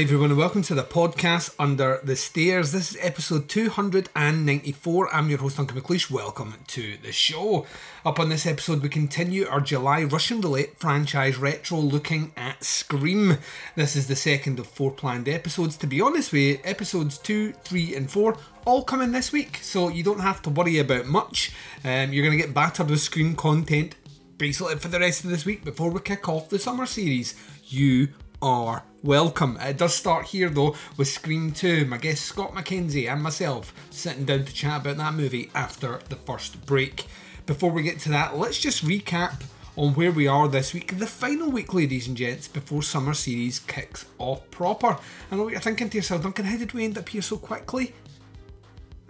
Hi 0.00 0.04
everyone 0.04 0.30
and 0.30 0.38
welcome 0.38 0.62
to 0.62 0.74
the 0.74 0.82
podcast 0.82 1.54
Under 1.58 2.00
the 2.02 2.16
Stairs. 2.16 2.72
This 2.72 2.92
is 2.92 2.96
episode 3.02 3.50
294. 3.50 5.14
I'm 5.14 5.28
your 5.28 5.40
host 5.40 5.58
Duncan 5.58 5.78
McLeish. 5.78 6.10
Welcome 6.10 6.54
to 6.68 6.96
the 7.02 7.12
show. 7.12 7.66
Up 8.02 8.18
on 8.18 8.30
this 8.30 8.46
episode 8.46 8.80
we 8.80 8.88
continue 8.88 9.46
our 9.46 9.60
July 9.60 10.04
Russian 10.04 10.40
Roulette 10.40 10.78
franchise 10.78 11.36
retro 11.36 11.76
looking 11.76 12.32
at 12.34 12.64
Scream. 12.64 13.36
This 13.76 13.94
is 13.94 14.08
the 14.08 14.16
second 14.16 14.58
of 14.58 14.68
four 14.68 14.90
planned 14.90 15.28
episodes. 15.28 15.76
To 15.76 15.86
be 15.86 16.00
honest 16.00 16.32
with 16.32 16.40
you, 16.40 16.58
episodes 16.64 17.18
2, 17.18 17.52
3 17.52 17.94
and 17.94 18.10
4 18.10 18.38
all 18.64 18.84
coming 18.84 19.12
this 19.12 19.32
week, 19.32 19.58
so 19.60 19.90
you 19.90 20.02
don't 20.02 20.20
have 20.20 20.40
to 20.42 20.48
worry 20.48 20.78
about 20.78 21.08
much. 21.08 21.52
Um, 21.84 22.10
you're 22.10 22.24
going 22.24 22.38
to 22.38 22.42
get 22.42 22.54
battered 22.54 22.88
with 22.88 23.02
Scream 23.02 23.36
content 23.36 23.96
basically 24.38 24.76
for 24.76 24.88
the 24.88 24.98
rest 24.98 25.24
of 25.24 25.30
this 25.30 25.44
week 25.44 25.62
before 25.62 25.90
we 25.90 26.00
kick 26.00 26.26
off 26.26 26.48
the 26.48 26.58
summer 26.58 26.86
series. 26.86 27.34
You 27.66 28.08
are 28.40 28.82
welcome. 29.02 29.56
It 29.60 29.78
does 29.78 29.94
start 29.94 30.26
here 30.26 30.48
though 30.48 30.76
with 30.96 31.08
Scream 31.08 31.52
2. 31.52 31.86
My 31.86 31.96
guest 31.96 32.24
Scott 32.24 32.52
McKenzie 32.52 33.10
and 33.10 33.22
myself 33.22 33.72
sitting 33.90 34.24
down 34.24 34.44
to 34.44 34.52
chat 34.52 34.82
about 34.82 34.98
that 34.98 35.14
movie 35.14 35.50
after 35.54 36.00
the 36.08 36.16
first 36.16 36.64
break. 36.66 37.06
Before 37.46 37.70
we 37.70 37.82
get 37.82 37.98
to 38.00 38.08
that, 38.10 38.36
let's 38.36 38.58
just 38.58 38.84
recap 38.84 39.42
on 39.76 39.94
where 39.94 40.12
we 40.12 40.26
are 40.26 40.48
this 40.48 40.74
week, 40.74 40.98
the 40.98 41.06
final 41.06 41.50
week, 41.50 41.72
ladies 41.72 42.08
and 42.08 42.16
gents, 42.16 42.48
before 42.48 42.82
summer 42.82 43.14
series 43.14 43.60
kicks 43.60 44.04
off 44.18 44.48
proper. 44.50 44.98
I 45.30 45.36
know 45.36 45.44
what 45.44 45.52
you're 45.52 45.60
thinking 45.60 45.88
to 45.90 45.96
yourself, 45.96 46.22
Duncan, 46.22 46.44
how 46.44 46.58
did 46.58 46.72
we 46.72 46.84
end 46.84 46.98
up 46.98 47.08
here 47.08 47.22
so 47.22 47.38
quickly? 47.38 47.94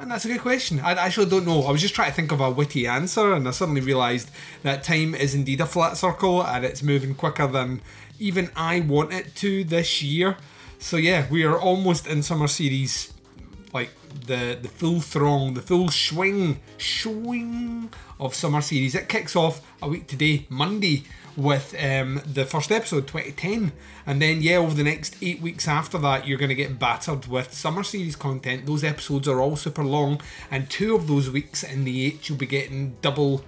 And 0.01 0.11
that's 0.11 0.25
a 0.25 0.29
good 0.29 0.41
question. 0.41 0.81
I 0.81 0.93
actually 0.93 1.29
don't 1.29 1.47
know. 1.47 1.63
I 1.65 1.73
was 1.73 1.83
just 1.83 1.95
trying 1.95 2.09
to 2.09 2.17
think 2.17 2.33
of 2.33 2.41
a 2.41 2.51
witty 2.51 2.87
answer, 2.87 3.35
and 3.35 3.47
I 3.47 3.51
suddenly 3.51 3.83
realised 3.83 4.31
that 4.63 4.83
time 4.83 5.15
is 5.15 5.35
indeed 5.35 5.61
a 5.61 5.67
flat 5.67 5.99
circle 5.99 6.43
and 6.43 6.65
it's 6.65 6.83
moving 6.83 7.15
quicker 7.15 7.47
than 7.47 7.83
even 8.21 8.51
I 8.55 8.81
want 8.81 9.13
it 9.13 9.35
to 9.37 9.65
this 9.65 10.03
year. 10.03 10.37
So 10.79 10.97
yeah, 10.97 11.27
we 11.31 11.45
are 11.45 11.59
almost 11.59 12.07
in 12.07 12.23
summer 12.23 12.47
series, 12.47 13.13
like 13.73 13.91
the 14.27 14.59
the 14.61 14.69
full 14.69 15.01
throng, 15.01 15.55
the 15.55 15.63
full 15.63 15.89
swing, 15.89 16.61
swing 16.79 17.91
of 18.19 18.35
summer 18.35 18.61
series. 18.61 18.95
It 18.95 19.09
kicks 19.09 19.35
off 19.35 19.61
a 19.83 19.89
week 19.89 20.07
today, 20.07 20.47
Monday, 20.49 21.05
with 21.37 21.75
um, 21.83 22.23
the 22.27 22.45
first 22.45 22.71
episode, 22.71 23.07
2010, 23.07 23.73
and 24.07 24.23
then 24.23 24.43
yeah, 24.43 24.57
over 24.57 24.75
the 24.75 24.85
next 24.85 25.17
eight 25.23 25.41
weeks 25.41 25.67
after 25.67 25.99
that, 25.99 26.27
you're 26.27 26.39
going 26.39 26.51
to 26.51 26.55
get 26.55 26.79
battered 26.79 27.27
with 27.27 27.53
summer 27.53 27.83
series 27.83 28.17
content. 28.17 28.67
Those 28.67 28.85
episodes 28.85 29.29
are 29.29 29.41
all 29.41 29.57
super 29.57 29.85
long, 29.85 30.21
and 30.51 30.69
two 30.71 30.95
of 30.95 31.09
those 31.09 31.31
weeks 31.31 31.63
in 31.63 31.85
the 31.85 32.07
eight, 32.07 32.29
you'll 32.29 32.39
be 32.39 32.47
getting 32.47 32.97
double 33.01 33.45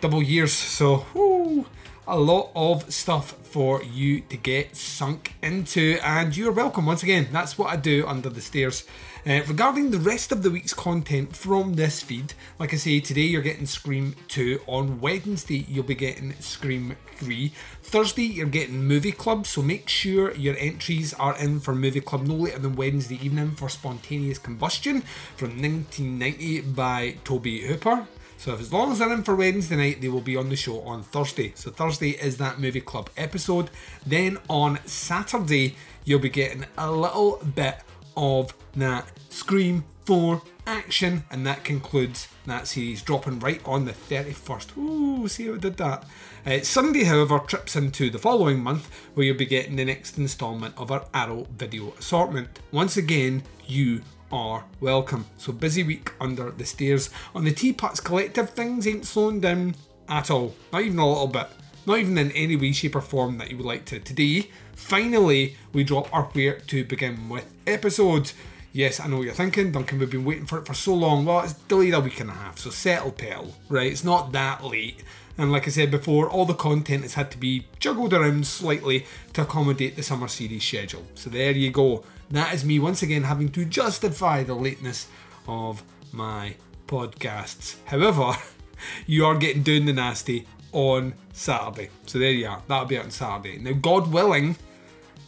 double 0.00 0.22
years. 0.22 0.52
So. 0.52 1.06
Whoo, 1.14 1.66
a 2.06 2.18
lot 2.18 2.50
of 2.56 2.92
stuff 2.92 3.32
for 3.42 3.82
you 3.82 4.20
to 4.22 4.36
get 4.36 4.74
sunk 4.74 5.34
into, 5.42 5.98
and 6.02 6.36
you're 6.36 6.52
welcome 6.52 6.86
once 6.86 7.02
again. 7.02 7.28
That's 7.30 7.56
what 7.56 7.72
I 7.72 7.76
do 7.76 8.06
under 8.06 8.28
the 8.28 8.40
stairs. 8.40 8.84
Uh, 9.24 9.40
regarding 9.46 9.92
the 9.92 9.98
rest 9.98 10.32
of 10.32 10.42
the 10.42 10.50
week's 10.50 10.74
content 10.74 11.36
from 11.36 11.74
this 11.74 12.02
feed, 12.02 12.34
like 12.58 12.74
I 12.74 12.76
say, 12.76 12.98
today 12.98 13.22
you're 13.22 13.40
getting 13.40 13.66
Scream 13.66 14.16
2. 14.26 14.62
On 14.66 15.00
Wednesday, 15.00 15.64
you'll 15.68 15.84
be 15.84 15.94
getting 15.94 16.32
Scream 16.40 16.96
3. 17.16 17.52
Thursday, 17.82 18.24
you're 18.24 18.46
getting 18.46 18.84
Movie 18.84 19.12
Club, 19.12 19.46
so 19.46 19.62
make 19.62 19.88
sure 19.88 20.34
your 20.34 20.56
entries 20.58 21.14
are 21.14 21.36
in 21.38 21.60
for 21.60 21.72
Movie 21.72 22.00
Club 22.00 22.26
no 22.26 22.34
later 22.34 22.58
than 22.58 22.74
Wednesday 22.74 23.20
evening 23.24 23.52
for 23.52 23.68
Spontaneous 23.68 24.40
Combustion 24.40 25.02
from 25.36 25.50
1990 25.50 26.62
by 26.62 27.16
Tobe 27.22 27.46
Hooper. 27.46 28.08
So 28.42 28.54
if 28.54 28.60
as 28.60 28.72
long 28.72 28.90
as 28.90 28.98
they're 28.98 29.12
in 29.12 29.22
for 29.22 29.36
Wednesday 29.36 29.76
night, 29.76 30.00
they 30.00 30.08
will 30.08 30.20
be 30.20 30.34
on 30.34 30.48
the 30.48 30.56
show 30.56 30.80
on 30.80 31.04
Thursday. 31.04 31.52
So 31.54 31.70
Thursday 31.70 32.10
is 32.10 32.38
that 32.38 32.58
movie 32.58 32.80
club 32.80 33.08
episode. 33.16 33.70
Then 34.04 34.36
on 34.50 34.80
Saturday, 34.84 35.76
you'll 36.04 36.18
be 36.18 36.28
getting 36.28 36.64
a 36.76 36.90
little 36.90 37.40
bit 37.54 37.76
of 38.16 38.52
that 38.74 39.08
Scream 39.28 39.84
4 40.06 40.42
action, 40.66 41.22
and 41.30 41.46
that 41.46 41.62
concludes 41.62 42.26
that 42.46 42.66
series, 42.66 43.00
dropping 43.00 43.38
right 43.38 43.60
on 43.64 43.84
the 43.84 43.92
31st. 43.92 44.76
Ooh, 44.76 45.28
see 45.28 45.46
how 45.46 45.54
I 45.54 45.58
did 45.58 45.76
that. 45.76 46.04
Uh, 46.44 46.58
Sunday, 46.62 47.04
however, 47.04 47.38
trips 47.38 47.76
into 47.76 48.10
the 48.10 48.18
following 48.18 48.60
month 48.60 48.90
where 49.14 49.24
you'll 49.24 49.36
be 49.36 49.46
getting 49.46 49.76
the 49.76 49.84
next 49.84 50.18
instalment 50.18 50.74
of 50.76 50.90
our 50.90 51.06
Arrow 51.14 51.46
video 51.56 51.94
assortment. 51.96 52.58
Once 52.72 52.96
again, 52.96 53.44
you 53.68 54.02
are 54.32 54.64
welcome. 54.80 55.26
So 55.36 55.52
busy 55.52 55.82
week 55.82 56.12
under 56.20 56.50
the 56.50 56.64
stairs. 56.64 57.10
On 57.34 57.44
the 57.44 57.52
Teapots 57.52 58.00
Collective, 58.00 58.50
things 58.50 58.86
ain't 58.86 59.06
slowing 59.06 59.40
down 59.40 59.74
at 60.08 60.30
all. 60.30 60.54
Not 60.72 60.82
even 60.82 60.98
a 60.98 61.08
little 61.08 61.26
bit. 61.28 61.48
Not 61.86 61.98
even 61.98 62.16
in 62.16 62.32
any 62.32 62.56
way, 62.56 62.72
shape, 62.72 62.96
or 62.96 63.00
form 63.00 63.38
that 63.38 63.50
you 63.50 63.58
would 63.58 63.66
like 63.66 63.84
to. 63.86 64.00
Today, 64.00 64.48
finally, 64.74 65.56
we 65.72 65.84
drop 65.84 66.12
our 66.14 66.24
Where 66.24 66.58
to 66.58 66.84
Begin 66.84 67.28
With 67.28 67.52
episode. 67.66 68.32
Yes, 68.72 69.00
I 69.00 69.06
know 69.06 69.18
what 69.18 69.24
you're 69.24 69.34
thinking, 69.34 69.72
Duncan. 69.72 69.98
We've 69.98 70.10
been 70.10 70.24
waiting 70.24 70.46
for 70.46 70.58
it 70.58 70.66
for 70.66 70.74
so 70.74 70.94
long. 70.94 71.26
Well, 71.26 71.40
it's 71.40 71.52
delayed 71.52 71.92
a 71.92 72.00
week 72.00 72.20
and 72.20 72.30
a 72.30 72.34
half, 72.34 72.58
so 72.58 72.70
settle, 72.70 73.12
pal. 73.12 73.54
Right, 73.68 73.92
it's 73.92 74.04
not 74.04 74.32
that 74.32 74.64
late. 74.64 75.04
And 75.36 75.50
like 75.50 75.66
I 75.66 75.70
said 75.70 75.90
before, 75.90 76.28
all 76.28 76.44
the 76.44 76.54
content 76.54 77.02
has 77.02 77.14
had 77.14 77.30
to 77.32 77.38
be 77.38 77.66
juggled 77.80 78.12
around 78.14 78.46
slightly 78.46 79.06
to 79.32 79.42
accommodate 79.42 79.96
the 79.96 80.02
summer 80.02 80.28
series 80.28 80.64
schedule. 80.64 81.04
So 81.14 81.30
there 81.30 81.52
you 81.52 81.70
go. 81.70 82.04
That 82.32 82.54
is 82.54 82.64
me 82.64 82.78
once 82.78 83.02
again 83.02 83.24
having 83.24 83.50
to 83.50 83.66
justify 83.66 84.42
the 84.42 84.54
lateness 84.54 85.06
of 85.46 85.82
my 86.12 86.54
podcasts. 86.86 87.76
However, 87.84 88.32
you 89.06 89.26
are 89.26 89.36
getting 89.36 89.62
down 89.62 89.84
the 89.84 89.92
nasty 89.92 90.46
on 90.72 91.12
Saturday. 91.34 91.90
So 92.06 92.18
there 92.18 92.30
you 92.30 92.48
are. 92.48 92.62
That'll 92.66 92.86
be 92.86 92.96
out 92.96 93.04
on 93.04 93.10
Saturday. 93.10 93.58
Now, 93.58 93.72
God 93.72 94.10
willing, 94.10 94.56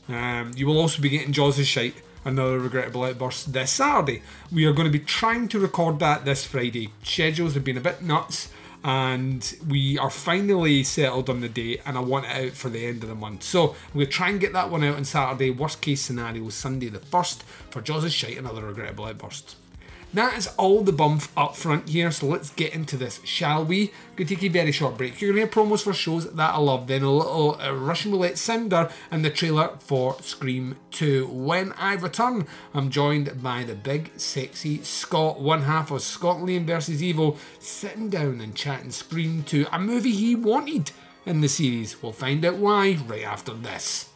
um, 0.08 0.52
you 0.56 0.66
will 0.66 0.78
also 0.78 1.02
be 1.02 1.10
getting 1.10 1.34
Jaws' 1.34 1.66
Shite, 1.66 1.96
another 2.24 2.58
regrettable 2.58 3.04
outburst 3.04 3.52
this 3.52 3.72
Saturday. 3.72 4.22
We 4.50 4.64
are 4.64 4.72
going 4.72 4.90
to 4.90 4.98
be 4.98 5.04
trying 5.04 5.48
to 5.48 5.58
record 5.58 5.98
that 5.98 6.24
this 6.24 6.46
Friday. 6.46 6.90
Schedules 7.02 7.52
have 7.52 7.64
been 7.64 7.76
a 7.76 7.82
bit 7.82 8.00
nuts 8.00 8.48
and 8.84 9.56
we 9.66 9.98
are 9.98 10.10
finally 10.10 10.84
settled 10.84 11.30
on 11.30 11.40
the 11.40 11.48
date 11.48 11.80
and 11.86 11.96
I 11.96 12.00
want 12.00 12.26
it 12.26 12.30
out 12.30 12.52
for 12.52 12.68
the 12.68 12.84
end 12.84 13.02
of 13.02 13.08
the 13.08 13.14
month. 13.14 13.42
So 13.42 13.70
I'm 13.70 13.94
going 13.94 14.06
to 14.06 14.12
try 14.12 14.28
and 14.28 14.38
get 14.38 14.52
that 14.52 14.70
one 14.70 14.84
out 14.84 14.96
on 14.96 15.06
Saturday. 15.06 15.50
Worst 15.50 15.80
case 15.80 16.02
scenario, 16.02 16.50
Sunday 16.50 16.90
the 16.90 16.98
1st 16.98 17.42
for 17.70 17.80
Jaws' 17.80 18.12
Shite 18.12 18.36
and 18.36 18.46
other 18.46 18.62
regrettable 18.62 19.06
outbursts. 19.06 19.56
That 20.14 20.38
is 20.38 20.46
all 20.56 20.84
the 20.84 20.92
bump 20.92 21.24
up 21.36 21.56
front 21.56 21.88
here, 21.88 22.12
so 22.12 22.26
let's 22.26 22.50
get 22.50 22.72
into 22.72 22.96
this, 22.96 23.20
shall 23.24 23.64
we? 23.64 23.88
Going 24.14 24.28
to 24.28 24.36
take 24.36 24.44
a 24.44 24.48
very 24.48 24.70
short 24.70 24.96
break. 24.96 25.20
You're 25.20 25.32
going 25.32 25.48
to 25.48 25.52
hear 25.52 25.64
promos 25.64 25.82
for 25.82 25.92
shows 25.92 26.32
that 26.32 26.54
I 26.54 26.58
love, 26.58 26.86
then 26.86 27.02
a 27.02 27.10
little 27.10 27.60
uh, 27.60 27.72
Russian 27.72 28.12
roulette 28.12 28.38
sounder, 28.38 28.92
and 29.10 29.24
the 29.24 29.30
trailer 29.30 29.70
for 29.80 30.16
Scream 30.22 30.76
2. 30.92 31.26
When 31.26 31.72
I 31.72 31.94
return, 31.94 32.46
I'm 32.72 32.90
joined 32.90 33.42
by 33.42 33.64
the 33.64 33.74
big, 33.74 34.12
sexy 34.16 34.84
Scott, 34.84 35.40
one 35.40 35.62
half 35.62 35.90
of 35.90 36.00
Scott 36.00 36.36
Liam 36.36 36.64
vs. 36.64 37.02
Evil, 37.02 37.36
sitting 37.58 38.08
down 38.08 38.40
and 38.40 38.54
chatting 38.54 38.92
Scream 38.92 39.42
2, 39.42 39.66
a 39.72 39.80
movie 39.80 40.12
he 40.12 40.36
wanted 40.36 40.92
in 41.26 41.40
the 41.40 41.48
series. 41.48 42.00
We'll 42.00 42.12
find 42.12 42.44
out 42.44 42.58
why 42.58 42.96
right 43.08 43.24
after 43.24 43.52
this. 43.52 44.13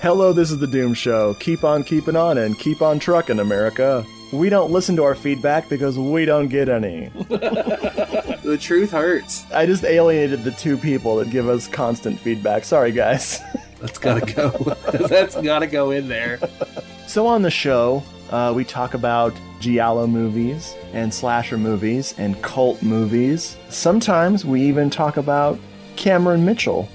Hello, 0.00 0.30
this 0.34 0.50
is 0.50 0.58
the 0.58 0.66
Doom 0.66 0.92
Show. 0.92 1.32
Keep 1.40 1.64
on 1.64 1.82
keeping 1.82 2.16
on 2.16 2.36
and 2.36 2.58
keep 2.58 2.82
on 2.82 2.98
trucking, 2.98 3.40
America. 3.40 4.04
We 4.30 4.50
don't 4.50 4.70
listen 4.70 4.94
to 4.96 5.04
our 5.04 5.14
feedback 5.14 5.70
because 5.70 5.98
we 5.98 6.26
don't 6.26 6.48
get 6.48 6.68
any. 6.68 7.08
the 7.28 8.58
truth 8.60 8.90
hurts. 8.90 9.50
I 9.52 9.64
just 9.64 9.84
alienated 9.84 10.44
the 10.44 10.50
two 10.50 10.76
people 10.76 11.16
that 11.16 11.30
give 11.30 11.48
us 11.48 11.66
constant 11.66 12.20
feedback. 12.20 12.64
Sorry, 12.64 12.92
guys. 12.92 13.40
That's 13.80 13.98
gotta 13.98 14.32
go. 14.34 14.50
That's 15.08 15.40
gotta 15.40 15.66
go 15.66 15.92
in 15.92 16.08
there. 16.08 16.40
So, 17.06 17.26
on 17.26 17.40
the 17.40 17.50
show, 17.50 18.02
uh, 18.30 18.52
we 18.54 18.64
talk 18.64 18.92
about 18.92 19.32
Giallo 19.60 20.06
movies 20.06 20.74
and 20.92 21.12
slasher 21.12 21.56
movies 21.56 22.14
and 22.18 22.40
cult 22.42 22.82
movies. 22.82 23.56
Sometimes 23.70 24.44
we 24.44 24.60
even 24.62 24.90
talk 24.90 25.16
about 25.16 25.58
Cameron 25.96 26.44
Mitchell 26.44 26.86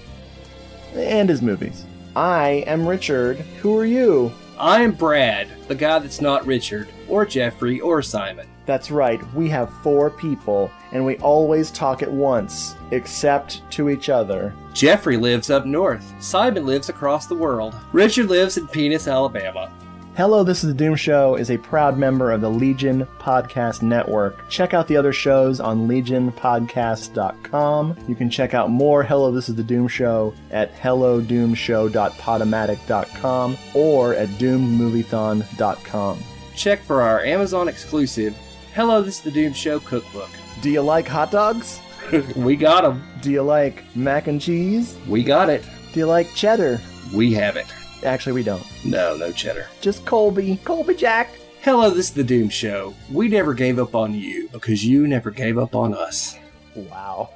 and 0.94 1.30
his 1.30 1.42
movies. 1.42 1.86
I 2.16 2.66
am 2.68 2.86
Richard. 2.86 3.38
Who 3.62 3.78
are 3.78 3.86
you? 3.86 4.34
I'm 4.60 4.92
Brad, 4.92 5.48
the 5.70 5.76
guy 5.76 5.98
that's 6.00 6.20
not 6.20 6.46
Richard, 6.46 6.90
or 7.08 7.26
Jeffrey, 7.26 7.80
or 7.80 8.02
Simon. 8.02 8.48
That's 8.66 8.92
right, 8.92 9.22
we 9.34 9.48
have 9.50 9.74
four 9.82 10.10
people, 10.10 10.70
and 10.92 11.06
we 11.06 11.18
always 11.20 11.72
talk 11.72 12.04
at 12.04 12.12
once, 12.12 12.76
except 12.92 13.70
to 13.72 13.90
each 13.90 14.10
other. 14.10 14.54
Jeffrey 14.74 15.16
lives 15.16 15.50
up 15.50 15.66
north. 15.66 16.14
Simon 16.22 16.66
lives 16.66 16.90
across 16.90 17.28
the 17.28 17.36
world. 17.36 17.76
Richard 17.94 18.28
lives 18.28 18.58
in 18.58 18.68
Penis, 18.68 19.08
Alabama. 19.08 19.72
Hello, 20.18 20.44
This 20.44 20.62
is 20.64 20.68
the 20.70 20.74
Doom 20.78 20.96
Show 20.98 21.36
is 21.36 21.50
a 21.52 21.58
proud 21.58 21.98
member 21.98 22.32
of 22.32 22.42
the 22.42 22.50
Legion 22.50 23.08
Podcast 23.18 23.82
Network. 23.82 24.50
Check 24.50 24.74
out 24.74 24.86
the 24.88 24.98
other 24.98 25.14
shows 25.14 25.62
on 25.62 25.88
legionpodcast.com. 25.88 27.96
You 28.10 28.16
can 28.16 28.30
check 28.30 28.54
out 28.54 28.70
more 28.70 29.04
Hello, 29.04 29.32
This 29.32 29.48
is 29.48 29.56
the 29.56 29.64
Doom 29.64 29.88
Show 29.88 30.34
at 30.52 30.76
hellodoomshow.podomatic.com 30.76 33.58
or 33.74 34.14
at 34.16 34.28
doommoviethon.com. 34.30 36.20
Check 36.56 36.82
for 36.82 37.02
our 37.02 37.24
Amazon 37.24 37.70
exclusive 37.70 38.36
Hello, 38.74 39.02
This 39.02 39.18
is 39.20 39.24
the 39.24 39.32
Doom 39.32 39.54
Show 39.54 39.80
cookbook. 39.80 40.30
Do 40.62 40.70
you 40.70 40.82
like 40.82 41.08
hot 41.08 41.32
dogs? 41.32 41.80
we 42.36 42.56
got 42.58 42.84
'em. 42.86 43.02
Do 43.22 43.32
you 43.32 43.42
like 43.44 43.84
mac 43.96 44.28
and 44.28 44.42
cheese? 44.42 44.98
We 45.08 45.24
got 45.24 45.50
it. 45.50 45.64
Do 45.94 46.00
you 46.02 46.06
like 46.06 46.34
cheddar? 46.36 46.82
We 47.14 47.32
have 47.34 47.56
it. 47.56 47.68
Actually, 48.04 48.34
we 48.34 48.44
don't. 48.44 48.64
No, 48.84 49.16
no 49.16 49.32
cheddar. 49.32 49.68
Just 49.80 50.06
Colby. 50.06 50.58
Colby 50.64 50.96
Jack. 50.96 51.30
Hello, 51.62 51.92
this 51.92 52.08
is 52.10 52.14
the 52.14 52.24
Doom 52.24 52.50
Show. 52.50 52.96
We 53.12 53.28
never 53.28 53.54
gave 53.54 53.78
up 53.78 53.94
on 53.94 54.16
you 54.16 54.50
because 54.52 54.84
you 54.84 55.08
never 55.08 55.30
gave 55.30 55.60
up 55.60 55.76
on 55.76 55.94
us. 55.94 56.38
Wow. 56.76 57.30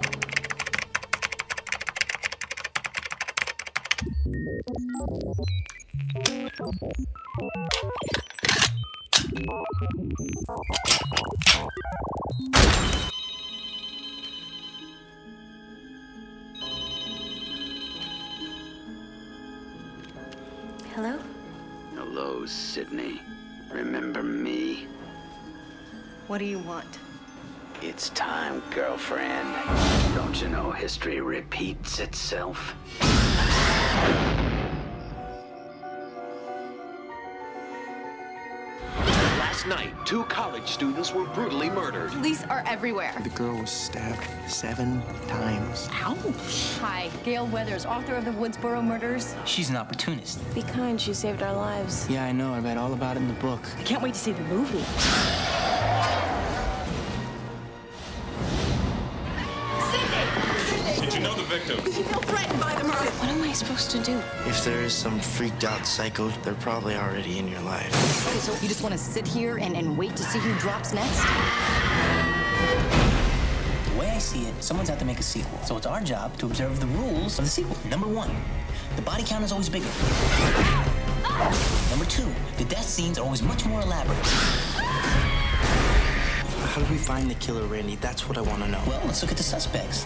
Hello? 20.95 21.19
Hello, 21.93 22.45
Sydney. 22.45 23.21
Remember 23.69 24.23
me? 24.23 24.87
What 26.27 26.37
do 26.37 26.45
you 26.45 26.59
want? 26.59 26.99
It's 27.81 28.11
time, 28.11 28.63
girlfriend. 28.73 29.53
Don't 30.15 30.41
you 30.41 30.47
know 30.47 30.71
history 30.71 31.19
repeats 31.19 31.99
itself? 31.99 32.75
Last 39.65 39.79
night, 39.79 40.05
two 40.05 40.23
college 40.25 40.67
students 40.67 41.11
were 41.11 41.25
brutally 41.25 41.71
murdered. 41.71 42.11
Police 42.11 42.43
are 42.43 42.63
everywhere. 42.67 43.15
The 43.23 43.29
girl 43.29 43.57
was 43.57 43.71
stabbed 43.71 44.27
seven 44.47 45.01
times. 45.27 45.89
Ouch. 45.91 46.77
Hi, 46.81 47.09
Gale 47.23 47.47
Weathers, 47.47 47.83
author 47.83 48.13
of 48.13 48.25
the 48.25 48.31
Woodsboro 48.31 48.83
murders. 48.83 49.33
She's 49.45 49.71
an 49.71 49.75
opportunist. 49.75 50.39
Be 50.53 50.61
kind, 50.61 51.01
she 51.01 51.15
saved 51.15 51.41
our 51.41 51.55
lives. 51.55 52.07
Yeah, 52.07 52.25
I 52.25 52.31
know. 52.31 52.53
I 52.53 52.59
read 52.59 52.77
all 52.77 52.93
about 52.93 53.17
it 53.17 53.21
in 53.21 53.27
the 53.27 53.33
book. 53.35 53.61
I 53.79 53.83
can't 53.83 54.03
wait 54.03 54.13
to 54.13 54.19
see 54.19 54.33
the 54.33 54.43
movie. 54.43 54.85
You 61.67 61.75
know? 61.75 61.83
You 61.83 61.91
feel 61.91 62.21
threatened 62.21 62.59
by 62.59 62.75
the 62.75 62.83
murder. 62.83 63.11
What 63.11 63.29
am 63.29 63.43
I 63.43 63.53
supposed 63.53 63.91
to 63.91 63.99
do? 63.99 64.17
If 64.45 64.63
there 64.63 64.81
is 64.81 64.93
some 64.93 65.19
freaked 65.19 65.63
out 65.63 65.85
psycho, 65.85 66.29
they're 66.43 66.53
probably 66.55 66.95
already 66.95 67.39
in 67.39 67.47
your 67.47 67.61
life. 67.61 68.27
Okay, 68.27 68.39
so 68.39 68.53
you 68.61 68.67
just 68.67 68.81
want 68.81 68.93
to 68.93 68.97
sit 68.99 69.27
here 69.27 69.57
and, 69.57 69.75
and 69.75 69.97
wait 69.97 70.15
to 70.15 70.23
see 70.23 70.39
who 70.39 70.53
drops 70.59 70.93
next? 70.93 71.21
The 73.89 73.99
way 73.99 74.09
I 74.09 74.17
see 74.19 74.45
it, 74.45 74.63
someone's 74.63 74.89
out 74.89 74.99
to 74.99 75.05
make 75.05 75.19
a 75.19 75.23
sequel. 75.23 75.57
So 75.65 75.77
it's 75.77 75.85
our 75.85 76.01
job 76.01 76.37
to 76.37 76.45
observe 76.45 76.79
the 76.79 76.87
rules 76.87 77.39
of 77.39 77.45
the 77.45 77.51
sequel. 77.51 77.77
Number 77.89 78.07
one, 78.07 78.35
the 78.95 79.01
body 79.01 79.23
count 79.23 79.43
is 79.43 79.51
always 79.51 79.69
bigger. 79.69 79.89
Number 81.89 82.05
two, 82.05 82.31
the 82.57 82.65
death 82.65 82.85
scenes 82.85 83.17
are 83.17 83.23
always 83.23 83.41
much 83.41 83.65
more 83.65 83.81
elaborate. 83.81 84.17
How 86.75 86.81
do 86.81 86.91
we 86.91 86.97
find 86.97 87.31
the 87.31 87.35
killer, 87.35 87.65
Randy? 87.67 87.95
That's 87.95 88.27
what 88.27 88.37
I 88.37 88.41
want 88.41 88.61
to 88.61 88.67
know. 88.67 88.81
Well, 88.85 89.01
let's 89.05 89.21
look 89.21 89.31
at 89.31 89.37
the 89.37 89.43
suspects. 89.43 90.05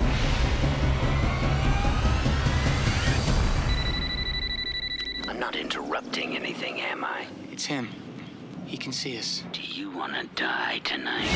I'm 5.27 5.39
not 5.39 5.55
interrupting 5.55 6.35
anything, 6.35 6.81
am 6.81 7.03
I? 7.03 7.27
It's 7.51 7.65
him. 7.65 7.89
He 8.65 8.77
can 8.77 8.91
see 8.91 9.17
us. 9.17 9.43
Do 9.51 9.61
you 9.61 9.89
want 9.89 10.13
to 10.13 10.27
die 10.35 10.79
tonight? 10.83 11.29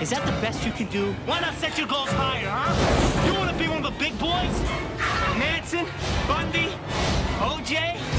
Is 0.00 0.10
that 0.10 0.24
the 0.26 0.32
best 0.40 0.66
you 0.66 0.72
can 0.72 0.88
do? 0.88 1.12
Why 1.26 1.40
not 1.40 1.54
set 1.54 1.78
your 1.78 1.86
goals 1.86 2.10
higher, 2.10 2.48
huh? 2.48 3.26
You 3.26 3.34
want 3.38 3.50
to 3.50 3.56
be 3.56 3.68
one 3.68 3.84
of 3.84 3.92
the 3.92 3.98
big 3.98 4.18
boys? 4.18 4.52
Manson? 5.38 5.86
Bundy? 6.26 6.68
OJ? 7.38 8.11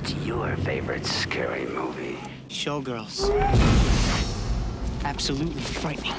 What's 0.00 0.14
your 0.24 0.56
favorite 0.56 1.04
scary 1.04 1.66
movie? 1.66 2.16
Showgirls. 2.48 3.28
Absolutely 5.04 5.60
frightening. 5.60 6.14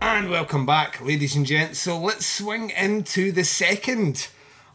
And 0.00 0.28
welcome 0.28 0.66
back, 0.66 1.00
ladies 1.00 1.36
and 1.36 1.46
gents. 1.46 1.78
So 1.78 1.96
let's 1.96 2.26
swing 2.26 2.70
into 2.70 3.30
the 3.30 3.44
second 3.44 4.26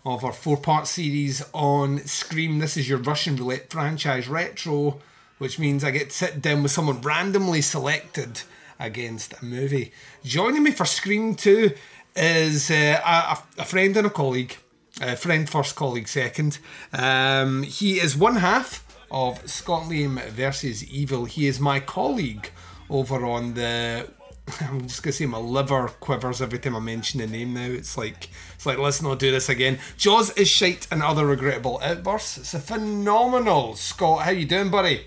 of 0.06 0.24
our 0.24 0.32
four 0.32 0.56
part 0.56 0.88
series 0.88 1.44
on 1.54 2.00
Scream. 2.06 2.60
This 2.60 2.78
is 2.78 2.88
your 2.88 3.00
Russian 3.00 3.36
roulette 3.36 3.70
franchise 3.70 4.30
retro, 4.30 5.02
which 5.40 5.60
means 5.60 5.84
I 5.84 5.92
get 5.92 6.12
to 6.12 6.16
sit 6.16 6.42
down 6.42 6.64
with 6.64 6.72
someone 6.72 7.02
randomly 7.02 7.60
selected 7.62 8.44
against 8.80 9.34
a 9.42 9.46
movie. 9.46 9.92
Joining 10.24 10.64
me 10.64 10.72
for 10.72 10.86
Scream 10.86 11.36
2 11.36 11.72
is 12.16 12.72
uh, 12.72 13.02
a, 13.06 13.62
a 13.62 13.66
friend 13.66 13.96
and 13.98 14.08
a 14.08 14.10
colleague. 14.10 14.58
Uh, 15.02 15.16
friend 15.16 15.50
first, 15.50 15.76
colleague 15.76 16.08
second. 16.08 16.60
Um, 16.92 17.64
he 17.64 18.00
is 18.00 18.18
one 18.18 18.38
half 18.38 18.86
of 19.12 19.50
Scott 19.50 19.84
Liam 19.84 20.22
versus 20.30 20.84
Evil. 20.86 21.26
He 21.26 21.48
is 21.48 21.60
my 21.60 21.80
colleague 21.80 22.52
over 22.90 23.26
on 23.26 23.54
the 23.54 24.10
I'm 24.62 24.88
just 24.88 25.04
gonna 25.04 25.14
say 25.14 25.26
my 25.26 25.38
liver 25.38 25.88
quivers 26.00 26.42
every 26.42 26.60
time 26.60 26.76
I 26.76 26.80
mention 26.80 27.20
the 27.20 27.28
name 27.28 27.54
now. 27.54 27.68
It's 27.68 27.98
like 27.98 28.30
it's 28.56 28.66
like 28.66 28.78
let's 28.78 29.02
not 29.02 29.20
do 29.20 29.32
this 29.32 29.50
again. 29.50 29.80
Jaws 29.98 30.32
is 30.32 30.48
shite 30.48 30.88
and 30.92 31.04
other 31.04 31.26
regrettable 31.26 31.80
outbursts. 31.84 32.38
It's 32.38 32.54
a 32.54 32.60
phenomenal 32.60 33.76
Scott. 33.76 34.24
How 34.24 34.32
you 34.32 34.46
doing, 34.46 34.70
buddy? 34.70 35.06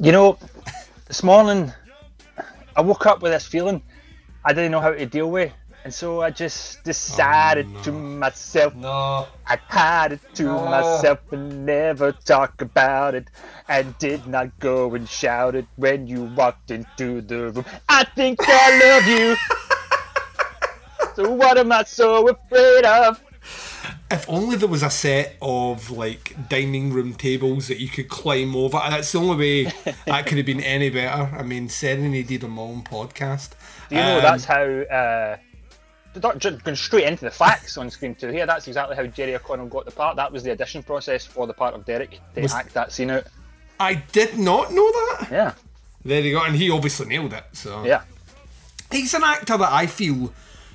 You 0.00 0.12
know, 0.12 0.38
this 1.06 1.22
morning 1.22 1.72
I 2.76 2.80
woke 2.82 3.06
up 3.06 3.22
with 3.22 3.32
this 3.32 3.46
feeling 3.46 3.82
I 4.44 4.52
didn't 4.52 4.72
know 4.72 4.80
how 4.80 4.90
to 4.90 5.06
deal 5.06 5.30
with, 5.30 5.52
and 5.84 5.94
so 5.94 6.20
I 6.20 6.28
just 6.30 6.84
decided 6.84 7.66
to 7.84 7.90
oh, 7.90 7.94
myself. 7.94 8.74
No. 8.74 9.26
I 9.46 9.58
had 9.68 10.12
it 10.12 10.20
to 10.34 10.44
No. 10.44 10.64
myself 10.66 11.20
and 11.32 11.64
never 11.64 12.12
talk 12.12 12.60
about 12.60 13.14
it, 13.14 13.30
and 13.68 13.96
did 13.98 14.26
not 14.26 14.58
go 14.58 14.94
and 14.94 15.08
shout 15.08 15.54
it 15.54 15.66
when 15.76 16.06
you 16.06 16.24
walked 16.24 16.70
into 16.70 17.22
the 17.22 17.52
room. 17.52 17.64
I 17.88 18.04
think 18.04 18.38
I 18.42 18.78
love 18.84 19.06
you. 19.06 19.36
so 21.14 21.30
what 21.32 21.56
am 21.56 21.72
I 21.72 21.84
so 21.84 22.28
afraid 22.28 22.84
of? 22.84 23.23
If 24.10 24.28
only 24.28 24.56
there 24.56 24.68
was 24.68 24.82
a 24.82 24.90
set 24.90 25.36
of 25.42 25.90
like 25.90 26.34
dining 26.48 26.92
room 26.92 27.14
tables 27.14 27.68
that 27.68 27.78
you 27.80 27.88
could 27.88 28.08
climb 28.08 28.54
over. 28.56 28.78
That's 28.88 29.12
the 29.12 29.18
only 29.18 29.64
way 29.64 29.72
that 30.06 30.26
could 30.26 30.38
have 30.38 30.46
been 30.46 30.60
any 30.62 30.90
better. 30.90 31.34
I 31.36 31.42
mean, 31.42 31.68
serenaded 31.68 32.44
on 32.44 32.50
my 32.50 32.62
own 32.62 32.82
podcast. 32.82 33.50
Do 33.88 33.96
you 33.96 34.00
know 34.02 34.16
Um, 34.16 34.22
that's 34.22 34.44
how? 34.44 34.62
Uh, 34.62 35.36
going 36.20 36.76
straight 36.76 37.04
into 37.08 37.24
the 37.24 37.30
facts 37.30 37.76
on 37.76 37.90
Scream 37.90 38.14
2 38.14 38.28
here, 38.28 38.46
that's 38.46 38.68
exactly 38.68 38.94
how 38.94 39.04
Jerry 39.06 39.34
O'Connell 39.34 39.66
got 39.66 39.84
the 39.84 39.90
part. 39.90 40.14
That 40.16 40.30
was 40.30 40.44
the 40.44 40.52
audition 40.52 40.82
process 40.84 41.26
for 41.26 41.46
the 41.48 41.52
part 41.54 41.74
of 41.74 41.84
Derek 41.84 42.20
to 42.36 42.40
Was- 42.40 42.54
act 42.54 42.72
that 42.74 42.92
scene 42.92 43.10
out. 43.10 43.24
I 43.80 43.94
did 44.12 44.38
not 44.38 44.72
know 44.72 44.90
that. 44.92 45.28
Yeah. 45.32 45.54
There 46.04 46.20
you 46.20 46.34
go, 46.38 46.44
and 46.44 46.54
he 46.54 46.70
obviously 46.70 47.06
nailed 47.06 47.32
it. 47.32 47.44
So 47.52 47.84
Yeah. 47.84 48.02
he's 48.92 49.12
an 49.14 49.24
actor 49.24 49.58
that 49.58 49.72
I 49.72 49.86
feel 49.88 50.32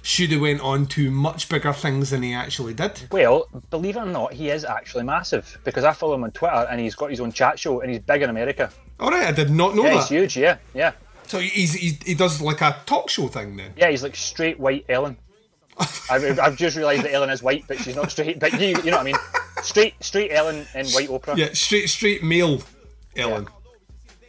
should 0.10 0.32
have 0.32 0.42
went 0.42 0.60
on 0.62 0.88
to 0.88 1.12
much 1.12 1.48
bigger 1.50 1.72
things 1.72 2.10
than 2.10 2.24
he 2.24 2.34
actually 2.34 2.74
did. 2.74 3.08
Well, 3.12 3.48
believe 3.70 3.96
it 3.96 4.00
or 4.00 4.06
not, 4.08 4.34
he 4.34 4.50
is 4.50 4.66
actually 4.66 5.04
massive 5.04 5.60
because 5.64 5.84
I 5.84 5.94
follow 5.94 6.16
him 6.16 6.24
on 6.24 6.32
Twitter 6.32 6.68
and 6.70 6.82
he's 6.82 6.96
got 6.96 7.12
his 7.12 7.20
own 7.20 7.32
chat 7.32 7.60
show 7.60 7.82
and 7.82 7.92
he's 7.92 8.00
big 8.00 8.24
in 8.24 8.30
America. 8.30 8.72
All 9.00 9.12
right, 9.12 9.28
I 9.28 9.32
did 9.32 9.52
not 9.52 9.76
know 9.76 9.84
yeah, 9.84 9.94
that. 9.94 10.00
he's 10.00 10.10
huge. 10.10 10.38
Yeah, 10.38 10.58
yeah. 10.74 10.94
So 11.28 11.38
he's, 11.38 11.74
he's 11.74 12.02
he 12.02 12.16
does 12.16 12.42
like 12.42 12.62
a 12.62 12.76
talk 12.88 13.10
show 13.10 13.28
thing 13.28 13.56
then. 13.56 13.72
Yeah, 13.78 13.92
he's 13.92 14.02
like 14.02 14.16
straight 14.16 14.60
white 14.60 14.86
Ellen. 14.90 15.16
I've, 16.10 16.40
I've 16.40 16.58
just 16.58 16.76
realised 16.76 17.04
that 17.04 17.14
Ellen 17.14 17.30
is 17.30 17.44
white, 17.44 17.66
but 17.68 17.78
she's 17.78 17.96
not 17.96 18.10
straight. 18.10 18.40
But 18.40 18.54
you, 18.60 18.70
you 18.70 18.92
know 18.92 18.98
what 18.98 19.02
I 19.02 19.04
mean? 19.04 19.16
Straight, 19.62 19.94
straight 20.04 20.32
Ellen 20.32 20.66
in 20.74 20.88
white 20.88 21.10
Oprah. 21.10 21.38
Yeah, 21.38 21.54
straight 21.54 21.88
straight 21.88 22.24
male 22.24 22.64
Ellen. 23.16 23.48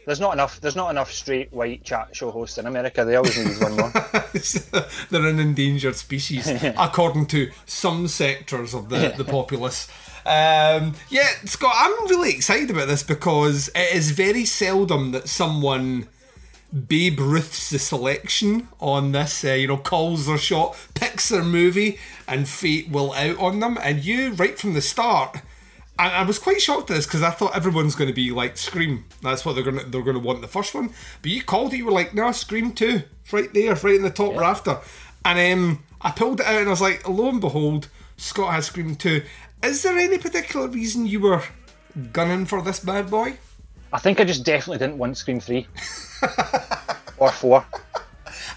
There's 0.05 0.19
not 0.19 0.33
enough. 0.33 0.59
There's 0.59 0.75
not 0.75 0.89
enough 0.89 1.11
straight 1.11 1.53
white 1.53 1.83
chat 1.83 2.15
show 2.15 2.31
hosts 2.31 2.57
in 2.57 2.65
America. 2.65 3.05
They 3.05 3.15
always 3.15 3.37
need 3.37 3.61
one 3.61 3.77
more. 3.77 3.91
They're 5.09 5.25
an 5.25 5.39
endangered 5.39 5.95
species, 5.95 6.47
according 6.77 7.27
to 7.27 7.51
some 7.65 8.07
sectors 8.07 8.73
of 8.73 8.89
the, 8.89 9.13
the 9.17 9.23
populace. 9.23 9.87
Um, 10.25 10.93
yeah, 11.09 11.29
Scott, 11.45 11.73
I'm 11.75 12.07
really 12.07 12.31
excited 12.31 12.69
about 12.69 12.87
this 12.87 13.03
because 13.03 13.69
it 13.69 13.95
is 13.95 14.11
very 14.11 14.45
seldom 14.45 15.11
that 15.11 15.27
someone 15.27 16.07
Babe 16.87 17.19
Ruth's 17.19 17.69
the 17.69 17.79
selection 17.79 18.69
on 18.79 19.11
this, 19.11 19.43
uh, 19.43 19.53
you 19.53 19.67
know, 19.67 19.77
calls 19.77 20.27
their 20.27 20.37
shot, 20.37 20.77
picks 20.93 21.29
their 21.29 21.43
movie, 21.43 21.99
and 22.27 22.47
fate 22.47 22.89
will 22.89 23.13
out 23.13 23.37
on 23.39 23.59
them. 23.59 23.77
And 23.81 24.05
you, 24.05 24.33
right 24.33 24.57
from 24.57 24.73
the 24.73 24.81
start, 24.81 25.41
and 26.01 26.15
I 26.15 26.23
was 26.23 26.39
quite 26.39 26.59
shocked 26.59 26.89
at 26.89 26.95
this 26.95 27.05
because 27.05 27.21
I 27.21 27.29
thought 27.29 27.55
everyone's 27.55 27.95
going 27.95 28.09
to 28.09 28.13
be 28.13 28.31
like 28.31 28.57
Scream. 28.57 29.05
That's 29.21 29.45
what 29.45 29.53
they're 29.53 29.63
going 29.63 29.77
to 29.77 29.85
they're 29.85 30.01
going 30.01 30.15
to 30.15 30.19
want 30.19 30.41
the 30.41 30.47
first 30.47 30.73
one. 30.73 30.93
But 31.21 31.31
you 31.31 31.43
called 31.43 31.73
it. 31.73 31.77
You 31.77 31.85
were 31.85 31.91
like, 31.91 32.15
no, 32.15 32.31
Scream 32.31 32.73
two, 32.73 33.03
it's 33.23 33.31
right 33.31 33.53
there, 33.53 33.75
right 33.75 33.95
in 33.95 34.01
the 34.01 34.09
top 34.09 34.33
yeah. 34.33 34.39
rafter. 34.39 34.79
And 35.23 35.53
um, 35.53 35.83
I 36.01 36.09
pulled 36.09 36.39
it 36.39 36.47
out 36.47 36.55
and 36.55 36.67
I 36.67 36.71
was 36.71 36.81
like, 36.81 37.07
lo 37.07 37.29
and 37.29 37.39
behold, 37.39 37.87
Scott 38.17 38.53
has 38.53 38.65
Scream 38.65 38.95
two. 38.95 39.23
Is 39.63 39.83
there 39.83 39.97
any 39.97 40.17
particular 40.17 40.67
reason 40.67 41.05
you 41.05 41.19
were 41.19 41.43
gunning 42.11 42.45
for 42.47 42.63
this 42.63 42.79
bad 42.79 43.11
boy? 43.11 43.37
I 43.93 43.99
think 43.99 44.19
I 44.19 44.23
just 44.23 44.43
definitely 44.43 44.79
didn't 44.79 44.97
want 44.97 45.17
Scream 45.17 45.39
three 45.39 45.67
or 47.17 47.31
four. 47.31 47.63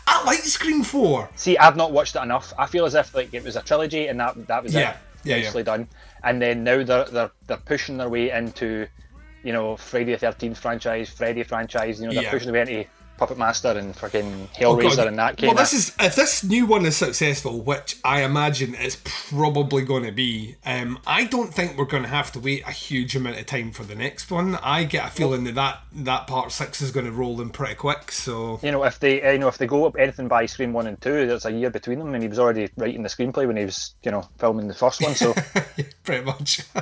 I 0.07 0.25
like 0.25 0.39
Scream 0.39 0.83
four. 0.83 1.29
See, 1.37 1.59
I've 1.59 1.77
not 1.77 1.93
watched 1.93 2.17
it 2.17 2.23
enough. 2.23 2.55
I 2.59 2.67
feel 2.67 2.87
as 2.87 2.95
if 2.95 3.15
like 3.15 3.35
it 3.35 3.45
was 3.45 3.57
a 3.57 3.63
trilogy 3.63 4.07
and 4.07 4.19
that 4.21 4.47
that 4.47 4.63
was 4.63 4.73
yeah. 4.73 4.93
it. 4.93 4.97
Yeah, 5.25 5.37
nicely 5.37 5.61
yeah. 5.61 5.65
done. 5.65 5.89
And 6.25 6.43
then 6.43 6.65
now 6.65 6.83
they're 6.85 7.07
they're 7.07 7.33
they're 7.47 7.59
pushing 7.59 7.99
their 7.99 8.09
way 8.11 8.31
into, 8.31 8.89
you 9.43 9.53
know, 9.53 9.77
Friday 9.77 10.13
the 10.13 10.19
Thirteenth 10.19 10.59
franchise, 10.59 11.11
Freddy 11.11 11.45
franchise. 11.45 12.01
You 12.01 12.09
know, 12.09 12.15
they're 12.15 12.25
Yeah. 12.25 12.25
pushing 12.25 12.53
their 12.53 12.65
way 12.67 12.69
into 12.69 12.91
Puppet 13.17 13.39
Master 13.39 13.69
and 13.69 13.95
fucking 13.95 14.49
Hellraiser 14.57 14.97
God. 14.97 15.07
and 15.09 15.19
that 15.19 15.37
kind 15.37 15.49
Well, 15.49 15.57
this 15.57 15.73
is 15.73 15.95
if 16.01 16.17
this 16.17 16.43
new 16.43 16.67
one 16.67 16.85
is 16.85 16.97
successful, 16.97 17.61
which 17.61 17.97
I 18.05 18.23
imagine 18.23 18.75
it's 18.75 18.99
probably 19.05 19.83
going 19.83 20.05
to 20.05 20.13
be. 20.13 20.57
Um, 20.67 20.99
I 21.07 21.25
don't 21.25 21.55
think 21.55 21.77
we're 21.79 21.85
going 21.85 22.03
to 22.03 22.09
have 22.09 22.33
to 22.33 22.41
wait 22.41 22.67
a 22.67 22.73
huge 22.73 23.15
amount 23.15 23.39
of 23.39 23.47
time 23.47 23.71
for 23.73 23.85
the 23.85 23.95
next 23.95 24.31
one. 24.31 24.57
I 24.57 24.85
get 24.85 25.07
a 25.07 25.11
feeling 25.11 25.45
that 25.45 25.55
that, 25.55 25.83
that 25.93 26.27
part 26.27 26.53
six 26.53 26.81
is 26.81 26.91
going 26.91 27.07
to 27.07 27.13
roll 27.13 27.41
in 27.41 27.51
pretty 27.51 27.75
quick. 27.75 28.11
So 28.11 28.59
You 28.63 28.73
know, 28.73 28.85
if 28.85 28.99
they, 28.99 29.23
uh, 29.23 29.33
you 29.33 29.39
know, 29.39 29.49
if 29.49 29.59
they 29.59 29.67
go 29.67 29.87
up 29.87 29.97
anything 29.99 30.29
by 30.29 30.47
Scream 30.47 30.73
one 30.73 30.87
and 30.87 31.01
two, 31.01 31.27
there's 31.27 31.45
a 31.45 31.53
year 31.53 31.71
between 31.71 31.99
them, 31.99 32.15
and 32.15 32.23
he 32.23 32.29
was 32.29 32.39
already 32.39 32.69
writing 32.77 33.03
the 33.03 33.09
screenplay 33.09 33.47
when 33.47 33.57
he 33.57 33.65
was, 33.65 33.95
you 34.03 34.11
know, 34.11 34.29
filming 34.39 34.69
the 34.69 34.75
first 34.75 35.01
one. 35.01 35.15
So 35.15 35.35
pretty 36.05 36.25
much. 36.25 36.63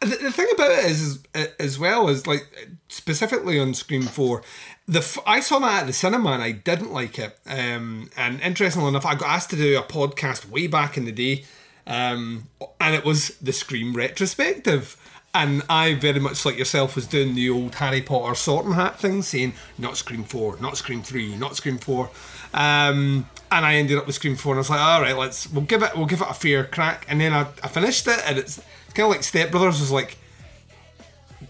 the, 0.00 0.06
the 0.06 0.32
thing 0.32 0.46
about 0.54 0.70
it 0.70 0.84
is, 0.84 1.24
is, 1.34 1.48
as 1.58 1.78
well, 1.78 2.08
is 2.08 2.26
like 2.26 2.46
specifically 2.88 3.58
on 3.58 3.74
Scream 3.74 4.02
Four, 4.02 4.42
the 4.88 5.22
I 5.26 5.40
saw 5.40 5.58
that 5.58 5.82
at 5.82 5.86
the 5.86 5.92
cinema 5.92 6.30
and 6.30 6.42
I 6.42 6.52
didn't 6.52 6.92
like 6.92 7.18
it. 7.18 7.38
Um, 7.46 8.10
and 8.16 8.40
interestingly 8.40 8.88
enough, 8.88 9.04
I 9.04 9.14
got 9.14 9.28
asked 9.28 9.50
to 9.50 9.56
do 9.56 9.78
a 9.78 9.82
podcast 9.82 10.48
way 10.48 10.66
back 10.66 10.96
in 10.96 11.04
the 11.04 11.12
day, 11.12 11.44
um, 11.86 12.48
and 12.80 12.94
it 12.94 13.04
was 13.04 13.36
the 13.38 13.52
Scream 13.52 13.94
retrospective. 13.94 14.96
And 15.34 15.62
I 15.68 15.94
very 15.94 16.18
much 16.18 16.46
like 16.46 16.56
yourself 16.56 16.96
was 16.96 17.06
doing 17.06 17.34
the 17.34 17.50
old 17.50 17.74
Harry 17.76 18.00
Potter 18.00 18.34
sorting 18.34 18.72
hat 18.72 18.98
thing, 18.98 19.20
saying 19.20 19.52
not 19.76 19.98
Scream 19.98 20.24
Four, 20.24 20.56
not 20.58 20.78
Scream 20.78 21.02
Three, 21.02 21.36
not 21.36 21.54
Scream 21.54 21.76
Four. 21.76 22.10
Um, 22.54 23.28
and 23.52 23.66
I 23.66 23.74
ended 23.74 23.98
up 23.98 24.06
with 24.06 24.16
Scream 24.16 24.36
Four, 24.36 24.54
and 24.54 24.58
I 24.58 24.60
was 24.60 24.70
like, 24.70 24.80
all 24.80 25.02
right, 25.02 25.16
let's 25.16 25.50
we'll 25.50 25.64
give 25.64 25.82
it 25.82 25.94
we'll 25.94 26.06
give 26.06 26.22
it 26.22 26.30
a 26.30 26.34
fair 26.34 26.64
crack. 26.64 27.04
And 27.10 27.20
then 27.20 27.34
I, 27.34 27.42
I 27.62 27.68
finished 27.68 28.06
it, 28.08 28.20
and 28.24 28.38
it's 28.38 28.58
kind 28.94 29.04
of 29.04 29.10
like 29.10 29.22
Step 29.22 29.50
Brothers 29.50 29.80
was 29.80 29.92
like, 29.92 30.16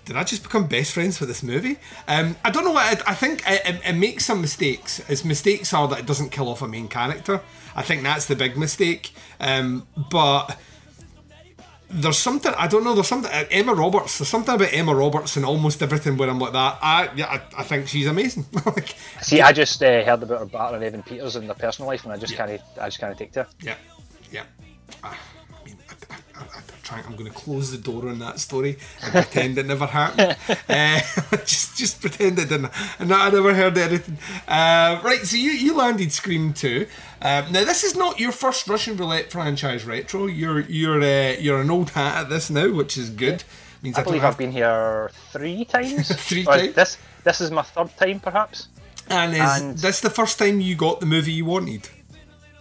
did 0.09 0.17
I 0.17 0.25
just 0.25 0.43
become 0.43 0.67
best 0.67 0.93
friends 0.95 1.21
with 1.21 1.29
this 1.29 1.43
movie? 1.43 1.77
Um, 2.09 2.35
I 2.43 2.49
don't 2.51 2.65
know 2.65 2.71
what 2.73 2.87
I, 3.07 3.11
I 3.13 3.15
think. 3.15 3.43
It, 3.47 3.61
it, 3.67 3.81
it 3.85 3.93
makes 3.93 4.25
some 4.25 4.41
mistakes. 4.41 5.01
Its 5.11 5.23
mistakes 5.23 5.75
are 5.75 5.87
that 5.89 5.99
it 5.99 6.07
doesn't 6.07 6.31
kill 6.31 6.49
off 6.49 6.63
a 6.63 6.67
main 6.69 6.89
character. 6.89 7.43
I 7.77 7.83
think 7.83 8.03
that's 8.03 8.25
the 8.25 8.35
big 8.35 8.57
mistake. 8.57 9.13
Um, 9.39 9.87
but 10.11 10.59
there's 11.91 12.17
something 12.19 12.55
I 12.57 12.69
don't 12.69 12.85
know. 12.85 12.95
There's 12.95 13.07
something 13.09 13.31
uh, 13.31 13.45
Emma 13.51 13.75
Roberts. 13.75 14.17
There's 14.19 14.29
something 14.31 14.55
about 14.55 14.73
Emma 14.73 14.95
Roberts 14.95 15.37
and 15.37 15.45
almost 15.45 15.83
everything 15.83 16.17
where 16.17 16.31
I'm 16.31 16.39
like 16.39 16.53
that. 16.55 16.79
I 16.81 17.11
yeah, 17.15 17.27
I, 17.27 17.61
I 17.61 17.63
think 17.65 17.87
she's 17.89 18.07
amazing. 18.07 18.47
like, 18.67 18.95
see, 19.21 19.43
I 19.43 19.53
just 19.53 19.83
uh, 19.83 20.03
heard 20.05 20.23
about 20.23 20.39
her 20.41 20.47
battle 20.47 20.77
and 20.77 20.85
Evan 20.85 21.03
Peters 21.03 21.37
in 21.37 21.47
their 21.47 21.55
personal 21.55 21.87
life, 21.91 22.05
and 22.05 22.13
I 22.15 22.17
just 22.17 22.33
Yeah. 22.33 22.47
can't, 22.47 22.63
I 22.81 22.87
just 22.87 22.99
can't 22.99 23.17
take 23.19 23.33
to 23.33 23.43
her. 23.43 23.49
Yeah, 23.63 23.75
yeah. 24.33 24.45
I 25.05 25.17
trying. 26.89 27.05
I'm 27.05 27.17
going 27.17 27.31
to 27.31 27.37
close 27.37 27.71
the 27.71 27.79
door 27.79 28.09
on 28.09 28.19
that 28.21 28.41
story 28.41 28.79
and 29.03 29.13
pretend 29.13 29.59
it 29.59 29.67
never 29.67 29.87
happened. 29.87 30.37
uh, 30.69 31.01
just, 31.45 31.77
just 31.77 32.01
pretend 32.01 32.39
it 32.39 32.49
didn't. 32.49 32.73
And 32.99 33.13
I 33.13 33.31
never 33.31 33.55
heard 33.55 33.77
anything. 33.77 34.19
Uh, 34.47 35.01
right. 35.05 35.21
So 35.23 35.37
you, 35.37 35.51
you 35.51 35.77
landed 35.77 36.13
Scream 36.13 36.53
two. 36.53 36.87
Um, 37.21 37.53
now 37.53 37.65
this 37.65 37.85
is 37.85 37.97
not 37.97 38.19
your 38.19 38.33
first 38.33 38.67
Russian 38.69 38.97
roulette 38.97 39.31
franchise 39.31 39.85
retro. 39.85 40.27
You're 40.27 40.61
you're 40.61 41.03
uh, 41.03 41.37
you're 41.39 41.61
an 41.61 41.71
old 41.71 41.91
hat 41.91 42.23
at 42.23 42.29
this 42.31 42.51
now, 42.51 42.73
which 42.73 42.97
is 42.97 43.11
good. 43.11 43.45
Means 43.83 43.97
I 43.97 44.01
don't 44.01 44.07
believe 44.07 44.23
have- 44.23 44.33
I've 44.33 44.39
been 44.39 44.53
here 44.53 45.11
three 45.33 45.65
times. 45.65 46.09
Three 46.29 46.43
Or 46.47 46.57
times? 46.57 46.75
This, 46.75 46.99
this 47.23 47.41
is 47.41 47.51
my 47.53 47.63
third 47.63 47.97
time, 47.97 48.19
perhaps. 48.19 48.69
And 49.09 49.35
is 49.35 49.41
and- 49.41 49.79
this 49.79 50.01
the 50.01 50.11
first 50.11 50.39
time 50.39 50.61
you 50.61 50.75
got 50.75 50.99
the 50.99 51.07
movie 51.07 51.33
you 51.33 51.45
wanted? 51.45 51.89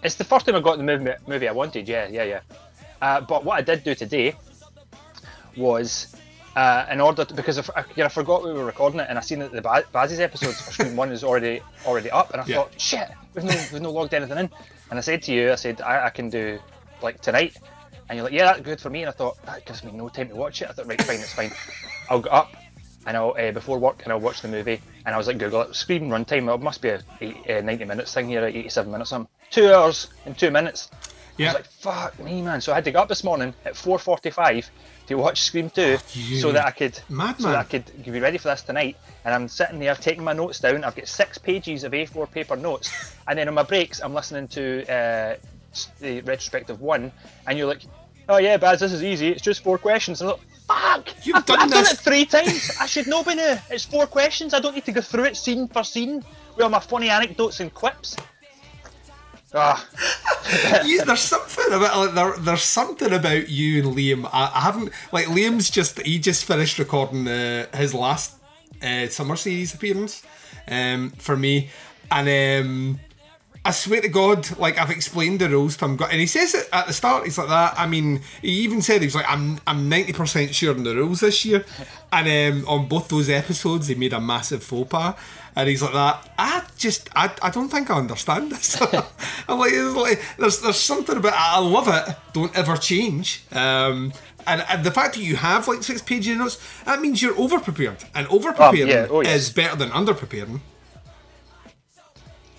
It's 0.03 0.13
the 0.15 0.23
first 0.23 0.45
time 0.45 0.55
I 0.55 0.59
got 0.59 0.77
the 0.77 0.83
movie, 0.83 1.11
movie 1.25 1.47
I 1.47 1.51
wanted. 1.53 1.89
Yeah, 1.89 2.07
yeah, 2.07 2.23
yeah. 2.23 2.41
Uh, 3.01 3.21
but 3.21 3.43
what 3.43 3.57
I 3.57 3.61
did 3.61 3.83
do 3.83 3.93
today 3.95 4.35
was, 5.55 6.15
uh, 6.55 6.85
in 6.91 6.99
order 7.01 7.23
to, 7.25 7.33
because 7.33 7.57
I, 7.69 7.81
you 7.95 7.97
know, 7.97 8.05
I 8.05 8.09
forgot 8.09 8.43
we 8.43 8.51
were 8.53 8.65
recording 8.65 8.99
it, 8.99 9.07
and 9.09 9.17
I 9.17 9.21
seen 9.21 9.39
that 9.39 9.51
the 9.51 9.61
ba- 9.61 9.85
Bazzi's 9.93 10.19
episodes 10.19 10.59
for 10.61 10.71
Scream 10.71 10.95
One 10.95 11.11
is 11.11 11.23
already 11.23 11.61
already 11.85 12.09
up, 12.11 12.31
and 12.31 12.41
I 12.41 12.45
Yeah. 12.45 12.55
thought, 12.57 12.79
shit, 12.79 13.07
we've 13.33 13.43
no 13.45 13.51
we've 13.71 13.81
no 13.81 13.91
logged 13.91 14.13
anything 14.13 14.37
in. 14.37 14.49
And 14.89 14.97
I 14.97 15.01
said 15.01 15.21
to 15.23 15.33
you, 15.33 15.51
I 15.51 15.55
said 15.55 15.81
I, 15.81 16.05
I 16.05 16.09
can 16.09 16.29
do 16.29 16.59
like 17.01 17.21
tonight, 17.21 17.55
and 18.09 18.17
you're 18.17 18.23
like, 18.23 18.33
yeah, 18.33 18.45
that's 18.45 18.61
good 18.61 18.79
for 18.81 18.89
me. 18.89 19.01
And 19.03 19.09
I 19.09 19.11
thought 19.11 19.43
that 19.45 19.65
gives 19.65 19.83
me 19.83 19.91
no 19.91 20.09
time 20.09 20.29
to 20.29 20.35
watch 20.35 20.61
it. 20.61 20.69
I 20.69 20.73
thought, 20.73 20.87
right, 20.87 21.01
fine, 21.01 21.19
it's 21.19 21.33
fine. 21.33 21.51
I'll 22.09 22.21
get 22.21 22.33
up. 22.33 22.55
And 23.05 23.15
I'll 23.15 23.35
uh, 23.39 23.51
before 23.53 23.77
work, 23.79 24.01
and 24.03 24.11
I'll 24.11 24.19
watch 24.19 24.41
the 24.41 24.49
movie. 24.49 24.81
And 25.05 25.15
I 25.15 25.17
was 25.17 25.27
like, 25.27 25.37
Google 25.37 25.61
it. 25.61 25.73
Scream 25.75 26.09
runtime. 26.09 26.53
It 26.53 26.61
must 26.61 26.81
be 26.81 26.89
a 26.89 27.01
eight, 27.21 27.37
uh, 27.49 27.61
90 27.61 27.85
minutes 27.85 28.13
thing 28.13 28.27
here, 28.27 28.43
87 28.45 28.91
minutes. 28.91 29.11
Something. 29.11 29.29
Two 29.49 29.71
hours 29.73 30.07
and 30.25 30.37
two 30.37 30.51
minutes. 30.51 30.89
I 31.39 31.41
Yeah. 31.43 31.47
was 31.49 31.53
like, 31.55 31.67
fuck 31.67 32.19
me, 32.19 32.41
man. 32.41 32.61
So 32.61 32.71
I 32.71 32.75
had 32.75 32.85
to 32.85 32.91
get 32.91 32.97
up 32.99 33.07
this 33.09 33.23
morning 33.23 33.53
at 33.65 33.73
4.45 33.75 34.69
to 35.07 35.15
watch 35.15 35.41
Scream 35.41 35.69
2 35.69 35.97
you 36.13 36.39
so 36.39 36.51
that 36.51 36.65
I 36.65 36.71
could 36.71 36.99
madman. 37.09 37.39
so 37.41 37.47
that 37.49 37.57
I 37.59 37.63
could 37.63 37.85
be 38.03 38.19
ready 38.19 38.37
for 38.37 38.47
this 38.49 38.61
tonight. 38.63 38.97
And 39.25 39.33
I'm 39.33 39.47
sitting 39.47 39.79
there 39.79 39.95
taking 39.95 40.23
my 40.23 40.33
notes 40.33 40.59
down. 40.59 40.83
I've 40.83 40.95
got 40.95 41.07
six 41.07 41.37
pages 41.37 41.83
of 41.83 41.91
A4 41.91 42.29
paper 42.31 42.55
notes. 42.55 42.91
And 43.27 43.37
then 43.37 43.49
on 43.49 43.53
my 43.55 43.63
breaks, 43.63 43.99
I'm 44.01 44.13
listening 44.13 44.47
to 44.49 44.83
uh, 44.89 45.35
the 45.99 46.21
retrospective 46.21 46.79
one. 46.79 47.11
And 47.45 47.57
you're 47.57 47.67
like, 47.67 47.81
oh 48.29 48.37
yeah, 48.37 48.55
Baz, 48.57 48.79
this 48.79 48.93
is 48.93 49.03
easy. 49.03 49.27
It's 49.29 49.41
just 49.41 49.61
four 49.63 49.77
questions. 49.77 50.21
And 50.21 50.29
I'm 50.31 50.37
like, 50.37 50.45
fuck! 50.65 51.25
You've 51.25 51.35
I've, 51.35 51.45
done 51.45 51.59
I've 51.59 51.69
done 51.71 51.83
it 51.85 51.97
three 51.97 52.25
times. 52.25 52.71
I 52.79 52.85
should 52.85 53.05
know 53.07 53.23
by 53.23 53.33
now. 53.33 53.57
It's 53.69 53.83
four 53.83 54.07
questions. 54.07 54.53
I 54.53 54.59
don't 54.61 54.75
need 54.75 54.85
to 54.85 54.93
go 54.93 55.01
through 55.01 55.25
it 55.25 55.35
scene 55.35 55.67
for 55.67 55.83
scene 55.83 56.23
with 56.55 56.63
all 56.63 56.69
my 56.69 56.79
funny 56.79 57.09
anecdotes 57.09 57.59
and 57.59 57.73
quips. 57.73 58.15
Ah. 59.53 59.85
you, 60.85 61.03
there's 61.05 61.21
something 61.21 61.73
about 61.73 61.97
like, 61.97 62.15
there, 62.15 62.37
there's 62.37 62.63
something 62.63 63.13
about 63.13 63.49
you 63.49 63.83
and 63.83 63.95
Liam. 63.95 64.29
I, 64.31 64.51
I 64.53 64.61
haven't 64.61 64.91
like 65.11 65.27
Liam's 65.27 65.69
just 65.69 66.01
he 66.01 66.19
just 66.19 66.45
finished 66.45 66.79
recording 66.79 67.27
uh, 67.27 67.67
his 67.75 67.93
last 67.93 68.35
uh, 68.81 69.07
summer 69.07 69.35
series 69.35 69.73
appearance 69.73 70.23
um, 70.67 71.11
for 71.11 71.37
me, 71.37 71.69
and 72.11 72.27
um, 72.65 72.99
I 73.63 73.71
swear 73.71 74.01
to 74.01 74.07
God, 74.07 74.57
like 74.59 74.77
I've 74.77 74.91
explained 74.91 75.39
the 75.39 75.49
rules 75.49 75.75
to 75.77 75.85
him, 75.85 75.99
and 76.01 76.19
he 76.19 76.27
says 76.27 76.53
it 76.53 76.69
at 76.71 76.87
the 76.87 76.93
start. 76.93 77.25
He's 77.25 77.37
like 77.37 77.49
that. 77.49 77.75
I 77.77 77.87
mean, 77.87 78.21
he 78.41 78.49
even 78.61 78.81
said 78.81 79.01
he 79.01 79.07
was 79.07 79.15
like, 79.15 79.29
"I'm 79.29 79.59
I'm 79.67 79.89
ninety 79.89 80.13
percent 80.13 80.55
sure 80.55 80.73
on 80.73 80.83
the 80.83 80.95
rules 80.95 81.21
this 81.21 81.43
year," 81.45 81.65
and 82.11 82.63
um, 82.63 82.67
on 82.67 82.87
both 82.87 83.09
those 83.09 83.29
episodes, 83.29 83.87
he 83.87 83.95
made 83.95 84.13
a 84.13 84.21
massive 84.21 84.63
faux 84.63 84.89
pas. 84.89 85.15
And 85.57 85.67
he's 85.67 85.81
like 85.81 85.93
that. 85.93 86.29
I 86.37 86.63
just, 86.77 87.09
I, 87.15 87.31
I 87.41 87.49
don't 87.49 87.67
think 87.67 87.89
I 87.89 87.97
understand 87.97 88.51
this. 88.51 88.79
I'm 89.49 89.57
like, 89.57 89.73
like, 89.73 90.21
there's, 90.37 90.61
there's 90.61 90.77
something 90.77 91.17
about. 91.17 91.33
I 91.35 91.59
love 91.59 91.87
it. 91.87 92.15
Don't 92.31 92.55
ever 92.55 92.77
change. 92.77 93.43
Um, 93.51 94.13
and, 94.45 94.63
and 94.69 94.83
the 94.83 94.91
fact 94.91 95.15
that 95.15 95.23
you 95.23 95.35
have 95.35 95.67
like 95.67 95.81
six 95.81 95.99
pages 95.99 96.33
of 96.33 96.37
notes, 96.37 96.83
that 96.85 97.01
means 97.01 97.23
you're 97.23 97.37
over 97.39 97.59
prepared, 97.59 98.05
and 98.13 98.27
over 98.27 98.53
preparing 98.53 98.87
yeah. 98.87 99.07
Oh, 99.09 99.21
is 99.21 99.49
better 99.49 99.75
than 99.75 99.91
under 99.93 100.13
preparing. 100.13 100.61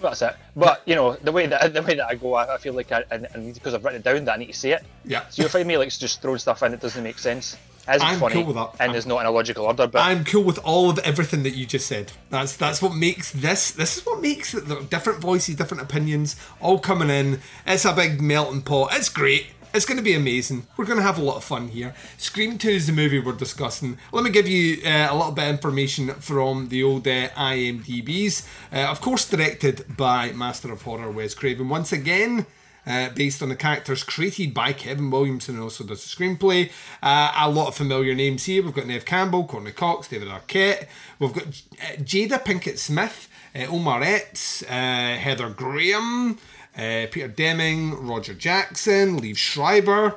That's 0.01 0.21
it. 0.21 0.35
But 0.57 0.83
you 0.85 0.97
know, 0.97 1.15
the 1.15 1.31
way 1.31 1.47
that 1.47 1.73
the 1.73 1.83
way 1.83 1.95
that 1.95 2.09
I 2.09 2.17
go, 2.17 2.35
I, 2.35 2.57
I 2.57 2.59
feel 2.59 2.75
like 2.75 2.91
I, 2.91 3.05
I, 3.13 3.15
I 3.15 3.53
because 3.55 3.75
I've 3.75 3.85
written 3.85 4.01
it 4.01 4.05
down 4.05 4.25
that 4.25 4.35
I 4.35 4.39
need 4.39 4.47
to 4.49 4.53
say 4.59 4.73
it. 4.73 4.85
Yeah. 5.05 5.29
So 5.29 5.43
you'll 5.43 5.51
find 5.51 5.69
me 5.69 5.77
like 5.77 5.97
just 5.97 6.21
throwing 6.21 6.39
stuff 6.39 6.65
in 6.65 6.73
that 6.73 6.81
doesn't 6.81 7.05
make 7.05 7.21
sense. 7.21 7.57
Isn't 7.97 8.07
I'm 8.07 8.19
funny 8.19 8.35
cool 8.35 8.45
with 8.45 8.57
that. 8.57 8.75
and 8.81 8.95
is 8.95 9.07
not 9.07 9.21
in 9.21 9.27
a 9.27 9.31
logical 9.31 9.65
order. 9.65 9.87
But 9.87 10.01
I'm 10.01 10.25
cool 10.25 10.45
with 10.45 10.59
all 10.65 10.91
of 10.91 10.99
everything 11.01 11.43
that 11.45 11.51
you 11.55 11.67
just 11.67 11.87
said. 11.87 12.13
That's 12.31 12.57
that's 12.57 12.81
what 12.83 12.95
makes 12.95 13.33
this. 13.33 13.71
This 13.71 13.97
is 13.99 14.07
what 14.07 14.21
makes 14.21 14.55
it. 14.55 14.67
The 14.69 14.81
different 14.83 15.21
voices, 15.21 15.57
different 15.57 15.83
opinions, 15.83 16.37
all 16.61 16.79
coming 16.79 17.11
in. 17.11 17.41
It's 17.67 17.85
a 17.85 17.93
big 17.93 18.21
melting 18.21 18.63
pot. 18.63 18.91
It's 18.93 19.09
great. 19.09 19.47
It's 19.75 19.85
going 19.85 19.99
to 19.99 20.03
be 20.03 20.15
amazing. 20.15 20.67
We're 20.79 20.87
going 20.87 20.97
to 20.97 21.03
have 21.03 21.19
a 21.19 21.23
lot 21.23 21.37
of 21.37 21.45
fun 21.45 21.69
here. 21.69 21.95
Scream 22.17 22.57
2 22.57 22.69
is 22.71 22.87
the 22.87 22.93
movie 22.95 23.19
we're 23.19 23.33
discussing. 23.35 23.99
Let 24.13 24.25
me 24.25 24.31
give 24.31 24.49
you 24.49 24.79
uh, 24.83 25.09
a 25.11 25.15
little 25.15 25.31
bit 25.33 25.45
of 25.45 25.51
information 25.51 26.09
from 26.15 26.71
the 26.71 26.83
old 26.83 27.07
uh, 27.07 27.29
IMDb's. 27.29 28.49
Uh, 28.73 28.87
of 28.91 29.03
course, 29.03 29.29
directed 29.29 29.85
by 29.95 30.33
Master 30.33 30.73
of 30.73 30.83
Horror 30.83 31.11
Wes 31.11 31.35
Craven. 31.35 31.69
Once 31.69 31.93
again, 31.93 32.47
uh, 32.89 33.11
based 33.11 33.43
on 33.43 33.51
the 33.51 33.57
characters 33.57 34.03
created 34.03 34.55
by 34.55 34.73
Kevin 34.73 35.11
Williamson 35.11 35.57
and 35.57 35.65
also 35.65 35.85
does 35.85 36.03
the 36.03 36.09
screenplay. 36.09 36.71
Uh, 37.03 37.33
a 37.37 37.51
lot 37.51 37.69
of 37.69 37.77
familiar 37.77 38.15
names 38.15 38.45
here. 38.45 38.63
We've 38.63 38.75
got 38.75 38.87
Neve 38.87 39.05
Campbell, 39.05 39.45
Courteney 39.45 39.73
Cox, 39.73 40.09
David 40.09 40.29
Arquette. 40.29 40.87
We've 41.19 41.33
got 41.33 41.45
uh, 41.45 41.97
Jada 41.99 42.43
Pinkett 42.43 42.79
Smith, 42.79 43.29
uh, 43.55 43.67
Omar 43.67 44.03
Epps, 44.03 44.63
uh, 44.63 45.17
Heather 45.21 45.51
Graham, 45.51 46.39
Peter 46.75 47.29
Deming, 47.29 48.07
Roger 48.07 48.35
Jackson, 48.35 49.21
Liev 49.21 49.37
Schreiber, 49.37 50.15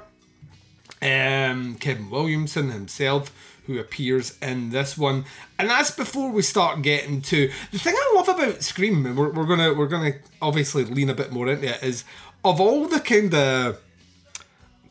um, 1.02 1.76
Kevin 1.76 2.10
Williamson 2.10 2.70
himself, 2.70 3.32
who 3.66 3.80
appears 3.80 4.38
in 4.42 4.70
this 4.70 4.98
one, 4.98 5.26
and 5.58 5.70
that's 5.70 5.92
before 5.92 6.32
we 6.32 6.42
start 6.42 6.82
getting 6.82 7.22
to 7.22 7.52
the 7.72 7.80
thing 7.80 7.96
I 7.96 8.14
love 8.16 8.30
about 8.30 8.64
Scream. 8.64 9.06
And 9.06 9.18
we're, 9.18 9.32
we're 9.32 9.46
gonna 9.46 9.74
we're 9.74 9.88
gonna 9.88 10.14
obviously 10.42 10.84
lean 10.86 11.10
a 11.10 11.14
bit 11.14 11.32
more 11.32 11.48
into 11.48 11.68
it. 11.68 11.84
Is 11.84 12.04
of 12.44 12.60
all 12.60 12.88
the 12.88 13.00
kind 13.00 13.34
of 13.34 13.80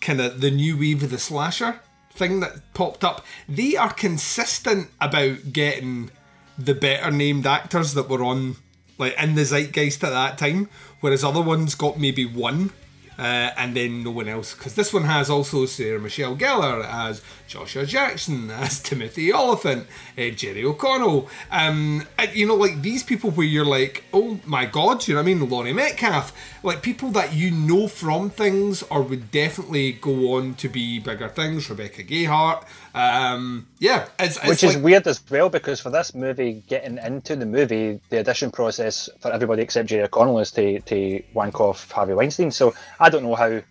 kind 0.00 0.21
of 0.21 0.40
the 0.40 0.50
new 0.50 0.78
wave 0.78 1.02
of 1.02 1.11
the 1.11 1.19
slasher 1.19 1.80
thing 2.12 2.40
that 2.40 2.73
popped 2.75 3.04
up, 3.04 3.25
they 3.49 3.76
are 3.76 3.92
consistent 3.92 4.88
about 5.00 5.52
getting 5.52 6.11
the 6.59 6.75
better 6.75 7.11
named 7.11 7.47
actors 7.47 7.95
that 7.95 8.09
were 8.09 8.25
on 8.25 8.57
like 8.99 9.21
in 9.21 9.35
the 9.35 9.45
zeitgeist 9.45 10.04
at 10.04 10.11
that 10.11 10.38
time, 10.38 10.69
whereas 11.00 11.25
other 11.25 11.40
ones 11.40 11.75
got 11.75 11.99
maybe 11.99 12.26
one. 12.26 12.71
Uh, 13.19 13.52
and 13.59 13.76
then 13.76 14.02
no 14.02 14.11
one 14.11 14.28
else, 14.28 14.54
because 14.54 14.75
this 14.76 14.95
one 14.95 15.04
has 15.04 15.28
also 15.28 15.66
Sarah 15.66 16.00
Michelle 16.00 16.35
Gellar 16.35 16.83
as 16.88 17.21
Joshua 17.47 17.85
Jackson, 17.85 18.50
as 18.50 18.80
Timothy 18.80 19.30
Olyphant, 19.30 19.87
uh, 20.16 20.30
Jerry 20.30 20.64
O'Connell. 20.64 21.28
Um, 21.50 22.07
you 22.33 22.47
know, 22.47 22.54
like 22.54 22.80
these 22.80 23.02
people 23.02 23.30
where 23.30 23.47
you're 23.47 23.66
like, 23.66 24.04
oh 24.14 24.40
my 24.47 24.64
god, 24.64 25.07
you 25.07 25.12
know 25.12 25.21
what 25.21 25.28
I 25.28 25.35
mean? 25.35 25.50
Laurie 25.50 25.75
Metcalf, 25.75 26.33
like 26.62 26.82
people 26.82 27.10
that 27.10 27.32
you 27.32 27.50
know 27.50 27.88
from 27.88 28.30
things 28.30 28.82
or 28.84 29.02
would 29.02 29.30
definitely 29.30 29.92
go 29.92 30.34
on 30.34 30.54
to 30.54 30.68
be 30.68 30.98
bigger 30.98 31.28
things. 31.28 31.68
Rebecca 31.70 32.02
Gayheart, 32.02 32.64
um, 32.94 33.66
yeah, 33.78 34.08
it's, 34.18 34.36
it's 34.36 34.46
which 34.46 34.64
is 34.64 34.76
weird 34.76 35.06
as 35.06 35.22
well 35.30 35.48
because 35.48 35.80
for 35.80 35.90
this 35.90 36.14
movie, 36.14 36.62
getting 36.68 36.98
into 36.98 37.36
the 37.36 37.46
movie, 37.46 38.00
the 38.10 38.20
audition 38.20 38.50
process 38.50 39.08
for 39.20 39.32
everybody 39.32 39.62
except 39.62 39.88
Jerry 39.88 40.04
O'Connell 40.04 40.38
is 40.38 40.50
to 40.52 40.80
to 40.80 41.22
wank 41.34 41.60
off 41.60 41.90
Harvey 41.90 42.14
Weinstein. 42.14 42.50
So 42.50 42.74
I 42.98 43.10
don't 43.10 43.22
know 43.22 43.34
how 43.34 43.62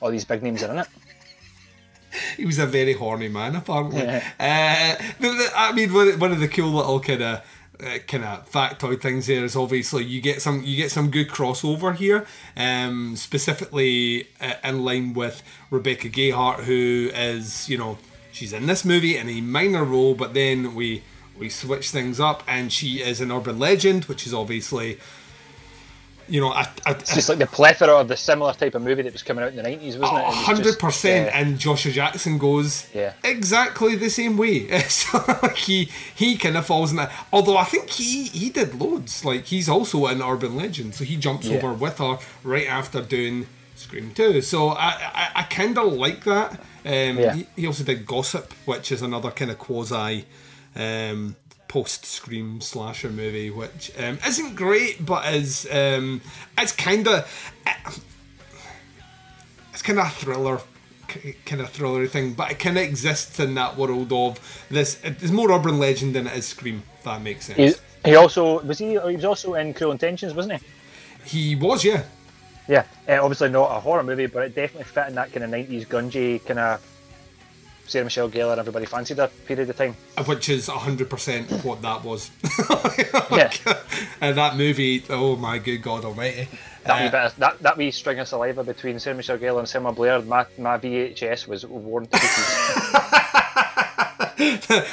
all 0.00 0.10
these 0.10 0.24
big 0.24 0.42
names 0.42 0.62
are 0.62 0.70
in 0.70 0.78
it. 0.78 0.88
he 2.36 2.46
was 2.46 2.58
a 2.58 2.66
very 2.66 2.92
horny 2.92 3.28
man, 3.28 3.56
apparently. 3.56 4.02
Yeah. 4.02 4.22
Uh, 4.40 4.96
I 5.56 5.72
mean, 5.72 5.92
one 5.92 6.32
of 6.32 6.40
the 6.40 6.48
cool 6.48 6.70
little 6.70 7.00
kind 7.00 7.22
of 7.22 7.42
uh, 7.80 7.98
kind 8.06 8.24
of 8.24 8.50
factoid 8.50 9.00
things 9.00 9.26
there 9.26 9.44
is 9.44 9.56
obviously 9.56 10.04
you 10.04 10.20
get 10.20 10.40
some 10.40 10.62
you 10.62 10.76
get 10.76 10.90
some 10.90 11.10
good 11.10 11.28
crossover 11.28 11.94
here, 11.94 12.26
um, 12.56 13.16
specifically 13.16 14.28
uh, 14.40 14.54
in 14.62 14.84
line 14.84 15.14
with 15.14 15.42
Rebecca 15.70 16.08
Gayheart, 16.08 16.64
who 16.64 17.10
is 17.14 17.68
you 17.68 17.78
know 17.78 17.98
she's 18.32 18.52
in 18.52 18.66
this 18.66 18.84
movie 18.84 19.16
in 19.16 19.28
a 19.28 19.40
minor 19.40 19.84
role, 19.84 20.14
but 20.14 20.34
then 20.34 20.74
we 20.74 21.02
we 21.38 21.48
switch 21.48 21.90
things 21.90 22.20
up, 22.20 22.42
and 22.46 22.72
she 22.72 23.00
is 23.00 23.20
an 23.20 23.32
urban 23.32 23.58
legend, 23.58 24.04
which 24.04 24.26
is 24.26 24.34
obviously. 24.34 24.98
You 26.28 26.40
know, 26.40 26.52
a, 26.52 26.66
a, 26.86 26.92
It's 26.92 27.14
just 27.14 27.28
like 27.28 27.38
the 27.38 27.46
plethora 27.46 27.94
of 27.94 28.08
the 28.08 28.16
similar 28.16 28.52
type 28.54 28.74
of 28.74 28.82
movie 28.82 29.02
that 29.02 29.12
was 29.12 29.22
coming 29.22 29.44
out 29.44 29.50
in 29.50 29.56
the 29.56 29.62
nineties, 29.62 29.98
wasn't 29.98 30.18
it? 30.20 30.24
Hundred 30.34 30.78
percent, 30.78 31.28
uh, 31.28 31.32
and 31.38 31.58
Joshua 31.58 31.92
Jackson 31.92 32.38
goes 32.38 32.86
Yeah. 32.94 33.12
exactly 33.22 33.96
the 33.96 34.08
same 34.10 34.36
way. 34.36 34.66
so 34.88 35.22
like 35.42 35.56
he 35.56 35.90
he 36.14 36.36
kind 36.36 36.56
of 36.56 36.64
falls 36.66 36.90
in 36.90 36.96
that. 36.96 37.12
Although 37.32 37.56
I 37.56 37.64
think 37.64 37.90
he 37.90 38.24
he 38.24 38.50
did 38.50 38.74
loads. 38.80 39.24
Like 39.24 39.44
he's 39.44 39.68
also 39.68 40.06
an 40.06 40.22
urban 40.22 40.56
legend, 40.56 40.94
so 40.94 41.04
he 41.04 41.16
jumps 41.16 41.46
Yeah. 41.46 41.56
over 41.58 41.72
with 41.72 41.98
her 41.98 42.18
right 42.42 42.66
after 42.66 43.02
doing 43.02 43.46
Scream 43.76 44.12
Two. 44.14 44.40
So 44.40 44.68
I 44.70 44.88
I, 45.14 45.30
I 45.36 45.42
kind 45.44 45.76
of 45.78 45.92
like 45.92 46.24
that. 46.24 46.52
Um, 46.86 47.18
Yeah. 47.18 47.34
he, 47.34 47.46
he 47.56 47.66
also 47.66 47.84
did 47.84 48.06
Gossip, 48.06 48.52
which 48.66 48.90
is 48.92 49.02
another 49.02 49.30
kind 49.30 49.50
of 49.50 49.58
quasi. 49.58 50.24
Um, 50.76 51.36
post 51.74 52.04
scream 52.04 52.60
slasher 52.60 53.10
movie 53.10 53.50
which 53.50 53.90
um, 53.98 54.16
isn't 54.24 54.54
great 54.54 55.04
but 55.04 55.34
is 55.34 55.66
um, 55.72 56.20
it's 56.56 56.70
kind 56.70 57.08
of 57.08 57.52
it's 59.72 59.82
kind 59.82 59.98
of 59.98 60.06
a 60.06 60.10
thriller 60.10 60.60
kind 61.44 61.60
of 61.60 61.72
thrillery 61.72 62.08
thing 62.08 62.32
but 62.32 62.48
it 62.48 62.60
kind 62.60 62.78
of 62.78 62.84
exists 62.84 63.40
in 63.40 63.56
that 63.56 63.76
world 63.76 64.12
of 64.12 64.38
this 64.70 65.00
it's 65.02 65.32
more 65.32 65.50
urban 65.50 65.80
legend 65.80 66.14
than 66.14 66.28
it 66.28 66.36
is 66.36 66.46
scream 66.46 66.80
if 66.96 67.02
that 67.02 67.20
makes 67.20 67.46
sense 67.46 67.80
He, 68.04 68.10
he 68.10 68.14
also 68.14 68.60
was 68.60 68.78
he. 68.78 68.90
He 68.90 69.16
was 69.16 69.24
also 69.24 69.54
in 69.54 69.74
Cruel 69.74 69.90
Intentions, 69.90 70.32
wasn't 70.32 70.60
he? 70.60 70.66
he 71.24 71.56
was 71.56 71.84
yeah 71.84 72.04
Yeah, 72.68 72.84
uh, 73.08 73.20
obviously 73.20 73.48
not 73.48 73.76
a 73.76 73.80
horror 73.80 74.04
movie, 74.04 74.26
but 74.26 74.44
it 74.44 74.54
definitely 74.54 74.84
fit 74.84 75.08
in 75.08 75.16
that 75.16 75.32
kind 75.32 75.42
of 75.42 75.50
nineties 75.50 75.86
grungy 75.86 76.44
kind 76.46 76.60
of 76.60 76.80
Sarah 77.86 78.04
Michelle 78.04 78.30
Gellar. 78.30 78.52
And 78.52 78.60
everybody 78.60 78.86
fancied 78.86 79.18
her 79.18 79.28
period 79.46 79.68
of 79.70 79.76
time. 79.76 79.96
which 80.26 80.48
is 80.48 80.68
100% 80.68 81.64
what 81.64 81.82
that 81.82 82.04
was 82.04 82.30
Yeah, 83.30 83.50
and 84.20 84.36
that 84.36 84.56
movie 84.56 85.04
oh 85.10 85.36
my 85.36 85.58
good 85.58 85.82
god 85.82 86.04
almighty 86.04 86.48
that 86.84 87.00
wee 87.00 87.08
Uh, 87.08 87.10
bit 87.10 87.20
of, 87.26 87.36
that 87.36 87.62
that 87.62 87.76
wee 87.76 87.90
string 87.90 88.18
of 88.20 88.28
saliva 88.28 88.62
between 88.64 88.98
Sarah 88.98 89.16
Michelle 89.16 89.38
Gellar 89.38 89.58
and 89.60 89.68
Selma 89.68 89.92
Blair. 89.92 90.20
My 90.22 90.46
my 90.58 90.78
VHS 90.78 91.46
was 91.48 91.66
worn 91.66 92.06
to 92.06 92.18
pieces. 92.18 92.54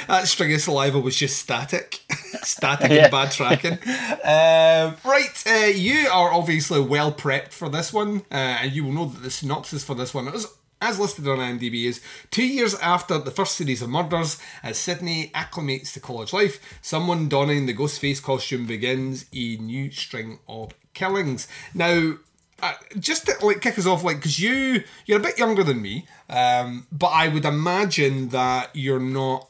that 0.08 0.22
string 0.26 0.52
of 0.54 0.60
saliva 0.60 0.98
was 1.00 1.16
just 1.16 1.38
static. 1.38 2.00
static 2.42 2.90
Yeah. 2.90 3.04
and 3.04 3.12
bad 3.12 3.30
tracking. 3.32 3.72
um, 3.72 4.96
right, 5.04 5.44
uh, 5.46 5.66
you 5.66 6.08
are 6.08 6.32
obviously 6.32 6.80
well 6.80 7.12
prepped 7.12 7.52
for 7.52 7.68
this 7.68 7.92
one, 7.92 8.22
uh, 8.30 8.34
and 8.62 8.72
you 8.72 8.84
will 8.84 8.92
know 8.92 9.04
that 9.06 9.22
the 9.22 9.30
synopsis 9.30 9.84
for 9.84 9.94
this 9.94 10.14
one 10.14 10.28
is. 10.28 10.46
As 10.82 10.98
listed 10.98 11.28
on 11.28 11.38
IMDb, 11.38 11.84
is 11.84 12.00
two 12.32 12.44
years 12.44 12.74
after 12.74 13.16
the 13.16 13.30
first 13.30 13.54
series 13.54 13.82
of 13.82 13.88
murders, 13.88 14.36
as 14.64 14.76
Sydney 14.76 15.30
acclimates 15.32 15.92
to 15.92 16.00
college 16.00 16.32
life, 16.32 16.58
someone 16.82 17.28
donning 17.28 17.66
the 17.66 17.72
ghost 17.72 18.00
face 18.00 18.18
costume 18.18 18.66
begins 18.66 19.26
a 19.32 19.58
new 19.58 19.92
string 19.92 20.40
of 20.48 20.74
killings. 20.92 21.46
Now, 21.72 22.14
uh, 22.60 22.72
just 22.98 23.26
to 23.26 23.46
like 23.46 23.60
kick 23.60 23.78
us 23.78 23.86
off, 23.86 24.02
like 24.02 24.16
because 24.16 24.40
you 24.40 24.82
you're 25.06 25.20
a 25.20 25.22
bit 25.22 25.38
younger 25.38 25.62
than 25.62 25.80
me, 25.80 26.04
um, 26.28 26.88
but 26.90 27.10
I 27.10 27.28
would 27.28 27.44
imagine 27.44 28.30
that 28.30 28.74
you're 28.74 28.98
not 28.98 29.48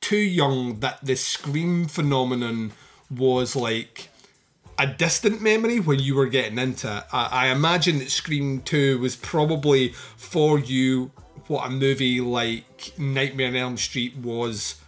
too 0.00 0.16
young 0.16 0.80
that 0.80 0.98
the 1.00 1.14
scream 1.14 1.86
phenomenon 1.86 2.72
was 3.08 3.54
like 3.54 4.09
a 4.80 4.86
distant 4.86 5.42
memory 5.42 5.78
when 5.78 5.98
you 5.98 6.14
were 6.14 6.26
getting 6.26 6.58
into 6.58 6.88
it. 6.88 7.04
I, 7.12 7.28
I 7.30 7.46
imagine 7.48 7.98
that 7.98 8.10
Scream 8.10 8.62
2 8.62 8.98
was 8.98 9.14
probably 9.14 9.90
for 10.16 10.58
you 10.58 11.12
what 11.48 11.66
a 11.66 11.70
movie 11.70 12.20
like 12.22 12.94
Nightmare 12.96 13.48
on 13.48 13.56
Elm 13.56 13.76
Street 13.76 14.16
was 14.16 14.80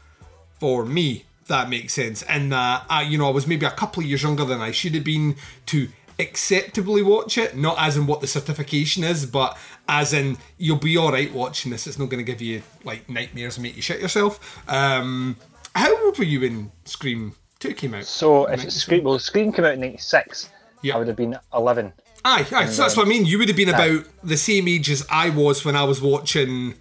for 0.58 0.86
me. 0.86 1.26
That 1.48 1.68
makes 1.68 1.92
sense. 1.92 2.22
And 2.22 2.52
that, 2.52 2.86
I, 2.88 3.02
you 3.02 3.18
know, 3.18 3.26
I 3.26 3.32
was 3.32 3.46
maybe 3.46 3.66
a 3.66 3.70
couple 3.70 4.02
of 4.02 4.08
years 4.08 4.22
younger 4.22 4.46
than 4.46 4.62
I 4.62 4.70
should 4.70 4.94
have 4.94 5.04
been 5.04 5.36
to 5.66 5.88
acceptably 6.18 7.02
watch 7.02 7.36
it. 7.36 7.54
Not 7.54 7.76
as 7.78 7.98
in 7.98 8.06
what 8.06 8.22
the 8.22 8.26
certification 8.26 9.04
is, 9.04 9.26
but 9.26 9.58
as 9.88 10.14
in 10.14 10.38
you'll 10.56 10.78
be 10.78 10.96
all 10.96 11.12
right 11.12 11.30
watching 11.34 11.70
this. 11.70 11.86
It's 11.86 11.98
not 11.98 12.08
going 12.08 12.24
to 12.24 12.32
give 12.32 12.40
you 12.40 12.62
like 12.82 13.10
nightmares 13.10 13.58
and 13.58 13.64
make 13.64 13.76
you 13.76 13.82
shit 13.82 14.00
yourself. 14.00 14.62
Um, 14.70 15.36
how 15.74 16.02
old 16.02 16.16
were 16.16 16.24
you 16.24 16.42
in 16.44 16.72
Scream 16.86 17.34
Two 17.62 17.74
came 17.74 17.94
out? 17.94 18.04
So 18.04 18.46
if 18.46 18.64
it's 18.64 18.74
Scream, 18.74 19.04
well, 19.04 19.20
Scream 19.20 19.52
came 19.52 19.64
out 19.64 19.74
in 19.74 19.80
'96. 19.80 20.50
Yeah. 20.82 20.96
I 20.96 20.98
would 20.98 21.06
have 21.06 21.16
been 21.16 21.38
11. 21.54 21.92
Aye, 22.24 22.44
aye. 22.50 22.66
So 22.66 22.82
that's 22.82 22.96
what 22.96 23.06
I 23.06 23.08
mean. 23.08 23.24
You 23.24 23.38
would 23.38 23.46
have 23.46 23.56
been 23.56 23.68
about 23.68 24.04
the 24.24 24.36
same 24.36 24.66
age 24.66 24.90
as 24.90 25.06
I 25.08 25.30
was 25.30 25.64
when 25.64 25.76
I 25.76 25.84
was 25.84 26.02
watching, 26.02 26.74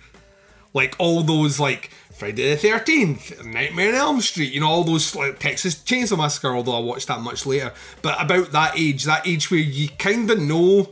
like 0.74 0.96
all 0.98 1.22
those 1.22 1.60
like 1.60 1.92
Friday 2.14 2.50
the 2.50 2.56
Thirteenth, 2.56 3.46
Nightmare 3.46 3.90
on 3.90 3.96
Elm 3.96 4.22
Street. 4.22 4.52
You 4.52 4.62
know 4.62 4.70
all 4.70 4.84
those 4.84 5.16
like 5.16 5.38
Texas 5.38 5.76
Chainsaw 5.76 6.18
Massacre. 6.18 6.56
Although 6.56 6.78
I 6.78 6.80
watched 6.80 7.10
that 7.10 7.22
much 7.22 7.46
later, 7.46 7.74
but 8.02 8.20
about 8.20 8.52
that 8.52 8.74
age, 8.76 9.04
that 9.04 9.28
age 9.28 9.52
where 9.52 9.60
you 9.60 9.88
kind 10.00 10.32
of 10.32 10.40
know 10.40 10.90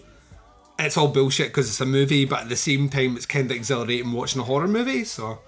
it's 0.78 0.98
all 0.98 1.08
bullshit 1.08 1.48
because 1.48 1.68
it's 1.68 1.82
a 1.82 1.86
movie, 1.88 2.26
but 2.26 2.42
at 2.42 2.50
the 2.50 2.56
same 2.56 2.90
time 2.90 3.16
it's 3.16 3.26
kind 3.26 3.50
of 3.50 3.58
exhilarating 3.58 4.12
watching 4.12 4.40
a 4.40 4.46
horror 4.46 4.68
movie. 4.68 5.04
So 5.04 5.40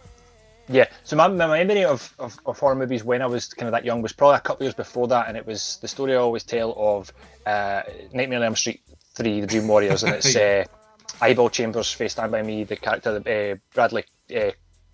Yeah, 0.71 0.85
so 1.03 1.15
my, 1.15 1.27
my 1.27 1.47
memory 1.47 1.83
of, 1.83 2.13
of, 2.17 2.39
of 2.45 2.57
horror 2.57 2.75
movies 2.75 3.03
when 3.03 3.21
I 3.21 3.25
was 3.25 3.53
kind 3.53 3.67
of 3.67 3.73
that 3.73 3.83
young 3.83 4.01
was 4.01 4.13
probably 4.13 4.37
a 4.37 4.41
couple 4.41 4.63
of 4.63 4.67
years 4.67 4.73
before 4.73 5.07
that, 5.09 5.27
and 5.27 5.35
it 5.35 5.45
was 5.45 5.77
the 5.81 5.87
story 5.87 6.13
I 6.13 6.17
always 6.17 6.43
tell 6.43 6.73
of 6.77 7.11
uh, 7.45 7.81
Nightmare 8.13 8.39
on 8.39 8.45
Elm 8.45 8.55
Street 8.55 8.81
3, 9.15 9.41
The 9.41 9.47
Dream 9.47 9.67
Warriors, 9.67 10.03
and 10.03 10.15
it's 10.15 10.35
uh, 10.35 10.63
Eyeball 11.19 11.49
Chambers, 11.49 11.91
Face 11.91 12.13
Stand 12.13 12.31
By 12.31 12.41
Me, 12.41 12.63
the 12.63 12.77
character, 12.77 13.17
uh, 13.17 13.55
Bradley 13.73 14.05
uh, 14.35 14.51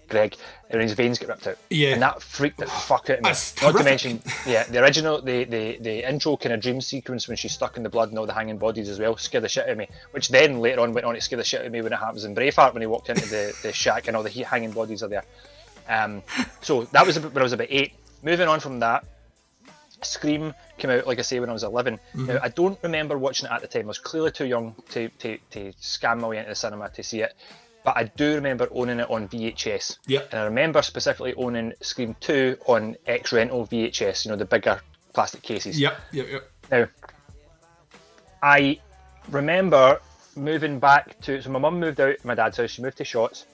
Gregg, 0.10 0.36
and 0.70 0.82
his 0.82 0.94
veins 0.94 1.20
get 1.20 1.30
ripped 1.30 1.48
out. 1.48 1.58
Yeah. 1.70 1.90
and 1.90 2.02
that 2.02 2.22
freaked 2.22 2.58
the 2.58 2.66
fuck 2.66 3.10
out 3.10 3.18
of 3.18 3.24
me. 3.24 3.30
That's 3.30 3.62
Not 3.62 3.78
to 3.78 3.84
mention, 3.84 4.22
yeah, 4.46 4.64
the 4.64 4.82
original, 4.82 5.22
the, 5.22 5.44
the 5.44 5.78
the 5.80 6.10
intro 6.10 6.38
kind 6.38 6.54
of 6.54 6.62
dream 6.62 6.82
sequence 6.82 7.28
when 7.28 7.38
she's 7.38 7.52
stuck 7.54 7.78
in 7.78 7.84
the 7.84 7.90
blood 7.90 8.10
and 8.10 8.18
all 8.18 8.26
the 8.26 8.34
hanging 8.34 8.58
bodies 8.58 8.90
as 8.90 9.00
well 9.00 9.18
scared 9.18 9.44
the 9.44 9.50
shit 9.50 9.66
out 9.66 9.72
of 9.72 9.78
me. 9.78 9.88
Which 10.12 10.30
then 10.30 10.60
later 10.60 10.82
on 10.82 10.94
went 10.94 11.06
on 11.06 11.16
to 11.16 11.22
scare 11.22 11.38
the 11.38 11.44
shit 11.44 11.62
out 11.62 11.66
of 11.68 11.72
me 11.72 11.82
when 11.82 11.94
it 11.94 11.98
happens 12.00 12.24
in 12.26 12.36
Braveheart 12.36 12.74
when 12.74 12.82
he 12.82 12.88
walked 12.88 13.10
into 13.10 13.28
the, 13.28 13.56
the 13.64 13.74
shack 13.74 14.08
and 14.08 14.16
all 14.16 14.24
the 14.24 14.30
hanging 14.30 14.72
bodies 14.72 15.04
are 15.04 15.10
there. 15.10 15.26
Um, 15.88 16.24
so 16.62 16.84
that 16.86 17.06
was 17.06 17.20
when 17.20 17.38
I 17.38 17.44
was 17.44 17.54
about 17.54 17.68
eight. 17.70 17.94
Moving 18.24 18.48
on 18.48 18.60
from 18.60 18.80
that, 18.80 19.06
Scream 20.02 20.54
came 20.78 20.92
out, 20.92 21.08
like 21.08 21.20
I 21.20 21.22
say, 21.22 21.40
when 21.40 21.50
I 21.50 21.54
was 21.54 21.64
11. 21.64 22.00
Mhm. 22.16 22.28
Now, 22.28 22.40
I 22.42 22.50
don't 22.50 22.78
remember 22.84 23.18
watching 23.18 23.48
it 23.48 23.52
at 23.52 23.62
the 23.62 23.68
time. 23.68 23.84
I 23.84 23.88
was 23.88 23.98
clearly 24.00 24.32
too 24.32 24.46
young 24.46 24.76
to, 24.92 25.10
to, 25.10 25.38
to 25.52 25.74
scam 25.82 26.20
my 26.20 26.28
way 26.28 26.38
into 26.38 26.50
the 26.50 26.56
cinema 26.56 26.90
to 26.90 27.04
see 27.04 27.22
it. 27.22 27.34
But 27.84 27.96
I 27.98 28.04
do 28.04 28.36
remember 28.36 28.68
owning 28.72 29.00
it 29.00 29.10
on 29.10 29.28
VHS. 29.30 29.98
Yep. 30.08 30.30
And 30.32 30.42
I 30.42 30.44
remember 30.46 30.82
specifically 30.82 31.34
owning 31.36 31.74
Scream 31.82 32.16
2 32.20 32.58
on 32.66 32.98
X 33.06 33.32
Rental 33.32 33.66
VHS, 33.66 34.26
you 34.26 34.32
know, 34.32 34.38
the 34.38 34.46
bigger 34.46 34.82
plastic 35.14 35.42
cases. 35.42 35.80
Yep, 35.80 35.98
yep, 36.12 36.28
yep. 36.30 36.52
Now, 36.70 36.88
I 38.44 38.80
remember 39.30 40.00
moving 40.36 40.80
back 40.80 41.20
to. 41.22 41.42
So 41.42 41.50
my 41.50 41.60
mum 41.60 41.80
moved 41.80 42.00
out 42.00 42.16
of 42.18 42.26
my 42.26 42.36
dad's 42.36 42.58
house. 42.58 42.72
She 42.72 42.82
moved 42.82 42.98
to 42.98 43.04
Shotts. 43.04 43.46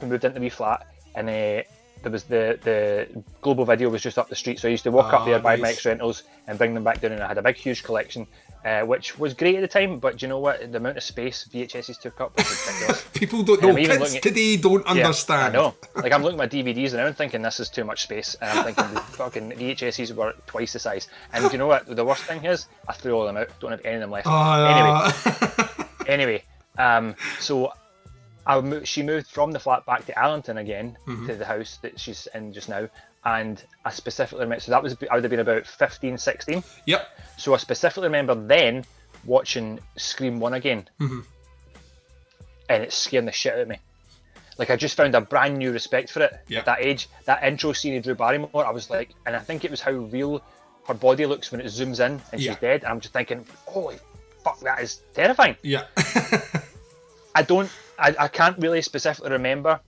We 0.00 0.08
moved 0.08 0.24
into 0.24 0.34
the 0.38 0.40
wee 0.40 0.48
flat, 0.48 0.86
and 1.14 1.28
uh, 1.28 1.62
there 2.02 2.10
was 2.10 2.24
the 2.24 2.58
the 2.62 3.22
Global 3.42 3.64
Video 3.64 3.88
was 3.88 4.02
just 4.02 4.18
up 4.18 4.28
the 4.28 4.34
street. 4.36 4.58
So 4.58 4.68
I 4.68 4.70
used 4.72 4.84
to 4.84 4.90
walk 4.90 5.12
Ah, 5.12 5.18
up 5.18 5.24
there, 5.26 5.38
buy 5.38 5.56
my. 5.56 5.70
X 5.70 5.84
rentals, 5.86 6.24
and 6.46 6.58
bring 6.58 6.74
them 6.74 6.84
back 6.84 7.00
down. 7.00 7.12
And 7.12 7.22
I 7.22 7.28
had 7.28 7.38
a 7.38 7.42
big, 7.42 7.54
huge 7.56 7.84
collection, 7.84 8.26
uh, 8.64 8.80
which 8.82 9.18
was 9.20 9.34
great 9.34 9.54
at 9.54 9.60
the 9.60 9.68
time. 9.68 10.00
But 10.00 10.16
do 10.16 10.26
you 10.26 10.28
know 10.28 10.40
what? 10.40 10.72
The 10.72 10.78
amount 10.78 10.96
of 10.96 11.04
space 11.04 11.46
VHSs 11.52 12.00
took 12.00 12.20
up 12.20 12.36
was. 12.36 13.04
People 13.14 13.44
don't 13.44 13.62
know. 13.62 13.76
Kids 13.76 14.16
at- 14.16 14.22
today 14.22 14.56
don't 14.56 14.84
Yeah, 14.86 14.90
understand. 15.04 15.56
I 15.56 15.58
know. 15.60 15.74
Like 15.94 16.12
I'm 16.12 16.22
looking 16.24 16.40
at 16.40 16.50
my 16.50 16.62
DVDs 16.62 16.90
and 16.92 17.00
I'm 17.02 17.14
thinking 17.14 17.40
this 17.42 17.60
is 17.60 17.68
too 17.68 17.84
much 17.84 18.02
space, 18.02 18.34
and 18.40 18.50
I'm 18.58 18.64
thinking 18.64 18.94
the 18.94 19.00
fucking 19.22 19.52
VHSs 19.52 20.12
were 20.16 20.34
twice 20.48 20.72
the 20.72 20.80
size. 20.80 21.06
And 21.32 21.44
do 21.44 21.52
you 21.52 21.58
know 21.58 21.68
what? 21.68 21.86
The 21.86 22.04
worst 22.04 22.24
thing 22.24 22.44
is, 22.44 22.66
I 22.88 22.94
threw 22.94 23.12
all 23.16 23.26
them 23.26 23.36
out. 23.36 23.48
Don't 23.60 23.70
have 23.70 23.84
any 23.84 23.94
of 23.94 24.00
them 24.00 24.10
left. 24.10 24.26
Oh, 24.28 25.12
Anyway, 25.54 25.76
anyway, 26.08 26.42
um, 26.78 27.14
so 27.38 27.72
mo- 28.46 28.84
she 28.84 29.02
moved 29.02 29.28
from 29.28 29.52
the 29.52 29.60
flat 29.60 29.86
back 29.86 30.04
to 30.06 30.18
Allington 30.18 30.58
again 30.58 30.96
Mhm. 31.06 31.26
to 31.28 31.36
the 31.36 31.44
house 31.44 31.78
that 31.82 31.98
she's 32.00 32.26
in 32.34 32.52
just 32.52 32.68
now, 32.68 32.88
and 33.24 33.62
I 33.84 33.90
specifically 33.90 34.40
remember. 34.44 34.60
So 34.60 34.70
that 34.72 34.82
was 34.82 34.96
I 35.10 35.14
would 35.14 35.24
have 35.24 35.30
been 35.30 35.40
about 35.40 35.66
15, 35.66 36.18
16. 36.18 36.64
Yep. 36.86 37.06
So 37.38 37.54
I 37.54 37.58
specifically 37.58 38.08
remember 38.08 38.34
then 38.34 38.84
watching 39.24 39.78
Scream 39.96 40.40
One 40.40 40.54
again 40.54 40.88
Mhm. 41.00 41.24
and 42.68 42.82
it's 42.82 42.96
scaring 42.96 43.26
the 43.26 43.32
shit 43.32 43.54
out 43.54 43.60
of 43.60 43.68
me. 43.68 43.78
Like 44.58 44.70
I 44.70 44.76
just 44.76 44.96
found 44.96 45.14
a 45.14 45.20
brand 45.20 45.56
new 45.58 45.72
respect 45.72 46.10
for 46.10 46.22
it 46.22 46.40
Yeah. 46.48 46.60
at 46.60 46.64
that 46.66 46.80
age. 46.80 47.08
That 47.24 47.42
intro 47.44 47.72
scene 47.72 47.96
of 47.96 48.02
Drew 48.02 48.14
Barrymore, 48.14 48.66
I 48.66 48.70
was 48.70 48.90
like, 48.90 49.10
and 49.26 49.34
I 49.36 49.38
think 49.38 49.64
it 49.64 49.70
was 49.70 49.80
how 49.80 49.92
real 49.92 50.42
her 50.88 50.94
body 50.94 51.26
looks 51.26 51.52
when 51.52 51.60
it 51.60 51.66
zooms 51.66 52.04
in 52.04 52.20
and 52.32 52.40
Yeah. 52.40 52.52
she's 52.52 52.60
dead. 52.60 52.82
And 52.82 52.92
I'm 52.92 53.00
just 53.00 53.12
thinking, 53.14 53.46
holy 53.66 53.98
fuck, 54.42 54.58
that 54.60 54.80
is 54.80 55.00
terrifying. 55.14 55.56
Yeah. 55.62 55.84
I 57.34 57.42
don't, 57.42 57.70
I, 58.02 58.14
I 58.24 58.28
can't 58.28 58.58
really 58.58 58.82
specifically 58.82 59.30
remember 59.30 59.80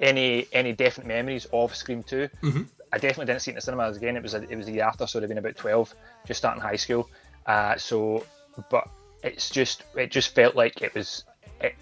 any 0.00 0.46
any 0.52 0.72
definite 0.72 1.08
memories 1.08 1.46
of 1.52 1.74
Scream 1.74 2.02
2 2.02 2.28
Mhm. 2.42 2.66
I 2.92 2.96
definitely 2.98 3.26
didn't 3.26 3.42
see 3.42 3.50
it 3.50 3.52
in 3.52 3.56
the 3.56 3.60
cinemas 3.60 3.96
again. 3.98 4.16
It 4.16 4.22
was 4.22 4.32
a, 4.34 4.42
it 4.50 4.56
was 4.56 4.66
a 4.68 4.72
year 4.72 4.84
after, 4.84 5.06
so 5.06 5.18
I'd 5.18 5.22
have 5.22 5.28
been 5.28 5.36
about 5.38 5.56
twelve, 5.56 5.92
just 6.26 6.38
starting 6.38 6.62
high 6.62 6.76
school. 6.76 7.06
Uh, 7.44 7.76
so, 7.76 8.24
but 8.70 8.88
it's 9.22 9.50
just 9.50 9.82
it 9.94 10.10
just 10.10 10.34
felt 10.34 10.56
like 10.56 10.80
it 10.80 10.94
was. 10.94 11.24
It, 11.60 11.74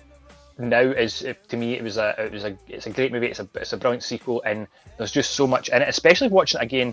now 0.58 0.80
is 0.80 1.22
it, 1.22 1.48
to 1.50 1.56
me 1.56 1.74
it 1.74 1.84
was 1.84 1.96
a 1.96 2.14
it 2.18 2.32
was 2.32 2.44
a 2.44 2.58
it's 2.66 2.86
a 2.86 2.90
great 2.90 3.12
movie. 3.12 3.28
It's 3.28 3.38
a 3.38 3.48
it's 3.54 3.72
a 3.72 3.76
brilliant 3.76 4.02
sequel, 4.02 4.42
and 4.44 4.66
there's 4.98 5.12
just 5.12 5.30
so 5.36 5.46
much 5.46 5.68
in 5.68 5.80
it. 5.80 5.88
Especially 5.88 6.26
watching 6.26 6.60
it 6.60 6.64
again, 6.64 6.92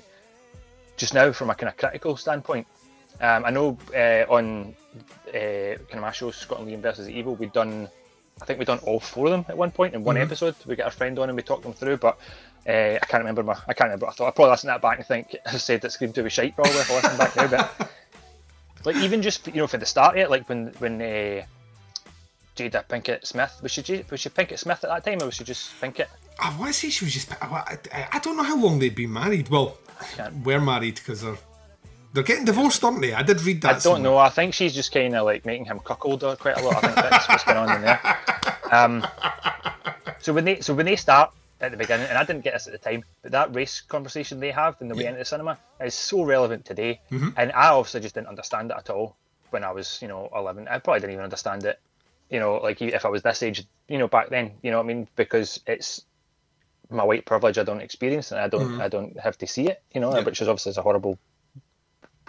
just 0.95 1.15
now 1.15 1.31
from 1.31 1.49
a 1.49 1.55
kind 1.55 1.69
of 1.69 1.77
critical 1.77 2.15
standpoint. 2.15 2.67
Um, 3.19 3.45
I 3.45 3.49
know 3.49 3.79
uh, 3.95 4.31
on 4.31 4.75
uh, 5.29 5.31
kind 5.33 5.95
of 5.95 6.01
my 6.01 6.11
show 6.11 6.29
Scotland 6.29 6.69
Liam 6.69 6.81
versus 6.83 7.09
Evil, 7.09 7.33
we'd 7.33 7.51
done 7.51 7.89
I 8.41 8.45
think 8.45 8.59
we'd 8.59 8.65
done 8.65 8.79
all 8.79 8.99
four 8.99 9.27
of 9.27 9.31
them 9.31 9.45
at 9.47 9.57
one 9.57 9.71
point 9.71 9.93
in 9.93 10.03
one 10.03 10.15
Mhm. 10.15 10.21
episode. 10.23 10.55
We 10.65 10.75
got 10.75 10.87
a 10.87 10.91
friend 10.91 11.17
on 11.19 11.29
and 11.29 11.35
we 11.35 11.43
talked 11.43 11.63
them 11.63 11.73
through, 11.73 11.97
but 11.97 12.17
uh, 12.67 12.97
I 13.01 13.05
can't 13.07 13.21
remember. 13.21 13.43
My, 13.43 13.53
I 13.67 13.73
can't 13.73 13.87
remember. 13.89 14.07
I 14.07 14.11
thought 14.11 14.27
I 14.27 14.31
probably 14.31 14.51
listened 14.51 14.69
that 14.69 14.81
back 14.81 14.97
and 14.97 15.05
think 15.07 15.35
I 15.45 15.57
said 15.57 15.81
that 15.81 15.91
Scream 15.91 16.11
Two 16.13 16.23
was 16.23 16.33
shite. 16.33 16.55
Probably 16.55 16.73
if 16.73 16.89
I 16.91 16.95
listen 16.95 17.17
back 17.17 17.35
now, 17.35 17.47
but 17.47 17.91
like 18.85 18.95
even 18.97 19.21
just 19.21 19.45
you 19.47 19.53
know 19.61 19.67
for 19.67 19.77
the 19.77 19.85
start 19.85 20.15
of 20.17 20.21
it, 20.23 20.29
like 20.29 20.47
when 20.49 20.67
when 20.79 21.01
uh, 21.01 21.43
Jada 22.55 22.85
Pinkett 22.87 23.25
Smith 23.25 23.59
was 23.61 23.71
she 23.71 24.03
was 24.09 24.19
she 24.19 24.29
Pinkett 24.29 24.59
Smith 24.59 24.83
at 24.83 24.89
that 24.89 25.05
time 25.05 25.21
or 25.21 25.25
was 25.27 25.35
she 25.35 25.43
just 25.43 25.71
Pinkett? 25.81 26.07
I 26.39 26.55
want 26.57 26.73
to 26.73 26.79
say 26.79 26.89
she 26.89 27.05
was 27.05 27.13
just. 27.13 27.31
I, 27.43 27.77
I, 27.91 28.07
I 28.13 28.19
don't 28.19 28.35
know 28.37 28.43
how 28.43 28.57
long 28.57 28.79
they'd 28.79 28.95
been 28.95 29.13
married. 29.13 29.49
Well, 29.49 29.77
we're 30.43 30.59
married 30.61 30.95
because 30.95 31.21
they're 31.21 31.37
they're 32.13 32.23
getting 32.23 32.45
divorced, 32.45 32.83
aren't 32.83 33.01
they? 33.01 33.13
I 33.13 33.23
did 33.23 33.41
read 33.41 33.61
that. 33.63 33.67
I 33.67 33.71
don't 33.73 33.81
somewhere. 33.81 34.01
know. 34.03 34.17
I 34.17 34.29
think 34.29 34.53
she's 34.53 34.73
just 34.73 34.91
kind 34.93 35.15
of 35.15 35.25
like 35.25 35.45
making 35.45 35.65
him 35.65 35.79
cuckold 35.79 36.21
her 36.21 36.35
quite 36.35 36.57
a 36.57 36.63
lot. 36.63 36.75
I 36.77 36.81
think 36.81 36.95
that's 36.95 37.27
what's 37.27 37.43
going 37.43 37.57
on 37.57 37.75
in 37.75 37.81
there. 37.81 38.17
Um, 38.71 39.05
so 40.19 40.33
when 40.33 40.45
they 40.45 40.61
so 40.61 40.73
when 40.73 40.85
they 40.85 40.95
start 40.95 41.31
at 41.61 41.71
the 41.71 41.77
beginning, 41.77 42.07
and 42.07 42.17
I 42.17 42.23
didn't 42.23 42.43
get 42.43 42.53
this 42.53 42.67
at 42.67 42.73
the 42.73 42.79
time, 42.79 43.03
but 43.21 43.31
that 43.31 43.53
race 43.55 43.81
conversation 43.81 44.39
they 44.39 44.51
have 44.51 44.75
in 44.81 44.87
the 44.89 44.95
way 44.95 45.05
into 45.05 45.19
the 45.19 45.25
cinema 45.25 45.57
is 45.81 45.93
so 45.93 46.23
relevant 46.23 46.65
today. 46.65 46.99
Mhm. 47.11 47.33
And 47.37 47.51
I 47.53 47.67
obviously 47.69 48.01
just 48.01 48.15
didn't 48.15 48.27
understand 48.27 48.71
it 48.71 48.77
at 48.77 48.89
all 48.89 49.15
when 49.51 49.63
I 49.63 49.71
was, 49.71 49.99
you 50.01 50.07
know, 50.07 50.29
11. 50.35 50.67
I 50.67 50.79
probably 50.79 50.99
didn't 51.01 51.13
even 51.13 51.23
understand 51.23 51.63
it, 51.65 51.79
you 52.29 52.39
know, 52.39 52.55
like 52.57 52.81
if 52.81 53.05
I 53.05 53.09
was 53.09 53.21
this 53.21 53.41
age, 53.43 53.65
you 53.87 53.97
know, 53.97 54.07
back 54.07 54.29
then, 54.29 54.51
you 54.61 54.71
know 54.71 54.77
what 54.77 54.83
I 54.83 54.87
mean? 54.87 55.07
Because 55.15 55.59
it's 55.67 56.03
my 56.89 57.03
white 57.03 57.25
privilege 57.25 57.57
I 57.57 57.63
don't 57.63 57.81
experience 57.81 58.31
and 58.31 58.41
I 58.41 58.47
don't 58.49 58.71
Mhm. 58.77 58.81
I 58.81 58.87
don't 58.89 59.17
have 59.19 59.37
to 59.37 59.47
see 59.47 59.67
it, 59.69 59.81
you 59.93 60.01
know, 60.01 60.13
Yeah. 60.15 60.23
which 60.23 60.41
is 60.41 60.47
obviously 60.49 60.73
a 60.77 60.81
horrible 60.83 61.17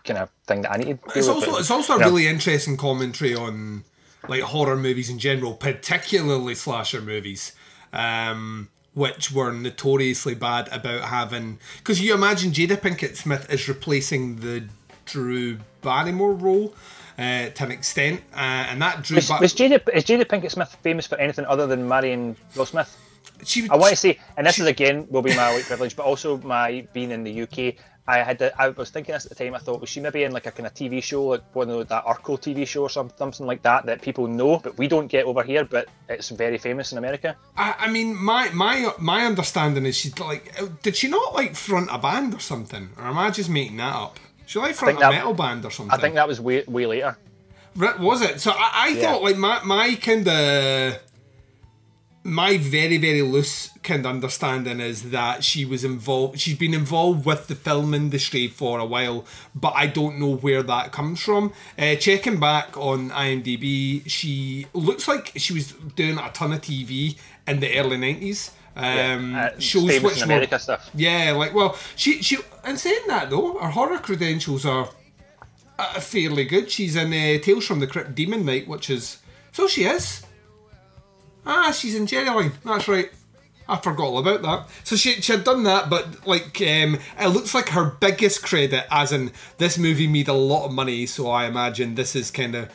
kind 0.05 0.19
of 0.19 0.31
thing 0.47 0.63
that 0.63 0.73
I 0.73 0.77
need 0.77 0.99
to 1.03 1.19
It's 1.19 1.29
also 1.29 1.53
but, 1.53 1.61
it's 1.61 1.71
also 1.71 1.97
a 1.97 1.99
know. 1.99 2.07
really 2.07 2.27
interesting 2.27 2.77
commentary 2.77 3.35
on 3.35 3.85
like 4.29 4.43
horror 4.43 4.77
movies 4.77 5.11
in 5.11 5.19
general, 5.19 5.55
particularly 5.55 6.55
slasher 6.55 7.01
movies, 7.01 7.53
um, 7.93 8.69
which 8.95 9.33
were 9.33 9.53
notoriously 9.53 10.35
bad 10.35 10.69
about 10.73 11.03
having. 11.03 11.59
Because 11.79 12.01
you 12.01 12.15
imagine 12.15 12.53
Jada 12.53 12.77
Pinkett 12.77 13.17
Smith 13.17 13.51
is 13.53 13.69
replacing 13.69 14.37
the 14.37 14.65
Drew 15.05 15.59
Barrymore 15.83 16.35
role 16.35 16.75
uh, 17.19 17.49
to 17.51 17.65
an 17.65 17.71
extent, 17.71 18.23
uh, 18.35 18.39
and 18.39 18.81
that 18.83 19.03
Drew. 19.03 19.17
Was, 19.17 19.29
Bar- 19.29 19.41
was 19.41 19.55
Jada 19.55 19.87
is 19.93 20.05
Jada 20.05 20.25
Pinkett 20.25 20.51
Smith 20.51 20.77
famous 20.83 21.07
for 21.07 21.17
anything 21.17 21.45
other 21.47 21.67
than 21.67 21.87
marrying 21.87 22.37
Will 22.57 22.67
Smith? 22.67 22.97
She, 23.45 23.69
I 23.69 23.77
want 23.77 23.91
to 23.91 23.97
say, 23.97 24.19
and 24.37 24.47
this 24.47 24.59
is 24.59 24.67
again 24.67 25.07
will 25.11 25.23
be 25.23 25.35
my 25.35 25.53
white 25.53 25.65
privilege, 25.65 25.97
but 25.97 26.05
also 26.07 26.39
my 26.39 26.87
being 26.93 27.11
in 27.11 27.25
the 27.25 27.43
UK. 27.43 27.75
I 28.07 28.19
had 28.19 28.39
the, 28.39 28.53
I 28.61 28.69
was 28.69 28.91
thinking 28.91 29.15
this 29.15 29.25
at 29.25 29.31
the 29.35 29.45
time. 29.45 29.55
I 29.55 29.59
thought 29.59 29.81
was 29.81 29.89
she 29.89 29.99
maybe 29.99 30.25
in 30.25 30.33
like 30.33 30.45
a 30.47 30.51
kind 30.51 30.67
of 30.67 30.75
TV 30.75 31.03
show, 31.03 31.25
like 31.25 31.43
one 31.55 31.71
of 31.71 31.89
that 31.89 32.05
Urkel 32.05 32.39
TV 32.39 32.67
show 32.67 32.83
or 32.83 32.91
something, 32.91 33.17
something 33.17 33.47
like 33.47 33.63
that 33.63 33.87
that 33.87 34.03
people 34.03 34.27
know, 34.27 34.59
but 34.59 34.77
we 34.77 34.89
don't 34.89 35.07
get 35.07 35.25
over 35.25 35.43
here. 35.43 35.65
But 35.65 35.89
it's 36.09 36.29
very 36.29 36.59
famous 36.59 36.93
in 36.93 36.99
America. 36.99 37.35
I, 37.57 37.75
I 37.79 37.91
mean, 37.91 38.15
my 38.23 38.51
my 38.51 38.93
my 38.99 39.25
understanding 39.25 39.87
is 39.87 39.97
she's 39.97 40.19
like, 40.19 40.55
did 40.83 40.97
she 40.97 41.09
not 41.09 41.33
like 41.35 41.57
front 41.57 41.89
a 41.91 41.99
band 41.99 42.35
or 42.35 42.41
something, 42.41 42.91
or 42.99 43.05
am 43.05 43.17
I 43.17 43.31
just 43.31 43.49
making 43.49 43.79
that 43.79 43.95
up? 43.95 44.21
She 44.47 44.59
like 44.59 44.75
front 44.75 44.99
a 44.99 45.01
that- 45.01 45.11
metal 45.13 45.33
band 45.33 45.65
or 45.65 45.71
something. 45.71 45.99
I 45.99 46.01
think 46.01 46.15
that 46.17 46.29
was 46.29 46.41
way 46.43 46.63
way 46.69 46.85
later. 46.87 47.17
Was 47.99 48.21
it? 48.23 48.39
So 48.41 48.51
I, 48.53 48.71
I 48.75 48.89
Yeah. 48.89 49.01
thought 49.03 49.23
like 49.23 49.37
my 49.39 49.63
my 49.65 49.95
kind 49.97 50.29
of 50.29 50.99
my 52.27 52.57
very 52.57 52.97
very 52.97 53.21
loose 53.21 53.69
kind 53.83 54.07
of 54.07 54.11
understanding 54.11 54.81
is 54.81 55.11
that 55.11 55.45
she 55.45 55.65
was 55.67 55.85
involved. 55.85 56.41
She's 56.41 56.57
been 56.57 56.73
involved 56.73 57.27
with 57.27 57.49
the 57.49 57.55
film 57.55 57.93
industry 57.93 58.49
for 58.49 58.79
a 58.79 58.85
while, 58.87 59.27
but 59.55 59.75
I 59.77 59.87
don't 59.89 60.19
know 60.19 60.37
where 60.37 60.63
that 60.63 60.91
comes 60.91 61.21
from. 61.21 61.53
Uh, 61.79 61.97
checking 61.97 62.41
back 62.41 62.77
on 62.79 63.11
IMDb, 63.11 64.09
she 64.09 64.67
looks 64.73 65.07
like 65.07 65.33
she 65.37 65.53
was 65.53 65.73
doing 65.97 66.17
a 66.19 66.31
ton 66.31 66.53
of 66.55 66.63
TV 66.63 67.17
in 67.47 67.61
the 67.61 67.79
early 67.79 67.99
nineties. 67.99 68.53
Um, 68.77 69.33
Yeah, 69.33 69.51
uh, 69.55 69.61
shows 69.61 69.85
which 69.85 69.99
in 69.99 70.03
were- 70.03 70.25
America 70.25 70.59
stuff. 70.59 70.89
yeah, 70.95 71.33
like 71.33 71.55
well, 71.55 71.77
she 71.95 72.23
she. 72.23 72.39
And 72.65 72.81
saying 72.81 73.03
that 73.09 73.29
though, 73.29 73.59
her 73.59 73.69
horror 73.71 73.99
credentials 73.99 74.65
are 74.65 74.89
uh, 75.79 76.01
fairly 76.01 76.45
good. 76.47 76.71
She's 76.71 76.97
in 76.97 77.09
uh, 77.13 77.43
Tales 77.43 77.67
from 77.67 77.81
the 77.81 77.87
Crypt 77.87 78.15
Demon 78.15 78.47
Knight, 78.47 78.67
which 78.67 78.89
is 78.89 79.19
so 79.53 79.69
she 79.69 79.85
is. 79.85 80.23
Ah, 81.47 81.71
she's 81.73 81.95
in 81.95 82.07
Jerryline. 82.07 82.53
That's 82.65 82.89
right. 82.89 83.11
I 83.67 83.77
forgot 83.79 84.05
all 84.05 84.19
about 84.19 84.43
that. 84.43 84.69
So 84.85 84.95
she, 84.95 85.13
she 85.23 85.33
had 85.33 85.43
done 85.45 85.63
that, 85.65 85.89
but 85.89 86.27
like 86.27 86.61
um, 86.61 86.99
it 87.19 87.29
looks 87.29 87.55
like 87.55 87.71
her 87.71 87.85
biggest 87.99 88.43
credit, 88.43 88.85
as 88.91 89.11
in 89.11 89.33
this 89.59 89.79
movie 89.79 90.07
made 90.07 90.29
a 90.29 90.35
lot 90.35 90.67
of 90.67 90.73
money. 90.73 91.07
So 91.07 91.31
I 91.31 91.47
imagine 91.47 91.95
this 91.95 92.15
is 92.15 92.31
kind 92.31 92.55
of 92.55 92.71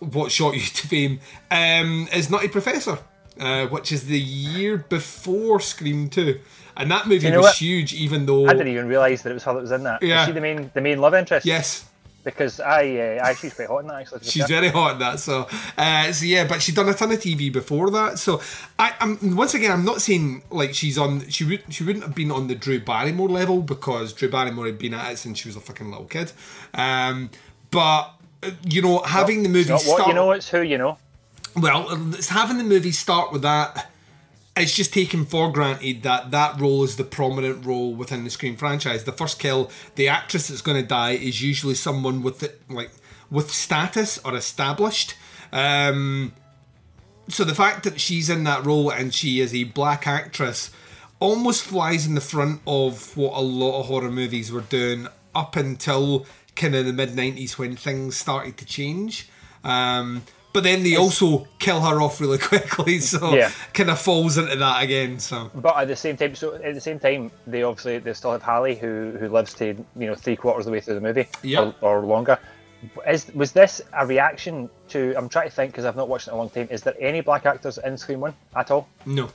what 0.00 0.30
shot 0.30 0.54
you 0.54 0.60
to 0.74 0.86
fame. 0.86 1.20
Um, 1.50 2.08
is 2.12 2.28
Nutty 2.30 2.48
Professor, 2.48 2.98
uh, 3.40 3.66
which 3.68 3.92
is 3.92 4.06
the 4.08 4.20
year 4.20 4.76
before 4.76 5.58
Scream 5.58 6.10
Two, 6.10 6.38
and 6.76 6.90
that 6.90 7.06
movie 7.06 7.26
You 7.28 7.32
know 7.32 7.38
was 7.38 7.46
what? 7.46 7.56
huge, 7.56 7.94
even 7.94 8.26
though 8.26 8.46
I 8.46 8.52
didn't 8.52 8.68
even 8.68 8.88
realise 8.88 9.22
that 9.22 9.30
it 9.30 9.34
was 9.34 9.44
her 9.44 9.54
that 9.54 9.62
was 9.62 9.72
in 9.72 9.84
that. 9.84 10.02
Yeah. 10.02 10.18
Was 10.18 10.26
she 10.26 10.32
the 10.32 10.40
main 10.42 10.70
the 10.74 10.82
main 10.82 10.98
love 11.00 11.14
interest? 11.14 11.46
Yes. 11.46 11.86
Because 12.26 12.58
I, 12.58 12.96
uh, 12.96 13.24
I 13.24 13.34
she's 13.34 13.54
quite 13.54 13.68
hot 13.68 13.78
in 13.78 13.86
that 13.86 14.00
actually. 14.00 14.24
She's 14.24 14.46
very 14.48 14.68
hot 14.68 14.94
in 14.94 14.98
that. 14.98 15.20
So, 15.20 15.48
uh, 15.78 16.12
so 16.12 16.26
yeah, 16.26 16.44
but 16.44 16.60
she'd 16.60 16.74
done 16.74 16.88
a 16.88 16.94
ton 16.94 17.12
of 17.12 17.20
TV 17.20 17.52
before 17.52 17.88
that. 17.92 18.18
So, 18.18 18.42
I, 18.80 18.94
I'm 18.98 19.36
once 19.36 19.54
again, 19.54 19.70
I'm 19.70 19.84
not 19.84 20.02
saying 20.02 20.42
like 20.50 20.74
she's 20.74 20.98
on. 20.98 21.28
She 21.28 21.44
would 21.44 21.62
she 21.72 21.84
wouldn't 21.84 22.04
have 22.04 22.16
been 22.16 22.32
on 22.32 22.48
the 22.48 22.56
Drew 22.56 22.80
Barrymore 22.80 23.28
level 23.28 23.62
because 23.62 24.12
Drew 24.12 24.28
Barrymore 24.28 24.66
had 24.66 24.76
been 24.76 24.92
at 24.92 25.12
it 25.12 25.18
since 25.18 25.38
she 25.38 25.48
was 25.48 25.54
a 25.54 25.60
fucking 25.60 25.88
little 25.88 26.06
kid. 26.06 26.32
Um, 26.74 27.30
but 27.70 28.10
uh, 28.42 28.50
you 28.64 28.82
know, 28.82 28.98
having 29.02 29.44
the 29.44 29.48
movie 29.48 29.78
start. 29.78 29.86
what 29.86 30.08
you 30.08 30.14
know, 30.14 30.32
it's 30.32 30.48
who 30.48 30.62
you 30.62 30.78
know. 30.78 30.98
Well, 31.54 31.86
it's 32.12 32.28
having 32.28 32.58
the 32.58 32.64
movie 32.64 32.90
start 32.90 33.32
with 33.32 33.42
that. 33.42 33.88
It's 34.56 34.74
just 34.74 34.94
taken 34.94 35.26
for 35.26 35.52
granted 35.52 36.02
that 36.04 36.30
that 36.30 36.58
role 36.58 36.82
is 36.82 36.96
the 36.96 37.04
prominent 37.04 37.66
role 37.66 37.94
within 37.94 38.24
the 38.24 38.30
Scream 38.30 38.56
franchise. 38.56 39.04
The 39.04 39.12
first 39.12 39.38
kill, 39.38 39.70
the 39.96 40.08
actress 40.08 40.48
that's 40.48 40.62
going 40.62 40.80
to 40.80 40.86
die 40.86 41.10
is 41.10 41.42
usually 41.42 41.74
someone 41.74 42.22
with 42.22 42.38
the, 42.38 42.54
like 42.70 42.90
with 43.30 43.50
status 43.50 44.18
or 44.24 44.34
established. 44.34 45.14
Um, 45.52 46.32
so 47.28 47.44
the 47.44 47.54
fact 47.54 47.84
that 47.84 48.00
she's 48.00 48.30
in 48.30 48.44
that 48.44 48.64
role 48.64 48.90
and 48.90 49.12
she 49.12 49.40
is 49.40 49.54
a 49.54 49.64
black 49.64 50.06
actress 50.06 50.70
almost 51.18 51.62
flies 51.62 52.06
in 52.06 52.14
the 52.14 52.20
front 52.20 52.60
of 52.66 53.16
what 53.16 53.34
a 53.34 53.40
lot 53.40 53.80
of 53.80 53.86
horror 53.86 54.10
movies 54.10 54.52
were 54.52 54.60
doing 54.62 55.08
up 55.34 55.56
until 55.56 56.26
kind 56.54 56.74
of 56.74 56.86
the 56.86 56.92
mid 56.92 57.10
90s 57.10 57.58
when 57.58 57.76
things 57.76 58.16
started 58.16 58.56
to 58.56 58.64
change. 58.64 59.28
Um, 59.64 60.22
but 60.56 60.62
then 60.64 60.82
they 60.82 60.96
also 60.96 61.46
kill 61.58 61.80
her 61.82 62.00
off 62.00 62.18
really 62.18 62.38
quickly, 62.50 62.98
so 62.98 63.34
Yeah. 63.34 63.50
kind 63.74 63.90
of 63.90 63.98
falls 64.00 64.38
into 64.38 64.56
that 64.56 64.82
again. 64.82 65.18
So 65.20 65.50
But 65.54 65.76
at 65.76 65.88
the 65.88 65.96
same 65.96 66.16
time, 66.16 66.34
so 66.34 66.54
at 66.54 66.72
the 66.74 66.80
same 66.80 66.98
time, 66.98 67.30
they 67.46 67.62
obviously 67.62 67.98
they 67.98 68.14
still 68.14 68.32
have 68.32 68.42
Hallie 68.42 68.74
who 68.74 69.12
who 69.20 69.28
lives 69.28 69.52
to 69.54 69.66
you 70.00 70.06
know 70.08 70.14
three 70.14 70.36
quarters 70.36 70.64
of 70.66 70.70
the 70.70 70.76
way 70.76 70.80
through 70.80 70.94
the 70.94 71.06
movie, 71.08 71.26
Yeah. 71.42 71.72
or, 71.82 71.98
or 72.00 72.06
longer. 72.06 72.38
Is 73.06 73.26
was 73.34 73.52
this 73.52 73.82
a 73.92 74.06
reaction 74.06 74.70
to? 74.92 75.12
I'm 75.18 75.28
trying 75.28 75.48
to 75.50 75.54
think 75.54 75.72
because 75.72 75.84
I've 75.84 75.96
not 75.96 76.08
watched 76.08 76.28
it 76.28 76.30
in 76.30 76.36
a 76.36 76.38
long 76.38 76.50
time. 76.50 76.68
Is 76.70 76.80
there 76.82 76.94
any 77.00 77.20
black 77.20 77.44
actors 77.44 77.76
in 77.78 77.98
Scream 77.98 78.20
One 78.20 78.34
at 78.54 78.70
all? 78.70 78.88
no, 79.04 79.28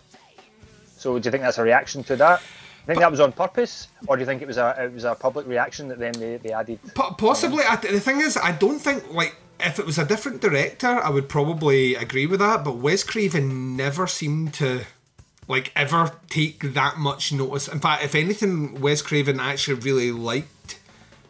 So 0.97 1.19
do 1.19 1.27
you 1.27 1.31
think 1.31 1.43
that's 1.43 1.59
a 1.59 1.63
reaction 1.63 2.03
to 2.05 2.15
that? 2.15 2.39
I 2.83 2.85
think 2.87 2.99
that 2.99 3.11
was 3.11 3.19
on 3.19 3.31
purpose, 3.31 3.89
or 4.07 4.15
do 4.15 4.21
you 4.21 4.25
think 4.25 4.41
it 4.41 4.47
was 4.47 4.57
a 4.57 4.75
it 4.85 4.91
was 4.93 5.03
a 5.03 5.13
public 5.13 5.45
reaction 5.45 5.87
that 5.89 5.99
then 5.99 6.13
they, 6.13 6.37
they 6.37 6.51
added? 6.51 6.79
Po- 6.95 7.13
possibly. 7.13 7.63
I, 7.63 7.75
the 7.75 7.99
thing 7.99 8.21
is, 8.21 8.37
I 8.37 8.51
don't 8.53 8.79
think 8.79 8.99
like 9.13 9.35
if 9.63 9.79
it 9.79 9.85
was 9.85 9.97
a 9.97 10.05
different 10.05 10.41
director, 10.41 10.87
I 10.87 11.09
would 11.09 11.29
probably 11.29 11.95
agree 11.95 12.25
with 12.25 12.39
that. 12.39 12.63
But 12.63 12.77
Wes 12.77 13.03
Craven 13.03 13.75
never 13.75 14.07
seemed 14.07 14.53
to 14.55 14.81
like 15.47 15.71
ever 15.75 16.13
take 16.29 16.73
that 16.73 16.97
much 16.97 17.33
notice. 17.33 17.67
In 17.67 17.79
fact, 17.79 18.03
if 18.03 18.15
anything, 18.15 18.79
Wes 18.79 19.01
Craven 19.01 19.39
actually 19.39 19.75
really 19.75 20.11
liked 20.11 20.79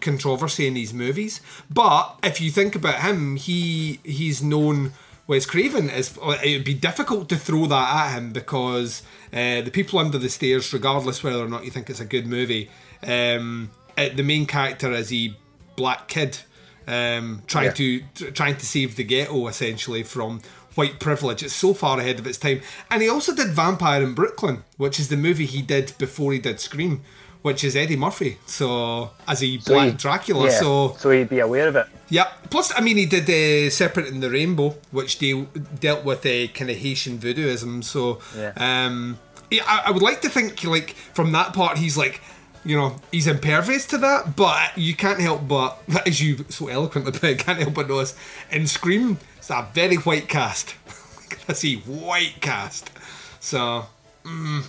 controversy 0.01 0.67
in 0.67 0.73
these 0.73 0.93
movies. 0.93 1.41
But 1.69 2.19
if 2.23 2.41
you 2.41 2.51
think 2.51 2.75
about 2.75 3.01
him, 3.01 3.35
he 3.35 3.99
he's 4.03 4.41
known. 4.43 4.93
Wes 5.27 5.45
Craven 5.45 5.89
is. 5.89 6.17
It 6.43 6.57
would 6.57 6.65
be 6.65 6.73
difficult 6.73 7.29
to 7.29 7.37
throw 7.37 7.65
that 7.67 7.95
at 7.95 8.17
him 8.17 8.33
because 8.33 9.03
uh, 9.31 9.61
the 9.61 9.71
people 9.71 9.99
under 9.99 10.17
the 10.17 10.29
stairs, 10.29 10.73
regardless 10.73 11.23
whether 11.23 11.39
or 11.43 11.47
not 11.47 11.63
you 11.63 11.71
think 11.71 11.89
it's 11.89 12.01
a 12.01 12.05
good 12.05 12.27
movie, 12.27 12.69
um, 13.03 13.71
the 13.95 14.23
main 14.23 14.45
character 14.45 14.91
is 14.91 15.13
a 15.13 15.33
black 15.75 16.07
kid 16.07 16.39
um, 16.87 17.43
trying 17.47 17.65
Yeah. 17.65 17.71
to 17.73 17.99
t- 18.15 18.31
trying 18.31 18.57
to 18.57 18.65
save 18.65 18.95
the 18.95 19.03
ghetto 19.03 19.47
essentially 19.47 20.03
from 20.03 20.41
white 20.75 20.99
privilege. 20.99 21.43
It's 21.43 21.53
so 21.53 21.73
far 21.73 21.99
ahead 21.99 22.19
of 22.19 22.25
its 22.27 22.37
time. 22.37 22.61
And 22.89 23.01
he 23.01 23.09
also 23.09 23.35
did 23.35 23.49
Vampire 23.49 24.01
in 24.01 24.13
Brooklyn, 24.13 24.63
which 24.77 24.99
is 24.99 25.09
the 25.09 25.17
movie 25.17 25.45
he 25.45 25.61
did 25.61 25.93
before 25.97 26.31
he 26.33 26.39
did 26.39 26.59
Scream, 26.61 27.01
which 27.41 27.63
is 27.63 27.75
Eddie 27.75 27.97
Murphy. 27.97 28.37
So 28.45 29.11
as 29.27 29.43
a 29.43 29.59
So 29.59 29.73
black 29.73 29.91
he- 29.91 29.97
Dracula. 29.97 30.45
yeah, 30.45 30.59
So 30.59 30.95
so 30.99 31.09
he'd 31.11 31.29
be 31.29 31.39
aware 31.39 31.67
of 31.67 31.75
it. 31.75 31.87
yeah. 32.09 32.27
Plus, 32.49 32.71
I 32.75 32.81
mean, 32.81 32.97
he 32.97 33.05
did 33.05 33.29
uh, 33.29 33.69
Serpent 33.69 34.07
and 34.07 34.21
the 34.23 34.29
Rainbow, 34.29 34.75
which 34.91 35.17
deal, 35.19 35.47
dealt 35.79 36.03
with 36.05 36.25
a 36.25 36.47
kind 36.49 36.69
of 36.71 36.77
Haitian 36.77 37.17
voodooism. 37.19 37.81
So, 37.83 38.19
Yeah. 38.37 38.51
um, 38.57 39.19
yeah, 39.49 39.63
I, 39.67 39.83
I 39.87 39.91
would 39.91 40.01
like 40.03 40.21
to 40.21 40.29
think, 40.29 40.63
like, 40.63 40.91
from 41.13 41.31
that 41.33 41.53
part, 41.53 41.77
he's 41.77 41.95
like, 41.97 42.21
you 42.63 42.77
know, 42.77 42.95
he's 43.11 43.27
impervious 43.27 43.85
to 43.87 43.97
that, 43.99 44.35
but 44.35 44.77
you 44.77 44.95
can't 44.95 45.19
help 45.19 45.47
but, 45.47 45.79
as 46.05 46.21
you 46.21 46.45
so 46.49 46.67
eloquently 46.67 47.11
put 47.11 47.23
it, 47.23 47.39
can't 47.39 47.59
help 47.59 47.73
but 47.73 47.87
notice, 47.87 48.15
in 48.51 48.67
Scream, 48.67 49.17
it's 49.37 49.49
a 49.49 49.67
very 49.73 49.97
white 49.97 50.27
cast. 50.27 50.75
I 51.49 51.53
see 51.53 51.77
white 51.77 52.35
cast. 52.41 52.91
So, 53.39 53.85
mm, 54.23 54.63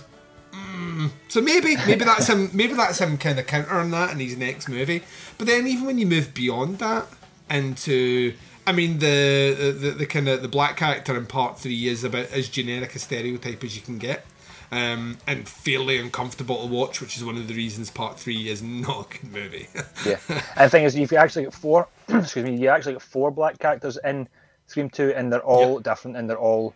mm. 0.51 1.11
so 1.27 1.41
maybe, 1.41 1.75
maybe 1.85 2.05
that's 2.05 2.27
him, 2.27 2.49
maybe 2.53 2.73
that's 2.73 2.99
him 2.99 3.17
kind 3.17 3.37
of 3.37 3.45
countering 3.45 3.91
that 3.91 4.11
in 4.11 4.19
his 4.19 4.37
next 4.37 4.67
movie. 4.67 5.03
But 5.37 5.47
then 5.47 5.67
even 5.67 5.85
when 5.85 5.99
you 5.99 6.07
move 6.07 6.33
beyond 6.33 6.79
that 6.79 7.05
into, 7.49 8.33
I 8.65 8.71
mean, 8.71 8.99
the 8.99 9.75
the, 9.77 9.91
the 9.91 10.05
kind 10.05 10.27
of 10.27 10.41
the 10.41 10.47
black 10.47 10.77
character 10.77 11.15
in 11.15 11.27
part 11.27 11.59
three 11.59 11.87
is 11.87 12.03
about 12.03 12.31
as 12.31 12.49
generic 12.49 12.95
a 12.95 12.99
stereotype 12.99 13.63
as 13.63 13.75
you 13.75 13.81
can 13.81 13.99
get. 13.99 14.25
Um, 14.73 15.19
and 15.27 15.47
fairly 15.47 15.99
uncomfortable 15.99 16.65
to 16.67 16.73
watch, 16.73 16.99
which 16.99 17.15
is 17.15 17.23
one 17.23 17.37
of 17.37 17.47
the 17.47 17.53
reasons 17.53 17.91
part 17.91 18.17
three 18.19 18.49
is 18.49 18.63
not 18.63 19.05
a 19.05 19.17
good 19.19 19.31
movie. 19.31 19.67
Yeah. 20.05 20.17
and 20.29 20.65
the 20.65 20.69
thing 20.69 20.83
is, 20.83 20.95
if 20.95 21.11
you 21.11 21.17
actually 21.19 21.43
get 21.43 21.53
four, 21.53 21.87
excuse 22.09 22.43
me, 22.43 22.55
you 22.57 22.69
actually 22.69 22.93
get 22.93 23.03
four 23.03 23.29
black 23.29 23.59
characters 23.59 23.99
in 24.03 24.27
Scream 24.65 24.89
Two, 24.89 25.13
and 25.15 25.31
they're 25.31 25.43
all 25.43 25.79
different, 25.79 26.17
and 26.17 26.27
they're 26.27 26.39
all. 26.39 26.73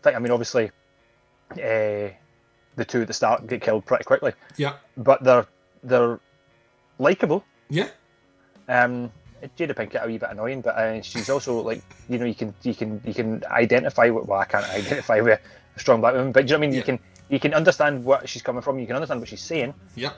I 0.00 0.02
think- 0.02 0.16
I 0.16 0.18
mean, 0.18 0.32
obviously, 0.32 0.72
uh, 1.52 2.08
the 2.76 2.84
two 2.86 3.02
at 3.02 3.06
the 3.06 3.12
start 3.12 3.46
get 3.46 3.60
killed 3.62 3.86
pretty 3.86 4.02
quickly, 4.04 4.32
yeah, 4.56 4.74
but 4.96 5.22
they're 5.22 5.46
they're 5.84 6.18
likable. 6.98 7.44
yeah, 7.68 7.88
Um, 8.68 9.12
Jada 9.56 9.74
Pinkett 9.74 10.02
a 10.04 10.06
wee 10.06 10.18
bit 10.18 10.30
annoying, 10.30 10.62
but 10.62 10.74
uh, 10.76 11.00
she's 11.02 11.30
also 11.30 11.60
like 11.60 11.82
you 12.08 12.18
know 12.18 12.24
you 12.26 12.34
can 12.34 12.54
you 12.62 12.74
can 12.74 13.00
you 13.04 13.14
can 13.14 13.44
identify 13.50 14.08
with 14.10 14.26
well 14.26 14.40
I 14.40 14.46
can't 14.46 14.64
identify 14.70 15.20
with 15.20 15.40
a 15.76 15.78
strong 15.80 16.00
black 16.00 16.14
woman, 16.14 16.32
but 16.32 16.46
do 16.46 16.52
you 16.52 16.56
know 16.58 16.60
what 16.60 16.64
I 16.66 16.70
mean? 16.70 16.76
You 16.76 16.82
can 16.82 16.98
you 17.30 17.40
can 17.40 17.54
understand 17.54 18.04
what 18.04 18.28
she's 18.28 18.42
coming 18.42 18.60
from. 18.60 18.78
You 18.78 18.86
can 18.86 18.96
understand 18.96 19.20
what 19.20 19.28
she's 19.28 19.40
saying. 19.40 19.72
yeah. 19.96 20.12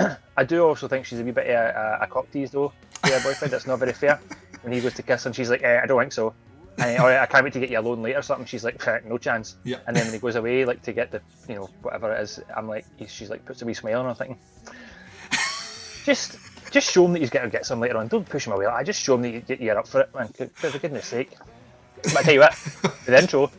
Uh, 0.00 0.14
I 0.36 0.44
do 0.44 0.64
also 0.66 0.88
think 0.88 1.06
she's 1.06 1.20
a 1.20 1.24
wee 1.24 1.30
bit 1.30 1.46
of 1.46 1.54
a, 1.54 1.98
a, 2.00 2.04
a 2.04 2.06
cock 2.08 2.30
tease 2.32 2.50
though 2.50 2.72
to 3.04 3.12
her 3.12 3.22
boyfriend. 3.22 3.52
That's 3.52 3.66
not 3.66 3.78
very 3.78 3.92
fair. 3.92 4.20
When 4.62 4.72
he 4.72 4.80
goes 4.80 4.94
to 4.94 5.02
kiss 5.02 5.24
and 5.26 5.34
she's 5.34 5.48
like, 5.50 5.62
eh, 5.62 5.80
I 5.82 5.86
don't 5.86 5.98
think 6.00 6.12
so. 6.12 6.34
And, 6.78 6.98
or 7.02 7.10
I 7.18 7.26
can't 7.26 7.44
wait 7.44 7.52
to 7.52 7.60
get 7.60 7.70
you 7.70 7.78
alone 7.78 8.02
later 8.02 8.18
or 8.18 8.22
something. 8.22 8.46
She's 8.46 8.64
like, 8.64 8.82
no 9.04 9.18
chance. 9.18 9.56
Yeah. 9.64 9.76
And 9.86 9.94
then 9.96 10.04
when 10.06 10.14
he 10.14 10.18
goes 10.20 10.36
away, 10.36 10.64
like 10.64 10.82
to 10.82 10.92
get 10.92 11.10
the, 11.10 11.20
you 11.48 11.54
know, 11.56 11.68
whatever 11.82 12.12
it 12.14 12.20
is, 12.22 12.40
I'm 12.56 12.66
like, 12.68 12.86
he's, 12.96 13.10
she's 13.12 13.28
like, 13.30 13.44
puts 13.44 13.62
a 13.62 13.66
wee 13.66 13.74
smile 13.74 14.00
on. 14.00 14.06
I'm 14.06 14.14
thinking, 14.14 14.38
just, 16.04 16.38
just 16.70 16.90
show 16.90 17.04
him 17.04 17.12
that 17.12 17.20
he's 17.20 17.30
going 17.30 17.44
to 17.44 17.50
get 17.50 17.66
some 17.66 17.80
later 17.80 17.96
on. 17.98 18.08
Don't 18.08 18.28
push 18.28 18.46
him 18.46 18.52
away. 18.52 18.66
I 18.66 18.82
just 18.82 19.00
show 19.02 19.14
him 19.16 19.22
that 19.22 19.48
you- 19.48 19.56
you're 19.66 19.78
up 19.78 19.86
for 19.86 20.00
it, 20.00 20.14
man. 20.14 20.28
For 20.28 20.46
for 20.46 20.78
goodness 20.78 21.06
sake. 21.06 21.36
But 22.02 22.16
I 22.18 22.22
tell 22.22 22.34
you 22.34 22.40
what, 22.40 22.54
the 23.06 23.18
intro, 23.20 23.50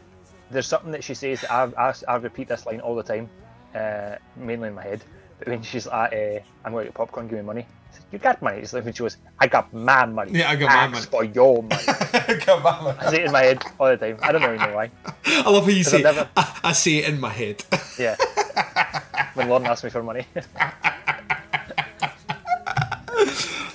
there's 0.54 0.68
something 0.68 0.92
that 0.92 1.04
she 1.04 1.14
says 1.14 1.42
that 1.42 1.52
I, 1.52 1.64
I, 1.78 1.94
I 2.08 2.16
repeat 2.18 2.48
this 2.48 2.66
line 2.66 2.80
all 2.82 2.96
the 2.96 3.04
time, 3.04 3.30
uh, 3.76 4.16
mainly 4.38 4.70
in 4.70 4.76
my 4.76 4.84
head. 4.84 5.04
But 5.40 5.48
when 5.50 5.62
she's 5.64 5.88
like, 5.88 6.14
uh, 6.14 6.40
I'm 6.64 6.72
going 6.72 6.86
to 6.86 6.90
get 6.90 6.94
popcorn, 6.94 7.28
give 7.28 7.38
me 7.38 7.44
money. 7.44 7.62
I 7.62 7.94
said, 7.96 8.04
you 8.12 8.20
got 8.20 8.42
money. 8.42 8.60
It's 8.60 8.72
like 8.74 8.86
when 8.86 8.94
she 8.94 9.04
goes, 9.04 9.18
I 9.40 9.48
got 9.48 9.74
my 9.74 10.06
money. 10.06 10.32
Yeah, 10.34 10.50
I 10.52 10.56
got 10.56 10.70
my 10.70 10.88
money." 10.88 11.06
for 11.06 11.24
your 11.24 11.64
money. 11.64 11.84
Come 12.42 12.66
on. 12.66 12.96
I 13.00 13.10
say 13.12 13.22
it 13.22 13.26
in 13.26 13.32
my 13.32 13.42
head 13.44 13.64
all 13.80 13.88
the 13.90 13.98
time. 13.98 14.18
I 14.22 14.32
don't 14.32 14.42
really 14.44 14.58
know 14.58 14.76
why. 14.76 14.92
I 15.26 15.50
love 15.50 15.64
how 15.66 15.70
you 15.72 15.84
say. 15.84 16.02
never- 16.02 16.30
I, 16.38 16.60
I 16.66 16.72
say 16.74 16.98
it 16.98 17.10
in 17.14 17.20
my 17.20 17.30
head. 17.30 17.64
Yeah. 18.00 18.16
when 19.34 19.50
Lauren 19.50 19.66
asks 19.66 19.84
me 19.84 19.90
for 19.90 20.04
money. 20.04 20.26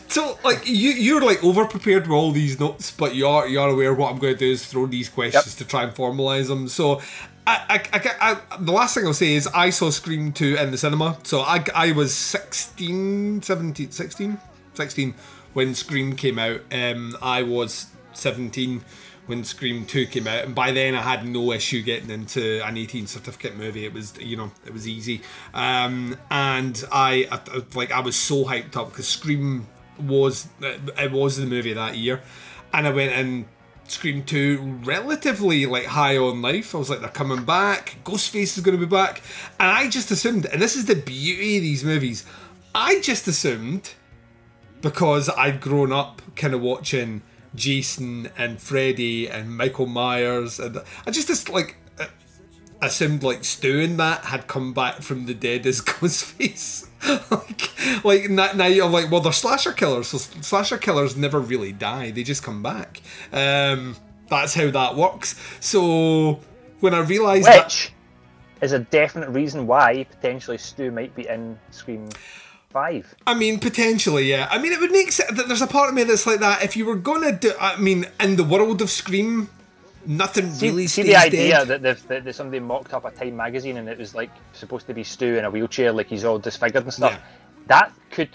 So 0.09 0.38
like 0.42 0.66
you 0.66 0.90
you're 0.90 1.23
like 1.23 1.44
over 1.44 1.66
prepared 1.66 2.05
with 2.05 2.12
all 2.12 2.33
these 2.33 2.59
notes, 2.59 2.90
but 2.90 3.14
you're 3.14 3.47
you're 3.47 3.68
aware 3.68 3.94
what 3.94 4.11
I'm 4.11 4.18
going 4.18 4.35
to 4.35 4.38
do 4.38 4.51
is 4.51 4.64
throw 4.66 4.87
these 4.87 5.09
questions 5.09 5.55
to 5.57 5.64
try 5.64 5.85
and 5.85 5.94
formalize 5.94 6.49
them. 6.49 6.68
So. 6.68 7.01
I, 7.51 7.81
I, 7.94 7.99
I, 7.99 8.16
I, 8.53 8.57
the 8.59 8.73
last 8.73 8.92
thing 8.92 9.07
I'll 9.07 9.14
say 9.14 9.33
is 9.33 9.47
I 9.47 9.71
saw 9.71 9.88
Scream 9.88 10.33
2 10.33 10.57
in 10.57 10.71
the 10.71 10.77
cinema. 10.77 11.16
So 11.23 11.40
I, 11.40 11.64
I 11.75 11.92
was 11.92 12.12
16, 12.12 13.40
17, 13.40 13.90
16? 13.90 14.38
16 14.75 15.14
when 15.55 15.75
Scream 15.75 16.14
came 16.14 16.38
out. 16.38 16.61
Um, 16.71 17.16
I 17.23 17.42
was 17.44 17.87
17 18.12 18.85
when 19.29 19.44
Scream 19.44 19.87
2 19.87 20.09
came 20.09 20.27
out. 20.27 20.44
And 20.44 20.55
by 20.55 20.73
then 20.73 20.94
I 20.94 21.01
had 21.01 21.27
no 21.27 21.53
issue 21.53 21.83
getting 21.83 22.11
into 22.11 22.62
an 22.66 22.77
18 22.77 23.07
certificate 23.07 23.57
movie. 23.57 23.87
It 23.87 23.94
was, 23.94 24.14
you 24.18 24.37
know, 24.37 24.53
it 24.66 24.75
was 24.75 24.87
easy. 24.87 25.23
Um, 25.55 26.18
and 26.31 26.85
I, 26.92 27.29
I, 27.31 27.62
like, 27.75 27.92
I 27.92 28.01
was 28.01 28.16
so 28.16 28.44
hyped 28.44 28.77
up 28.77 28.90
because 28.90 29.09
Scream 29.09 29.66
was, 30.01 30.49
it 30.61 31.13
was 31.13 31.37
the 31.37 31.47
movie 31.47 31.73
that 31.73 31.97
year. 31.97 32.23
And 32.73 32.87
I 32.87 32.91
went 32.91 33.13
and 33.13 33.47
Scream 33.87 34.23
2 34.23 34.81
relatively 34.85 35.67
like 35.67 35.87
high 35.87 36.19
on 36.19 36.43
life. 36.43 36.75
I 36.75 36.79
was 36.79 36.91
like, 36.91 37.01
they're 37.01 37.09
coming 37.09 37.45
back. 37.45 37.97
Ghostface 38.05 38.57
is 38.57 38.61
going 38.61 38.79
to 38.79 38.87
be 38.87 38.91
back. 38.91 39.23
And 39.59 39.71
I 39.71 39.89
just 39.89 40.11
assumed, 40.11 40.47
and 40.47 40.61
this 40.61 40.77
is 40.77 40.87
the 40.87 40.95
beauty 40.95 41.57
of 41.57 41.63
these 41.63 41.85
movies, 41.85 42.25
I 42.75 43.01
just 43.01 43.27
assumed 43.27 43.95
because 44.81 45.29
I'd 45.31 45.61
grown 45.61 45.93
up 45.93 46.23
kind 46.37 46.55
of 46.55 46.61
watching 46.61 47.23
Jason 47.55 48.31
and 48.37 48.61
Freddy 48.61 49.29
and 49.29 49.57
Michael 49.57 49.87
Myers, 49.87 50.61
and 50.61 50.79
I 51.07 51.11
just 51.11 51.29
just 51.29 51.49
like 51.49 51.77
assumed 52.81 53.23
like 53.23 53.45
Stu 53.45 53.81
and 53.81 53.99
that 53.99 54.25
had 54.27 54.47
come 54.47 54.73
back 54.73 55.03
from 55.03 55.27
the 55.27 55.35
dead 55.35 55.67
as 55.67 55.81
Ghostface. 55.83 56.88
like 57.31 58.05
like 58.05 58.31
now, 58.31 58.53
now 58.53 58.67
you're 58.67 58.89
like, 58.89 59.11
well, 59.11 59.21
they're 59.21 59.33
slasher 59.33 59.73
killers, 59.73 60.09
so 60.09 60.19
slasher 60.19 60.79
killers 60.79 61.17
never 61.17 61.41
really 61.41 61.73
die; 61.73 62.11
they 62.11 62.23
just 62.23 62.43
come 62.43 62.63
back. 62.63 63.01
Um, 63.33 63.97
that's 64.29 64.55
how 64.55 64.71
that 64.71 64.97
works. 64.97 65.37
So 65.61 66.41
when 66.81 66.95
I 66.95 67.01
realised 67.01 67.47
that, 67.47 67.65
Which 67.65 67.93
is 68.61 68.73
a 68.73 68.81
definite 68.81 69.31
reason 69.31 69.67
why 69.67 70.05
potentially 70.11 70.59
Stu 70.59 70.91
might 70.91 71.15
be 71.15 71.29
in 71.29 71.59
Scream 71.71 72.09
Five. 72.71 73.15
I 73.27 73.35
mean, 73.35 73.61
potentially, 73.61 74.29
yeah. 74.29 74.47
I 74.51 74.59
mean, 74.59 74.73
it 74.73 74.81
would 74.81 74.93
make 74.93 75.11
sense. 75.13 75.31
There's 75.47 75.63
a 75.63 75.67
part 75.67 75.89
of 75.89 75.95
me 75.95 76.03
that's 76.05 76.27
like 76.27 76.41
that. 76.41 76.63
If 76.63 76.77
you 76.77 76.85
were 76.85 76.97
gonna 76.97 77.33
do, 77.33 77.53
I 77.59 77.77
mean, 77.79 78.07
in 78.21 78.37
the 78.37 78.45
world 78.45 78.83
of 78.83 78.91
Scream, 78.91 79.49
nothing 80.07 80.51
See, 80.53 80.69
really 80.69 80.87
see 80.87 81.03
the 81.03 81.17
idea 81.17 81.59
dead. 81.65 81.69
that, 81.69 81.83
they've- 81.83 82.09
that, 82.09 82.25
that 82.25 82.35
somebody 82.35 82.61
mocked 82.61 82.95
up 82.95 83.05
a 83.05 83.11
Time 83.11 83.37
magazine 83.37 83.77
and 83.77 83.89
it 83.89 83.99
was 83.99 84.15
like 84.15 84.31
supposed 84.53 84.87
to 84.87 84.95
be 84.95 85.05
Stu 85.05 85.37
in 85.37 85.45
a 85.45 85.51
wheelchair, 85.51 85.93
like 85.93 86.07
he's 86.09 86.25
all 86.25 86.39
disfigured 86.39 86.85
and 86.85 86.93
stuff. 86.93 87.13
Yeah. 87.13 87.21
That 87.67 87.93
could 88.11 88.31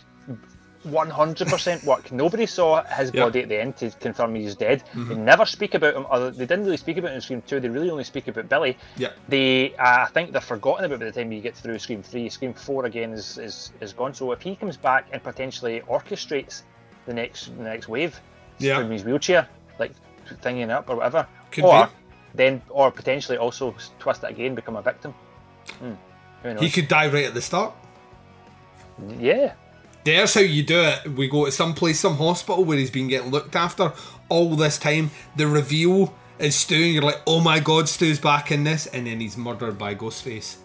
100% 0.86 1.86
work. 1.86 2.12
Nobody 2.12 2.46
saw 2.46 2.84
his 2.84 3.12
Yeah. 3.14 3.24
body 3.24 3.42
at 3.42 3.50
the 3.50 3.60
end 3.60 3.78
to 3.78 3.90
confirm 3.92 4.36
he's 4.36 4.56
dead. 4.56 4.84
Mhm. 4.94 5.08
They 5.10 5.16
never 5.16 5.46
speak 5.46 5.74
about 5.76 5.96
him. 5.96 6.06
Other, 6.10 6.30
they 6.32 6.46
didn't 6.46 6.66
really 6.66 6.78
speak 6.78 6.98
about 6.98 7.12
him 7.12 7.16
in 7.16 7.22
Scream 7.22 7.42
2. 7.48 7.60
They 7.62 7.70
really 7.70 7.90
only 7.90 8.04
speak 8.04 8.28
about 8.28 8.50
Billy. 8.50 8.78
Yeah. 8.98 9.10
They, 9.30 9.74
uh, 9.76 10.04
I 10.04 10.10
think 10.14 10.34
they're 10.34 10.42
forgotten 10.42 10.86
about 10.86 11.00
by 11.00 11.06
the 11.06 11.12
time 11.14 11.32
you 11.32 11.42
get 11.42 11.56
through 11.56 11.80
Scream 11.80 12.04
3. 12.04 12.28
Scream 12.30 12.54
4 12.54 12.86
again 12.86 13.14
is, 13.14 13.38
is, 13.38 13.72
is 13.80 13.94
gone. 13.94 14.14
So 14.14 14.32
if 14.34 14.42
he 14.42 14.56
comes 14.58 14.76
back 14.78 15.08
and 15.14 15.24
potentially 15.24 15.82
orchestrates 15.90 16.64
the 17.06 17.14
next 17.14 17.56
the 17.58 17.64
next 17.64 17.88
wave 17.88 18.20
Yeah. 18.60 18.80
from 18.80 18.92
his 18.92 19.04
wheelchair, 19.06 19.48
like 19.80 19.92
thinging 20.42 20.70
up 20.70 20.90
or 20.90 20.98
whatever, 20.98 21.28
Could 21.54 21.64
or 21.64 21.86
be. 21.88 21.92
then 22.36 22.62
or 22.70 22.92
potentially 22.92 23.38
also 23.38 23.74
twist 24.00 24.24
it 24.24 24.30
again, 24.32 24.56
become 24.56 24.76
a 24.76 24.82
victim. 24.82 25.14
Hmm. 25.80 25.94
Who 26.44 26.54
knows? 26.54 26.62
He 26.62 26.70
could 26.70 26.88
die 26.90 27.08
right 27.08 27.26
at 27.26 27.34
the 27.34 27.42
start. 27.42 27.74
Yeah. 29.20 29.54
There's 30.04 30.34
how 30.34 30.42
you 30.42 30.64
do 30.64 30.82
it. 30.82 31.08
We 31.16 31.30
go 31.30 31.46
to 31.46 31.52
some 31.52 31.74
place, 31.74 32.00
some 32.00 32.18
hospital 32.18 32.66
where 32.66 32.78
he's 32.78 32.92
been 32.92 33.08
getting 33.08 33.32
looked 33.32 33.56
after 33.56 33.94
all 34.28 34.56
this 34.58 34.78
time. 34.78 35.12
The 35.38 35.48
reveal 35.48 36.14
is 36.40 36.56
Stu, 36.56 36.76
and 36.76 36.94
you're 36.94 37.04
like, 37.04 37.22
oh 37.26 37.40
my 37.40 37.60
god, 37.62 37.88
Stu's 37.88 38.20
back 38.20 38.52
in 38.52 38.66
this, 38.66 38.86
and 38.88 39.08
then 39.08 39.22
he's 39.22 39.38
murdered 39.38 39.78
by 39.78 39.96
Ghostface. 39.96 40.58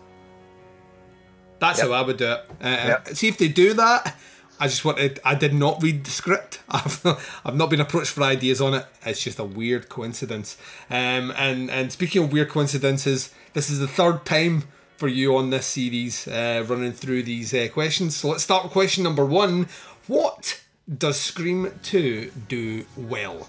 That's 1.60 1.78
Yep. 1.78 1.88
how 1.88 1.92
I 1.94 2.02
would 2.02 2.16
do 2.16 2.32
it. 2.32 2.44
Uh, 2.60 2.66
Yep. 2.66 3.08
See 3.10 3.28
if 3.28 3.38
they 3.38 3.48
do 3.48 3.74
that. 3.74 4.16
I 4.60 4.68
just 4.68 4.84
wanted. 4.84 5.20
I 5.24 5.34
did 5.34 5.54
not 5.54 5.82
read 5.82 6.04
the 6.04 6.10
script. 6.10 6.60
I've, 6.68 7.04
I've 7.44 7.56
not 7.56 7.70
been 7.70 7.80
approached 7.80 8.10
for 8.10 8.22
ideas 8.22 8.60
on 8.60 8.74
it. 8.74 8.86
It's 9.04 9.22
just 9.22 9.38
a 9.38 9.44
weird 9.44 9.88
coincidence. 9.88 10.56
Um, 10.90 11.32
and 11.36 11.70
and 11.70 11.92
speaking 11.92 12.24
of 12.24 12.32
weird 12.32 12.48
coincidences, 12.48 13.32
this 13.54 13.70
is 13.70 13.78
the 13.78 13.88
third 13.88 14.24
time 14.24 14.64
for 14.96 15.08
you 15.08 15.36
on 15.36 15.50
this 15.50 15.66
series, 15.66 16.26
uh, 16.26 16.64
running 16.66 16.92
through 16.92 17.22
these 17.22 17.54
uh, 17.54 17.68
questions. 17.72 18.16
So 18.16 18.30
let's 18.30 18.42
start 18.42 18.64
with 18.64 18.72
question 18.72 19.04
number 19.04 19.24
one. 19.24 19.68
What 20.08 20.60
does 20.96 21.20
Scream 21.20 21.72
Two 21.82 22.32
do 22.48 22.84
well? 22.96 23.48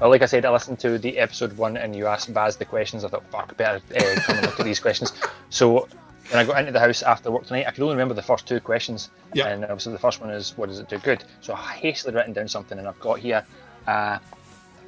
Well, 0.00 0.10
like 0.10 0.22
I 0.22 0.26
said, 0.26 0.44
I 0.44 0.50
listened 0.50 0.78
to 0.80 0.98
the 0.98 1.18
episode 1.18 1.56
one 1.56 1.76
and 1.76 1.94
you 1.94 2.06
asked 2.06 2.32
Baz 2.32 2.56
the 2.56 2.64
questions. 2.64 3.04
I 3.04 3.08
thought, 3.08 3.24
fuck, 3.30 3.56
better 3.56 3.80
uh, 3.96 4.20
come 4.20 4.36
and 4.36 4.46
look 4.46 4.60
at 4.60 4.66
these 4.66 4.80
questions. 4.80 5.12
So 5.48 5.88
when 6.30 6.38
I 6.38 6.44
got 6.44 6.58
into 6.58 6.72
the 6.72 6.80
house 6.80 7.02
after 7.02 7.30
work 7.30 7.46
tonight, 7.46 7.66
I 7.66 7.70
could 7.70 7.82
only 7.82 7.94
remember 7.94 8.14
the 8.14 8.22
first 8.22 8.46
two 8.46 8.60
questions. 8.60 9.10
Yeah. 9.34 9.48
And 9.48 9.64
obviously 9.64 9.92
the 9.92 9.98
first 9.98 10.20
one 10.20 10.30
is, 10.30 10.56
what 10.56 10.68
does 10.68 10.78
it 10.78 10.88
do 10.88 10.98
good? 10.98 11.24
So 11.40 11.54
I 11.54 11.72
hastily 11.74 12.14
written 12.14 12.32
down 12.32 12.48
something 12.48 12.78
and 12.78 12.88
I've 12.88 13.00
got 13.00 13.18
here 13.18 13.44
uh, 13.86 14.18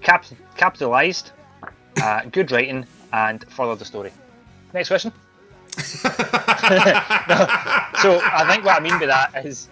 cap- 0.01 0.27
capitalised, 0.57 1.33
uh, 2.03 2.22
good 2.33 2.51
writing, 2.51 2.87
and 3.12 3.44
further 3.51 3.74
the 3.77 3.85
story. 3.85 4.12
Next 4.72 4.88
question. 4.88 5.12
No, 6.70 7.46
so 8.03 8.20
I 8.22 8.44
think 8.48 8.64
what 8.64 8.77
I 8.77 8.81
mean 8.81 8.98
by 8.98 9.07
that 9.07 9.46
is 9.46 9.68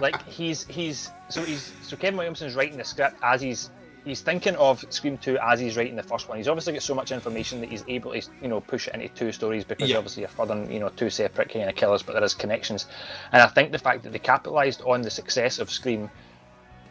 like 0.00 0.26
he's 0.26 0.64
he's 0.66 1.10
so 1.28 1.42
he's 1.42 1.72
so 1.82 1.96
Kevin 1.96 2.16
Williamson's 2.16 2.54
writing 2.54 2.78
the 2.78 2.84
script 2.84 3.16
as 3.22 3.40
he's 3.40 3.70
he's 4.04 4.20
thinking 4.20 4.56
of 4.56 4.84
Scream 4.90 5.16
2 5.18 5.38
as 5.38 5.60
he's 5.60 5.76
writing 5.76 5.96
the 5.96 6.02
first 6.02 6.28
one. 6.28 6.38
He's 6.38 6.48
obviously 6.48 6.72
got 6.72 6.82
so 6.82 6.94
much 6.94 7.12
information 7.12 7.60
that 7.60 7.70
he's 7.70 7.84
able 7.88 8.12
to 8.12 8.22
you 8.40 8.48
know 8.48 8.60
push 8.60 8.88
it 8.88 8.94
into 8.94 9.08
two 9.08 9.32
stories 9.32 9.64
because 9.64 9.90
Yeah. 9.90 9.96
obviously 9.98 10.22
you're 10.22 10.28
further, 10.28 10.66
you 10.70 10.80
know 10.80 10.88
two 10.90 11.10
separate 11.10 11.50
kind 11.52 11.68
of 11.68 11.74
killers, 11.76 12.02
but 12.02 12.14
there 12.14 12.24
is 12.24 12.34
connections. 12.34 12.86
And 13.32 13.42
I 13.42 13.46
think 13.46 13.72
the 13.72 13.78
fact 13.78 14.02
that 14.04 14.12
they 14.12 14.18
capitalised 14.18 14.82
on 14.82 15.02
the 15.02 15.10
success 15.10 15.58
of 15.58 15.70
Scream 15.70 16.10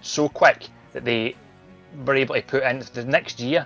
so 0.02 0.30
quick 0.30 0.68
that 0.94 1.06
they 1.06 1.36
were 2.06 2.16
able 2.16 2.36
to 2.36 2.42
put 2.42 2.64
in 2.64 2.80
the 2.94 3.04
next 3.06 3.40
year 3.40 3.66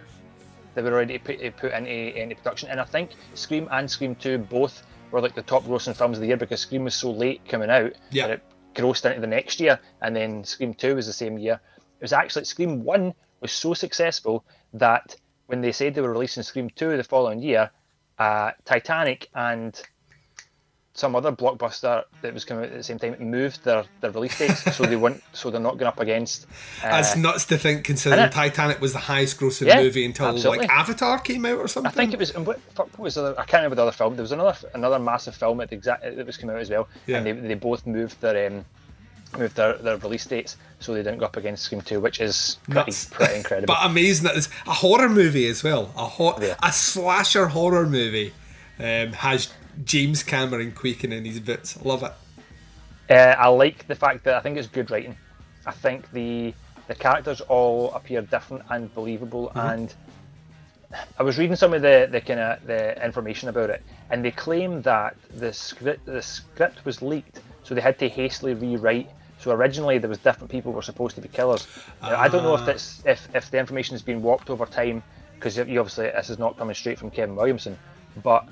they 0.73 0.81
were 0.81 0.91
already 0.91 1.17
put, 1.17 1.39
eh, 1.41 1.51
put 1.55 1.71
into, 1.71 1.89
into 2.21 2.35
production. 2.35 2.67
And 2.67 2.81
I 2.81 2.83
think 2.83 3.11
Scream 3.33 3.69
and 3.71 3.89
Scream 3.89 4.13
2 4.15 4.39
both 4.39 4.83
were 5.09 5.21
like 5.21 5.33
the 5.33 5.41
top 5.41 5.63
grossing 5.63 5.95
films 5.95 6.17
of 6.17 6.21
the 6.21 6.27
year 6.27 6.35
because 6.35 6.59
Scream 6.59 6.83
was 6.83 6.93
so 6.93 7.11
late 7.11 7.39
coming 7.47 7.69
out 7.69 7.93
Yeah. 8.11 8.27
that 8.27 8.33
it 8.33 8.43
grossed 8.73 9.05
into 9.05 9.21
the 9.21 9.27
next 9.27 9.61
year. 9.61 9.79
And 10.01 10.13
then 10.13 10.43
Scream 10.43 10.73
2 10.73 10.95
was 10.95 11.05
the 11.07 11.13
same 11.13 11.37
year. 11.37 11.61
It 11.99 12.03
was 12.03 12.11
actually 12.11 12.43
Scream 12.43 12.83
1 12.83 13.13
was 13.45 13.51
so 13.53 13.73
successful 13.73 14.43
that 14.73 15.15
when 15.47 15.61
they 15.61 15.71
said 15.71 15.93
they 15.95 16.01
were 16.01 16.11
releasing 16.11 16.43
Scream 16.43 16.69
2 16.69 16.97
the 16.97 17.03
following 17.03 17.39
year, 17.41 17.69
uh, 18.19 18.51
Titanic 18.65 19.29
and 19.35 19.79
some 20.93 21.13
other 21.13 21.29
blockbuster 21.31 22.03
that 22.21 22.33
was 22.33 22.45
coming 22.45 22.63
out 22.63 22.71
at 22.71 22.77
the 22.77 22.83
same 22.83 22.97
time 22.97 23.15
moved 23.19 23.61
their, 23.65 23.83
their 23.99 24.11
release 24.11 24.39
dates 24.39 24.63
so 24.77 24.85
they 24.85 24.95
weren't 24.95 25.21
so 25.33 25.51
they're 25.51 25.59
not 25.59 25.77
going 25.77 25.89
up 25.89 25.99
against 25.99 26.45
uh, 26.81 26.89
That's 26.89 27.17
nuts 27.17 27.45
to 27.47 27.57
think, 27.57 27.83
considering 27.83 28.29
Titanic 28.29 28.79
was 28.79 28.93
the 28.93 28.99
highest 28.99 29.37
grossing 29.37 29.67
Yeah, 29.67 29.81
movie 29.81 30.05
until 30.05 30.27
absolutely. 30.27 30.59
like 30.67 30.69
Avatar 30.69 31.19
came 31.19 31.45
out 31.45 31.57
or 31.57 31.67
something. 31.67 31.89
I 31.89 31.93
think 31.93 32.13
it 32.13 32.19
was. 32.19 32.31
and 32.31 32.47
What, 32.47 32.59
what 32.77 32.97
was 32.97 33.15
the 33.15 33.25
other? 33.25 33.31
I 33.39 33.43
can't 33.43 33.59
remember 33.63 33.75
the 33.75 33.81
other 33.83 33.91
film. 33.91 34.15
There 34.15 34.23
was 34.23 34.31
another 34.31 34.55
another 34.73 34.99
massive 34.99 35.35
film 35.35 35.59
at 35.59 35.69
the 35.69 35.75
exact 35.75 36.03
that 36.03 36.25
was 36.25 36.37
coming 36.37 36.55
out 36.55 36.61
as 36.61 36.69
well, 36.69 36.87
Yeah. 37.07 37.17
and 37.17 37.25
they, 37.25 37.33
they 37.33 37.55
both 37.55 37.85
moved 37.85 38.21
their 38.21 38.47
um, 38.47 38.65
moved 39.37 39.57
their, 39.57 39.73
their 39.77 39.97
release 39.97 40.25
dates 40.25 40.55
so 40.79 40.93
they 40.93 41.03
didn't 41.03 41.19
go 41.19 41.25
up 41.25 41.37
against 41.37 41.63
Scream 41.63 41.81
Two, 41.81 41.99
which 41.99 42.19
is 42.19 42.57
pretty, 42.69 42.91
pretty 43.11 43.35
incredible. 43.35 43.73
But 43.73 43.85
amazing 43.89 44.25
that 44.25 44.35
it's 44.35 44.49
a 44.67 44.73
horror 44.73 45.09
movie 45.09 45.47
as 45.47 45.63
well. 45.63 45.91
A 45.97 46.05
hor- 46.05 46.35
Yeah. 46.41 46.55
a 46.61 46.71
slasher 46.71 47.47
horror 47.47 47.85
movie 47.85 48.33
um, 48.79 49.13
has 49.13 49.51
James 49.83 50.23
Cameron 50.23 50.71
quaking 50.73 51.11
in 51.11 51.25
his 51.25 51.39
boots. 51.39 51.77
Love 51.83 52.03
it. 52.03 52.13
Uh, 53.09 53.35
I 53.37 53.47
like 53.47 53.87
the 53.87 53.95
fact 53.95 54.23
that 54.25 54.35
I 54.35 54.39
think 54.41 54.57
it's 54.57 54.67
good 54.67 54.89
writing. 54.91 55.17
I 55.65 55.71
think 55.71 56.11
the 56.11 56.53
the 56.87 56.95
characters 56.95 57.41
all 57.41 57.91
appear 57.93 58.21
different 58.21 58.63
and 58.69 58.93
believable. 58.93 59.51
Mhm. 59.55 59.73
And 59.73 59.93
I 61.19 61.23
was 61.23 61.37
reading 61.37 61.55
some 61.55 61.73
of 61.73 61.81
the, 61.81 62.07
the 62.11 62.21
kind 62.21 62.39
of 62.39 62.65
the 62.67 63.03
information 63.03 63.49
about 63.49 63.69
it, 63.71 63.83
and 64.11 64.23
they 64.23 64.31
claim 64.31 64.81
that 64.83 65.15
the 65.35 65.51
script 65.51 66.05
the 66.05 66.21
script 66.21 66.85
was 66.85 67.01
leaked, 67.01 67.41
so 67.63 67.73
they 67.73 67.81
had 67.81 67.97
to 67.99 68.07
hastily 68.09 68.53
rewrite. 68.53 69.09
So 69.45 69.51
originally 69.51 69.99
there 69.99 70.09
was 70.09 70.17
different 70.17 70.49
people 70.49 70.73
were 70.73 70.81
supposed 70.81 71.13
to 71.17 71.21
be 71.21 71.27
killers. 71.27 71.67
Now, 72.01 72.19
I 72.19 72.27
don't 72.29 72.41
know 72.41 72.55
if 72.55 72.61
Ah. 72.61 72.65
that's 72.65 73.03
if 73.05 73.27
if 73.35 73.51
the 73.51 73.59
information 73.59 73.93
has 73.93 74.01
been 74.01 74.23
warped 74.23 74.49
over 74.49 74.65
time 74.65 75.03
because 75.35 75.55
you 75.55 75.79
obviously 75.79 76.07
this 76.09 76.31
is 76.31 76.39
not 76.39 76.57
coming 76.57 76.73
straight 76.73 76.97
from 76.97 77.11
Kevin 77.11 77.35
Williamson, 77.35 77.77
but 78.23 78.43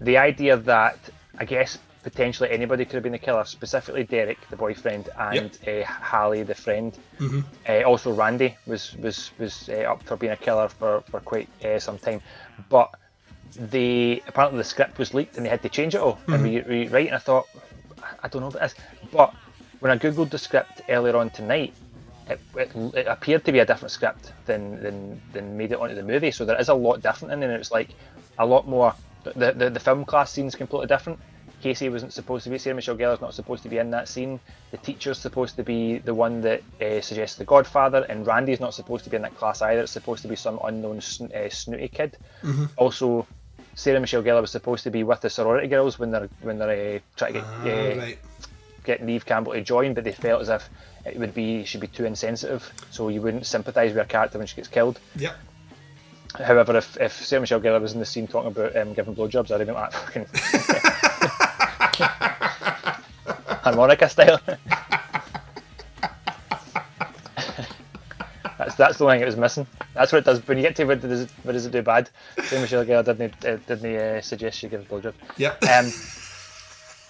the 0.00 0.16
idea 0.18 0.56
that 0.58 0.96
I 1.38 1.44
guess 1.44 1.76
potentially 2.04 2.50
anybody 2.52 2.84
could 2.84 2.94
have 2.94 3.02
been 3.02 3.18
the 3.20 3.24
killer, 3.28 3.44
specifically 3.44 4.04
Derek, 4.04 4.38
the 4.48 4.54
boyfriend, 4.56 5.08
and 5.18 5.50
uh, 5.66 5.82
Hallie, 6.10 6.44
the 6.44 6.54
friend. 6.54 6.96
Mhm. 7.18 7.42
Uh, 7.68 7.82
also, 7.82 8.12
Randy 8.12 8.56
was 8.68 8.94
was 8.98 9.32
was 9.40 9.68
uh, 9.70 9.90
up 9.92 10.04
for 10.04 10.16
being 10.16 10.32
a 10.32 10.36
killer 10.36 10.68
for 10.68 11.00
for 11.10 11.18
quite 11.18 11.48
uh, 11.64 11.80
some 11.80 11.98
time, 11.98 12.20
but 12.68 12.90
the 13.72 14.22
apparently 14.28 14.58
the 14.58 14.68
script 14.74 14.98
was 14.98 15.14
leaked 15.14 15.36
and 15.36 15.44
they 15.44 15.50
had 15.50 15.62
to 15.62 15.68
change 15.68 15.96
it 15.96 16.00
all 16.00 16.20
and 16.28 16.44
re- 16.44 16.62
rewrite. 16.62 17.08
And 17.08 17.16
I 17.16 17.18
thought, 17.18 17.46
I 18.22 18.28
don't 18.28 18.40
know 18.42 18.50
what 18.50 18.62
it 18.62 18.66
is, 18.66 18.74
but 19.10 19.34
when 19.82 19.90
I 19.90 19.98
googled 19.98 20.30
the 20.30 20.38
script 20.38 20.80
earlier 20.88 21.16
on 21.16 21.30
tonight. 21.30 21.74
It, 22.28 22.38
it, 22.54 22.70
it 22.94 23.06
appeared 23.08 23.44
to 23.46 23.52
be 23.52 23.58
a 23.58 23.66
different 23.66 23.90
script 23.90 24.32
than, 24.46 24.80
than 24.80 25.20
than 25.32 25.56
made 25.56 25.72
it 25.72 25.78
onto 25.80 25.96
the 25.96 26.04
movie, 26.04 26.30
so 26.30 26.44
there 26.44 26.58
is 26.60 26.68
a 26.68 26.74
lot 26.74 27.02
different 27.02 27.32
in. 27.34 27.42
And 27.42 27.52
it's 27.52 27.72
like 27.72 27.88
a 28.38 28.46
lot 28.46 28.68
more. 28.68 28.94
The, 29.24 29.52
the 29.52 29.70
the 29.70 29.80
film 29.80 30.04
class 30.04 30.30
scene's 30.30 30.54
completely 30.54 30.86
different. 30.86 31.18
Casey 31.62 31.88
wasn't 31.88 32.12
supposed 32.12 32.44
to 32.44 32.50
be. 32.50 32.58
Sarah 32.58 32.76
Michelle 32.76 32.96
Gellar's 32.96 33.20
not 33.20 33.34
supposed 33.34 33.64
to 33.64 33.68
be 33.68 33.78
in 33.78 33.90
that 33.90 34.08
scene. 34.08 34.38
The 34.70 34.76
teacher's 34.78 35.18
supposed 35.18 35.56
to 35.56 35.64
be 35.64 35.98
the 35.98 36.14
one 36.14 36.40
that 36.42 36.62
uh, 36.80 37.00
suggests 37.00 37.36
the 37.36 37.44
Godfather, 37.44 38.06
and 38.08 38.24
Randy's 38.24 38.60
not 38.60 38.72
supposed 38.74 39.02
to 39.04 39.10
be 39.10 39.16
in 39.16 39.22
that 39.22 39.36
class 39.36 39.60
either. 39.60 39.80
It's 39.82 39.92
supposed 39.92 40.22
to 40.22 40.28
be 40.28 40.36
some 40.36 40.60
unknown 40.64 41.00
sn- 41.00 41.32
uh, 41.34 41.48
snooty 41.50 41.88
kid. 41.88 42.16
Mhm. 42.44 42.68
Also, 42.76 43.26
Sarah 43.74 43.98
Michelle 44.00 44.22
Gellar 44.22 44.40
was 44.42 44.50
supposed 44.52 44.84
to 44.84 44.90
be 44.90 45.02
with 45.02 45.20
the 45.22 45.30
sorority 45.30 45.66
girls 45.66 45.98
when 45.98 46.10
they're 46.12 46.28
when 46.42 46.58
they're 46.58 46.96
uh, 46.96 46.98
trying 47.16 47.32
to 47.34 47.38
get 47.40 47.48
Ah, 47.48 47.62
uh, 47.64 47.96
right. 47.98 48.18
Get 48.84 49.02
Neve 49.02 49.26
Campbell 49.26 49.52
to 49.52 49.62
join, 49.62 49.94
but 49.94 50.04
they 50.04 50.12
felt 50.12 50.42
as 50.42 50.48
if 50.48 50.68
it 51.04 51.18
would 51.18 51.34
be 51.34 51.64
she'd 51.64 51.80
be 51.80 51.86
too 51.86 52.04
insensitive, 52.04 52.70
so 52.90 53.08
you 53.08 53.22
wouldn't 53.22 53.46
sympathise 53.46 53.90
with 53.90 53.98
her 53.98 54.04
character 54.04 54.38
when 54.38 54.46
she 54.46 54.56
gets 54.56 54.68
killed. 54.68 54.98
Yep. 55.16 55.34
However, 56.38 56.76
if, 56.76 56.96
if 56.98 57.12
Sarah 57.12 57.40
Michelle 57.40 57.60
Gellar 57.60 57.80
was 57.80 57.92
in 57.92 57.98
the 57.98 58.06
scene 58.06 58.26
talking 58.26 58.50
about 58.50 58.74
um, 58.76 58.94
giving 58.94 59.14
blowjobs, 59.14 59.50
I'd 59.50 59.60
have 59.60 59.66
been 59.66 59.74
like 59.74 59.92
fucking 59.92 60.24
harmonica 63.62 64.08
style. 64.08 64.40
that's 68.56 68.74
that's 68.76 68.98
the 68.98 69.04
only 69.04 69.16
thing 69.16 69.22
it 69.22 69.26
was 69.26 69.36
missing. 69.36 69.66
That's 69.94 70.10
what 70.10 70.20
it 70.20 70.24
does. 70.24 70.46
When 70.48 70.56
you 70.56 70.62
get 70.62 70.74
to 70.76 70.84
what 70.84 71.02
does 71.02 71.22
it, 71.22 71.30
what 71.42 71.52
does 71.52 71.66
it 71.66 71.72
do 71.72 71.82
bad? 71.82 72.08
Sarah 72.44 72.62
Michelle 72.62 72.86
Gellar 72.86 73.04
didn't 73.04 73.44
uh, 73.44 73.56
didn't 73.66 73.94
uh, 73.94 74.22
suggest 74.22 74.58
she 74.58 74.68
give 74.68 74.80
a 74.80 74.84
blowjob. 74.84 75.12
Yep. 75.36 75.62
Um, 75.64 75.92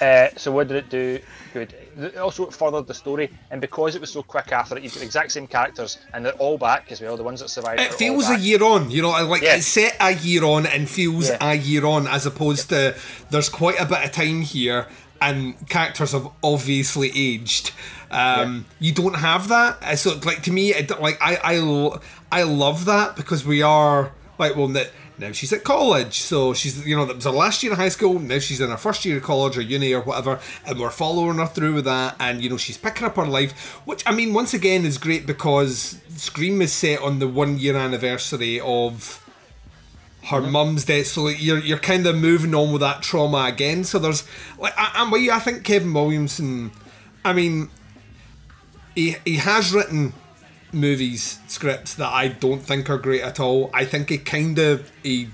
Uh, 0.03 0.29
so 0.37 0.51
what 0.51 0.69
did 0.69 0.77
it 0.79 0.91
do? 0.91 1.19
Good. 1.53 1.75
It 1.97 2.17
also 2.17 2.47
furthered 2.51 2.87
the 2.87 2.95
story, 2.95 3.31
and 3.51 3.61
because 3.61 3.95
it 3.95 4.01
was 4.01 4.11
so 4.11 4.23
quick 4.23 4.51
after 4.53 4.77
it, 4.77 4.83
you've 4.83 4.93
got 4.95 5.01
the 5.01 5.07
exact 5.07 5.31
same 5.33 5.47
characters, 5.47 5.99
and 6.13 6.25
they're 6.25 6.33
all 6.45 6.59
back 6.59 6.91
as 6.91 7.01
well. 7.01 7.17
The 7.17 7.23
ones 7.23 7.41
that 7.41 7.51
survived. 7.51 7.81
It 7.81 7.93
feels 7.95 8.29
a 8.29 8.39
year 8.39 8.63
on, 8.65 8.91
you 8.91 9.03
know, 9.03 9.11
like 9.27 9.43
Yeah. 9.43 9.57
it's 9.57 9.67
set 9.67 9.97
a 10.01 10.13
year 10.15 10.45
on 10.45 10.67
and 10.67 10.89
feels 10.89 11.29
Yeah. 11.29 11.37
a 11.41 11.55
year 11.55 11.85
on, 11.87 12.09
as 12.09 12.27
opposed 12.27 12.69
to 12.71 12.95
there's 13.31 13.49
quite 13.49 13.79
a 13.81 13.85
bit 13.85 14.05
of 14.05 14.13
time 14.13 14.41
here 14.43 14.87
and 15.21 15.55
characters 15.69 16.13
have 16.13 16.29
obviously 16.43 17.13
aged. 17.15 17.71
Um, 18.11 18.65
You 18.81 18.93
don't 18.93 19.15
have 19.15 19.49
that, 19.49 19.79
Uh, 19.83 19.95
so 19.97 20.19
like 20.25 20.43
to 20.43 20.53
me, 20.53 20.75
it, 20.75 20.91
like 21.01 21.19
I 21.21 21.39
I 21.55 22.41
I 22.41 22.43
love 22.43 22.87
that 22.87 23.15
because 23.15 23.45
we 23.45 23.63
are 23.63 24.11
like 24.39 24.57
well 24.57 24.69
now 25.23 25.33
she's 25.33 25.53
at 25.53 25.65
college, 25.65 26.21
so 26.21 26.53
she's 26.53 26.85
you 26.87 26.97
know 26.97 27.07
that 27.07 27.17
was 27.17 27.25
her 27.25 27.31
last 27.31 27.63
year 27.63 27.73
of 27.73 27.79
high 27.79 27.89
school. 27.89 28.19
Now 28.19 28.41
she's 28.41 28.61
in 28.61 28.71
her 28.71 28.77
first 28.77 29.05
year 29.05 29.19
of 29.19 29.23
college 29.23 29.57
or 29.57 29.63
uni 29.63 29.95
or 29.95 30.03
whatever, 30.03 30.41
and 30.67 30.79
we're 30.79 30.91
following 30.91 31.39
her 31.39 31.47
through 31.47 31.75
with 31.75 31.85
that. 31.85 32.17
And 32.19 32.43
you 32.43 32.51
know 32.51 32.57
she's 32.57 32.77
picking 32.77 33.07
up 33.07 33.17
her 33.17 33.27
life, 33.27 33.53
which 33.87 34.03
I 34.07 34.13
mean 34.13 34.35
once 34.35 34.53
again 34.53 34.85
is 34.85 34.99
great 34.99 35.25
because 35.27 36.01
Scream 36.17 36.61
is 36.61 36.73
set 36.73 37.01
on 37.01 37.21
the 37.21 37.29
one 37.29 37.59
year 37.59 37.77
anniversary 37.77 38.61
of 38.61 39.23
her 40.25 40.41
mum's 40.41 40.85
death, 40.85 41.07
so 41.07 41.23
like, 41.25 41.43
you're 41.43 41.59
you're 41.59 41.79
kind 41.79 42.07
of 42.07 42.17
moving 42.17 42.55
on 42.55 42.73
with 42.73 42.81
that 42.81 43.03
trauma 43.03 43.45
again. 43.45 43.85
So 43.85 43.99
there's 43.99 44.25
like 44.59 44.75
I, 44.77 44.93
I'm 44.95 45.11
with 45.11 45.23
you. 45.23 45.33
I 45.33 45.39
think 45.39 45.65
Kevin 45.65 45.95
Williamson. 45.95 46.73
I 47.25 47.33
mean, 47.33 47.71
he 48.95 49.17
he 49.25 49.37
has 49.37 49.73
written 49.73 50.15
movies 50.73 51.39
scripts 51.47 51.95
that 51.95 52.09
I 52.09 52.29
don't 52.29 52.63
think 52.63 52.89
are 52.91 52.99
great 52.99 53.23
at 53.23 53.41
all. 53.41 53.71
I 53.73 53.85
think 53.85 54.11
he 54.11 54.19
kind 54.19 54.59
of 54.59 54.91
he 55.03 55.29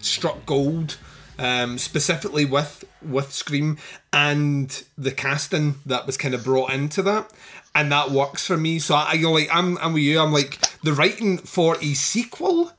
struck 0.00 0.44
gold, 0.46 0.96
um, 1.38 1.78
specifically 1.78 2.44
with 2.44 2.84
with 3.02 3.32
Scream 3.32 3.78
and 4.12 4.84
the 4.96 5.10
casting 5.10 5.76
that 5.86 6.06
was 6.06 6.16
kind 6.16 6.34
of 6.34 6.44
brought 6.44 6.72
into 6.72 7.02
that, 7.02 7.32
and 7.74 7.90
that 7.92 8.10
works 8.10 8.46
for 8.46 8.56
me. 8.56 8.78
So 8.78 8.94
I 8.94 9.16
know, 9.16 9.32
like 9.32 9.48
I'm 9.52 9.78
I'm 9.78 9.92
with 9.92 10.02
you. 10.02 10.20
I'm 10.20 10.32
like 10.32 10.58
the 10.82 10.92
writing 10.92 11.38
for 11.38 11.76
a 11.80 11.94
sequel 11.94 12.72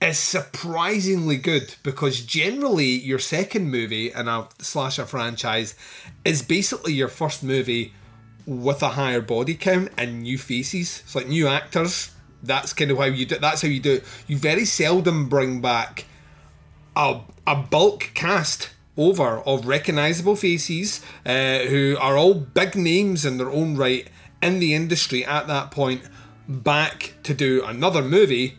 is 0.00 0.18
surprisingly 0.18 1.36
good 1.36 1.74
because 1.82 2.22
generally 2.22 2.86
your 2.86 3.18
second 3.18 3.70
movie 3.70 4.10
in 4.10 4.28
a 4.28 4.48
slasher 4.58 5.04
franchise 5.04 5.74
is 6.24 6.40
basically 6.40 6.94
your 6.94 7.08
first 7.08 7.42
movie 7.42 7.92
with 8.50 8.82
a 8.82 8.88
higher 8.88 9.20
body 9.20 9.54
count 9.54 9.90
and 9.96 10.22
new 10.22 10.36
faces. 10.36 11.02
It's 11.04 11.14
like 11.14 11.28
new 11.28 11.46
actors. 11.46 12.10
That's 12.42 12.72
kind 12.72 12.90
of 12.90 12.98
how 12.98 13.04
you 13.04 13.24
do. 13.24 13.38
That's 13.38 13.62
how 13.62 13.68
you 13.68 13.78
do 13.78 13.94
it. 13.94 14.04
You 14.26 14.36
very 14.36 14.64
seldom 14.64 15.28
bring 15.28 15.60
back 15.60 16.06
a 16.96 17.20
a 17.46 17.54
bulk 17.54 18.10
cast 18.14 18.70
over 18.96 19.38
of 19.46 19.66
recognizable 19.66 20.34
faces 20.34 21.00
uh, 21.24 21.60
who 21.60 21.96
are 22.00 22.16
all 22.16 22.34
big 22.34 22.74
names 22.74 23.24
in 23.24 23.38
their 23.38 23.50
own 23.50 23.76
right 23.76 24.08
in 24.42 24.58
the 24.58 24.74
industry 24.74 25.24
at 25.24 25.46
that 25.46 25.70
point 25.70 26.02
back 26.48 27.14
to 27.22 27.32
do 27.32 27.64
another 27.64 28.02
movie 28.02 28.58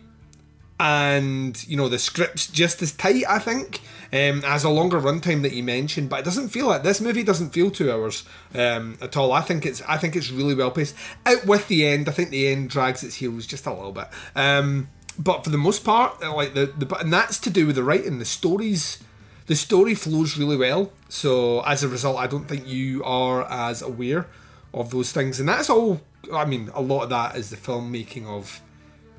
and 0.80 1.66
you 1.68 1.76
know 1.76 1.88
the 1.88 1.98
script's 1.98 2.46
just 2.46 2.82
as 2.82 2.92
tight 2.92 3.24
i 3.28 3.38
think 3.38 3.80
um, 4.12 4.42
has 4.42 4.64
a 4.64 4.70
longer 4.70 5.00
runtime 5.00 5.42
that 5.42 5.52
you 5.52 5.62
mentioned 5.62 6.08
but 6.08 6.20
it 6.20 6.24
doesn't 6.24 6.48
feel 6.48 6.66
like 6.66 6.82
this 6.82 7.00
movie 7.00 7.22
doesn't 7.22 7.50
feel 7.50 7.70
two 7.70 7.90
hours 7.90 8.24
um, 8.54 8.98
at 9.00 9.16
all. 9.16 9.32
I 9.32 9.40
think 9.40 9.64
it's 9.64 9.82
i 9.82 9.96
think 9.96 10.16
it's 10.16 10.30
really 10.30 10.54
well 10.54 10.70
paced. 10.70 10.94
Out 11.24 11.46
with 11.46 11.68
the 11.68 11.86
end 11.86 12.08
i 12.08 12.12
think 12.12 12.30
the 12.30 12.48
end 12.48 12.70
drags 12.70 13.02
its 13.02 13.16
heels 13.16 13.46
just 13.46 13.66
a 13.66 13.72
little 13.72 13.92
bit. 13.92 14.08
Um, 14.36 14.88
but 15.18 15.44
for 15.44 15.50
the 15.50 15.58
most 15.58 15.84
part 15.84 16.20
like 16.20 16.54
the, 16.54 16.66
the 16.66 16.94
and 16.96 17.12
that's 17.12 17.38
to 17.40 17.50
do 17.50 17.66
with 17.66 17.76
the 17.76 17.84
writing. 17.84 18.18
The 18.18 18.24
stories 18.24 19.02
the 19.46 19.56
story 19.56 19.94
flows 19.94 20.38
really 20.38 20.56
well. 20.56 20.92
So 21.08 21.60
as 21.60 21.82
a 21.82 21.88
result 21.88 22.18
i 22.18 22.26
don't 22.26 22.46
think 22.46 22.66
you 22.66 23.02
are 23.04 23.50
as 23.50 23.82
aware 23.82 24.26
of 24.74 24.90
those 24.90 25.12
things. 25.12 25.40
And 25.40 25.48
that's 25.48 25.70
all 25.70 26.02
i 26.32 26.44
mean 26.44 26.70
a 26.74 26.82
lot 26.82 27.04
of 27.04 27.10
that 27.10 27.36
is 27.36 27.50
the 27.50 27.56
filmmaking 27.56 28.26
of 28.26 28.60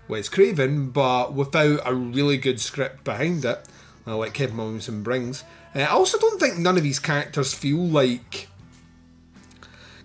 Wes 0.07 0.29
Craven, 0.29 0.89
but 0.89 1.33
without 1.33 1.79
a 1.85 1.93
really 1.93 2.37
good 2.37 2.59
script 2.59 3.03
behind 3.03 3.45
it, 3.45 3.65
uh, 4.05 4.17
like 4.17 4.33
Kevin 4.33 4.57
Williamson 4.57 5.03
brings. 5.03 5.43
Uh, 5.75 5.79
I 5.79 5.87
also 5.87 6.17
don't 6.19 6.39
think 6.39 6.57
none 6.57 6.77
of 6.77 6.83
these 6.83 6.99
characters 6.99 7.53
feel 7.53 7.77
like 7.77 8.47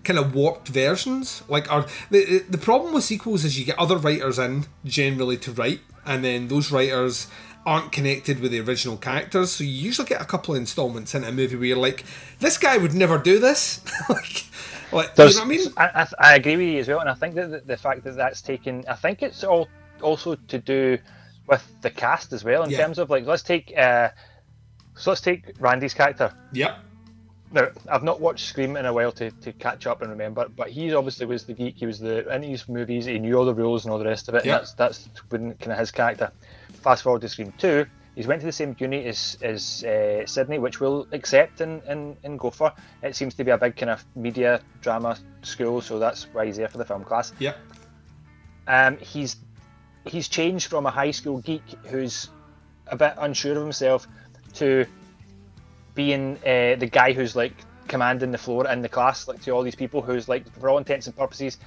kind 0.03 0.17
of 0.17 0.33
warped 0.33 0.67
versions. 0.67 1.43
Like, 1.47 1.71
are 1.71 1.85
the 2.09 2.39
the 2.49 2.57
problem 2.57 2.93
with 2.93 3.03
sequels 3.03 3.43
is 3.45 3.59
you 3.59 3.65
get 3.65 3.77
other 3.77 3.97
writers 3.97 4.39
in 4.39 4.65
generally 4.85 5.37
to 5.37 5.51
write, 5.51 5.81
and 6.05 6.23
then 6.23 6.47
those 6.47 6.71
writers 6.71 7.27
aren't 7.65 7.91
connected 7.91 8.39
with 8.39 8.51
the 8.51 8.59
original 8.61 8.97
characters. 8.97 9.51
So 9.51 9.63
you 9.63 9.69
usually 9.69 10.07
get 10.07 10.21
a 10.21 10.25
couple 10.25 10.55
of 10.55 10.59
installments 10.59 11.13
in 11.13 11.23
a 11.23 11.31
movie 11.31 11.55
where 11.55 11.65
you're 11.65 11.77
like, 11.77 12.03
this 12.39 12.57
guy 12.57 12.77
would 12.77 12.93
never 12.93 13.17
do 13.17 13.37
this. 13.37 13.81
like, 14.09 14.45
like 14.91 15.17
you 15.17 15.25
know 15.25 15.31
what 15.31 15.41
I 15.41 15.45
mean? 15.45 15.67
I, 15.77 15.85
I, 15.93 16.07
I 16.31 16.35
agree 16.35 16.57
with 16.57 16.67
you 16.67 16.79
as 16.79 16.87
well, 16.87 17.01
and 17.01 17.09
I 17.09 17.13
think 17.13 17.35
that 17.35 17.51
the, 17.51 17.59
the 17.59 17.77
fact 17.77 18.03
that 18.05 18.15
that's 18.15 18.41
taken, 18.41 18.83
I 18.87 18.95
think 18.95 19.21
it's 19.21 19.43
all 19.43 19.67
also 20.01 20.35
to 20.35 20.57
do 20.57 20.97
with 21.49 21.81
the 21.81 21.89
cast 21.89 22.31
as 22.33 22.43
well 22.43 22.63
in 22.63 22.69
Yeah. 22.69 22.77
terms 22.77 22.99
of 22.99 23.09
like 23.09 23.25
let's 23.25 23.43
take 23.43 23.73
uh, 23.77 24.09
so 24.95 25.11
let's 25.11 25.21
take 25.21 25.59
Randy's 25.59 25.93
character. 25.93 26.33
Yep. 26.53 26.77
Now 27.51 27.67
I've 27.89 28.03
not 28.03 28.21
watched 28.21 28.45
Scream 28.45 28.77
in 28.77 28.85
a 28.85 28.93
while 28.93 29.11
to, 29.13 29.31
to 29.31 29.51
catch 29.53 29.87
up 29.87 30.01
and 30.01 30.11
remember, 30.11 30.47
but 30.47 30.69
he 30.69 30.93
obviously 30.93 31.25
was 31.25 31.45
the 31.45 31.53
geek. 31.53 31.77
He 31.77 31.85
was 31.85 31.99
the 31.99 32.31
in 32.33 32.41
these 32.41 32.69
movies. 32.69 33.05
He 33.05 33.17
knew 33.17 33.35
all 33.35 33.45
the 33.45 33.55
rules 33.55 33.85
and 33.85 33.91
all 33.91 33.97
the 33.99 34.05
rest 34.05 34.29
of 34.29 34.35
it. 34.35 34.45
Yeah. 34.45 34.57
And 34.57 34.61
that's 34.61 34.73
that's 34.73 35.09
been 35.29 35.55
kind 35.55 35.71
of 35.71 35.79
his 35.79 35.91
character. 35.91 36.31
Fast 36.83 37.03
forward 37.03 37.21
to 37.21 37.29
Scream 37.29 37.51
Two. 37.57 37.85
He's 38.15 38.27
went 38.27 38.41
to 38.41 38.45
the 38.45 38.51
same 38.51 38.75
uni 38.77 39.05
as, 39.05 39.37
as 39.41 39.83
uh, 39.85 40.25
Sidney, 40.25 40.59
which 40.59 40.81
we'll 40.81 41.07
accept 41.13 41.61
and, 41.61 41.81
and, 41.83 42.17
and 42.23 42.37
go 42.37 42.49
for. 42.49 42.73
It 43.01 43.15
seems 43.15 43.33
to 43.35 43.45
be 43.45 43.51
a 43.51 43.57
big 43.57 43.77
kind 43.77 43.89
of 43.89 44.03
media 44.13 44.59
drama 44.81 45.17
school, 45.41 45.79
so 45.79 45.99
that's 45.99 46.25
why 46.33 46.45
he's 46.45 46.57
there 46.57 46.67
for 46.67 46.79
the 46.79 46.83
film 46.85 47.05
class. 47.05 47.31
Yeah. 47.39 47.53
Um, 48.67 48.97
he's 48.97 49.37
he's 50.05 50.27
changed 50.27 50.67
from 50.67 50.85
a 50.85 50.91
high 50.91 51.11
school 51.11 51.39
geek 51.39 51.63
who's 51.87 52.29
a 52.87 52.97
bit 52.97 53.13
unsure 53.17 53.55
of 53.55 53.63
himself 53.63 54.07
to 54.53 54.85
being 55.95 56.37
uh, 56.37 56.75
the 56.75 56.89
guy 56.91 57.13
who's 57.13 57.35
like 57.35 57.53
commanding 57.87 58.31
the 58.31 58.37
floor 58.37 58.67
in 58.67 58.81
the 58.81 58.89
class, 58.89 59.27
like 59.27 59.41
to 59.41 59.51
all 59.51 59.63
these 59.63 59.75
people 59.75 60.01
who's 60.01 60.29
like, 60.29 60.49
for 60.59 60.69
all 60.69 60.77
intents 60.77 61.07
and 61.07 61.15
purposes, 61.15 61.57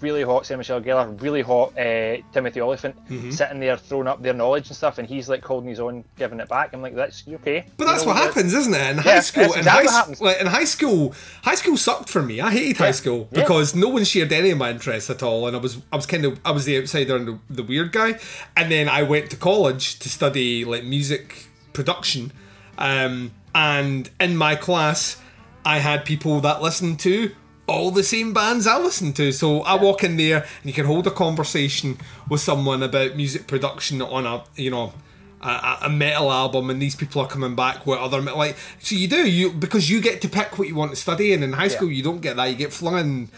really 0.00 0.22
hot 0.22 0.44
Sarah 0.44 0.58
Michelle 0.58 0.80
Gellar, 0.80 1.20
really 1.22 1.40
hot 1.42 1.76
uh, 1.78 2.16
Timothy 2.32 2.60
Olyphant, 2.60 2.94
Mhm. 3.08 3.32
sitting 3.32 3.60
there 3.60 3.76
throwing 3.76 4.06
up 4.06 4.22
their 4.22 4.34
knowledge 4.34 4.68
and 4.68 4.76
stuff, 4.76 4.98
and 4.98 5.08
he's 5.08 5.28
like 5.28 5.42
holding 5.44 5.68
his 5.70 5.80
own, 5.80 6.04
giving 6.18 6.38
it 6.40 6.48
back. 6.48 6.74
I'm 6.74 6.82
like, 6.82 6.94
that's 6.94 7.26
you 7.26 7.36
okay. 7.36 7.64
But 7.76 7.84
You 7.86 7.90
that's 7.92 8.04
know, 8.04 8.12
what 8.12 8.22
happens, 8.22 8.52
isn't 8.52 8.74
it? 8.74 8.90
In 8.90 8.96
Yeah, 8.96 9.02
high 9.02 9.20
school, 9.20 9.52
in 9.54 9.58
exactly 9.60 10.14
high, 10.16 10.24
like 10.24 10.40
in 10.40 10.46
high 10.46 10.64
school, 10.64 11.14
high 11.42 11.54
school 11.54 11.76
sucked 11.76 12.10
for 12.10 12.22
me. 12.22 12.40
I 12.40 12.50
hated 12.50 12.76
high 12.76 12.90
school 12.90 13.28
Yeah. 13.32 13.40
because 13.42 13.74
no 13.74 13.88
one 13.88 14.04
shared 14.04 14.32
any 14.32 14.50
of 14.50 14.58
my 14.58 14.70
interests 14.70 15.08
at 15.08 15.22
all, 15.22 15.46
and 15.46 15.56
I 15.56 15.60
was 15.60 15.78
I 15.92 15.96
was 15.96 16.06
kind 16.06 16.24
of 16.24 16.38
I 16.44 16.50
was 16.50 16.64
the 16.66 16.76
outsider 16.78 17.16
and 17.16 17.26
the, 17.28 17.38
the 17.48 17.62
weird 17.62 17.92
guy. 17.92 18.18
And 18.56 18.70
then 18.70 18.88
I 18.88 19.02
went 19.02 19.30
to 19.30 19.36
college 19.36 19.98
to 20.00 20.08
study 20.08 20.64
like 20.64 20.84
music 20.84 21.46
production, 21.72 22.32
um, 22.78 23.32
and 23.54 24.10
in 24.20 24.36
my 24.36 24.54
class, 24.56 25.16
I 25.64 25.78
had 25.78 26.04
people 26.04 26.40
that 26.40 26.60
listened 26.62 27.00
to 27.00 27.30
all 27.66 27.90
the 27.90 28.02
same 28.02 28.32
bands 28.32 28.66
I 28.66 28.78
listen 28.78 29.12
to. 29.14 29.32
So 29.32 29.62
I 29.62 29.74
walk 29.74 30.04
in 30.04 30.16
there 30.16 30.38
and 30.38 30.64
you 30.64 30.72
can 30.72 30.86
hold 30.86 31.06
a 31.06 31.10
conversation 31.10 31.98
with 32.28 32.40
someone 32.40 32.82
about 32.82 33.16
music 33.16 33.46
production 33.46 34.02
on 34.02 34.26
a 34.26 34.44
you 34.56 34.70
know 34.70 34.92
a, 35.40 35.78
a 35.82 35.88
metal 35.88 36.32
album, 36.32 36.70
and 36.70 36.80
these 36.80 36.96
people 36.96 37.22
are 37.22 37.28
coming 37.28 37.54
back 37.54 37.86
with 37.86 37.98
other. 37.98 38.20
Like 38.20 38.56
so, 38.80 38.94
you 38.94 39.08
do 39.08 39.28
you 39.28 39.52
because 39.52 39.90
you 39.90 40.00
get 40.00 40.20
to 40.22 40.28
pick 40.28 40.58
what 40.58 40.68
you 40.68 40.74
want 40.74 40.90
to 40.92 40.96
study, 40.96 41.32
and 41.32 41.44
in 41.44 41.52
high 41.52 41.68
school 41.68 41.90
you 41.90 42.02
don't 42.02 42.20
get 42.20 42.36
that. 42.36 42.46
You 42.46 42.56
get 42.56 42.72
flung 42.72 42.98
in. 42.98 43.28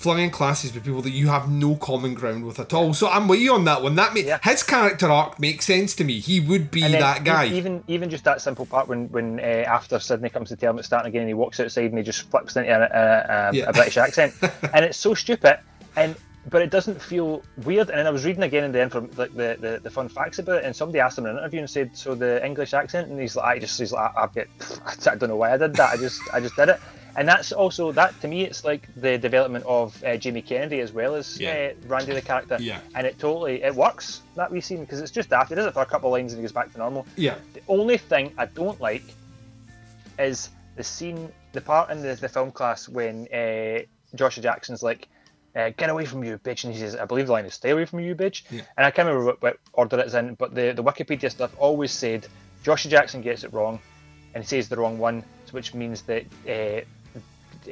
Flung 0.00 0.18
in 0.18 0.30
classes 0.30 0.72
with 0.72 0.82
people 0.82 1.02
that 1.02 1.10
you 1.10 1.28
have 1.28 1.50
no 1.50 1.76
common 1.76 2.14
ground 2.14 2.46
with 2.46 2.58
at 2.58 2.72
all. 2.72 2.94
So 2.94 3.06
I'm 3.06 3.28
with 3.28 3.38
you 3.38 3.52
on 3.52 3.64
that 3.66 3.82
one. 3.82 3.96
That 3.96 4.14
ma- 4.14 4.38
his 4.42 4.62
character 4.62 5.10
arc 5.10 5.38
makes 5.38 5.66
sense 5.66 5.94
to 5.96 6.04
me. 6.04 6.20
He 6.20 6.40
would 6.40 6.70
be 6.70 6.80
that 6.80 7.22
guy. 7.22 7.48
Even 7.48 7.84
even 7.86 8.08
just 8.08 8.24
that 8.24 8.40
simple 8.40 8.64
part 8.64 8.88
when 8.88 9.10
when 9.10 9.38
uh, 9.40 9.42
after 9.42 9.98
Sidney 10.00 10.30
comes 10.30 10.48
to 10.48 10.56
tell 10.56 10.70
him 10.70 10.78
it's 10.78 10.86
starting 10.86 11.10
again, 11.10 11.20
and 11.20 11.28
he 11.28 11.34
walks 11.34 11.60
outside 11.60 11.90
and 11.90 11.98
he 11.98 12.02
just 12.02 12.22
flips 12.30 12.56
into 12.56 12.70
a, 12.70 12.80
a, 12.80 13.50
a, 13.50 13.54
Yeah. 13.54 13.64
a 13.68 13.74
British 13.74 13.96
accent, 14.06 14.32
and 14.72 14.86
it's 14.86 14.96
so 14.96 15.12
stupid. 15.12 15.58
And 15.96 16.16
but 16.48 16.62
it 16.62 16.70
doesn't 16.70 17.02
feel 17.02 17.42
weird. 17.64 17.90
And 17.90 17.98
then 17.98 18.06
I 18.06 18.10
was 18.10 18.24
reading 18.24 18.42
again 18.42 18.64
in 18.64 18.72
the 18.72 18.80
end 18.80 18.92
from 18.92 19.10
like 19.18 19.34
the, 19.34 19.58
the, 19.60 19.80
the 19.82 19.90
fun 19.90 20.08
facts 20.08 20.38
about 20.38 20.60
it, 20.60 20.64
and 20.64 20.74
somebody 20.74 21.00
asked 21.00 21.18
him 21.18 21.26
in 21.26 21.32
an 21.32 21.38
interview 21.40 21.60
and 21.60 21.68
said, 21.68 21.94
"So 21.94 22.14
the 22.14 22.42
English 22.42 22.72
accent," 22.72 23.10
and 23.10 23.20
he's 23.20 23.36
like, 23.36 23.44
"I 23.44 23.58
just 23.58 23.78
he's 23.78 23.92
like, 23.92 24.12
I've 24.16 24.32
got, 24.32 24.46
I 25.06 25.14
don't 25.16 25.28
know 25.28 25.36
why 25.36 25.52
I 25.52 25.58
did 25.58 25.74
that. 25.74 25.90
I 25.92 25.96
just 25.98 26.22
I 26.32 26.40
just 26.40 26.56
did 26.56 26.70
it." 26.70 26.80
And 27.16 27.26
that's 27.28 27.52
also 27.52 27.92
that 27.92 28.18
to 28.20 28.28
me, 28.28 28.42
it's 28.44 28.64
like 28.64 28.88
the 28.96 29.18
development 29.18 29.64
of 29.66 30.02
uh, 30.04 30.16
Jamie 30.16 30.42
Kennedy 30.42 30.80
as 30.80 30.92
well 30.92 31.14
as 31.14 31.40
Yeah. 31.40 31.72
uh, 31.72 31.88
Randy 31.88 32.12
the 32.14 32.22
character. 32.22 32.56
Yeah. 32.60 32.80
And 32.94 33.06
it 33.06 33.18
totally 33.18 33.62
it 33.62 33.74
works 33.74 34.22
that 34.36 34.50
we 34.50 34.60
scene 34.60 34.80
because 34.80 35.00
it's 35.00 35.10
just 35.10 35.28
that 35.30 35.48
he 35.48 35.54
does 35.54 35.66
it 35.66 35.74
for 35.74 35.82
a 35.82 35.86
couple 35.86 36.08
of 36.08 36.12
lines 36.12 36.32
and 36.32 36.40
he 36.40 36.42
goes 36.42 36.52
back 36.52 36.72
to 36.72 36.78
normal. 36.78 37.06
yeah. 37.16 37.36
The 37.54 37.62
only 37.68 37.98
thing 37.98 38.32
I 38.38 38.46
don't 38.46 38.80
like 38.80 39.02
is 40.18 40.50
the 40.76 40.84
scene, 40.84 41.30
the 41.52 41.60
part 41.60 41.90
in 41.90 42.02
the, 42.02 42.14
the 42.14 42.28
film 42.28 42.50
class 42.52 42.88
when 42.88 43.26
uh, 43.32 43.80
Joshua 44.14 44.42
Jackson's 44.42 44.82
like, 44.82 45.08
uh, 45.56 45.70
"Get 45.76 45.90
away 45.90 46.04
from 46.04 46.22
you, 46.24 46.38
bitch!" 46.38 46.64
and 46.64 46.72
he 46.72 46.78
says, 46.80 46.94
"I 46.96 47.04
believe 47.04 47.26
the 47.26 47.32
line 47.32 47.44
is 47.44 47.54
stay 47.54 47.70
away 47.70 47.84
from 47.84 48.00
you, 48.00 48.14
bitch." 48.14 48.42
Yeah. 48.50 48.62
And 48.76 48.86
I 48.86 48.90
can't 48.90 49.06
remember 49.08 49.26
what, 49.26 49.42
what 49.42 49.56
order 49.72 49.98
it's 49.98 50.14
in, 50.14 50.34
but 50.34 50.54
the 50.54 50.72
the 50.72 50.82
Wikipedia 50.82 51.30
stuff 51.30 51.52
always 51.58 51.90
said 51.92 52.26
Joshua 52.62 52.90
Jackson 52.90 53.20
gets 53.22 53.44
it 53.44 53.52
wrong, 53.52 53.80
and 54.34 54.44
he 54.44 54.48
says 54.48 54.68
the 54.68 54.76
wrong 54.76 54.98
one. 54.98 55.24
which 55.52 55.74
means 55.74 56.02
that 56.02 56.24
uh, 56.48 56.80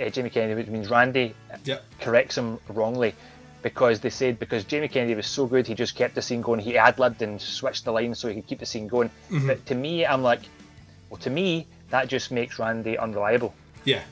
uh, 0.01 0.09
Jamie 0.11 0.30
Kennedy, 0.30 0.55
which 0.55 0.68
means 0.68 0.91
Randy, 0.91 1.34
Yep. 1.64 1.84
corrects 2.01 2.36
him 2.39 2.59
wrongly 2.68 3.14
because 3.62 4.01
they 4.01 4.11
said 4.11 4.39
because 4.39 4.64
Jamie 4.64 4.89
Kennedy 4.89 5.14
was 5.14 5.26
so 5.26 5.47
good, 5.47 5.66
he 5.66 5.74
just 5.74 5.95
kept 5.97 6.14
the 6.14 6.22
scene 6.22 6.41
going. 6.41 6.61
He 6.61 6.76
ad 6.78 6.99
libbed 6.99 7.22
and 7.22 7.41
switched 7.41 7.84
the 7.84 7.93
lines 7.93 8.18
so 8.18 8.28
he 8.28 8.34
could 8.36 8.47
keep 8.47 8.61
the 8.61 8.66
scene 8.66 8.86
going. 8.89 9.11
Mhm. 9.30 9.47
But 9.47 9.66
to 9.66 9.74
me, 9.74 10.07
I'm 10.07 10.22
like, 10.22 10.41
well, 11.11 11.18
to 11.20 11.30
me, 11.30 11.66
that 11.91 12.09
just 12.09 12.30
makes 12.30 12.59
Randy 12.59 12.97
unreliable 12.99 13.55
Yeah. 13.84 14.03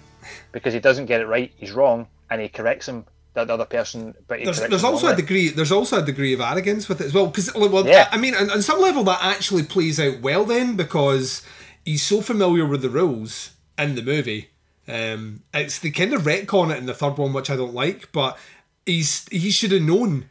because 0.53 0.75
he 0.75 0.81
doesn't 0.81 1.07
get 1.07 1.21
it 1.21 1.27
right. 1.27 1.53
He's 1.57 1.73
wrong, 1.73 2.07
and 2.31 2.41
he 2.41 2.49
corrects 2.49 2.89
him. 2.89 3.05
The 3.35 3.43
other 3.53 3.67
person, 3.67 4.15
but 4.29 4.41
There's, 4.43 4.61
there's 4.61 4.83
also 4.83 5.09
a 5.09 5.15
degree. 5.15 5.51
There's 5.51 5.71
also 5.71 5.99
a 6.03 6.03
degree 6.03 6.33
of 6.33 6.41
arrogance 6.41 6.89
with 6.89 7.03
it 7.03 7.05
as 7.05 7.13
well. 7.13 7.27
Because 7.27 7.55
well, 7.55 7.87
Yeah. 7.87 8.09
I 8.11 8.17
mean, 8.17 8.35
on, 8.35 8.49
on 8.51 8.63
some 8.63 8.81
level, 8.81 9.05
that 9.05 9.19
actually 9.23 9.63
plays 9.65 10.01
out 10.01 10.23
well 10.23 10.47
then 10.47 10.75
because 10.75 11.43
he's 11.85 12.03
so 12.03 12.23
familiar 12.23 12.65
with 12.65 12.81
the 12.81 12.89
rules 12.89 13.51
in 13.77 13.95
the 13.95 14.01
movie. 14.01 14.49
Um, 14.89 15.43
it's 15.53 15.79
the 15.79 15.91
kind 15.91 16.15
of 16.15 16.23
retcon 16.23 16.73
it 16.73 16.79
in 16.79 16.87
the 16.87 16.95
third 16.95 17.19
one, 17.19 17.33
which 17.33 17.51
I 17.51 17.57
don't 17.57 17.75
like. 17.75 18.11
But 18.13 18.39
he's 18.85 19.27
he 19.29 19.51
should 19.51 19.73
have 19.73 19.83
known 19.83 20.29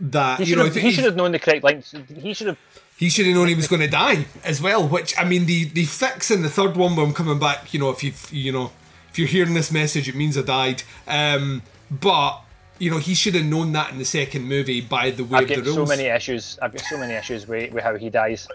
that 0.00 0.40
He 0.40 0.46
you 0.46 0.56
know 0.56 0.64
have, 0.64 0.74
he 0.74 0.90
should 0.90 1.04
have 1.04 1.16
known 1.16 1.32
the 1.32 1.38
correct 1.38 1.62
lines. 1.64 1.94
He 2.20 2.34
should 2.34 2.48
have. 2.48 2.58
he 2.96 3.08
should 3.08 3.26
have 3.26 3.34
known 3.34 3.48
he 3.48 3.54
was 3.54 3.68
going 3.68 3.82
to 3.82 3.88
die 3.88 4.26
as 4.44 4.60
well. 4.60 4.86
Which 4.86 5.14
I 5.18 5.24
mean, 5.24 5.46
the 5.46 5.64
the 5.64 5.84
fix 5.84 6.30
in 6.30 6.42
the 6.42 6.50
third 6.50 6.76
one 6.76 6.96
when 6.96 7.06
I'm 7.06 7.14
coming 7.14 7.38
back. 7.38 7.72
You 7.72 7.80
know, 7.80 7.90
if 7.90 8.02
you 8.02 8.12
you 8.30 8.52
know 8.52 8.72
if 9.10 9.18
you're 9.18 9.28
hearing 9.28 9.54
this 9.54 9.70
message, 9.70 10.08
it 10.08 10.14
means 10.14 10.36
I 10.38 10.42
died. 10.42 10.82
Um, 11.06 11.62
but 11.90 12.40
you 12.80 12.90
know, 12.90 12.96
he 12.96 13.14
should 13.14 13.34
have 13.34 13.44
known 13.44 13.72
that 13.72 13.92
in 13.92 13.98
the 13.98 14.04
second 14.06 14.48
movie 14.48 14.80
by 14.80 15.10
the 15.10 15.22
way 15.22 15.40
I've 15.40 15.50
of 15.50 15.64
the 15.64 15.70
got 15.70 15.74
so 15.74 15.84
many 15.84 16.04
issues. 16.04 16.58
I've 16.62 16.72
got 16.72 16.80
so 16.80 16.96
many 16.96 17.12
issues 17.12 17.46
with, 17.46 17.72
with 17.72 17.84
how 17.84 17.94
he 17.94 18.08
dies. 18.08 18.48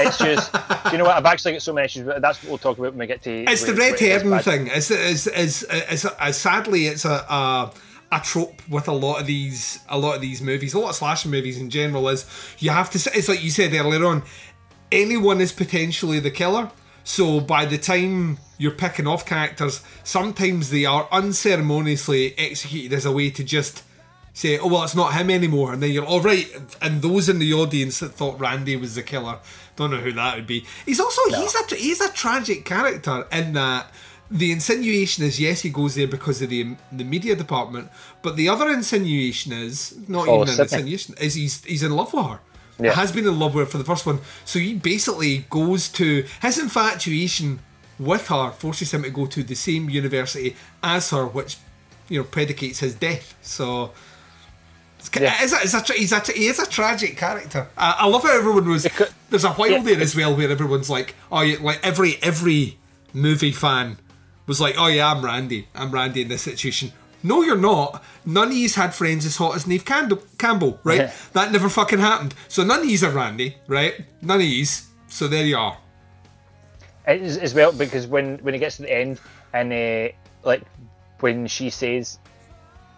It's 0.00 0.18
just, 0.18 0.52
do 0.52 0.60
you 0.92 0.98
know 0.98 1.04
what? 1.04 1.16
I've 1.16 1.24
actually 1.24 1.52
got 1.52 1.62
so 1.62 1.72
many 1.72 1.86
issues. 1.86 2.04
But 2.04 2.20
that's 2.20 2.42
what 2.42 2.50
we'll 2.50 2.58
talk 2.58 2.78
about 2.78 2.92
when 2.92 2.98
we 2.98 3.06
get 3.06 3.22
to. 3.22 3.44
It's 3.44 3.64
the 3.64 3.74
red 3.74 3.92
with 3.92 4.00
herring 4.00 4.38
thing. 4.40 4.66
It's, 4.66 4.90
it's, 4.90 5.26
it's, 5.26 5.64
it's, 5.70 6.06
it's, 6.20 6.38
sadly, 6.38 6.86
it's 6.86 7.06
a, 7.06 7.24
a 7.28 7.72
a 8.12 8.20
trope 8.20 8.62
with 8.68 8.86
a 8.86 8.92
lot 8.92 9.20
of 9.20 9.26
these 9.26 9.80
a 9.88 9.98
lot 9.98 10.14
of 10.14 10.20
these 10.20 10.40
movies, 10.40 10.74
a 10.74 10.78
lot 10.78 10.90
of 10.90 10.94
slasher 10.94 11.28
movies 11.28 11.58
in 11.58 11.70
general. 11.70 12.08
Is 12.10 12.26
you 12.58 12.70
have 12.70 12.90
to. 12.90 13.10
It's 13.14 13.28
like 13.28 13.42
you 13.42 13.50
said 13.50 13.72
earlier 13.72 14.04
on. 14.04 14.22
Anyone 14.92 15.40
is 15.40 15.52
potentially 15.52 16.20
the 16.20 16.30
killer. 16.30 16.70
So 17.02 17.40
by 17.40 17.64
the 17.64 17.78
time 17.78 18.38
you're 18.58 18.72
picking 18.72 19.06
off 19.06 19.26
characters, 19.26 19.82
sometimes 20.04 20.70
they 20.70 20.84
are 20.84 21.08
unceremoniously 21.10 22.38
executed 22.38 22.92
as 22.94 23.04
a 23.04 23.12
way 23.12 23.30
to 23.30 23.44
just 23.44 23.82
say, 24.32 24.58
"Oh 24.58 24.68
well, 24.68 24.84
it's 24.84 24.94
not 24.94 25.14
him 25.14 25.30
anymore," 25.30 25.72
and 25.72 25.82
then 25.82 25.90
you're 25.90 26.04
all 26.04 26.20
right. 26.20 26.48
And 26.80 27.02
those 27.02 27.28
in 27.28 27.38
the 27.38 27.52
audience 27.54 27.98
that 28.00 28.10
thought 28.14 28.38
Randy 28.38 28.76
was 28.76 28.94
the 28.94 29.02
killer, 29.02 29.38
don't 29.76 29.90
know 29.90 29.98
who 29.98 30.12
that 30.12 30.36
would 30.36 30.46
be. 30.46 30.64
He's 30.86 31.00
also 31.00 31.20
he's 31.30 31.54
a 31.54 31.74
he's 31.76 32.00
a 32.00 32.12
tragic 32.12 32.64
character 32.64 33.26
in 33.32 33.52
that 33.54 33.90
the 34.30 34.52
insinuation 34.52 35.24
is 35.24 35.38
yes, 35.38 35.60
he 35.60 35.70
goes 35.70 35.94
there 35.94 36.08
because 36.08 36.42
of 36.42 36.50
the 36.50 36.76
the 36.92 37.04
media 37.04 37.36
department, 37.36 37.90
but 38.22 38.36
the 38.36 38.48
other 38.48 38.70
insinuation 38.70 39.52
is 39.52 39.96
not 40.08 40.28
Oh, 40.28 40.42
even 40.42 40.54
an 40.54 40.60
insinuation 40.60 41.14
is 41.20 41.34
he's 41.34 41.64
he's 41.64 41.82
in 41.82 41.92
love 41.92 42.12
with 42.12 42.24
her. 42.26 42.40
Yeah. 42.80 42.92
Has 42.92 43.12
been 43.12 43.24
in 43.26 43.38
love 43.38 43.54
with 43.54 43.66
her 43.66 43.70
for 43.70 43.78
the 43.78 43.84
first 43.84 44.04
one, 44.04 44.18
so 44.44 44.58
he 44.58 44.74
basically 44.74 45.44
goes 45.48 45.88
to 45.90 46.24
his 46.42 46.58
infatuation 46.58 47.60
with 47.98 48.28
her 48.28 48.50
forces 48.50 48.92
him 48.92 49.02
to 49.02 49.10
go 49.10 49.26
to 49.26 49.42
the 49.42 49.54
same 49.54 49.88
university 49.88 50.56
as 50.82 51.10
her, 51.10 51.26
which 51.26 51.56
you 52.08 52.18
know 52.20 52.24
predicates 52.24 52.80
his 52.80 52.94
death. 52.94 53.34
So. 53.42 53.92
It's, 54.98 55.10
Yeah. 55.20 55.36
it's 55.40 55.52
a, 55.52 55.78
it's 55.78 55.90
a, 55.90 55.92
he's 55.92 56.12
a, 56.12 56.20
he 56.32 56.46
is 56.46 56.58
a 56.58 56.66
tragic 56.66 57.18
character. 57.18 57.68
I, 57.76 57.96
I 58.00 58.06
love 58.06 58.22
how 58.22 58.34
everyone 58.36 58.66
was. 58.66 58.86
There's 59.28 59.44
a 59.44 59.50
while 59.50 59.70
yeah. 59.70 59.82
there 59.82 60.00
as 60.00 60.16
well 60.16 60.34
where 60.34 60.50
everyone's 60.50 60.88
like, 60.88 61.14
oh, 61.30 61.42
yeah, 61.42 61.58
like 61.60 61.78
every 61.82 62.16
every 62.22 62.78
movie 63.12 63.52
fan 63.52 63.98
was 64.46 64.60
like, 64.60 64.76
oh 64.78 64.86
yeah, 64.86 65.10
I'm 65.10 65.24
Randy. 65.24 65.68
I'm 65.74 65.90
Randy 65.90 66.22
in 66.22 66.28
this 66.28 66.42
situation. 66.42 66.92
No, 67.22 67.42
you're 67.42 67.56
not. 67.56 68.02
None 68.26 68.48
of 68.48 68.54
yous 68.54 68.74
had 68.74 68.94
friends 68.94 69.24
as 69.24 69.36
hot 69.36 69.56
as 69.56 69.66
Neve 69.66 69.84
Campbell, 69.84 70.22
Campbell 70.38 70.78
right? 70.84 71.10
That 71.32 71.52
never 71.52 71.68
fucking 71.70 71.98
happened. 71.98 72.34
So 72.48 72.64
none 72.64 72.80
of 72.80 72.86
yous 72.86 73.02
are 73.02 73.10
Randy, 73.10 73.56
right? 73.66 73.94
None 74.20 74.40
of 74.40 74.46
yous. 74.46 74.88
So 75.08 75.26
there 75.28 75.44
you 75.44 75.56
are. 75.56 75.78
As, 77.06 77.36
as 77.38 77.54
well 77.54 77.72
because 77.72 78.06
when 78.06 78.38
when 78.38 78.54
it 78.54 78.58
gets 78.58 78.76
to 78.76 78.82
the 78.82 78.92
end 78.92 79.20
and 79.52 79.72
uh, 79.72 80.12
like 80.44 80.62
when 81.20 81.46
she 81.46 81.70
says 81.70 82.18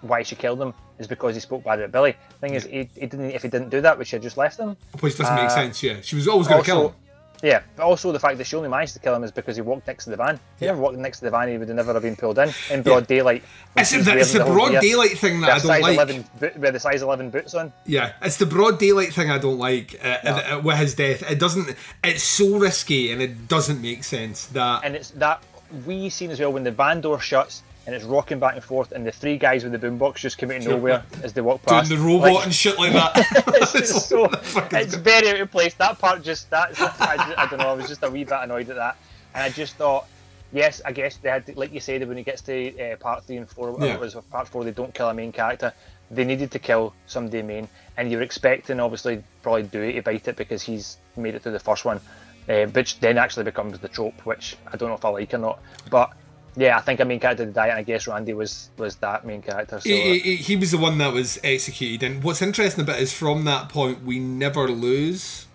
why 0.02 0.22
she 0.22 0.36
killed 0.36 0.61
him 0.61 0.74
is 0.98 1.07
because 1.07 1.34
he 1.34 1.40
spoke 1.40 1.64
bad 1.64 1.78
about 1.78 1.92
Billy. 1.92 2.16
Thing 2.40 2.54
is, 2.54 2.64
he, 2.64 2.88
he 2.94 3.07
didn't. 3.07 3.30
If 3.30 3.42
he 3.42 3.48
didn't 3.48 3.68
do 3.70 3.80
that, 3.82 3.98
would 3.98 4.07
she 4.07 4.16
have 4.16 4.22
just 4.22 4.36
left 4.38 4.59
him? 4.59 4.76
Which 5.00 5.16
doesn't 5.18 5.34
make 5.34 5.46
Uh, 5.46 5.48
sense, 5.50 5.82
yeah. 5.82 6.00
She 6.02 6.16
was 6.16 6.26
always 6.28 6.48
going 6.48 6.62
to 6.62 6.66
kill 6.66 6.88
him. 6.88 6.94
Yeah, 7.43 7.62
but 7.76 7.84
also 7.84 8.12
the 8.12 8.20
fact 8.20 8.39
that 8.39 8.47
she 8.47 8.57
only 8.57 8.68
managed 8.68 8.95
to 8.95 8.99
kill 8.99 9.14
him 9.14 9.24
is 9.24 9.32
because 9.32 9.57
he 9.57 9.62
walked 9.62 9.87
next 9.87 10.05
to 10.05 10.11
the 10.11 10.16
van. 10.16 10.34
If 10.34 10.41
he 10.61 10.66
never 10.66 10.80
walked 10.80 10.97
next 10.97 11.18
to 11.18 11.26
the 11.26 11.30
van, 11.30 11.49
he 11.49 11.59
would 11.59 11.68
have 11.68 11.76
never 11.76 11.93
have 11.93 12.03
been 12.03 12.16
pulled 12.16 12.39
in 12.39 12.51
in 12.70 12.82
broad 12.82 13.07
daylight. 13.07 13.43
when 13.74 13.82
It's, 13.82 13.91
the, 13.91 14.18
it's 14.18 14.32
the 14.32 14.45
whole 14.45 14.55
broad 14.55 14.80
daylight 14.80 15.18
thing 15.18 15.41
that 15.43 15.51
I 15.51 15.59
don't 15.59 15.66
size 15.66 15.82
like. 15.82 15.95
11 15.95 16.24
with 16.59 16.72
the 16.72 16.80
size 16.80 17.03
11 17.03 17.30
boots 17.30 17.55
on. 17.55 17.72
Yeah, 17.84 18.12
it's 18.22 18.37
the 18.39 18.47
broad 18.47 18.78
daylight 18.78 19.12
thing 19.12 19.30
I 19.30 19.39
don't 19.39 19.59
like 19.59 19.99
uh, 20.03 20.09
uh, 20.24 20.61
with 20.64 20.76
his 20.76 20.95
death. 20.95 21.22
It 21.30 21.39
doesn't. 21.39 21.74
It's 22.03 22.22
so 22.22 22.59
risky 22.59 23.12
and 23.12 23.20
it 23.20 23.49
doesn't 23.49 23.80
make 23.80 24.05
sense. 24.05 24.47
That 24.47 24.84
And 24.84 24.97
it's 24.97 25.11
that 25.11 25.43
wee 25.84 26.09
scene 26.09 26.30
as 26.30 26.41
well 26.41 26.53
when 26.53 26.64
the 26.64 26.70
van 26.70 27.01
door 27.01 27.20
shuts 27.20 27.62
and 27.87 27.95
it's 27.95 28.05
rocking 28.05 28.39
back 28.41 28.55
and 28.55 28.64
forth 28.64 28.91
and 28.93 29.07
the 29.07 29.12
three 29.12 29.37
guys 29.39 29.62
with 29.64 29.72
the 29.72 29.78
boombox 29.78 30.16
just 30.16 30.39
come 30.39 30.51
out 30.51 30.57
of 30.59 30.66
nowhere 30.66 31.05
as 31.22 31.32
they 31.32 31.41
walk 31.41 31.62
past. 31.62 31.89
doing 31.89 32.01
the 32.01 32.07
robot 32.07 32.32
Like, 32.34 32.45
and 32.47 32.55
shit 32.55 32.78
like 32.78 32.93
that. 32.95 33.12
it's 33.61 33.72
just 33.93 34.09
so 34.09 34.24
it's 34.72 34.95
very 34.95 35.28
out 35.30 35.41
of 35.41 35.51
place. 35.51 35.74
That 35.74 35.99
part 35.99 36.22
just 36.22 36.51
that, 36.51 36.70
I, 37.01 37.16
ju- 37.16 37.34
I 37.39 37.47
don't 37.47 37.59
know. 37.61 37.68
I 37.68 37.72
was 37.74 37.89
just 37.89 38.03
a 38.03 38.11
wee 38.11 38.24
bit 38.24 38.34
annoyed 38.41 38.68
at 38.70 38.76
that, 38.76 38.97
and 39.34 39.45
I 39.45 39.49
just 39.51 39.76
thought, 39.76 40.07
yes, 40.53 40.80
I 40.84 40.93
guess 40.93 41.16
they 41.18 41.28
had 41.30 41.47
to, 41.47 41.59
like 41.59 41.72
you 41.72 41.80
said 41.80 42.07
when 42.09 42.18
it 42.18 42.24
gets 42.24 42.43
to 42.43 42.78
uh, 42.93 42.97
part 42.97 43.24
three 43.24 43.37
and 43.37 43.49
four, 43.49 43.70
whatever 43.70 43.87
Yeah. 43.87 43.95
it 43.95 44.01
was 44.01 44.14
part 44.30 44.49
four, 44.49 44.64
they 44.64 44.70
don't 44.72 44.93
kill 44.93 45.09
a 45.09 45.14
main 45.14 45.32
character. 45.32 45.72
They 46.11 46.24
needed 46.24 46.51
to 46.53 46.59
kill 46.59 46.93
somebody 47.07 47.43
main, 47.43 47.68
and 47.97 48.11
you're 48.11 48.22
expecting 48.22 48.78
obviously 48.80 49.22
probably 49.43 49.64
Dewey 49.64 49.93
to 49.95 50.03
bite 50.03 50.26
it 50.28 50.37
because 50.37 50.62
he's 50.62 50.99
made 51.16 51.34
it 51.34 51.43
through 51.43 51.53
the 51.53 51.59
first 51.61 51.84
one, 51.84 52.01
uh, 52.49 52.66
which 52.66 53.01
then 53.01 53.18
actually 53.18 53.45
becomes 53.45 53.78
the 53.80 53.89
trope, 53.89 54.24
which 54.26 54.57
I 54.72 54.76
don't 54.76 54.89
know 54.89 54.95
if 54.97 55.05
I 55.05 55.09
like 55.11 55.32
or 55.34 55.39
not, 55.39 55.61
but. 55.91 56.12
Yeah, 56.57 56.78
I 56.78 56.80
think 56.80 57.00
a 57.00 57.04
main 57.04 57.20
character 57.20 57.44
to 57.44 57.52
die, 57.52 57.68
and 57.68 57.78
I 57.78 57.82
guess 57.82 58.07
Randy 58.07 58.32
was 58.32 58.70
was 58.78 58.96
that 58.96 59.26
main 59.26 59.42
character. 59.42 59.78
So 59.80 59.88
he, 59.88 60.18
he, 60.20 60.36
he 60.36 60.57
was 60.57 60.70
the 60.70 60.78
one 60.78 60.98
that 60.98 61.12
was 61.12 61.38
executed. 61.44 62.02
And 62.07 62.22
what's 62.24 62.40
interesting 62.40 62.82
about 62.84 62.96
it 62.96 63.02
is 63.02 63.12
from 63.12 63.44
that 63.44 63.68
point 63.68 64.04
we 64.04 64.18
never 64.18 64.66
lose 64.68 65.46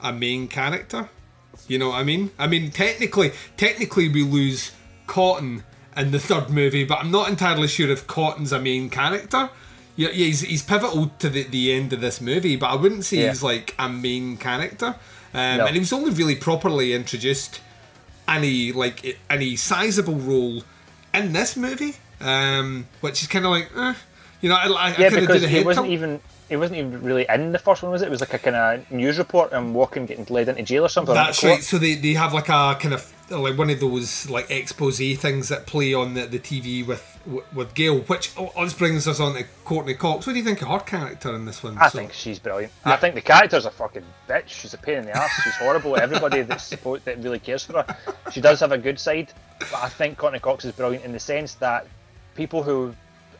a 0.00 0.12
main 0.12 0.46
character. 0.48 1.08
You 1.66 1.78
know 1.78 1.88
what 1.88 1.96
I 2.00 2.04
mean? 2.04 2.30
I 2.38 2.46
mean 2.46 2.70
technically, 2.70 3.32
technically 3.56 4.08
we 4.08 4.22
lose 4.22 4.70
Cotton 5.08 5.64
in 5.96 6.12
the 6.12 6.20
third 6.20 6.50
movie, 6.50 6.84
but 6.84 6.98
I'm 6.98 7.10
not 7.10 7.28
entirely 7.28 7.66
sure 7.66 7.90
if 7.90 8.06
Cotton's 8.06 8.52
a 8.52 8.60
main 8.60 8.90
character. 8.90 9.50
Yeah, 9.96 10.10
yeah, 10.10 10.26
he's, 10.26 10.42
he's 10.42 10.62
pivotal 10.62 11.10
to 11.18 11.28
the, 11.28 11.42
the 11.42 11.72
end 11.72 11.92
of 11.92 12.00
this 12.00 12.20
movie, 12.20 12.54
but 12.54 12.68
I 12.70 12.76
wouldn't 12.76 13.04
say 13.04 13.16
Yeah. 13.18 13.30
he's 13.30 13.42
like 13.42 13.74
a 13.80 13.88
main 13.88 14.36
character. 14.36 14.94
Um, 15.34 15.58
No. 15.58 15.66
And 15.66 15.74
he 15.74 15.80
was 15.80 15.92
only 15.92 16.12
really 16.12 16.36
properly 16.36 16.92
introduced 16.92 17.60
any 18.28 18.72
like 18.72 19.18
any 19.30 19.56
sizable 19.56 20.16
role 20.16 20.62
in 21.14 21.32
this 21.32 21.56
movie, 21.56 21.94
um, 22.20 22.86
which 23.00 23.22
is 23.22 23.28
kind 23.28 23.44
of 23.44 23.50
like, 23.50 23.70
eh, 23.76 23.94
you 24.40 24.48
know, 24.48 24.54
I, 24.54 24.66
I, 24.66 24.68
I 24.68 24.96
yeah, 24.98 25.10
kind 25.10 25.30
of 25.30 25.40
the 25.40 25.48
he 25.48 25.56
head 25.56 25.66
wasn't 25.66 25.88
even 25.88 26.20
he 26.48 26.56
wasn't 26.56 26.78
even 26.78 27.02
really 27.02 27.26
in 27.28 27.52
the 27.52 27.58
first 27.58 27.82
one, 27.82 27.92
was 27.92 28.02
it? 28.02 28.06
It 28.06 28.10
was 28.10 28.20
like 28.20 28.34
a 28.34 28.38
kind 28.38 28.56
of 28.56 28.90
news 28.90 29.18
report 29.18 29.52
and 29.52 29.74
walking 29.74 30.06
getting 30.06 30.26
led 30.30 30.48
into 30.48 30.62
jail 30.62 30.84
or 30.84 30.88
something. 30.88 31.14
That's 31.14 31.42
right. 31.44 31.62
So 31.62 31.78
they, 31.78 31.94
they 31.94 32.14
have 32.14 32.32
like 32.32 32.48
a 32.48 32.76
kind 32.80 32.94
of 32.94 33.12
like 33.30 33.58
one 33.58 33.68
of 33.68 33.78
those 33.80 34.30
like 34.30 34.50
expose 34.50 34.98
things 34.98 35.48
that 35.50 35.66
play 35.66 35.92
on 35.92 36.14
the, 36.14 36.26
the 36.26 36.38
TV 36.38 36.86
with 36.86 37.04
with 37.52 37.74
Gale, 37.74 37.98
which 38.00 38.34
this 38.56 38.72
brings 38.72 39.06
us 39.06 39.20
on 39.20 39.34
to 39.34 39.44
Courteney 39.66 39.92
Cox. 39.94 40.26
What 40.26 40.32
do 40.32 40.38
you 40.38 40.44
think 40.44 40.62
of 40.62 40.68
her 40.68 40.78
character 40.78 41.34
in 41.34 41.44
this 41.44 41.62
one? 41.62 41.76
I 41.76 41.88
So- 41.90 41.98
think 41.98 42.12
she's 42.14 42.38
brilliant. 42.38 42.72
Yeah. 42.86 42.92
I 42.94 42.96
think 42.96 43.14
the 43.14 43.20
character's 43.20 43.66
a 43.66 43.70
fucking 43.70 44.04
bitch. 44.26 44.48
She's 44.48 44.72
a 44.72 44.78
pain 44.78 44.98
in 44.98 45.04
the 45.04 45.14
ass. 45.14 45.30
She's 45.44 45.54
horrible. 45.56 45.96
Everybody 45.98 46.40
that's 46.42 46.64
support 46.64 47.04
that 47.04 47.18
really 47.18 47.38
cares 47.38 47.64
for 47.64 47.82
her. 47.82 47.96
She 48.32 48.40
does 48.40 48.60
have 48.60 48.72
a 48.72 48.78
good 48.78 48.98
side, 48.98 49.32
but 49.58 49.74
I 49.82 49.90
think 49.90 50.16
Courteney 50.16 50.40
Cox 50.40 50.64
is 50.64 50.72
brilliant 50.72 51.04
in 51.04 51.12
the 51.12 51.20
sense 51.20 51.54
that 51.56 51.86
people 52.34 52.62
who 52.62 52.94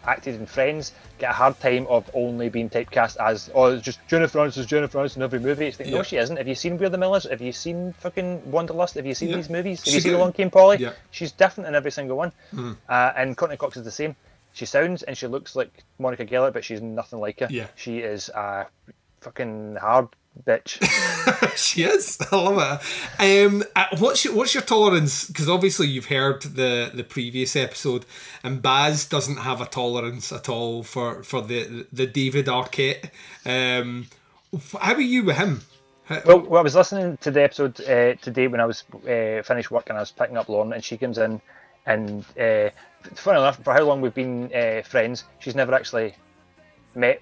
acted 0.06 0.34
in 0.36 0.46
Friends 0.46 0.92
get 1.18 1.30
a 1.30 1.32
hard 1.34 1.58
time 1.60 1.86
of 1.88 2.08
only 2.14 2.48
being 2.48 2.70
typecast 2.70 3.16
as 3.18 3.50
oh 3.54 3.66
it's 3.72 3.82
just 3.84 3.98
Jennifer 4.08 4.38
Aniston's 4.38 4.66
Jennifer 4.66 4.98
Aniston 4.98 5.16
in 5.16 5.22
every 5.22 5.40
movie. 5.40 5.66
It's 5.66 5.78
like, 5.78 5.88
Yeah. 5.88 5.96
no, 5.96 6.02
she 6.02 6.16
isn't. 6.16 6.36
Have 6.36 6.46
you 6.48 6.54
seen 6.54 6.78
We're 6.78 6.88
the 6.88 6.98
Millers? 6.98 7.24
Have 7.28 7.40
you 7.40 7.52
seen 7.52 7.92
fucking 7.94 8.50
Wanderlust? 8.50 8.94
Have 8.94 9.06
you 9.06 9.14
seen 9.14 9.30
Yeah. 9.30 9.36
these 9.36 9.50
movies? 9.50 9.80
Have 9.80 9.86
She 9.88 9.94
you 9.96 10.00
seen 10.00 10.12
did. 10.12 10.18
Along 10.18 10.32
Came 10.32 10.50
Polly? 10.50 10.78
Yeah. 10.78 10.92
She's 11.10 11.32
different 11.32 11.68
in 11.68 11.74
every 11.74 11.90
single 11.90 12.16
one. 12.16 12.32
Mhm. 12.54 12.76
Uh, 12.88 13.12
and 13.16 13.36
Courteney 13.36 13.56
Cox 13.56 13.76
is 13.76 13.84
the 13.84 13.90
same. 13.90 14.14
She 14.52 14.64
sounds 14.66 15.02
and 15.02 15.16
she 15.16 15.26
looks 15.26 15.54
like 15.56 15.84
Monica 15.98 16.24
Geller, 16.24 16.52
but 16.52 16.64
she's 16.64 16.80
nothing 16.80 17.20
like 17.20 17.40
her. 17.40 17.48
Yeah. 17.50 17.66
She 17.76 17.98
is 17.98 18.28
a 18.30 18.66
fucking 19.20 19.76
hard 19.80 20.08
bitch. 20.46 20.78
she 21.56 21.82
is. 21.84 22.18
I 22.32 22.36
love 22.36 22.80
it. 23.20 23.46
Um, 23.46 23.64
uh, 23.74 23.86
what's 23.98 24.24
your 24.24 24.34
what's 24.34 24.54
your 24.54 24.62
tolerance? 24.62 25.26
Because 25.26 25.48
obviously 25.48 25.88
you've 25.88 26.06
heard 26.06 26.42
the 26.42 26.90
the 26.92 27.04
previous 27.04 27.56
episode, 27.56 28.04
and 28.42 28.62
Baz 28.62 29.04
doesn't 29.06 29.38
have 29.38 29.60
a 29.60 29.66
tolerance 29.66 30.32
at 30.32 30.48
all 30.48 30.82
for 30.82 31.22
for 31.22 31.42
the 31.42 31.86
the 31.92 32.06
David 32.06 32.46
Arquette. 32.46 33.10
Um, 33.44 34.08
how 34.80 34.94
are 34.94 35.00
you 35.00 35.24
with 35.24 35.36
him? 35.36 35.62
Well, 36.24 36.40
well, 36.40 36.60
I 36.60 36.62
was 36.62 36.74
listening 36.74 37.18
to 37.18 37.30
the 37.30 37.42
episode 37.42 37.80
uh, 37.82 38.14
today 38.14 38.48
when 38.48 38.60
I 38.60 38.64
was 38.64 38.82
uh, 38.94 39.42
finished 39.42 39.70
work 39.70 39.90
and 39.90 39.98
I 39.98 40.00
was 40.00 40.10
picking 40.10 40.38
up 40.38 40.48
Lauren, 40.48 40.72
and 40.72 40.82
she 40.82 40.96
comes 40.96 41.18
in, 41.18 41.40
and 41.84 42.24
uh, 42.40 42.70
funny 43.14 43.38
enough, 43.38 43.62
for 43.62 43.74
how 43.74 43.82
long 43.82 44.00
we've 44.00 44.14
been 44.14 44.50
uh, 44.54 44.82
friends, 44.82 45.24
she's 45.38 45.54
never 45.54 45.74
actually 45.74 46.14
met 46.94 47.20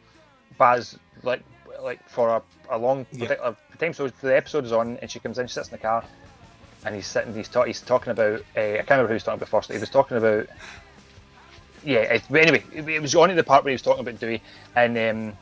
Baz 0.56 0.96
like 1.24 1.42
like 1.82 2.06
for 2.08 2.28
a, 2.28 2.42
a 2.70 2.78
long 2.78 3.06
Yeah. 3.12 3.54
time. 3.78 3.92
So 3.92 4.08
the 4.08 4.36
episode 4.36 4.64
is 4.64 4.72
on, 4.72 4.96
and 4.98 5.10
she 5.10 5.18
comes 5.20 5.38
in, 5.38 5.46
she 5.46 5.54
sits 5.54 5.68
in 5.68 5.72
the 5.72 5.78
car, 5.78 6.04
and 6.84 6.94
he's 6.94 7.06
sitting, 7.06 7.34
he's, 7.34 7.48
talk, 7.48 7.66
he's 7.66 7.80
talking 7.80 8.10
about, 8.10 8.40
uh, 8.56 8.60
I 8.60 8.76
can't 8.76 8.90
remember 8.90 9.08
who 9.08 9.14
he 9.14 9.14
was 9.14 9.24
talking 9.24 9.38
about 9.38 9.48
first. 9.48 9.72
He 9.72 9.78
was 9.78 9.90
talking 9.90 10.16
about, 10.16 10.46
yeah. 11.84 12.00
It, 12.00 12.22
but 12.30 12.40
anyway, 12.42 12.64
it, 12.72 12.88
it 12.88 13.02
was 13.02 13.14
on 13.14 13.30
at 13.30 13.36
the 13.36 13.44
part 13.44 13.64
where 13.64 13.70
he 13.70 13.74
was 13.74 13.82
talking 13.82 14.00
about 14.00 14.18
Dewey, 14.20 14.42
and 14.74 14.96
um, 14.98 15.36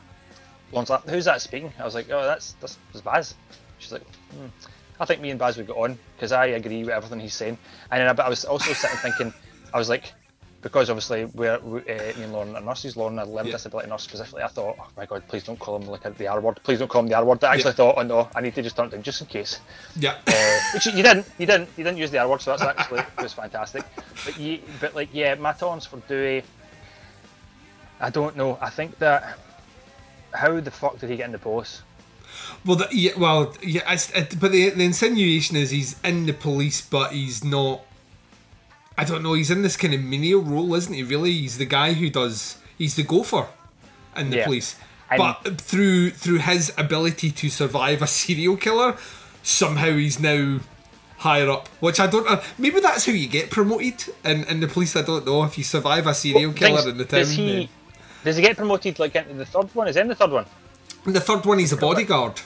Lauren's 0.72 0.90
like, 0.90 1.08
"Who's 1.08 1.24
that 1.26 1.40
speaking?" 1.40 1.72
I 1.78 1.84
was 1.84 1.94
like, 1.94 2.10
"Oh, 2.10 2.22
that's 2.22 2.52
that's, 2.60 2.78
that's 2.92 3.02
Baz." 3.02 3.34
She's 3.78 3.92
like, 3.92 4.02
hmm. 4.32 4.46
"I 5.00 5.04
think 5.04 5.20
me 5.20 5.30
and 5.30 5.38
Baz 5.38 5.56
would 5.56 5.66
get 5.66 5.76
on 5.76 5.98
because 6.16 6.32
I 6.32 6.46
agree 6.46 6.84
with 6.84 6.92
everything 6.94 7.20
he's 7.20 7.34
saying." 7.34 7.56
And 7.90 8.00
then 8.00 8.20
I, 8.20 8.22
I 8.26 8.28
was 8.28 8.44
also 8.44 8.72
sitting 8.72 8.96
thinking, 8.98 9.32
I 9.72 9.78
was 9.78 9.88
like, 9.88 10.12
because 10.64 10.88
obviously 10.88 11.26
we're 11.26 11.58
we, 11.60 11.80
uh, 11.80 12.16
me 12.16 12.24
and 12.24 12.32
Lauren 12.32 12.56
are 12.56 12.60
nurses. 12.62 12.96
Lauren, 12.96 13.18
a 13.18 13.24
learning 13.26 13.48
Yeah. 13.52 13.58
disability 13.58 13.88
nurse 13.90 14.02
specifically. 14.02 14.42
I 14.42 14.48
thought, 14.48 14.76
oh 14.80 14.86
my 14.96 15.04
god, 15.04 15.22
please 15.28 15.44
don't 15.44 15.58
call 15.58 15.76
him 15.76 15.86
like 15.86 16.02
the 16.16 16.26
R 16.26 16.40
word. 16.40 16.58
Please 16.64 16.78
don't 16.78 16.88
call 16.88 17.02
him 17.02 17.08
the 17.08 17.14
R 17.14 17.24
word. 17.24 17.44
I 17.44 17.52
actually 17.54 17.72
Yeah. 17.72 17.76
thought, 17.76 17.94
oh 17.98 18.02
no, 18.02 18.28
I 18.34 18.40
need 18.40 18.54
to 18.54 18.62
just 18.62 18.74
turn 18.74 18.86
it 18.86 18.92
down 18.92 19.02
just 19.02 19.20
in 19.20 19.26
case. 19.26 19.60
Yeah. 19.94 20.16
Uh, 20.26 20.58
which 20.72 20.86
you 20.86 20.92
didn't, 21.02 21.26
you 21.38 21.44
didn't, 21.46 21.68
you 21.76 21.84
didn't 21.84 21.98
use 21.98 22.10
the 22.10 22.18
R 22.18 22.28
word, 22.28 22.40
so 22.40 22.56
that's 22.56 22.62
actually 22.62 23.02
was 23.22 23.34
fantastic. 23.34 23.84
But 24.24 24.40
you, 24.40 24.60
but 24.80 24.94
like, 24.94 25.10
yeah, 25.12 25.34
my 25.34 25.52
tolerance 25.52 25.84
for 25.84 25.98
Dewey, 26.08 26.42
I 28.00 28.08
don't 28.08 28.34
know. 28.34 28.58
I 28.60 28.70
think 28.70 28.98
that 29.00 29.38
how 30.32 30.58
the 30.60 30.70
fuck 30.70 30.98
did 30.98 31.10
he 31.10 31.16
get 31.16 31.26
in 31.26 31.32
the 31.32 31.38
post? 31.38 31.82
Well, 32.64 32.76
the, 32.76 32.88
yeah, 32.90 33.12
well, 33.18 33.54
yeah, 33.62 33.82
it, 33.92 34.40
but 34.40 34.50
the, 34.50 34.70
the 34.70 34.84
insinuation 34.84 35.56
is 35.58 35.70
he's 35.70 36.00
in 36.02 36.24
the 36.24 36.32
police, 36.32 36.80
but 36.80 37.12
he's 37.12 37.44
not. 37.44 37.82
I 38.96 39.04
don't 39.04 39.22
know. 39.22 39.34
He's 39.34 39.50
in 39.50 39.62
this 39.62 39.76
kind 39.76 39.92
of 39.94 40.02
menial 40.02 40.40
role, 40.42 40.74
isn't 40.74 40.92
he? 40.94 41.02
Really, 41.02 41.32
he's 41.32 41.58
the 41.58 41.64
guy 41.66 41.94
who 41.94 42.10
does. 42.10 42.58
He's 42.78 42.94
the 42.94 43.02
gopher 43.02 43.46
in 44.16 44.30
the 44.30 44.38
Yeah. 44.38 44.44
police, 44.44 44.76
but 45.16 45.60
through 45.60 46.10
through 46.10 46.38
his 46.38 46.72
ability 46.78 47.30
to 47.32 47.50
survive 47.50 48.02
a 48.02 48.06
serial 48.06 48.56
killer, 48.56 48.96
somehow 49.42 49.92
he's 49.96 50.20
now 50.20 50.60
higher 51.18 51.50
up. 51.50 51.68
Which 51.80 51.98
I 51.98 52.06
don't 52.06 52.24
know. 52.28 52.40
Maybe 52.58 52.80
that's 52.80 53.06
how 53.06 53.12
you 53.12 53.26
get 53.28 53.50
promoted 53.50 54.14
in, 54.24 54.44
in 54.44 54.60
the 54.60 54.68
police. 54.68 54.94
I 54.94 55.02
don't 55.02 55.26
know 55.26 55.42
if 55.44 55.58
you 55.58 55.64
survive 55.64 56.06
a 56.06 56.14
serial 56.14 56.52
killer 56.52 56.76
Things- 56.82 56.86
in 56.86 56.98
the 56.98 57.04
town. 57.04 57.20
Does 57.20 57.32
he? 57.32 57.68
Does 58.24 58.36
he 58.36 58.42
get 58.42 58.56
promoted 58.56 58.98
like 58.98 59.14
in 59.16 59.38
the 59.38 59.44
third 59.46 59.74
one? 59.74 59.88
Is 59.88 59.96
he 59.96 60.00
in 60.00 60.08
the 60.08 60.14
third 60.14 60.30
one? 60.30 60.46
then- 61.04 61.14
the 61.14 61.20
third 61.20 61.44
one, 61.44 61.58
he's 61.58 61.72
a 61.72 61.76
bodyguard. 61.76 62.40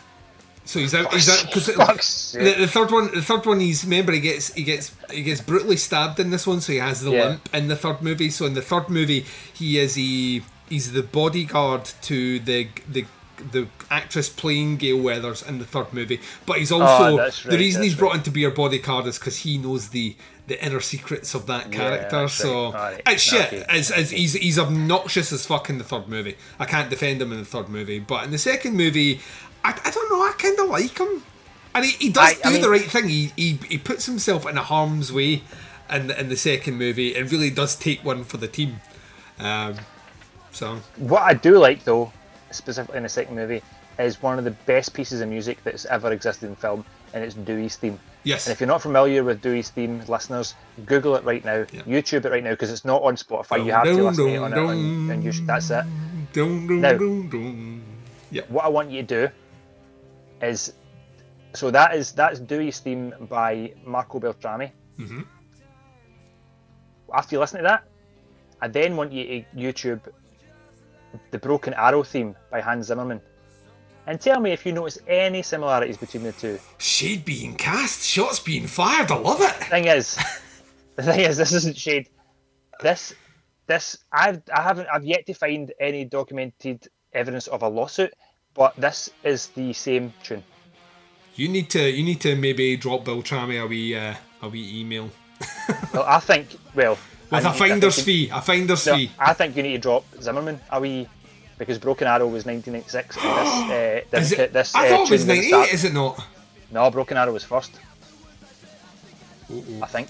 So 0.68 0.80
he's 0.80 0.94
out. 0.94 1.12
He's 1.14 1.30
out 1.30 1.46
because 1.46 2.32
the, 2.38 2.54
the 2.58 2.66
third 2.68 2.90
one. 2.90 3.06
The 3.14 3.22
third 3.22 3.46
one. 3.46 3.58
He's 3.58 3.84
remember 3.84 4.12
he 4.12 4.20
gets 4.20 4.52
he 4.52 4.64
gets 4.64 4.92
he 5.10 5.22
gets 5.22 5.40
brutally 5.40 5.78
stabbed 5.78 6.20
in 6.20 6.28
this 6.28 6.46
one. 6.46 6.60
So 6.60 6.72
he 6.72 6.78
has 6.78 7.00
the 7.00 7.10
Yeah. 7.12 7.24
limp 7.28 7.48
in 7.54 7.68
the 7.68 7.76
third 7.76 8.02
movie. 8.02 8.28
So 8.28 8.44
in 8.44 8.52
the 8.52 8.60
third 8.60 8.90
movie, 8.90 9.24
he 9.54 9.78
is 9.78 9.94
he 9.94 10.42
he's 10.68 10.92
the 10.92 11.02
bodyguard 11.02 11.86
to 12.02 12.38
the 12.40 12.68
the 12.86 13.06
the 13.52 13.68
actress 13.90 14.28
playing 14.28 14.76
Gale 14.76 15.00
Weathers 15.00 15.42
in 15.42 15.58
the 15.58 15.64
third 15.64 15.94
movie. 15.94 16.20
But 16.44 16.58
he's 16.58 16.70
also 16.72 17.14
Oh, 17.14 17.16
that's 17.16 17.44
the 17.44 17.56
reason 17.56 17.82
he's 17.82 17.94
brought 17.94 18.10
right. 18.10 18.18
in 18.18 18.24
to 18.24 18.30
be 18.30 18.42
her 18.42 18.50
bodyguard 18.50 19.06
is 19.06 19.18
because 19.18 19.38
he 19.38 19.56
knows 19.56 19.88
the 19.88 20.16
the 20.48 20.62
inner 20.64 20.80
secrets 20.80 21.34
of 21.34 21.46
that 21.46 21.70
character. 21.70 22.08
that's 22.22 22.32
so 22.34 22.72
right. 22.72 23.00
It's 23.06 23.22
shit. 23.22 23.46
okay, 23.52 23.64
It's, 23.70 23.90
it's, 23.90 24.10
he's 24.10 24.32
he's 24.34 24.58
obnoxious 24.58 25.30
as 25.32 25.46
fuck 25.46 25.70
in 25.70 25.78
the 25.78 25.84
third 25.84 26.08
movie. 26.08 26.36
I 26.58 26.64
can't 26.66 26.90
defend 26.90 27.22
him 27.22 27.32
in 27.32 27.38
the 27.38 27.44
third 27.44 27.68
movie, 27.70 27.98
but 28.00 28.24
in 28.24 28.30
the 28.32 28.38
second 28.38 28.74
movie, 28.76 29.20
I, 29.64 29.78
I 29.84 29.90
don't 29.90 30.10
know. 30.10 30.22
I 30.22 30.32
kind 30.38 30.58
of 30.58 30.68
like 30.68 30.96
him, 30.98 31.22
and 31.74 31.84
he, 31.84 31.92
he 31.92 32.10
does 32.10 32.36
I- 32.44 32.48
I 32.48 32.52
do 32.56 32.60
the 32.62 32.70
right 32.70 32.82
thing. 32.90 33.08
He, 33.08 33.32
he 33.36 33.58
he 33.68 33.78
puts 33.78 34.06
himself 34.06 34.46
in 34.46 34.56
a 34.56 34.62
harm's 34.62 35.12
way 35.12 35.42
in 35.90 36.10
in 36.12 36.28
the 36.28 36.36
second 36.36 36.76
movie, 36.78 37.14
and 37.14 37.30
really 37.30 37.50
does 37.50 37.76
take 37.76 38.04
one 38.04 38.24
for 38.24 38.36
the 38.36 38.48
team. 38.48 38.80
Um, 39.38 39.74
so 40.50 40.78
What 40.96 41.22
I 41.22 41.34
do 41.34 41.58
like 41.58 41.84
though, 41.84 42.12
specifically 42.50 42.96
in 42.96 43.02
the 43.04 43.08
second 43.08 43.36
movie, 43.36 43.62
is 43.98 44.22
one 44.22 44.38
of 44.38 44.44
the 44.44 44.50
best 44.50 44.94
pieces 44.94 45.20
of 45.20 45.28
music 45.28 45.62
that's 45.64 45.84
ever 45.86 46.12
existed 46.12 46.48
in 46.48 46.56
film, 46.56 46.84
and 47.14 47.22
it's 47.24 47.34
Dewey's 47.34 47.76
theme. 47.76 47.98
yes, 48.24 48.46
And 48.46 48.52
if 48.52 48.60
you're 48.60 48.66
not 48.68 48.82
familiar 48.82 49.22
with 49.24 49.40
Dewey's 49.42 49.70
theme, 49.70 50.00
listeners, 50.08 50.54
Google 50.86 51.14
it 51.16 51.24
right 51.24 51.44
now, 51.44 51.64
YouTube 51.86 52.24
it 52.24 52.30
right 52.32 52.42
now, 52.42 52.50
because 52.50 52.72
it's 52.72 52.84
not 52.84 53.02
on 53.02 53.16
Spotify. 53.16 53.64
You 53.64 53.72
have 53.72 53.84
to 53.84 53.96
Dun, 53.96 54.14
to 54.14 54.26
it 54.26 54.34
dun, 54.34 54.42
on, 54.44 54.52
it 54.52 54.56
on, 54.58 55.10
on 55.10 55.22
YouTube. 55.22 55.46
That's 55.46 55.70
it. 55.70 55.84
Dun, 56.32 56.66
dun, 56.66 56.80
Now- 56.80 56.92
dun, 56.98 57.28
dun. 57.28 57.82
What 58.48 58.64
I 58.64 58.68
want 58.68 58.90
you 58.90 59.02
to 59.02 59.26
do 59.26 59.32
is, 60.42 60.72
so 61.54 61.70
that 61.70 61.94
is 61.94 62.12
that's 62.12 62.40
Dewey's 62.40 62.80
theme 62.80 63.14
by 63.28 63.72
Marco 63.84 64.18
Beltrami. 64.20 64.72
Mhm. 64.98 65.26
After 67.12 67.34
you 67.36 67.40
listen 67.40 67.58
to 67.58 67.62
that, 67.64 67.84
I 68.60 68.68
then 68.68 68.96
want 68.96 69.12
you 69.12 69.24
to 69.24 69.44
YouTube 69.56 70.00
the 71.30 71.38
Broken 71.38 71.72
Arrow 71.74 72.02
theme 72.02 72.36
by 72.50 72.60
Hans 72.60 72.86
Zimmerman, 72.86 73.20
and 74.06 74.20
tell 74.20 74.40
me 74.40 74.52
if 74.52 74.66
you 74.66 74.72
notice 74.72 74.98
any 75.06 75.42
similarities 75.42 75.96
between 75.96 76.22
the 76.22 76.32
two. 76.32 76.58
shade 76.78 77.24
being 77.24 77.54
cast, 77.54 78.04
shots 78.04 78.38
being 78.40 78.66
fired. 78.66 79.10
I 79.10 79.16
love 79.16 79.40
it. 79.40 79.52
thing 79.68 79.86
is, 79.86 80.16
the 80.96 81.02
thing 81.02 81.20
is, 81.20 81.36
this 81.36 81.52
isn't 81.52 81.76
shade. 81.76 82.08
This, 82.82 83.14
this, 83.66 83.98
I've, 84.12 84.42
I 84.54 84.62
haven't, 84.62 84.88
I've 84.92 85.04
yet 85.04 85.26
to 85.26 85.34
find 85.34 85.72
any 85.80 86.04
documented 86.04 86.86
evidence 87.12 87.46
of 87.48 87.62
a 87.62 87.68
lawsuit, 87.68 88.12
but 88.58 88.74
this 88.76 89.08
is 89.22 89.46
the 89.48 89.72
same 89.72 90.12
tune. 90.22 90.42
You 91.36 91.48
need 91.48 91.70
to 91.70 91.88
you 91.88 92.02
need 92.02 92.20
to 92.22 92.34
maybe 92.34 92.76
drop 92.76 93.04
Beltrami 93.04 93.62
a 93.62 93.66
wee 93.66 93.94
uh, 93.94 94.14
a 94.42 94.48
wee 94.48 94.80
email 94.80 95.08
Well, 95.94 96.04
I 96.06 96.18
think, 96.20 96.56
well, 96.74 96.98
with 97.30 97.46
I 97.46 97.50
a 97.50 97.54
finder's 97.54 98.02
fee. 98.02 98.28
A 98.32 98.40
finder's 98.42 98.86
no, 98.86 98.96
fee. 98.96 99.10
I 99.18 99.32
think 99.32 99.56
you 99.56 99.62
need 99.62 99.74
to 99.74 99.78
drop 99.78 100.04
Zimmerman 100.20 100.60
a 100.70 100.80
wee, 100.80 101.06
because 101.58 101.78
Broken 101.78 102.08
Arrow 102.08 102.26
was 102.26 102.44
1996, 102.44 103.14
this, 103.14 103.24
uh, 103.24 104.00
this, 104.10 104.32
Is 104.32 104.38
it? 104.38 104.52
this 104.52 104.74
I 104.74 104.86
uh, 104.86 104.90
thought 104.90 105.08
it 105.08 105.10
was 105.12 105.20
tune 105.22 105.26
didn't 105.26 105.28
ninety 105.28 105.48
start- 105.48 105.72
Is 105.72 105.84
it 105.84 105.94
not? 105.94 106.24
No, 106.70 106.90
Broken 106.90 107.16
Arrow 107.16 107.32
was 107.32 107.44
first. 107.44 107.78
I 109.82 109.86
think. 109.86 110.08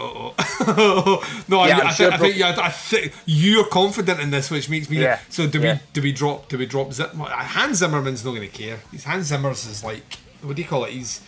No, 1.48 1.64
Yeah, 1.66 1.78
I, 1.78 1.80
I'm 1.88 1.94
sure 1.94 2.10
think, 2.10 2.12
I 2.12 2.18
think 2.18 2.36
yeah, 2.36 2.56
I 2.60 2.68
think 2.70 3.12
you're 3.26 3.66
confident 3.66 4.20
in 4.20 4.30
this, 4.30 4.50
which 4.50 4.68
makes 4.68 4.88
me. 4.90 5.00
Yeah, 5.00 5.18
So 5.28 5.46
do 5.46 5.60
yeah. 5.60 5.74
we 5.74 5.80
do 5.92 6.02
we 6.02 6.12
drop 6.12 6.48
do 6.48 6.58
we 6.58 6.66
drop 6.66 6.92
Zim- 6.92 7.10
Hans 7.18 7.78
Zimmerman's 7.78 8.24
not 8.24 8.34
going 8.34 8.48
to 8.50 8.56
care. 8.56 8.78
He's 8.90 9.04
Hans 9.04 9.26
Zimmer's 9.26 9.66
is 9.66 9.82
like 9.84 10.18
what 10.42 10.56
do 10.56 10.62
you 10.62 10.68
call 10.68 10.84
it? 10.84 10.92
He's 10.92 11.20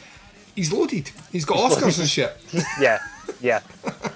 he's 0.54 0.72
loaded. 0.72 1.10
He's 1.30 1.44
got 1.44 1.58
Oscars 1.70 1.98
and 1.98 2.08
shit. 2.08 2.36
Yeah, 2.80 2.98
yeah. 3.40 3.60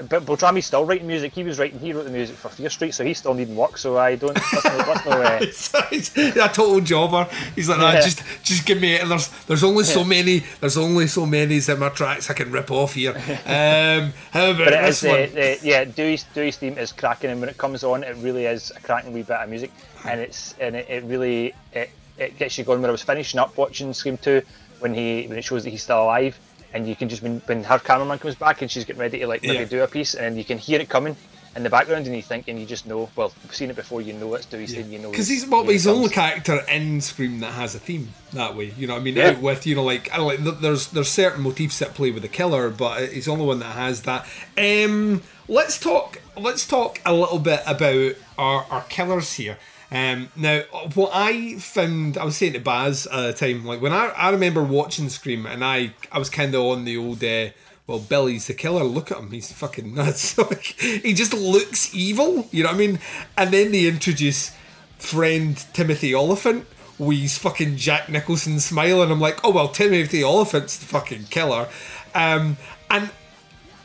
but 0.09 0.25
Beltrami's 0.27 0.67
still 0.67 0.85
writing 0.85 1.07
music. 1.07 1.33
He 1.33 1.43
was 1.43 1.59
writing. 1.59 1.79
He 1.79 1.93
wrote 1.93 2.05
the 2.05 2.11
music 2.11 2.37
for 2.37 2.49
Fear 2.49 2.71
Street, 2.71 2.93
so 2.95 3.05
he's 3.05 3.19
still 3.19 3.35
needing 3.35 3.57
work. 3.57 3.79
So 3.79 3.97
I 3.99 4.15
don't. 4.17 4.35
That's 4.35 4.65
no. 4.65 4.79
That's 4.79 5.73
no 5.75 5.79
uh, 5.81 5.83
he's 5.91 6.17
a 6.37 6.49
total 6.49 6.81
jobber. 6.81 7.29
He's 7.55 7.69
like, 7.69 7.79
nah, 7.79 7.93
Yeah. 7.93 8.01
just 8.03 8.23
just 8.43 8.67
give 8.67 8.81
me. 8.81 8.95
it. 8.95 9.09
There's 9.09 9.29
there's 9.47 9.65
only 9.65 9.85
so 9.85 10.05
many. 10.05 10.43
There's 10.61 10.77
only 10.77 11.07
so 11.07 11.25
many 11.27 11.59
Zimmer 11.61 11.91
tracks 11.91 12.29
I 12.31 12.35
can 12.35 12.51
rip 12.53 12.71
off 12.71 12.95
here. 12.95 13.13
Um, 13.47 14.13
how 14.33 14.51
about 14.51 14.59
but 14.67 14.73
it 14.75 14.83
this 14.85 15.03
is, 15.03 15.09
one? 15.09 15.43
uh, 15.43 15.47
uh, 15.47 15.55
yeah, 15.63 15.85
Dewey's, 15.85 16.25
Dewey's 16.35 16.57
theme 16.57 16.79
is 16.79 16.93
cracking, 16.93 17.31
and 17.31 17.41
when 17.41 17.49
it 17.49 17.57
comes 17.59 17.85
on, 17.85 18.05
it 18.05 18.17
really 18.17 18.47
is 18.47 18.71
a 18.77 18.81
cracking 18.81 19.13
wee 19.13 19.23
bit 19.23 19.37
of 19.37 19.49
music, 19.49 19.71
and 20.05 20.21
it's 20.21 20.55
and 20.61 20.77
it, 20.77 20.89
it 20.89 21.05
really 21.05 21.55
it, 21.73 21.91
it 22.19 22.39
gets 22.39 22.59
you 22.59 22.65
going. 22.65 22.81
When 22.81 22.91
I 22.91 22.93
was 22.93 23.03
finishing 23.03 23.41
up 23.41 23.57
watching 23.57 23.93
Scream 23.95 24.19
Two, 24.19 24.43
when 24.81 24.95
he 24.95 25.27
when 25.27 25.39
it 25.39 25.45
shows 25.45 25.65
that 25.65 25.71
he's 25.71 25.83
still 25.83 26.03
alive, 26.03 26.39
and 26.73 26.89
you 26.89 26.97
can 26.97 27.09
just 27.09 27.23
when, 27.23 27.41
when 27.47 27.65
her 27.65 27.79
cameraman 27.79 28.19
comes 28.19 28.35
back 28.35 28.63
and 28.63 28.71
she's 28.71 28.85
getting 28.85 29.01
ready 29.01 29.19
to 29.21 29.27
like 29.27 29.43
maybe 29.43 29.59
Yeah. 29.59 29.65
do 29.65 29.83
a 29.83 29.89
piece, 29.89 30.15
and 30.15 30.37
you 30.37 30.45
can 30.45 30.59
hear 30.59 30.81
it 30.81 30.89
coming 30.89 31.17
in 31.55 31.63
the 31.63 31.71
background, 31.71 32.07
and 32.07 32.15
you 32.15 32.21
think, 32.21 32.49
and 32.49 32.61
you 32.61 32.67
just 32.67 32.87
know, 32.87 33.09
well, 33.17 33.33
you've 33.43 33.55
seen 33.55 33.71
it 33.71 33.77
before, 33.77 34.03
you 34.03 34.13
know 34.13 34.35
it's 34.35 34.45
Dewey's 34.45 34.75
theme, 34.75 34.93
you 34.93 34.99
know 34.99 35.11
Because 35.11 35.27
he's 35.29 35.43
he's 35.45 35.51
well, 35.51 35.65
he's 35.65 35.85
the 35.85 35.93
only 35.95 36.11
character 36.11 36.61
in 36.71 37.01
Scream 37.01 37.41
that 37.41 37.53
has 37.53 37.75
a 37.75 37.79
theme 37.79 38.09
that 38.35 38.55
way. 38.55 38.75
You 38.77 38.87
know, 38.87 38.93
what 38.93 39.01
I 39.01 39.05
mean, 39.05 39.17
Yeah. 39.17 39.39
with 39.39 39.67
you 39.67 39.75
know, 39.75 39.83
like 39.85 40.13
I 40.13 40.19
don't 40.19 40.45
like 40.45 40.61
there's 40.61 40.89
there's 40.89 41.09
certain 41.09 41.43
motifs 41.43 41.79
that 41.79 41.95
play 41.95 42.11
with 42.11 42.23
the 42.23 42.29
killer, 42.29 42.69
but 42.69 43.09
he's 43.09 43.25
the 43.25 43.31
only 43.33 43.47
one 43.47 43.61
that 43.61 43.75
has 43.75 44.03
that. 44.03 44.27
Um, 44.59 45.23
let's 45.49 45.79
talk. 45.81 46.21
Let's 46.37 46.67
talk 46.67 47.01
a 47.07 47.15
little 47.15 47.39
bit 47.39 47.63
about 47.67 48.13
our 48.37 48.67
our 48.71 48.83
killers 48.91 49.33
here. 49.33 49.57
Um, 49.91 50.31
now, 50.35 50.63
what 50.95 51.13
I 51.15 51.59
found, 51.59 52.19
I 52.19 52.25
was 52.25 52.37
saying 52.37 52.55
to 52.55 52.61
Baz 52.61 53.07
at 53.07 53.23
the 53.23 53.33
time, 53.33 53.65
like 53.65 53.81
when 53.81 53.93
I 53.93 54.09
I 54.09 54.31
remember 54.31 54.63
watching 54.63 55.09
Scream, 55.09 55.47
and 55.47 55.65
I 55.65 55.95
I 56.11 56.19
was 56.19 56.31
kind 56.31 56.55
of 56.55 56.65
on 56.65 56.85
the 56.85 56.97
old. 56.97 57.23
Uh, 57.23 57.51
well, 57.87 58.01
Billy's 58.01 58.49
the 58.49 58.55
killer. 58.55 58.83
Look 58.83 59.13
at 59.13 59.19
him; 59.19 59.31
he's 59.31 59.53
fucking 59.53 59.95
nuts. 59.95 60.37
He 60.81 61.15
just 61.15 61.33
looks 61.33 61.95
evil. 61.95 62.49
You 62.51 62.65
know 62.65 62.71
what 62.71 62.75
I 62.75 62.79
mean? 62.79 62.99
And 63.37 63.53
then 63.53 63.71
they 63.71 63.87
introduce 63.87 64.53
friend 64.99 65.57
Timothy 65.73 66.13
Olyphant 66.15 66.67
with 66.99 67.31
fucking 67.33 67.77
Jack 67.77 68.09
Nicholson 68.09 68.59
smile, 68.59 69.03
and 69.03 69.13
I'm 69.13 69.21
like, 69.21 69.39
oh 69.45 69.51
well, 69.51 69.69
Timothy 69.69 70.25
Olyphant's 70.25 70.79
the 70.79 70.87
fucking 70.87 71.25
killer. 71.25 71.69
Um, 72.13 72.57
and 72.91 73.11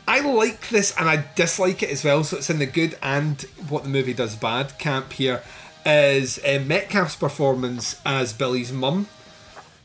I 0.08 0.20
like 0.20 0.68
this 0.70 0.94
and 0.98 1.08
I 1.08 1.24
dislike 1.36 1.82
it 1.82 1.90
as 1.90 2.04
well. 2.04 2.24
So 2.24 2.38
it's 2.38 2.50
in 2.50 2.58
the 2.58 2.66
good 2.66 2.98
and 3.02 3.40
what 3.68 3.84
the 3.84 3.88
movie 3.88 4.14
does 4.14 4.34
bad 4.34 4.78
camp 4.78 5.12
here 5.12 5.42
is 5.84 6.38
uh, 6.38 6.62
Metcalf's 6.64 7.16
performance 7.16 8.00
as 8.04 8.32
Billy's 8.32 8.72
mum 8.72 9.06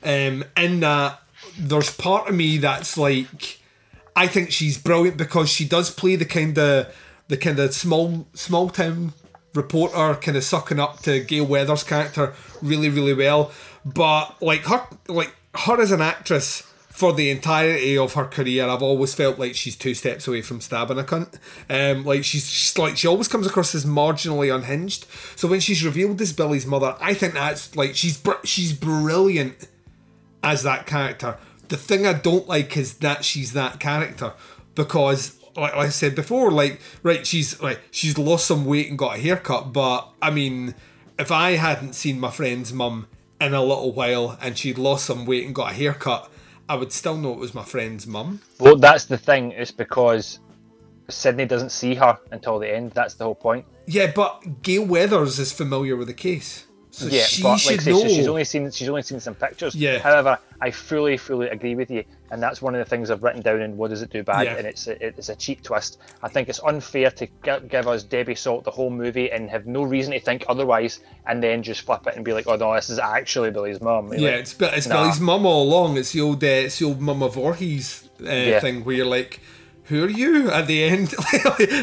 Um, 0.03 0.43
in 0.55 0.79
that, 0.81 1.21
there's 1.57 1.95
part 1.95 2.29
of 2.29 2.35
me 2.35 2.57
that's 2.57 2.97
like, 2.97 3.59
I 4.15 4.27
think 4.27 4.51
she's 4.51 4.77
brilliant 4.77 5.17
because 5.17 5.49
she 5.49 5.65
does 5.65 5.89
play 5.89 6.15
the 6.15 6.25
kind 6.25 6.57
of 6.57 6.93
the 7.27 7.37
kind 7.37 7.59
of 7.59 7.73
small 7.73 8.27
small 8.33 8.69
town 8.69 9.13
reporter, 9.53 10.15
kind 10.21 10.37
of 10.37 10.43
sucking 10.43 10.79
up 10.79 10.99
to 11.01 11.19
Gale 11.19 11.45
Weathers' 11.45 11.83
character 11.83 12.33
really, 12.61 12.89
really 12.89 13.13
well. 13.13 13.51
But 13.85 14.41
like 14.41 14.65
her, 14.65 14.83
like 15.07 15.35
her 15.55 15.81
as 15.81 15.91
an 15.91 16.01
actress 16.01 16.63
for 16.97 17.13
the 17.13 17.29
entirety 17.29 17.95
of 17.95 18.15
her 18.15 18.25
career, 18.25 18.67
I've 18.67 18.81
always 18.81 19.13
felt 19.13 19.37
like 19.37 19.53
she's 19.53 19.75
two 19.75 19.93
steps 19.93 20.27
away 20.27 20.41
from 20.41 20.59
stabbing 20.59 20.97
a 20.97 21.03
cunt. 21.03 21.37
Um, 21.69 22.03
like 22.03 22.23
she's, 22.23 22.75
like 22.75 22.97
she 22.97 23.07
always 23.07 23.27
comes 23.27 23.45
across 23.45 23.75
as 23.75 23.85
marginally 23.85 24.53
unhinged. 24.53 25.05
So 25.35 25.47
when 25.47 25.59
she's 25.59 25.85
revealed 25.85 26.19
as 26.21 26.33
Billy's 26.33 26.65
mother, 26.65 26.97
I 26.99 27.13
think 27.13 27.35
that's 27.35 27.75
like 27.75 27.95
she's 27.95 28.17
br- 28.17 28.43
she's 28.43 28.73
brilliant 28.73 29.67
as 30.41 30.63
that 30.63 30.87
character. 30.87 31.37
The 31.67 31.77
thing 31.77 32.07
I 32.07 32.13
don't 32.13 32.47
like 32.47 32.75
is 32.75 32.95
that 32.95 33.23
she's 33.23 33.53
that 33.53 33.79
character 33.79 34.33
because, 34.73 35.37
like 35.55 35.75
I 35.75 35.89
said 35.89 36.15
before, 36.15 36.49
like 36.49 36.81
right, 37.03 37.27
she's 37.27 37.61
like 37.61 37.79
she's 37.91 38.17
lost 38.17 38.47
some 38.47 38.65
weight 38.65 38.89
and 38.89 38.97
got 38.97 39.17
a 39.17 39.21
haircut. 39.21 39.71
But 39.71 40.09
I 40.19 40.31
mean, 40.31 40.73
if 41.19 41.31
I 41.31 41.51
hadn't 41.51 41.93
seen 41.93 42.19
my 42.19 42.31
friend's 42.31 42.73
mum 42.73 43.07
in 43.39 43.53
a 43.53 43.61
little 43.61 43.91
while 43.91 44.35
and 44.41 44.57
she'd 44.57 44.79
lost 44.79 45.05
some 45.05 45.27
weight 45.27 45.45
and 45.45 45.53
got 45.53 45.73
a 45.73 45.75
haircut, 45.75 46.31
I 46.69 46.75
would 46.75 46.91
still 46.91 47.15
know 47.17 47.33
it 47.33 47.39
was 47.39 47.53
my 47.53 47.63
friend's 47.63 48.05
mum. 48.05 48.41
Well, 48.59 48.75
that's 48.75 49.05
the 49.05 49.17
thing. 49.17 49.51
It's 49.51 49.71
because 49.71 50.39
Sidney 51.09 51.45
doesn't 51.45 51.71
see 51.71 51.95
her 51.95 52.19
until 52.31 52.59
the 52.59 52.73
end. 52.73 52.91
That's 52.91 53.13
the 53.13 53.23
whole 53.23 53.35
point. 53.35 53.65
Yeah, 53.85 54.11
but 54.13 54.61
Gale 54.61 54.85
Weathers 54.85 55.39
is 55.39 55.53
familiar 55.53 55.95
with 55.95 56.07
the 56.07 56.13
case. 56.13 56.65
So 56.97 57.05
yeah, 57.09 57.25
she 57.25 57.43
but 57.43 57.49
like 57.49 57.59
should 57.59 57.79
I 57.79 57.83
say, 57.83 57.91
so 57.91 58.07
she's 58.07 58.27
only 58.27 58.43
seen 58.43 58.71
she's 58.71 58.89
only 58.89 59.03
seen 59.03 59.19
some 59.19 59.35
pictures. 59.35 59.75
Yeah. 59.75 59.99
However, 59.99 60.39
I 60.59 60.71
fully, 60.71 61.15
fully 61.15 61.47
agree 61.47 61.75
with 61.75 61.91
you, 61.91 62.03
and 62.31 62.41
that's 62.41 62.59
one 62.59 62.73
of 62.73 62.79
the 62.79 62.89
things 62.89 63.11
I've 63.11 63.21
written 63.21 63.43
down 63.43 63.61
in 63.61 63.77
what 63.77 63.91
does 63.91 64.01
it 64.01 64.09
do 64.09 64.23
bad, 64.23 64.45
Yeah. 64.45 64.55
and 64.55 64.65
it's 64.65 64.87
a, 64.87 65.05
it's 65.05 65.29
a 65.29 65.35
cheap 65.35 65.61
twist. 65.61 65.99
I 66.23 66.27
think 66.27 66.49
it's 66.49 66.59
unfair 66.63 67.11
to 67.11 67.27
give 67.43 67.87
us 67.87 68.01
Debbie 68.01 68.33
Salt 68.33 68.63
the 68.63 68.71
whole 68.71 68.89
movie 68.89 69.29
and 69.31 69.47
have 69.51 69.67
no 69.67 69.83
reason 69.83 70.13
to 70.13 70.19
think 70.19 70.43
otherwise, 70.49 70.99
and 71.27 71.43
then 71.43 71.61
just 71.61 71.81
flip 71.81 72.07
it 72.07 72.15
and 72.15 72.25
be 72.25 72.33
like, 72.33 72.47
oh 72.47 72.55
no, 72.55 72.73
this 72.73 72.89
is 72.89 72.97
actually 72.97 73.51
Billy's 73.51 73.79
mum. 73.79 74.11
Yeah, 74.13 74.31
like, 74.31 74.33
it's, 74.39 74.55
it's 74.59 74.87
nah. 74.87 75.03
Billy's 75.03 75.19
mum 75.19 75.45
all 75.45 75.61
along. 75.63 75.97
It's 75.97 76.13
the 76.13 76.21
old, 76.21 76.43
uh, 76.43 76.47
it's 76.47 76.79
the 76.79 76.85
old 76.85 76.99
Mama 76.99 77.29
Voorhees 77.29 78.09
uh, 78.21 78.31
Yeah. 78.31 78.59
thing 78.59 78.83
where 78.83 78.95
you're 78.95 79.05
like, 79.05 79.39
who 79.87 80.03
are 80.03 80.09
you 80.09 80.51
at 80.51 80.67
the 80.67 80.83
end? 80.83 81.07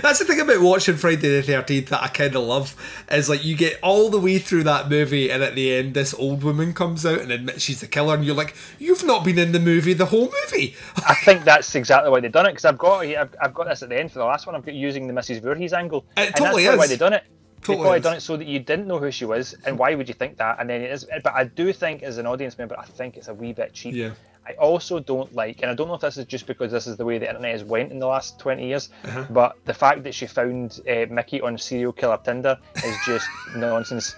That's 0.03 0.19
the 0.19 0.27
thing 0.27 0.41
about 0.41 0.61
watching 0.61 0.97
Friday 0.97 1.41
the 1.41 1.43
Thirteenth 1.43 1.89
that 1.89 2.03
I 2.03 2.09
kind 2.09 2.37
of 2.37 2.43
love 2.43 2.77
is 3.11 3.29
like 3.31 3.45
you 3.45 3.57
get 3.57 3.79
all 3.83 4.11
the 4.11 4.21
way 4.21 4.39
through 4.39 4.65
that 4.65 4.91
movie, 4.91 5.31
and 5.31 5.43
at 5.43 5.55
the 5.55 5.73
end, 5.73 5.95
this 5.95 6.13
old 6.15 6.45
woman 6.45 6.75
comes 6.75 7.07
out 7.07 7.21
and 7.21 7.33
admits 7.33 7.63
she's 7.63 7.81
the 7.81 7.87
killer, 7.87 8.15
and 8.15 8.25
you're 8.25 8.35
like, 8.35 8.55
you've 8.79 9.05
not 9.05 9.25
been 9.25 9.39
in 9.39 9.53
the 9.53 9.61
movie 9.61 9.95
the 9.95 10.07
whole 10.07 10.31
movie. 10.43 10.77
I 11.07 11.15
think 11.15 11.45
that's 11.45 11.75
exactly 11.75 12.11
why 12.11 12.21
they've 12.21 12.31
done 12.31 12.47
it 12.47 12.53
because 12.53 12.67
I've 12.67 12.79
got 12.79 13.05
I've, 13.07 13.35
I've 13.41 13.55
got 13.55 13.69
this 13.69 13.83
at 13.83 13.89
the 13.89 13.99
end 13.99 14.13
for 14.13 14.19
the 14.19 14.27
last 14.27 14.47
one. 14.47 14.55
I've 14.55 14.65
got 14.65 14.75
using 14.75 15.07
the 15.07 15.15
Mrs. 15.15 15.41
Voorhees 15.41 15.73
angle, 15.73 16.05
It 16.17 16.27
and 16.27 16.35
totally 16.35 16.65
that's 16.65 16.77
probably 16.77 16.79
why 16.79 16.87
they've 16.87 16.99
done 16.99 17.13
it. 17.15 17.25
Totally 17.63 17.77
they've 17.77 17.83
probably 17.83 17.99
is. 17.99 18.03
done 18.03 18.17
it 18.17 18.21
so 18.21 18.37
that 18.37 18.47
you 18.47 18.59
didn't 18.59 18.87
know 18.87 18.99
who 18.99 19.11
she 19.11 19.25
was, 19.25 19.55
and 19.65 19.79
why 19.79 19.95
would 19.95 20.09
you 20.09 20.15
think 20.15 20.37
that? 20.37 20.61
And 20.61 20.69
then 20.69 20.83
it 20.83 20.91
is, 20.91 21.07
but 21.23 21.33
I 21.35 21.45
do 21.45 21.73
think 21.73 22.03
as 22.03 22.19
an 22.19 22.27
audience 22.27 22.59
member, 22.59 22.79
I 22.79 22.85
think 22.85 23.17
it's 23.17 23.29
a 23.29 23.35
wee 23.35 23.55
bit 23.55 23.73
cheap. 23.73 23.95
Yeah. 23.95 24.11
I 24.47 24.53
also 24.55 25.01
don't 25.01 25.33
like, 25.35 25.63
and 25.63 25.71
I 25.71 25.75
don't 25.75 25.89
know 25.89 25.95
if 25.95 26.03
this 26.03 26.19
is 26.19 26.27
just 26.27 26.47
because 26.47 26.71
this 26.71 26.87
is 26.87 26.97
the 26.97 27.05
way 27.05 27.19
the 27.19 27.29
internet 27.29 27.53
has 27.53 27.65
went 27.65 27.91
in 27.93 27.99
the 27.99 28.07
last 28.07 28.39
twenty 28.39 28.67
years, 28.67 28.91
Uh-huh. 29.05 29.25
but 29.31 29.57
the 29.65 29.73
fact 29.75 30.03
that 30.05 30.15
she 30.15 30.27
found 30.27 30.81
uh, 30.89 31.07
Mickey 31.11 31.41
on 31.41 31.57
serial 31.57 31.93
killer 31.93 32.19
Tinder 32.23 32.59
is 32.85 32.97
just 33.07 33.27
nonsense. 33.57 34.15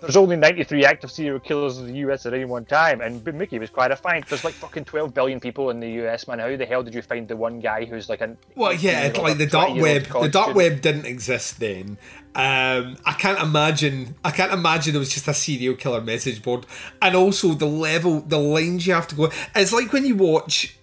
There's 0.00 0.16
only 0.16 0.36
93 0.36 0.84
active 0.84 1.10
serial 1.10 1.40
killers 1.40 1.78
in 1.78 1.86
the 1.86 1.94
US 2.08 2.26
at 2.26 2.34
any 2.34 2.44
one 2.44 2.64
time, 2.64 3.00
and 3.00 3.24
Mickey 3.34 3.58
was 3.58 3.70
quite 3.70 3.90
a 3.90 3.96
find. 3.96 4.24
There's 4.24 4.44
like 4.44 4.54
fucking 4.54 4.84
12 4.84 5.12
billion 5.12 5.40
people 5.40 5.70
in 5.70 5.80
the 5.80 5.90
US, 6.04 6.26
man. 6.26 6.38
How 6.38 6.56
the 6.56 6.66
hell 6.66 6.82
did 6.82 6.94
you 6.94 7.02
find 7.02 7.28
the 7.28 7.36
one 7.36 7.60
guy 7.60 7.84
who's 7.84 8.08
like 8.08 8.20
a 8.20 8.36
Well, 8.54 8.72
yeah, 8.72 9.02
it's 9.02 9.18
like 9.18 9.38
the 9.38 9.46
dark 9.46 9.74
web. 9.74 10.04
The 10.04 10.28
dark 10.28 10.54
web 10.54 10.80
didn't 10.80 11.06
exist 11.06 11.60
then. 11.60 11.98
Um, 12.34 12.96
I 13.04 13.12
can't 13.18 13.40
imagine. 13.40 14.14
I 14.24 14.30
can't 14.30 14.52
imagine 14.52 14.94
it 14.94 14.98
was 14.98 15.12
just 15.12 15.28
a 15.28 15.34
serial 15.34 15.74
killer 15.74 16.00
message 16.00 16.42
board. 16.42 16.64
And 17.02 17.14
also 17.14 17.54
the 17.54 17.66
level, 17.66 18.20
the 18.20 18.38
lines 18.38 18.86
you 18.86 18.94
have 18.94 19.08
to 19.08 19.14
go. 19.14 19.30
It's 19.54 19.72
like 19.72 19.92
when 19.92 20.06
you 20.06 20.16
watch. 20.16 20.76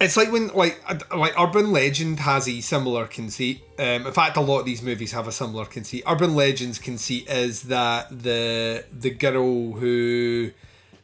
It's 0.00 0.16
like 0.16 0.32
when 0.32 0.48
like 0.48 0.80
uh, 0.88 0.98
like 1.16 1.38
Urban 1.38 1.72
Legend 1.72 2.20
has 2.20 2.48
a 2.48 2.60
similar 2.62 3.06
conceit. 3.06 3.62
Um, 3.78 4.06
in 4.06 4.12
fact, 4.12 4.38
a 4.38 4.40
lot 4.40 4.60
of 4.60 4.64
these 4.64 4.82
movies 4.82 5.12
have 5.12 5.28
a 5.28 5.32
similar 5.32 5.66
conceit. 5.66 6.04
Urban 6.06 6.34
Legend's 6.34 6.78
conceit 6.78 7.28
is 7.28 7.64
that 7.64 8.08
the 8.22 8.84
the 8.90 9.10
girl 9.10 9.72
who 9.72 10.52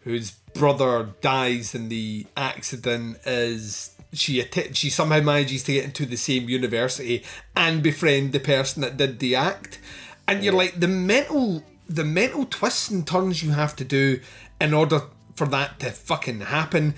whose 0.01 0.31
brother 0.55 1.11
dies 1.21 1.75
in 1.75 1.91
the 1.91 2.27
accident 2.37 3.19
is 3.27 3.91
she 4.13 4.41
att- 4.41 4.75
she 4.75 4.89
somehow 4.89 5.21
manages 5.21 5.63
to 5.65 5.73
get 5.75 5.85
into 5.85 6.07
the 6.07 6.17
same 6.17 6.49
university 6.49 7.23
and 7.55 7.83
befriend 7.83 8.33
the 8.33 8.41
person 8.41 8.81
that 8.81 8.97
did 8.97 9.19
the 9.19 9.35
act 9.35 9.79
and 10.27 10.43
you're 10.43 10.55
like 10.55 10.81
the 10.81 10.89
mental 10.89 11.63
the 11.89 12.05
mental 12.05 12.47
twists 12.47 12.89
and 12.91 13.07
turns 13.07 13.43
you 13.43 13.51
have 13.51 13.77
to 13.77 13.85
do 13.85 14.19
in 14.61 14.73
order 14.73 15.03
for 15.35 15.47
that 15.47 15.79
to 15.79 15.91
fucking 15.91 16.41
happen 16.41 16.95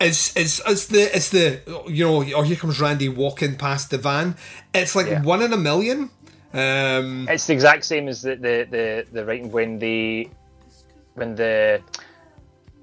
is 0.00 0.34
is 0.36 0.60
is 0.66 0.86
the 0.88 1.16
is 1.16 1.30
the 1.30 1.60
you 1.88 2.04
know 2.06 2.16
or 2.34 2.44
here 2.44 2.56
comes 2.56 2.80
Randy 2.80 3.08
walking 3.08 3.56
past 3.56 3.90
the 3.90 3.98
van 3.98 4.34
it's 4.74 4.94
like 4.96 5.06
Yeah. 5.06 5.22
one 5.22 5.42
in 5.42 5.52
a 5.52 5.56
million 5.56 6.10
um 6.54 7.28
It's 7.28 7.46
the 7.46 7.52
exact 7.52 7.84
same 7.84 8.08
as 8.08 8.22
the 8.22 8.34
the 8.36 8.66
the, 8.70 9.06
the 9.12 9.24
writing 9.24 9.50
when 9.52 9.78
the 9.78 10.28
when 11.14 11.34
the 11.34 11.80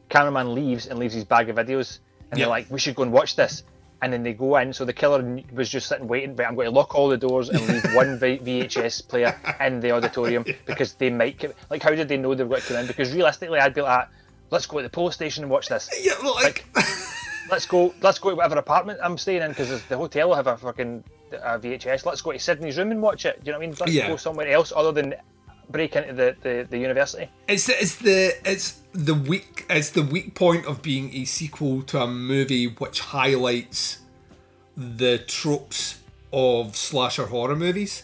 cameraman 0.10 0.54
leaves 0.56 0.88
and 0.88 1.00
leaves 1.00 1.14
his 1.14 1.24
bag 1.26 1.50
of 1.50 1.56
videos, 1.58 2.00
and 2.32 2.40
Yeah. 2.40 2.46
they're 2.46 2.50
like, 2.58 2.68
"We 2.70 2.80
should 2.80 2.96
go 2.96 3.04
and 3.04 3.12
watch 3.12 3.36
this." 3.36 3.64
And 4.02 4.14
then 4.14 4.22
they 4.24 4.34
go 4.34 4.56
in, 4.58 4.72
so 4.74 4.86
the 4.86 4.94
killer 4.94 5.42
was 5.54 5.70
just 5.70 5.88
sitting 5.90 6.08
waiting. 6.08 6.36
But 6.36 6.46
I'm 6.46 6.56
going 6.56 6.66
to 6.70 6.76
lock 6.80 6.94
all 6.94 7.10
the 7.10 7.18
doors 7.18 7.50
and 7.50 7.60
leave 7.68 7.84
one 7.96 8.20
v- 8.22 8.38
VHS 8.40 9.08
player 9.08 9.34
in 9.60 9.80
the 9.80 9.92
auditorium 9.92 10.46
because 10.66 10.94
they 10.94 11.10
might. 11.10 11.44
Like, 11.72 11.82
how 11.82 11.90
did 11.92 12.08
they 12.08 12.18
know 12.18 12.36
they 12.36 12.44
were 12.44 12.50
going 12.50 12.62
to 12.62 12.68
come 12.68 12.78
in? 12.78 12.88
Because 12.88 13.12
realistically, 13.12 13.60
I'd 13.60 13.74
be 13.74 13.82
like, 13.82 14.08
"Let's 14.50 14.66
go 14.66 14.78
to 14.78 14.84
the 14.84 14.90
police 14.90 15.16
station 15.16 15.44
and 15.44 15.52
watch 15.52 15.68
this." 15.70 15.90
yeah 16.02 16.14
like 16.26 16.66
let's 17.52 17.66
go 17.66 17.94
let's 18.02 18.20
go 18.20 18.30
to 18.30 18.36
whatever 18.36 18.58
apartment 18.58 19.00
I'm 19.04 19.18
staying 19.18 19.42
in 19.42 19.50
because 19.52 19.84
the 19.86 19.98
hotel 19.98 20.30
will 20.30 20.36
have 20.36 20.48
a 20.48 20.58
fucking 20.58 21.04
uh, 21.34 21.60
VHS. 21.60 22.06
Let's 22.06 22.22
go 22.22 22.32
to 22.32 22.40
Sidney's 22.40 22.78
room 22.78 22.92
and 22.92 23.02
watch 23.02 23.26
it. 23.26 23.44
Do 23.44 23.48
you 23.48 23.52
know 23.54 23.60
what 23.60 23.64
I 23.64 23.68
mean? 23.68 23.76
Let's 23.80 23.92
Yeah. 23.94 24.08
go 24.08 24.16
somewhere 24.18 24.48
else 24.48 24.72
other 24.76 24.92
than 24.92 25.16
break 25.70 25.96
into 25.96 26.14
the, 26.14 26.36
the, 26.42 26.68
the 26.70 26.78
university. 26.78 27.30
It's 27.48 27.68
the, 27.68 27.82
it's 27.82 27.96
the 27.98 28.34
it's 28.46 28.82
the 28.94 29.14
weak 29.14 29.66
it's 29.70 29.90
the 29.90 30.02
weak 30.04 30.34
point 30.36 30.66
of 30.66 30.82
being 30.82 31.14
a 31.14 31.26
sequel 31.26 31.82
to 31.84 32.02
a 32.02 32.08
movie 32.08 32.68
which 32.68 33.02
highlights 33.02 34.00
the 34.76 35.18
tropes 35.20 36.00
of 36.32 36.76
slasher 36.76 37.28
horror 37.28 37.56
movies. 37.56 38.04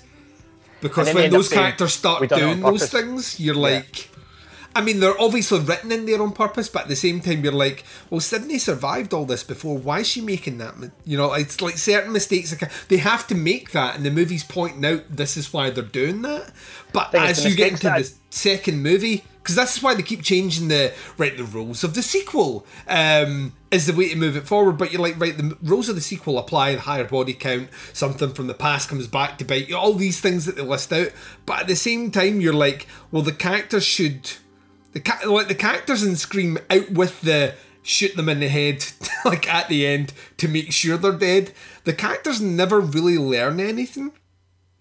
Because 0.82 1.14
when 1.14 1.32
those 1.32 1.50
saying, 1.50 1.62
characters 1.62 1.94
start 1.94 2.20
"We 2.22 2.28
done 2.28 2.40
it 2.40 2.44
on 2.44 2.50
doing 2.60 2.62
those 2.74 2.90
things, 2.90 3.40
you're 3.40 3.56
like 3.56 4.10
I 4.76 4.82
mean, 4.82 5.00
they're 5.00 5.20
obviously 5.20 5.60
written 5.60 5.92
in 5.92 6.06
there 6.06 6.22
on 6.22 6.32
purpose, 6.32 6.68
but 6.68 6.84
at 6.84 6.88
the 6.88 6.96
same 6.96 7.22
time, 7.22 7.44
you're 7.44 7.54
like, 7.54 7.84
well, 8.10 8.20
Sidney 8.20 8.58
survived 8.58 9.14
all 9.14 9.26
this 9.26 9.44
before. 9.44 9.78
Why 9.78 10.00
is 10.00 10.08
she 10.08 10.22
making 10.22 10.58
that? 10.58 10.74
You 11.06 11.18
know, 11.18 11.34
it's 11.34 11.62
like 11.62 11.78
certain 11.78 12.12
mistakes. 12.12 12.56
They 12.88 12.98
have 12.98 13.28
to 13.28 13.36
make 13.36 13.72
that, 13.72 13.96
and 13.96 14.06
the 14.06 14.12
movie's 14.12 14.44
pointing 14.44 14.86
out 14.86 15.04
this 15.10 15.38
is 15.38 15.54
why 15.54 15.70
they're 15.70 15.84
doing 15.84 16.24
that. 16.24 16.52
But 16.92 17.14
as 17.14 17.46
you 17.46 17.56
get 17.56 17.74
into 17.74 17.84
that 17.84 18.04
the 18.04 18.14
second 18.30 18.82
movie, 18.82 19.24
because 19.44 19.56
this 19.56 19.78
is 19.78 19.84
why 19.84 19.94
they 19.94 20.04
keep 20.04 20.24
changing 20.24 20.70
the 20.70 20.94
right 21.18 21.36
the 21.36 21.44
rules 21.44 21.84
of 21.84 21.96
the 21.96 22.02
sequel 22.02 22.66
um, 22.88 23.54
is 23.72 23.88
the 23.88 23.94
way 23.94 24.08
to 24.10 24.16
move 24.16 24.38
it 24.38 24.48
forward. 24.48 24.78
But 24.78 24.94
you're 24.94 25.02
like, 25.02 25.20
right, 25.20 25.36
the 25.36 25.58
rules 25.62 25.90
of 25.90 25.96
the 25.96 26.02
sequel 26.02 26.40
apply. 26.40 26.76
The 26.76 26.82
higher 26.82 27.04
body 27.04 27.34
count, 27.34 27.70
something 27.92 28.32
from 28.34 28.48
the 28.48 28.54
past 28.54 28.90
comes 28.90 29.08
back 29.08 29.38
to 29.40 29.46
bite 29.46 29.68
you. 29.68 29.76
All 29.76 29.94
these 29.94 30.22
things 30.22 30.46
that 30.46 30.56
they 30.56 30.62
list 30.62 30.94
out. 30.94 31.10
But 31.46 31.62
at 31.62 31.68
the 31.68 31.76
same 31.76 32.10
time, 32.10 32.40
you're 32.40 32.54
like, 32.54 32.88
well, 33.12 33.22
the 33.22 33.34
characters 33.34 33.84
should 33.86 34.32
the 34.94 35.00
ca- 35.00 35.30
like 35.30 35.48
the 35.48 35.56
characters 35.56 36.04
in 36.04 36.16
Scream 36.16 36.58
out 36.70 36.92
with 36.92 37.22
the 37.22 37.56
shoot 37.82 38.16
them 38.16 38.30
in 38.30 38.40
the 38.40 38.48
head 38.48 38.86
like 39.26 39.48
at 39.48 39.68
the 39.68 39.86
end 39.86 40.14
to 40.38 40.48
make 40.48 40.72
sure 40.72 40.98
they're 40.98 41.12
dead. 41.12 41.52
The 41.84 41.94
characters 41.94 42.40
never 42.40 42.80
really 42.80 43.18
learn 43.18 43.60
anything. 43.60 44.14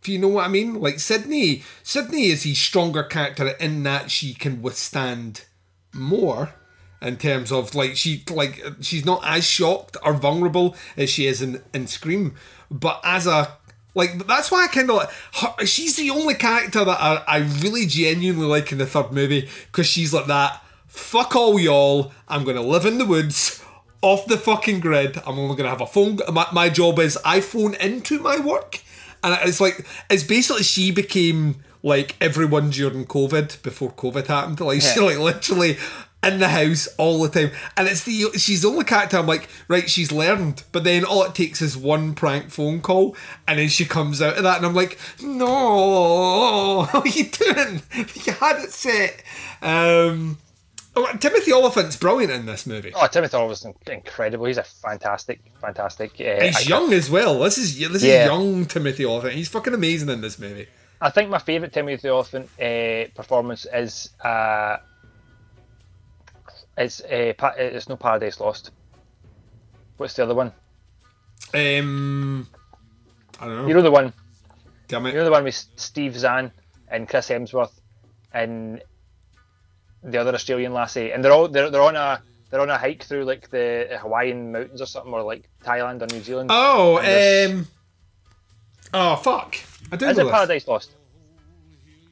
If 0.00 0.08
you 0.08 0.18
know 0.18 0.28
what 0.28 0.44
I 0.44 0.48
mean, 0.48 0.80
like 0.80 0.98
Sidney, 0.98 1.62
Sidney 1.82 2.26
is 2.26 2.46
a 2.46 2.54
stronger 2.54 3.02
character 3.02 3.48
in 3.60 3.82
that 3.84 4.10
she 4.10 4.34
can 4.34 4.60
withstand 4.60 5.44
more 5.92 6.54
in 7.00 7.16
terms 7.16 7.50
of 7.52 7.74
like 7.74 7.96
she 7.96 8.24
like 8.30 8.64
she's 8.80 9.04
not 9.04 9.22
as 9.24 9.44
shocked 9.44 9.96
or 10.04 10.12
vulnerable 10.14 10.76
as 10.96 11.10
she 11.10 11.26
is 11.26 11.42
in, 11.42 11.62
in 11.72 11.86
Scream, 11.86 12.34
but 12.70 13.00
as 13.04 13.26
a 13.26 13.56
like 13.94 14.26
that's 14.26 14.50
why 14.50 14.64
I 14.64 14.66
kind 14.68 14.90
of 14.90 14.96
like 14.96 15.10
her, 15.34 15.66
she's 15.66 15.96
the 15.96 16.10
only 16.10 16.34
character 16.34 16.84
that 16.84 17.00
I, 17.00 17.22
I 17.26 17.38
really 17.60 17.86
genuinely 17.86 18.46
like 18.46 18.72
in 18.72 18.78
the 18.78 18.86
third 18.86 19.12
movie 19.12 19.48
because 19.66 19.86
she's 19.86 20.12
like 20.12 20.26
that. 20.26 20.62
Fuck 20.86 21.36
all 21.36 21.58
y'all. 21.58 22.12
I'm 22.28 22.44
gonna 22.44 22.62
live 22.62 22.84
in 22.86 22.98
the 22.98 23.06
woods, 23.06 23.62
off 24.02 24.26
the 24.26 24.36
fucking 24.36 24.80
grid. 24.80 25.20
I'm 25.26 25.38
only 25.38 25.56
gonna 25.56 25.70
have 25.70 25.80
a 25.80 25.86
phone. 25.86 26.18
My, 26.32 26.46
my 26.52 26.68
job 26.68 26.98
is 26.98 27.18
I 27.24 27.40
phone 27.40 27.74
into 27.74 28.18
my 28.18 28.38
work, 28.38 28.82
and 29.22 29.38
it's 29.42 29.60
like 29.60 29.86
it's 30.10 30.24
basically 30.24 30.64
she 30.64 30.90
became 30.90 31.62
like 31.82 32.16
everyone 32.20 32.70
during 32.70 33.06
COVID 33.06 33.62
before 33.62 33.90
COVID 33.92 34.26
happened. 34.26 34.60
Like 34.60 34.82
she 34.82 35.00
like 35.00 35.18
literally 35.18 35.78
in 36.24 36.38
the 36.38 36.48
house 36.48 36.86
all 36.98 37.20
the 37.22 37.28
time, 37.28 37.50
and 37.76 37.88
it's 37.88 38.04
the 38.04 38.30
she's 38.38 38.62
the 38.62 38.68
only 38.68 38.84
character. 38.84 39.16
I'm 39.18 39.26
like, 39.26 39.48
right, 39.68 39.90
she's 39.90 40.12
learned, 40.12 40.62
but 40.72 40.84
then 40.84 41.04
all 41.04 41.24
it 41.24 41.34
takes 41.34 41.60
is 41.60 41.76
one 41.76 42.14
prank 42.14 42.50
phone 42.50 42.80
call, 42.80 43.16
and 43.48 43.58
then 43.58 43.68
she 43.68 43.84
comes 43.84 44.22
out 44.22 44.36
of 44.36 44.42
that, 44.44 44.58
and 44.58 44.66
I'm 44.66 44.74
like, 44.74 44.98
no, 45.20 46.86
what 46.92 47.06
are 47.06 47.08
you 47.08 47.24
doing? 47.24 47.82
You 48.24 48.32
had 48.34 48.62
it 48.62 48.70
set. 48.72 49.22
Um, 49.62 50.38
oh, 50.94 51.12
Timothy 51.18 51.50
Oliphant's 51.50 51.96
brilliant 51.96 52.32
in 52.32 52.46
this 52.46 52.66
movie. 52.66 52.92
Oh, 52.94 53.06
Timothy 53.06 53.36
Oliphant's 53.36 53.64
incredible. 53.88 54.46
He's 54.46 54.58
a 54.58 54.62
fantastic, 54.62 55.40
fantastic. 55.60 56.12
Uh, 56.20 56.44
He's 56.44 56.56
actor. 56.56 56.68
young 56.68 56.92
as 56.92 57.10
well. 57.10 57.40
This 57.40 57.58
is 57.58 57.78
this 57.78 58.02
Yeah. 58.04 58.22
is 58.22 58.26
young 58.26 58.66
Timothy 58.66 59.04
Oliphant. 59.04 59.34
He's 59.34 59.48
fucking 59.48 59.74
amazing 59.74 60.08
in 60.08 60.20
this 60.20 60.38
movie. 60.38 60.68
I 61.00 61.10
think 61.10 61.30
my 61.30 61.38
favourite 61.38 61.72
Timothy 61.72 62.08
Oliphant 62.08 62.48
uh, 62.60 63.10
performance 63.16 63.66
is 63.72 64.10
uh, 64.24 64.76
it's 66.76 67.00
uh, 67.00 67.32
pa- 67.36 67.54
it's 67.56 67.88
no 67.88 67.96
Paradise 67.96 68.40
Lost. 68.40 68.70
What's 69.96 70.14
the 70.14 70.24
other 70.24 70.34
one? 70.34 70.52
Um, 71.54 72.48
I 73.40 73.46
don't 73.46 73.56
know. 73.56 73.68
You 73.68 73.74
know 73.74 73.82
the 73.82 73.90
one. 73.90 74.12
Damn 74.88 75.06
it. 75.06 75.12
You 75.12 75.18
know 75.18 75.24
the 75.24 75.30
one 75.30 75.44
with 75.44 75.64
Steve 75.76 76.16
Zahn 76.16 76.50
and 76.88 77.08
Chris 77.08 77.28
Hemsworth 77.28 77.72
and 78.32 78.82
the 80.02 80.18
other 80.18 80.34
Australian 80.34 80.72
lassie, 80.72 81.12
and 81.12 81.24
they're 81.24 81.32
all 81.32 81.48
they're, 81.48 81.70
they're 81.70 81.82
on 81.82 81.96
a 81.96 82.22
they're 82.50 82.60
on 82.60 82.70
a 82.70 82.78
hike 82.78 83.04
through 83.04 83.24
like 83.24 83.50
the 83.50 83.98
Hawaiian 84.00 84.52
mountains 84.52 84.80
or 84.80 84.86
something, 84.86 85.12
or 85.12 85.22
like 85.22 85.48
Thailand 85.64 86.02
or 86.02 86.06
New 86.06 86.22
Zealand. 86.22 86.50
Oh, 86.52 86.98
um, 86.98 87.66
oh 88.92 89.16
fuck! 89.16 89.56
I 89.90 89.96
do 89.96 90.06
is 90.06 90.16
know 90.16 90.22
it 90.22 90.24
this. 90.26 90.32
Paradise 90.32 90.68
Lost? 90.68 90.90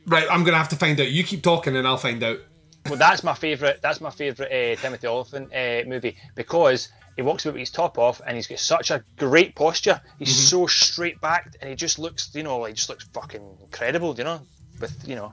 Right, 0.06 0.26
I'm 0.30 0.44
gonna 0.44 0.56
have 0.56 0.68
to 0.70 0.76
find 0.76 0.98
out. 1.00 1.10
You 1.10 1.24
keep 1.24 1.42
talking, 1.42 1.76
and 1.76 1.86
I'll 1.86 1.96
find 1.96 2.22
out. 2.22 2.38
Well, 2.86 2.96
that's 2.98 3.22
my 3.22 3.34
favourite. 3.34 3.82
That's 3.82 4.00
my 4.00 4.10
favourite 4.10 4.50
uh, 4.50 4.76
Timothy 4.80 5.06
Olyphant 5.06 5.52
uh, 5.54 5.88
movie 5.88 6.16
because 6.34 6.88
he 7.16 7.22
walks 7.22 7.44
about 7.44 7.54
with 7.54 7.60
his 7.60 7.70
top 7.70 7.98
off 7.98 8.20
and 8.26 8.36
he's 8.36 8.46
got 8.46 8.58
such 8.58 8.90
a 8.90 9.04
great 9.16 9.54
posture. 9.54 10.00
He's 10.18 10.28
Mm-hmm. 10.28 10.46
so 10.46 10.66
straight 10.66 11.20
backed 11.20 11.56
and 11.60 11.68
he 11.70 11.76
just 11.76 11.98
looks, 11.98 12.34
you 12.34 12.42
know, 12.42 12.58
like 12.58 12.74
just 12.74 12.88
looks 12.88 13.06
fucking 13.12 13.58
incredible. 13.62 14.14
You 14.16 14.24
know, 14.24 14.40
with 14.80 14.96
you 15.06 15.14
know, 15.16 15.32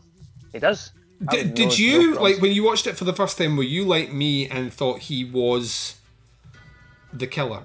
he 0.51 0.59
does. 0.59 0.91
Did, 1.31 1.55
did 1.55 1.69
no- 1.69 1.75
you 1.75 2.15
no 2.15 2.21
like 2.21 2.41
when 2.41 2.51
you 2.51 2.63
watched 2.63 2.85
it 2.85 2.95
for 2.97 3.05
the 3.05 3.13
first 3.13 3.37
time? 3.37 3.55
Were 3.57 3.63
you 3.63 3.85
like 3.85 4.11
me 4.11 4.47
and 4.49 4.71
thought 4.71 4.99
he 4.99 5.23
was 5.23 5.96
the 7.13 7.27
killer? 7.27 7.63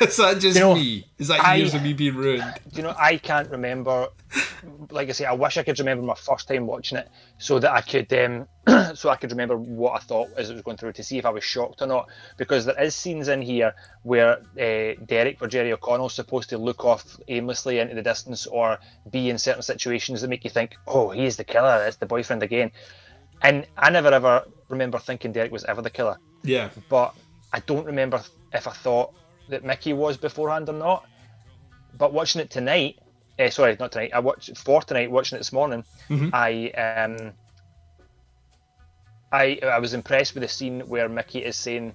Is 0.00 0.16
that 0.16 0.38
just 0.40 0.56
You 0.56 0.60
know, 0.60 0.74
me? 0.74 1.06
Is 1.18 1.28
that 1.28 1.44
I- 1.44 1.56
years 1.56 1.74
of 1.74 1.82
me 1.82 1.92
being 1.92 2.14
ruined? 2.16 2.44
you 2.72 2.82
know, 2.82 2.94
I 2.98 3.16
can't 3.16 3.50
remember. 3.50 4.08
Like 4.90 5.08
I 5.08 5.12
say, 5.12 5.24
I 5.24 5.32
wish 5.32 5.56
I 5.56 5.62
could 5.62 5.78
remember 5.78 6.04
my 6.04 6.14
first 6.14 6.48
time 6.48 6.66
watching 6.66 6.98
it, 6.98 7.08
so 7.38 7.58
that 7.58 7.72
I 7.72 7.80
could, 7.80 8.12
um, 8.12 8.46
so 8.94 9.08
I 9.08 9.16
could 9.16 9.30
remember 9.30 9.56
what 9.56 9.92
I 9.94 9.98
thought 10.04 10.28
as 10.36 10.50
it 10.50 10.52
was 10.54 10.62
going 10.62 10.76
through 10.76 10.92
to 10.94 11.02
see 11.02 11.18
if 11.18 11.24
I 11.26 11.30
was 11.30 11.42
shocked 11.44 11.80
or 11.82 11.86
not. 11.86 12.08
Because 12.36 12.64
there 12.66 12.80
is 12.80 12.94
scenes 12.94 13.28
in 13.28 13.40
here 13.42 13.74
where 14.02 14.38
uh, 14.60 15.00
Derek 15.06 15.38
or 15.40 15.48
Jerry 15.48 15.72
O'Connell's 15.72 16.14
supposed 16.14 16.50
to 16.50 16.58
look 16.58 16.84
off 16.84 17.18
aimlessly 17.28 17.78
into 17.78 17.94
the 17.94 18.02
distance 18.02 18.46
or 18.46 18.78
be 19.10 19.30
in 19.30 19.38
certain 19.38 19.62
situations 19.62 20.20
that 20.20 20.28
make 20.28 20.44
you 20.44 20.50
think, 20.50 20.76
"Oh, 20.86 21.10
he's 21.10 21.36
the 21.36 21.44
killer. 21.44 21.84
It's 21.86 21.96
the 21.96 22.06
boyfriend 22.06 22.42
again." 22.42 22.70
And 23.42 23.66
I 23.76 23.90
never 23.90 24.08
ever 24.08 24.44
remember 24.68 24.98
thinking 24.98 25.32
Derek 25.32 25.52
was 25.52 25.64
ever 25.64 25.80
the 25.80 25.90
killer 25.90 26.18
Yeah. 26.42 26.70
but 26.88 27.14
I 27.52 27.60
don't 27.60 27.86
remember 27.86 28.20
if 28.52 28.66
I 28.66 28.72
thought 28.72 29.12
that 29.48 29.64
Mickey 29.64 29.92
was 29.92 30.16
beforehand 30.16 30.68
or 30.68 30.72
not. 30.74 31.06
But 31.96 32.12
watching 32.12 32.40
it 32.40 32.50
tonight, 32.50 32.98
uh, 33.38 33.50
sorry, 33.50 33.76
not 33.78 33.92
tonight. 33.92 34.10
I 34.14 34.20
watched 34.20 34.56
for 34.56 34.82
tonight. 34.82 35.10
Watching 35.10 35.36
it 35.36 35.40
this 35.40 35.52
morning, 35.52 35.84
Mhm. 36.08 36.30
I 36.32 36.70
um, 36.80 37.32
I 39.32 39.58
I 39.62 39.78
was 39.78 39.94
impressed 39.94 40.34
with 40.34 40.42
the 40.42 40.48
scene 40.48 40.80
where 40.80 41.08
Mickey 41.08 41.44
is 41.44 41.56
saying 41.56 41.94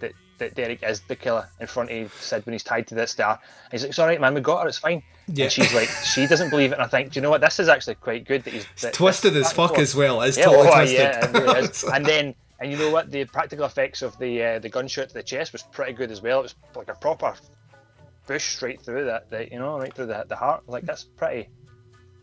that 0.00 0.12
that 0.38 0.54
Derek 0.54 0.82
is 0.82 1.00
the 1.02 1.16
killer 1.16 1.48
in 1.60 1.66
front 1.66 1.90
of 1.90 2.12
Sid 2.14 2.46
when 2.46 2.52
he's 2.54 2.62
tied 2.62 2.86
to 2.88 2.94
that 2.96 3.08
star. 3.08 3.38
And 3.64 3.72
he's 3.72 3.82
like, 3.82 3.90
"It's 3.90 3.98
all 3.98 4.06
right, 4.06 4.20
man. 4.20 4.34
We 4.34 4.40
got 4.40 4.62
her. 4.62 4.68
It's 4.68 4.78
fine." 4.78 5.02
Yeah. 5.32 5.44
And 5.44 5.52
she's 5.52 5.72
like, 5.72 5.88
she 5.88 6.26
doesn't 6.26 6.50
believe 6.50 6.72
it. 6.72 6.74
And 6.74 6.82
I 6.82 6.88
think, 6.88 7.12
do 7.12 7.18
you 7.18 7.22
know 7.22 7.30
what? 7.30 7.40
This 7.40 7.60
is 7.60 7.68
actually 7.68 7.94
quite 7.96 8.26
good 8.26 8.42
that 8.44 8.52
he's 8.52 8.66
that, 8.80 8.92
twisted 8.94 9.32
this- 9.32 9.46
as 9.48 9.52
fuck 9.52 9.78
as 9.78 9.94
well. 9.94 10.22
It's 10.22 10.36
yeah, 10.36 10.46
totally 10.46 10.68
oh, 10.68 10.74
twisted. 10.74 10.98
Yeah, 10.98 11.24
it 11.26 11.32
really 11.32 11.60
is. 11.68 11.84
and 11.94 12.04
then, 12.04 12.34
and 12.60 12.70
you 12.70 12.76
know 12.78 12.90
what? 12.90 13.10
The 13.10 13.24
practical 13.24 13.64
effects 13.64 14.02
of 14.02 14.18
the 14.18 14.42
uh, 14.42 14.58
the 14.58 14.68
gunshot 14.68 15.08
to 15.08 15.14
the 15.14 15.22
chest 15.22 15.52
was 15.52 15.62
pretty 15.62 15.92
good 15.92 16.10
as 16.10 16.20
well. 16.22 16.40
It 16.40 16.42
was 16.42 16.54
like 16.76 16.88
a 16.88 16.94
proper 16.94 17.34
bush 18.26 18.56
straight 18.56 18.80
through 18.82 19.06
that, 19.06 19.30
that 19.30 19.50
you 19.50 19.58
know, 19.58 19.78
right 19.78 19.92
through 19.92 20.06
the, 20.06 20.24
the 20.28 20.36
heart. 20.36 20.62
Like 20.68 20.84
that's 20.84 21.04
pretty 21.04 21.48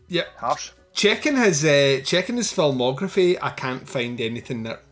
Yeah. 0.08 0.22
harsh. 0.36 0.70
Checking 0.92 1.36
his 1.36 1.64
uh, 1.64 2.00
checking 2.04 2.36
his 2.36 2.52
filmography, 2.52 3.36
I 3.42 3.50
can't 3.50 3.88
find 3.88 4.20
anything 4.20 4.62
that 4.64 4.82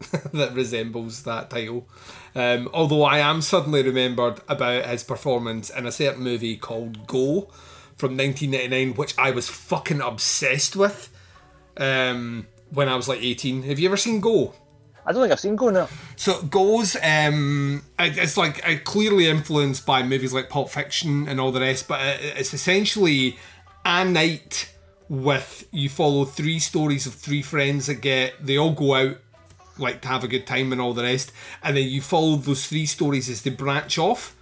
that 0.32 0.52
resembles 0.54 1.22
that 1.24 1.50
title. 1.50 1.88
Um, 2.34 2.68
although 2.72 3.02
I 3.02 3.18
am 3.18 3.42
suddenly 3.42 3.82
remembered 3.82 4.40
about 4.48 4.86
his 4.86 5.02
performance 5.02 5.68
in 5.70 5.86
a 5.86 5.92
certain 5.92 6.22
movie 6.22 6.56
called 6.56 7.06
Go 7.06 7.50
from 7.96 8.16
1999, 8.16 8.94
which 8.96 9.16
I 9.18 9.30
was 9.32 9.48
fucking 9.48 10.00
obsessed 10.00 10.76
with 10.76 11.10
um, 11.76 12.46
when 12.70 12.88
I 12.88 12.96
was 12.96 13.08
like 13.08 13.20
18. 13.20 13.64
Have 13.64 13.78
you 13.78 13.88
ever 13.88 13.96
seen 13.96 14.20
Go? 14.20 14.54
I 15.06 15.12
don't 15.12 15.22
think 15.22 15.32
I've 15.32 15.40
seen 15.40 15.56
Go 15.56 15.70
now. 15.70 15.88
So 16.16 16.42
Go's 16.42 16.96
um, 17.02 17.82
it- 17.98 18.18
it's 18.18 18.36
like 18.36 18.66
uh, 18.68 18.76
clearly 18.84 19.28
influenced 19.28 19.86
by 19.86 20.02
movies 20.02 20.32
like 20.32 20.48
Pulp 20.50 20.70
Fiction 20.70 21.26
and 21.28 21.40
all 21.40 21.52
the 21.52 21.60
rest, 21.60 21.88
but 21.88 22.00
it- 22.00 22.34
it's 22.38 22.52
essentially 22.54 23.38
a 23.84 24.04
night 24.04 24.72
with 25.08 25.66
you 25.72 25.88
follow 25.88 26.24
three 26.24 26.58
stories 26.58 27.06
of 27.06 27.14
three 27.14 27.42
friends 27.42 27.86
that 27.86 27.96
get 27.96 28.34
they 28.44 28.56
all 28.56 28.72
go 28.72 28.94
out 28.94 29.16
like 29.78 30.02
to 30.02 30.08
have 30.08 30.22
a 30.22 30.28
good 30.28 30.46
time 30.46 30.70
and 30.72 30.80
all 30.80 30.92
the 30.92 31.02
rest, 31.02 31.32
and 31.62 31.76
then 31.76 31.88
you 31.88 32.00
follow 32.02 32.36
those 32.36 32.66
three 32.66 32.84
stories 32.86 33.28
as 33.30 33.42
they 33.42 33.50
branch 33.50 33.98
off. 33.98 34.36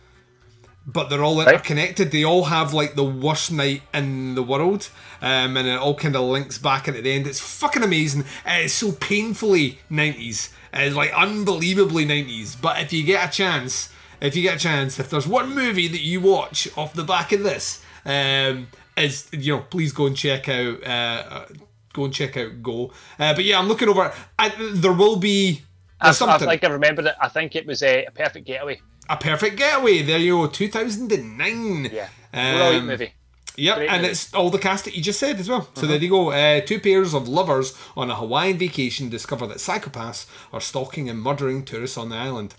But 0.91 1.11
they're 1.11 1.23
all 1.23 1.39
interconnected. 1.43 2.11
They 2.13 2.25
all 2.25 2.45
have 2.45 2.73
like 2.73 2.95
the 2.95 3.05
worst 3.05 3.53
night 3.53 3.83
in 3.93 4.35
the 4.35 4.43
world, 4.43 4.89
um, 5.21 5.59
and 5.59 5.69
it 5.69 5.79
all 5.79 5.95
kind 5.95 6.17
of 6.17 6.23
links 6.23 6.57
back 6.57 6.89
in 6.89 6.97
at 6.97 7.05
the 7.05 7.13
end. 7.13 7.27
It's 7.27 7.41
fucking 7.41 7.83
amazing. 7.83 8.25
It's 8.47 8.73
so 8.73 8.93
painfully 8.93 9.81
nineties. 9.91 10.49
It's 10.73 10.97
like 10.97 11.13
unbelievably 11.13 12.07
nineties. 12.07 12.57
But 12.57 12.81
if 12.81 12.95
you 12.95 13.05
get 13.05 13.29
a 13.29 13.31
chance, 13.31 13.93
if 14.23 14.35
you 14.35 14.41
get 14.41 14.57
a 14.57 14.59
chance, 14.59 14.99
if 14.99 15.11
there's 15.11 15.29
one 15.29 15.55
movie 15.55 15.89
that 15.89 16.01
you 16.01 16.23
watch 16.23 16.67
off 16.75 16.95
the 16.95 17.05
back 17.05 17.33
of 17.33 17.43
this, 17.43 17.85
um, 18.07 18.69
is 18.97 19.29
you 19.33 19.57
know, 19.57 19.63
please 19.69 19.93
go 19.93 20.07
and 20.07 20.17
check 20.17 20.49
out. 20.49 20.83
Uh, 20.83 21.45
go 21.93 22.07
and 22.07 22.15
check 22.15 22.37
out 22.39 22.63
Go. 22.63 22.93
Uh, 23.19 23.35
but 23.35 23.45
yeah, 23.45 23.59
I'm 23.59 23.69
looking 23.69 23.91
over. 23.91 24.11
I, 24.39 24.49
there 24.73 24.93
will 24.95 25.17
be. 25.17 25.65
I, 26.01 26.07
There's 26.07 26.23
I 26.23 26.27
something. 26.27 26.49
think 26.49 26.65
I 26.65 26.69
remembered 26.69 27.07
it. 27.07 27.15
I 27.21 27.29
think 27.29 27.57
it 27.57 27.67
was 27.67 27.83
a, 27.83 28.07
a 28.07 28.11
perfect 28.11 28.47
getaway. 28.47 28.81
A 29.09 29.17
Perfect 29.17 29.57
Getaway. 29.57 30.03
There 30.03 30.19
you 30.19 30.37
go, 30.39 30.47
2009. 30.49 31.91
Yeah, 31.93 32.09
brilliant 32.33 32.77
Um, 32.83 32.87
movie. 32.87 33.13
Yep, 33.57 33.77
Great 33.77 33.89
and 33.91 34.03
movie. 34.03 34.13
it's 34.13 34.33
all 34.35 34.51
the 34.51 34.59
cast 34.59 34.85
that 34.85 34.95
you 34.95 35.03
just 35.03 35.19
said 35.19 35.41
as 35.41 35.49
well. 35.49 35.69
So 35.75 35.83
Mhm. 35.83 35.89
there 35.89 35.99
you 35.99 36.09
go. 36.09 36.31
Uh, 36.31 36.61
two 36.61 36.79
pairs 36.79 37.13
of 37.15 37.27
lovers 37.27 37.75
on 37.97 38.11
a 38.11 38.15
Hawaiian 38.15 38.57
vacation 38.59 39.09
discover 39.09 39.47
that 39.49 39.59
psychopaths 39.59 40.27
are 40.53 40.61
stalking 40.61 41.09
and 41.09 41.21
murdering 41.21 41.65
tourists 41.65 41.97
on 41.99 42.11
the 42.11 42.17
island. 42.17 42.55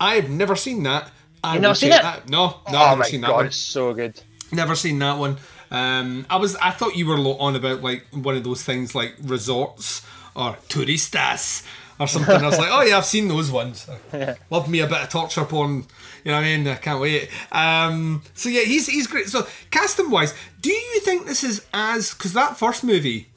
I've 0.00 0.28
never 0.28 0.56
seen 0.56 0.82
that. 0.84 1.10
I 1.44 1.52
You 1.54 1.58
will 1.58 1.62
never 1.62 1.74
seen 1.76 1.92
it? 1.92 2.02
That. 2.02 2.28
No, 2.28 2.46
no, 2.46 2.56
oh 2.66 2.76
I've 2.78 2.98
never 2.98 3.04
seen 3.08 3.20
that 3.20 3.26
god, 3.28 3.36
one. 3.36 3.46
it's 3.46 3.56
so 3.56 3.94
good. 3.94 4.20
Never 4.50 4.74
seen 4.74 4.98
that 4.98 5.18
one. 5.18 5.36
Um, 5.70 6.26
I 6.28 6.36
was. 6.36 6.56
I 6.56 6.70
thought 6.72 6.96
you 6.96 7.06
were 7.06 7.16
on 7.16 7.54
about 7.54 7.82
like 7.82 8.04
one 8.10 8.36
of 8.36 8.42
those 8.42 8.64
things 8.64 8.92
like 8.94 9.14
resorts 9.22 10.02
or 10.34 10.56
turistas 10.68 11.62
or 12.00 12.08
something. 12.08 12.34
I 12.34 12.46
was 12.46 12.58
like, 12.58 12.70
oh 12.72 12.82
yeah, 12.82 12.96
I've 12.96 13.04
seen 13.04 13.28
those 13.28 13.50
ones. 13.50 13.88
Love 14.50 14.68
me 14.68 14.80
a 14.80 14.86
bit 14.86 15.02
of 15.02 15.08
torture 15.10 15.44
porn. 15.44 15.84
You 16.24 16.32
know 16.32 16.38
what 16.38 16.44
I 16.44 16.56
mean? 16.56 16.66
I 16.66 16.74
can't 16.76 17.00
wait. 17.00 17.28
Um, 17.52 18.22
so 18.34 18.48
yeah, 18.48 18.62
he's 18.62 18.88
he's 18.88 19.06
great. 19.06 19.28
So 19.28 19.46
casting 19.70 20.10
wise, 20.10 20.34
do 20.60 20.70
you 20.70 21.00
think 21.00 21.26
this 21.26 21.44
is 21.44 21.64
as 21.72 22.14
because 22.14 22.32
that 22.32 22.56
first 22.56 22.82
movie 22.82 23.28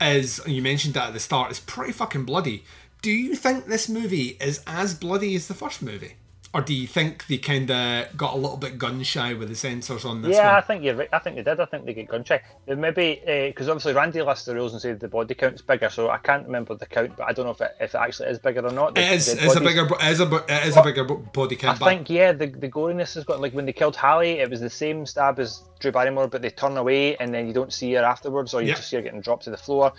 is 0.00 0.40
you 0.46 0.60
mentioned 0.62 0.94
that 0.94 1.08
at 1.08 1.12
the 1.12 1.20
start 1.20 1.50
is 1.50 1.60
pretty 1.60 1.92
fucking 1.92 2.24
bloody. 2.24 2.64
Do 3.02 3.10
you 3.10 3.34
think 3.34 3.66
this 3.66 3.88
movie 3.88 4.36
is 4.40 4.62
as 4.66 4.94
bloody 4.94 5.34
as 5.34 5.48
the 5.48 5.54
first 5.54 5.80
movie? 5.80 6.14
Or 6.52 6.60
do 6.60 6.74
you 6.74 6.88
think 6.88 7.28
they 7.28 7.38
kind 7.38 7.70
of 7.70 8.16
got 8.16 8.34
a 8.34 8.36
little 8.36 8.56
bit 8.56 8.76
gun 8.76 9.04
shy 9.04 9.34
with 9.34 9.48
the 9.48 9.54
censors 9.54 10.04
on 10.04 10.20
this 10.22 10.34
yeah, 10.36 10.56
I 10.56 10.60
think 10.60 10.82
you're 10.82 10.96
right. 10.96 11.08
I 11.12 11.20
think 11.20 11.36
they 11.36 11.44
did. 11.44 11.60
I 11.60 11.64
think 11.64 11.84
they 11.84 11.94
get 11.94 12.08
gun 12.08 12.24
shy. 12.24 12.42
Maybe 12.66 13.22
because 13.24 13.68
eh, 13.68 13.70
obviously 13.70 13.92
Randy 13.92 14.20
lists 14.20 14.46
the 14.46 14.54
rules 14.56 14.72
and 14.72 14.82
said 14.82 14.98
the 14.98 15.06
body 15.06 15.34
count's 15.34 15.62
bigger, 15.62 15.88
so 15.88 16.10
I 16.10 16.18
can't 16.18 16.46
remember 16.46 16.74
the 16.74 16.86
count, 16.86 17.16
but 17.16 17.28
I 17.28 17.32
don't 17.32 17.44
know 17.44 17.52
if 17.52 17.60
it, 17.60 17.76
if 17.80 17.94
it 17.94 17.98
actually 17.98 18.30
is 18.30 18.40
bigger 18.40 18.66
or 18.66 18.72
not. 18.72 18.96
the 18.96 19.00
It 19.00 19.12
is, 19.12 19.28
it's 19.28 19.54
a 19.54 19.60
bigger, 19.60 19.86
it 19.86 20.10
is 20.10 20.20
a, 20.20 20.44
it 20.48 20.66
is 20.66 20.76
a 20.76 20.82
bigger 20.82 21.04
body 21.04 21.54
I 21.54 21.58
count. 21.60 21.78
but 21.78 21.86
think 21.86 22.10
yeah, 22.10 22.32
the 22.32 22.46
the 22.46 22.68
goriness 22.68 23.14
has 23.14 23.22
got 23.22 23.40
like 23.40 23.52
when 23.52 23.66
they 23.66 23.72
killed 23.72 23.94
Hallie, 23.94 24.40
it 24.40 24.50
was 24.50 24.60
the 24.60 24.70
same 24.70 25.06
stab 25.06 25.38
as 25.38 25.62
Drew 25.78 25.92
Barrymore, 25.92 26.26
but 26.26 26.42
they 26.42 26.50
turn 26.50 26.76
away 26.76 27.16
and 27.18 27.32
then 27.32 27.46
you 27.46 27.52
don't 27.52 27.72
see 27.72 27.92
her 27.92 28.02
afterwards, 28.02 28.54
or 28.54 28.60
you 28.60 28.68
Yep. 28.68 28.76
just 28.76 28.90
see 28.90 28.96
her 28.96 29.02
getting 29.02 29.20
dropped 29.20 29.44
to 29.44 29.50
the 29.50 29.56
floor. 29.56 29.92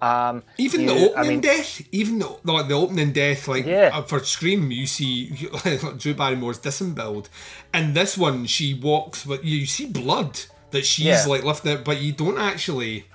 Um, 0.00 0.44
even 0.58 0.82
you- 0.82 0.86
the 0.86 0.94
opening 0.94 1.16
I 1.16 1.28
mean, 1.28 1.40
death, 1.40 1.82
even 1.90 2.18
the, 2.20 2.36
like 2.44 2.68
the 2.68 2.74
opening 2.74 3.12
death, 3.12 3.48
like 3.48 3.66
Yeah. 3.66 3.90
uh, 3.92 4.02
for 4.02 4.20
Scream, 4.20 4.70
you 4.70 4.86
see 4.86 5.30
Drew 5.98 6.14
Barrymore's 6.14 6.58
disemboweled, 6.58 7.28
and 7.74 7.94
this 7.94 8.16
one 8.16 8.46
she 8.46 8.74
walks, 8.74 9.24
but 9.24 9.42
you 9.44 9.66
see 9.66 9.86
blood 9.86 10.38
that 10.70 10.86
she's 10.86 11.06
Yeah. 11.06 11.24
like 11.26 11.42
lifting 11.42 11.72
it, 11.72 11.84
but 11.84 12.00
you 12.00 12.12
don't 12.12 12.38
actually. 12.38 13.06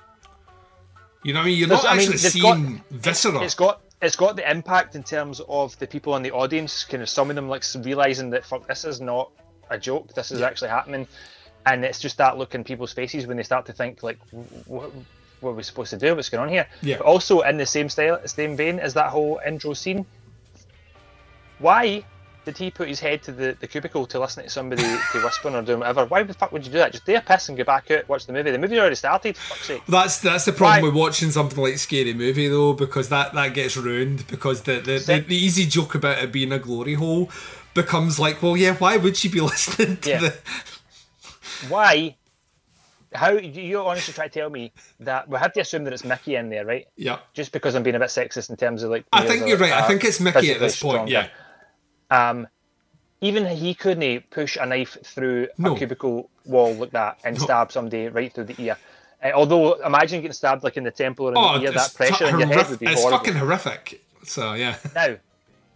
You 1.23 1.31
know 1.33 1.39
what 1.39 1.45
I 1.45 1.47
mean? 1.49 1.57
You're 1.59 1.67
There's- 1.69 1.83
not 1.83 1.93
I 1.93 1.97
mean, 1.97 2.11
actually 2.11 2.41
got- 2.41 2.55
seeing 2.57 2.83
viscera. 2.91 3.41
It's 3.43 3.55
got 3.55 3.81
it's 4.01 4.17
got 4.17 4.35
the 4.35 4.51
impact 4.51 4.95
in 4.95 5.03
terms 5.03 5.39
of 5.47 5.79
the 5.79 5.87
people 5.87 6.17
in 6.17 6.23
the 6.23 6.31
audience, 6.31 6.83
kind 6.83 7.01
of 7.01 7.07
some 7.07 7.29
of 7.29 7.37
them 7.37 7.47
like 7.47 7.63
realizing 7.85 8.29
that 8.31 8.45
fuck, 8.45 8.67
this 8.67 8.83
is 8.83 8.99
not 8.99 9.31
a 9.69 9.77
joke. 9.77 10.13
This 10.13 10.31
is 10.31 10.41
actually 10.41 10.67
happening, 10.71 11.07
and 11.65 11.85
it's 11.85 11.99
just 12.01 12.17
that 12.17 12.37
look 12.37 12.53
in 12.55 12.65
people's 12.65 12.91
faces 12.91 13.25
when 13.25 13.37
they 13.37 13.43
start 13.43 13.65
to 13.67 13.71
think 13.73 14.03
like, 14.03 14.19
what, 15.43 15.49
what 15.49 15.51
are 15.51 15.55
we 15.55 15.63
supposed 15.63 15.89
to 15.91 15.97
do? 15.97 16.15
What's 16.15 16.29
going 16.29 16.41
on 16.43 16.49
here? 16.49 16.67
Yeah. 16.81 16.97
But 16.97 17.05
also 17.05 17.41
in 17.41 17.57
the 17.57 17.65
same 17.65 17.89
style, 17.89 18.19
the 18.21 18.27
same 18.27 18.55
vein 18.55 18.79
as 18.79 18.93
that 18.93 19.09
whole 19.09 19.39
intro 19.45 19.73
scene. 19.73 20.05
Why 21.59 22.03
did 22.45 22.57
he 22.57 22.69
put 22.71 22.89
his 22.89 22.99
head 22.99 23.23
to 23.23 23.31
the, 23.31 23.55
the 23.59 23.67
cubicle 23.67 24.05
to 24.07 24.19
listen 24.19 24.43
to 24.43 24.49
somebody 24.49 24.81
to 25.11 25.23
whispering 25.23 25.55
or 25.55 25.61
doing 25.61 25.79
whatever? 25.79 26.05
Why 26.05 26.23
the 26.23 26.33
fuck 26.33 26.51
would 26.51 26.65
you 26.65 26.71
do 26.71 26.77
that? 26.79 26.91
Just 26.91 27.05
do 27.05 27.15
a 27.15 27.21
piss 27.21 27.47
and 27.49 27.57
go 27.57 27.63
back 27.63 27.89
out, 27.91 28.07
watch 28.09 28.25
the 28.25 28.33
movie. 28.33 28.51
The 28.51 28.57
movie 28.57 28.77
already 28.79 28.95
started. 28.95 29.37
For 29.37 29.53
fuck's 29.53 29.65
sake. 29.67 29.83
That's 29.87 30.19
that's 30.19 30.45
the 30.45 30.51
problem 30.51 30.81
Why- 30.81 30.87
with 30.89 30.95
watching 30.95 31.31
something 31.31 31.61
like 31.63 31.77
Scary 31.77 32.13
Movie 32.13 32.47
though, 32.49 32.73
because 32.73 33.09
that, 33.09 33.33
that 33.33 33.53
gets 33.53 33.77
ruined 33.77 34.27
because 34.27 34.63
the 34.63 34.79
the, 34.81 34.97
the 34.99 35.19
the 35.27 35.35
easy 35.35 35.65
joke 35.65 35.95
about 35.95 36.21
it 36.21 36.31
being 36.31 36.51
a 36.51 36.59
glory 36.59 36.95
hole 36.95 37.29
becomes 37.73 38.19
like, 38.19 38.43
well, 38.43 38.55
yeah, 38.57 38.75
why 38.75 38.97
would 38.97 39.15
she 39.17 39.29
be 39.29 39.39
listening 39.51 39.97
to 39.97 40.09
Yeah. 40.09 40.19
the? 40.19 40.37
Why? 41.69 42.15
How 43.13 43.37
do 43.37 43.45
you 43.47 43.79
honestly 43.81 44.13
try 44.13 44.27
to 44.27 44.33
tell 44.39 44.49
me 44.49 44.71
that 44.99 45.27
we 45.29 45.37
have 45.37 45.53
to 45.53 45.59
assume 45.61 45.83
that 45.85 45.93
it's 45.93 46.03
Mickey 46.03 46.35
in 46.35 46.49
there, 46.49 46.65
right? 46.65 46.87
Yeah. 46.95 47.19
Just 47.33 47.51
because 47.51 47.75
I'm 47.75 47.83
being 47.83 47.95
a 47.95 47.99
bit 47.99 48.09
sexist 48.09 48.49
in 48.49 48.55
terms 48.57 48.83
of 48.83 48.91
like. 48.91 49.05
I 49.13 49.25
think 49.27 49.47
you're 49.47 49.57
right. 49.57 49.71
I 49.73 49.87
think 49.87 50.03
it's 50.03 50.19
Mickey 50.19 50.51
at 50.51 50.59
this 50.59 50.81
point. 50.81 50.93
stronger. 51.09 51.11
Yeah. 51.11 51.27
Um, 52.29 52.47
even 53.21 53.45
he 53.45 53.73
couldn't 53.73 54.29
push 54.29 54.57
a 54.59 54.65
knife 54.65 54.97
through 55.03 55.47
No. 55.57 55.73
a 55.73 55.77
cubicle 55.77 56.29
wall 56.45 56.73
like 56.73 56.91
that 56.91 57.19
and 57.23 57.37
No. 57.37 57.43
stab 57.43 57.71
somebody 57.71 58.07
right 58.09 58.33
through 58.33 58.45
the 58.45 58.61
ear. 58.61 58.77
Uh, 59.23 59.31
although, 59.33 59.73
imagine 59.85 60.19
getting 60.21 60.33
stabbed 60.33 60.63
like 60.63 60.75
in 60.75 60.83
the 60.83 60.91
temple 60.91 61.27
or 61.27 61.31
in 61.31 61.37
Oh, 61.37 61.57
the 61.57 61.65
ear. 61.65 61.71
That 61.71 61.93
pressure 61.95 62.27
in 62.27 62.39
your 62.39 62.47
head 62.49 62.69
would 62.69 62.79
be 62.79 62.87
It's 62.87 63.01
horrible. 63.01 63.19
fucking 63.19 63.35
horrific. 63.35 64.03
So 64.25 64.53
yeah. 64.53 64.75
Now, 64.93 65.15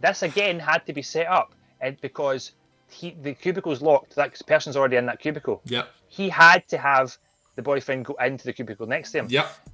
this 0.00 0.22
again 0.22 0.58
had 0.60 0.84
to 0.86 0.92
be 0.92 1.02
set 1.02 1.26
up, 1.26 1.52
and 1.80 1.98
because 2.00 2.52
he 2.90 3.16
the 3.22 3.34
cubicle's 3.34 3.80
locked, 3.82 4.14
that 4.16 4.38
person's 4.46 4.76
already 4.76 4.96
in 4.96 5.06
that 5.06 5.18
cubicle. 5.20 5.60
Yep. 5.64 5.88
He 6.08 6.28
had 6.28 6.66
to 6.68 6.78
have 6.78 7.16
the 7.58 7.62
boyfriend 7.62 8.04
go 8.04 8.14
into 8.24 8.44
the 8.44 8.52
cubicle 8.52 8.86
next 8.86 9.10
to 9.10 9.18
him. 9.18 9.28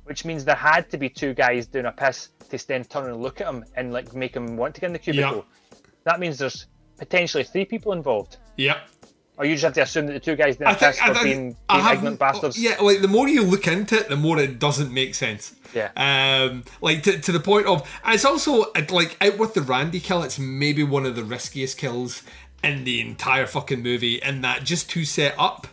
Which 0.04 0.24
means 0.24 0.42
there 0.42 0.54
had 0.54 0.90
to 0.90 0.96
be 0.96 1.10
two 1.10 1.34
guys 1.34 1.66
doing 1.66 1.84
a 1.84 1.92
piss 1.92 2.30
to 2.48 2.66
then 2.66 2.82
turn 2.84 3.10
and 3.10 3.20
look 3.22 3.42
at 3.42 3.46
him 3.46 3.62
and 3.76 3.92
like 3.92 4.14
make 4.14 4.34
him 4.34 4.56
want 4.56 4.74
to 4.76 4.80
get 4.80 4.86
in 4.86 4.92
the 4.94 4.98
cubicle. 4.98 5.44
That 6.04 6.18
means 6.18 6.38
there's 6.38 6.66
potentially 6.98 7.44
three 7.44 7.66
people 7.66 7.92
involved. 7.92 8.38
Yep. 8.56 8.88
Or 9.36 9.44
you 9.44 9.52
just 9.54 9.64
have 9.64 9.74
to 9.74 9.82
assume 9.82 10.06
that 10.06 10.14
the 10.14 10.20
two 10.20 10.34
guys 10.34 10.58
I 10.62 10.72
a 10.72 10.76
piss 10.76 10.98
I, 10.98 11.08
are 11.10 11.12
think- 11.14 11.24
being, 11.24 11.56
I 11.68 11.74
being 11.74 11.84
have- 11.84 11.96
ignorant 11.98 12.18
bastards. 12.20 12.58
Yeah, 12.58 12.76
like 12.80 13.02
the 13.02 13.08
more 13.08 13.28
you 13.28 13.42
look 13.42 13.68
into 13.68 13.96
it, 13.96 14.08
the 14.08 14.16
more 14.16 14.38
it 14.38 14.58
doesn't 14.58 14.90
make 14.90 15.14
sense. 15.14 15.54
Yeah. 15.74 15.90
Um, 15.94 16.64
like 16.80 17.02
to, 17.02 17.18
to 17.20 17.32
the 17.32 17.40
point 17.40 17.66
of, 17.66 17.86
it's 18.06 18.24
also 18.24 18.72
like 18.90 19.18
out 19.20 19.36
with 19.36 19.52
the 19.52 19.60
Randy 19.60 20.00
kill. 20.00 20.22
It's 20.22 20.38
maybe 20.38 20.82
one 20.84 21.04
of 21.04 21.16
the 21.16 21.24
riskiest 21.24 21.76
kills 21.76 22.22
in 22.62 22.84
the 22.84 23.02
entire 23.02 23.46
fucking 23.46 23.82
movie. 23.82 24.22
In 24.22 24.40
that, 24.40 24.64
just 24.64 24.88
to 24.90 25.04
set 25.04 25.34
up, 25.36 25.66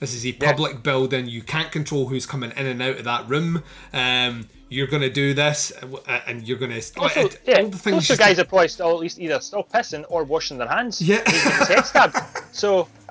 this 0.00 0.14
is 0.14 0.26
a 0.26 0.32
public 0.32 0.82
building. 0.82 1.26
You 1.26 1.42
can't 1.42 1.70
control 1.70 2.06
who's 2.08 2.26
coming 2.26 2.52
in 2.56 2.66
and 2.66 2.82
out 2.82 2.96
of 2.98 3.04
that 3.04 3.28
room. 3.28 3.62
Um, 3.92 4.48
you're 4.68 4.86
gonna 4.86 5.10
do 5.10 5.34
this, 5.34 5.72
uh, 5.82 6.20
and 6.26 6.46
you're 6.46 6.58
gonna 6.58 6.74
like, 6.76 6.98
Also, 6.98 7.20
it- 7.26 7.40
yeah, 7.46 7.58
all 7.60 7.68
the 7.68 7.78
things 7.78 8.08
those 8.08 8.18
guys 8.18 8.38
are 8.38 8.44
probably 8.44 8.68
still 8.68 8.90
at 8.90 8.98
least 8.98 9.18
either 9.18 9.40
still 9.40 9.64
pissing 9.64 10.04
or 10.08 10.24
washing 10.24 10.58
their 10.58 10.68
hands. 10.68 11.00
Yeah. 11.00 11.22
He's 11.26 11.42
getting 11.44 11.58
his 11.58 11.68
head 11.68 11.86
stabbed. 11.86 12.16
So 12.52 12.88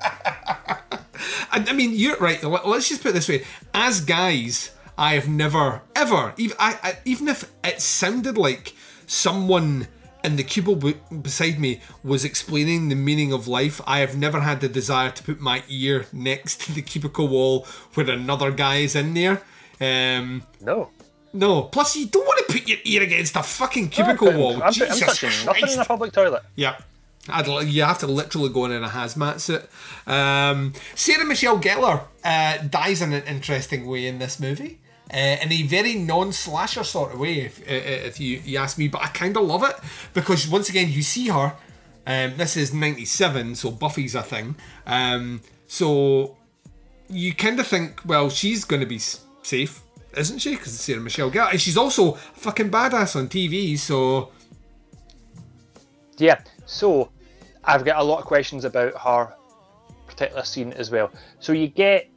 I, 1.52 1.72
mean, 1.74 1.90
you're 1.94 2.16
right. 2.16 2.42
Let- 2.42 2.66
Let's 2.66 2.88
just 2.88 3.02
put 3.02 3.10
it 3.10 3.14
this 3.14 3.28
way: 3.28 3.44
as 3.74 4.00
guys, 4.00 4.70
I 4.96 5.14
have 5.14 5.28
never, 5.28 5.82
ever, 5.94 6.34
even 6.38 6.56
I, 6.58 6.78
I, 6.82 6.98
even 7.04 7.28
if 7.28 7.50
it 7.64 7.80
sounded 7.80 8.36
like 8.38 8.74
someone 9.06 9.86
in 10.22 10.36
the 10.36 10.44
cubicle 10.44 10.76
b- 10.76 10.96
beside 11.22 11.58
me 11.58 11.80
was 12.02 12.24
explaining 12.24 12.88
the 12.88 12.94
meaning 12.94 13.32
of 13.32 13.48
life, 13.48 13.80
I 13.86 14.00
have 14.00 14.16
never 14.16 14.40
had 14.40 14.60
the 14.60 14.68
desire 14.68 15.10
to 15.10 15.22
put 15.22 15.40
my 15.40 15.62
ear 15.68 16.06
next 16.12 16.60
to 16.62 16.72
the 16.72 16.82
cubicle 16.82 17.28
wall 17.28 17.66
where 17.94 18.08
another 18.10 18.50
guy 18.50 18.76
is 18.76 18.94
in 18.96 19.14
there. 19.14 19.42
Um, 19.80 20.42
no. 20.60 20.90
No. 21.32 21.62
Plus, 21.62 21.96
you 21.96 22.06
don't 22.06 22.26
want 22.26 22.46
to 22.46 22.52
put 22.52 22.68
your 22.68 22.78
ear 22.84 23.02
against 23.02 23.36
a 23.36 23.42
fucking 23.42 23.88
cubicle 23.90 24.28
I'm, 24.28 24.36
wall. 24.36 24.62
I'm, 24.62 24.72
put- 24.72 24.90
I'm 24.90 24.98
Jesus 24.98 25.20
touching 25.20 25.46
nothing 25.46 25.70
in 25.72 25.78
a 25.78 25.84
public 25.84 26.12
toilet. 26.12 26.42
Yeah. 26.56 26.76
I'd, 27.28 27.46
you 27.68 27.82
have 27.82 27.98
to 27.98 28.06
literally 28.06 28.48
go 28.48 28.64
in 28.64 28.72
in 28.72 28.82
a 28.82 28.88
hazmat 28.88 29.40
suit. 29.40 29.62
Um, 30.06 30.72
Sarah 30.94 31.24
Michelle 31.24 31.58
Gellar 31.58 32.04
uh, 32.24 32.58
dies 32.68 33.02
in 33.02 33.12
an 33.12 33.22
interesting 33.24 33.86
way 33.86 34.06
in 34.06 34.18
this 34.18 34.40
movie. 34.40 34.78
Uh, 35.12 35.36
in 35.42 35.50
a 35.50 35.62
very 35.62 35.94
non-slasher 35.94 36.84
sort 36.84 37.12
of 37.12 37.18
way, 37.18 37.40
if, 37.40 37.60
if 37.68 38.20
you, 38.20 38.40
you 38.44 38.58
ask 38.58 38.78
me. 38.78 38.86
But 38.86 39.02
I 39.02 39.08
kind 39.08 39.36
of 39.36 39.44
love 39.44 39.64
it 39.64 39.74
because 40.14 40.48
once 40.48 40.68
again, 40.68 40.90
you 40.90 41.02
see 41.02 41.28
her. 41.28 41.54
Um, 42.06 42.36
this 42.36 42.56
is 42.56 42.72
'97, 42.72 43.56
so 43.56 43.70
Buffy's 43.70 44.14
a 44.14 44.22
thing. 44.22 44.56
Um, 44.86 45.40
so 45.66 46.36
you 47.08 47.34
kind 47.34 47.58
of 47.60 47.66
think, 47.66 48.00
well, 48.04 48.30
she's 48.30 48.64
going 48.64 48.80
to 48.80 48.86
be 48.86 48.98
safe, 48.98 49.82
isn't 50.16 50.38
she? 50.38 50.52
Because 50.52 50.74
it's 50.74 50.82
Sarah 50.82 51.00
Michelle 51.00 51.30
Gellar, 51.30 51.50
and 51.50 51.60
she's 51.60 51.76
also 51.76 52.14
a 52.14 52.16
fucking 52.16 52.70
badass 52.70 53.16
on 53.16 53.28
TV. 53.28 53.78
So 53.78 54.30
Yeah. 56.18 56.40
So 56.66 57.10
I've 57.64 57.84
got 57.84 57.98
a 57.98 58.04
lot 58.04 58.20
of 58.20 58.24
questions 58.26 58.64
about 58.64 58.94
her 58.96 59.34
particular 60.06 60.44
scene 60.44 60.72
as 60.74 60.90
well. 60.90 61.10
So 61.40 61.52
you 61.52 61.68
get 61.68 62.08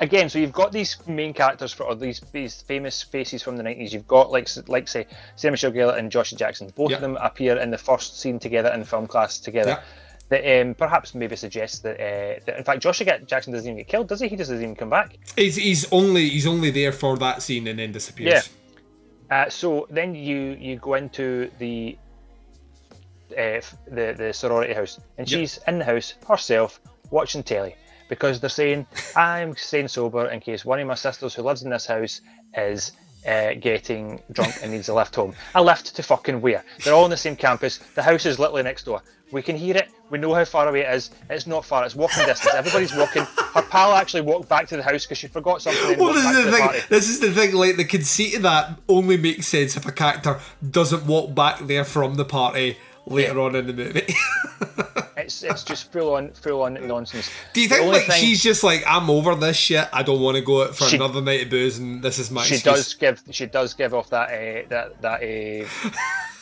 again, 0.00 0.28
so 0.28 0.38
you've 0.38 0.52
got 0.52 0.72
these 0.72 0.96
main 1.06 1.32
characters 1.32 1.72
for 1.72 1.84
or 1.84 1.94
these 1.94 2.20
these 2.32 2.62
famous 2.62 3.02
faces 3.02 3.42
from 3.42 3.56
the 3.56 3.62
nineties. 3.62 3.92
You've 3.92 4.06
got 4.08 4.30
like 4.30 4.48
like 4.68 4.88
say 4.88 5.06
Sarah 5.36 5.52
Michelle 5.52 5.72
Gellar 5.72 5.98
and 5.98 6.10
Joshua 6.10 6.38
Jackson. 6.38 6.70
Both 6.74 6.90
Yeah. 6.90 6.96
of 6.96 7.02
them 7.02 7.16
appear 7.20 7.56
in 7.58 7.70
the 7.70 7.78
first 7.78 8.20
scene 8.20 8.38
together 8.38 8.70
in 8.70 8.80
the 8.80 8.86
film 8.86 9.06
class 9.06 9.38
together. 9.38 9.70
Yeah. 9.70 9.82
That 10.28 10.60
um, 10.60 10.74
perhaps 10.74 11.14
maybe 11.14 11.36
suggests 11.36 11.78
that, 11.80 11.94
uh, 12.00 12.40
that 12.46 12.58
in 12.58 12.64
fact 12.64 12.82
Joshua 12.82 13.18
Jackson 13.20 13.52
doesn't 13.52 13.66
even 13.68 13.76
get 13.76 13.86
killed, 13.86 14.08
does 14.08 14.20
he? 14.20 14.26
He 14.26 14.34
just 14.36 14.50
doesn't 14.50 14.62
even 14.64 14.74
come 14.74 14.90
back. 14.90 15.18
He's, 15.36 15.54
he's 15.54 15.92
only 15.92 16.28
he's 16.28 16.48
only 16.48 16.70
there 16.70 16.90
for 16.90 17.16
that 17.18 17.42
scene 17.42 17.68
and 17.68 17.78
then 17.78 17.92
disappears. 17.92 18.50
Yeah. 19.30 19.36
Uh, 19.44 19.48
so 19.50 19.86
then 19.90 20.14
you 20.16 20.56
you 20.58 20.76
go 20.78 20.94
into 20.94 21.48
the 21.60 21.96
uh, 23.32 23.60
the 23.88 24.14
the 24.16 24.32
sorority 24.32 24.72
house, 24.74 24.98
and 25.18 25.30
Yep. 25.30 25.38
she's 25.40 25.58
in 25.68 25.78
the 25.78 25.84
house 25.84 26.14
herself 26.28 26.80
watching 27.10 27.42
telly 27.42 27.76
because 28.08 28.40
they're 28.40 28.50
saying 28.50 28.86
I'm 29.14 29.56
staying 29.56 29.88
sober 29.88 30.26
in 30.28 30.40
case 30.40 30.64
one 30.64 30.80
of 30.80 30.86
my 30.86 30.94
sisters 30.94 31.34
who 31.34 31.42
lives 31.42 31.62
in 31.62 31.70
this 31.70 31.86
house 31.86 32.20
is. 32.56 32.92
Uh, 33.26 33.54
getting 33.54 34.22
drunk 34.30 34.54
and 34.62 34.70
needs 34.70 34.88
a 34.88 34.94
lift 34.94 35.16
home. 35.16 35.34
A 35.56 35.60
lift 35.60 35.96
to 35.96 36.00
fucking 36.00 36.40
where? 36.40 36.64
They're 36.84 36.94
all 36.94 37.02
on 37.02 37.10
the 37.10 37.16
same 37.16 37.34
campus. 37.34 37.78
The 37.96 38.02
house 38.02 38.24
is 38.24 38.38
literally 38.38 38.62
next 38.62 38.84
door. 38.84 39.02
We 39.32 39.42
can 39.42 39.56
hear 39.56 39.76
it. 39.76 39.88
We 40.10 40.18
know 40.18 40.32
how 40.32 40.44
far 40.44 40.68
away 40.68 40.82
it 40.82 40.94
is. 40.94 41.10
It's 41.28 41.48
not 41.48 41.64
far. 41.64 41.84
It's 41.84 41.96
walking 41.96 42.24
distance. 42.24 42.54
Everybody's 42.54 42.94
walking. 42.94 43.24
Her 43.24 43.62
pal 43.62 43.94
actually 43.94 44.20
walked 44.20 44.48
back 44.48 44.68
to 44.68 44.76
the 44.76 44.82
house 44.84 45.04
because 45.04 45.18
she 45.18 45.26
forgot 45.26 45.60
something. 45.60 45.98
Well, 45.98 46.14
this 46.14 46.24
is 46.24 46.36
the 46.36 46.42
the 46.42 46.52
thing. 46.52 46.60
party. 46.62 46.78
This 46.88 47.08
is 47.08 47.18
the 47.18 47.32
thing. 47.32 47.52
Like 47.52 47.76
the 47.76 47.84
conceit 47.84 48.36
of 48.36 48.42
that 48.42 48.78
only 48.88 49.16
makes 49.16 49.48
sense 49.48 49.76
if 49.76 49.84
a 49.84 49.90
character 49.90 50.38
doesn't 50.70 51.04
walk 51.06 51.34
back 51.34 51.58
there 51.66 51.84
from 51.84 52.14
the 52.14 52.24
party 52.24 52.76
later 53.06 53.40
on 53.40 53.54
in 53.56 53.66
the 53.66 53.72
movie. 53.72 54.06
It's 55.18 55.42
it's 55.42 55.64
just 55.64 55.90
full 55.90 56.14
on 56.14 56.30
full 56.32 56.62
on 56.62 56.74
nonsense. 56.86 57.30
Do 57.54 57.60
you 57.62 57.68
think 57.68 57.86
like 57.90 58.04
thing- 58.04 58.20
she's 58.20 58.40
just 58.42 58.62
like 58.62 58.84
I'm 58.86 59.08
over 59.10 59.34
this 59.34 59.56
shit. 59.56 59.88
I 59.92 60.02
don't 60.02 60.20
want 60.20 60.36
to 60.36 60.42
go 60.42 60.62
out 60.64 60.76
for 60.76 60.84
She- 60.84 60.96
another 60.96 61.20
night 61.22 61.42
of 61.44 61.50
booze, 61.50 61.78
and 61.78 62.02
this 62.02 62.18
is 62.18 62.30
my 62.30 62.42
she 62.44 62.56
excuse. 62.56 62.74
does 62.76 62.94
give 62.94 63.22
she 63.30 63.46
does 63.46 63.72
give 63.74 63.94
off 63.94 64.10
that 64.10 64.28
uh, 64.28 64.68
that 64.68 65.00
that 65.02 65.22
uh, 65.22 65.90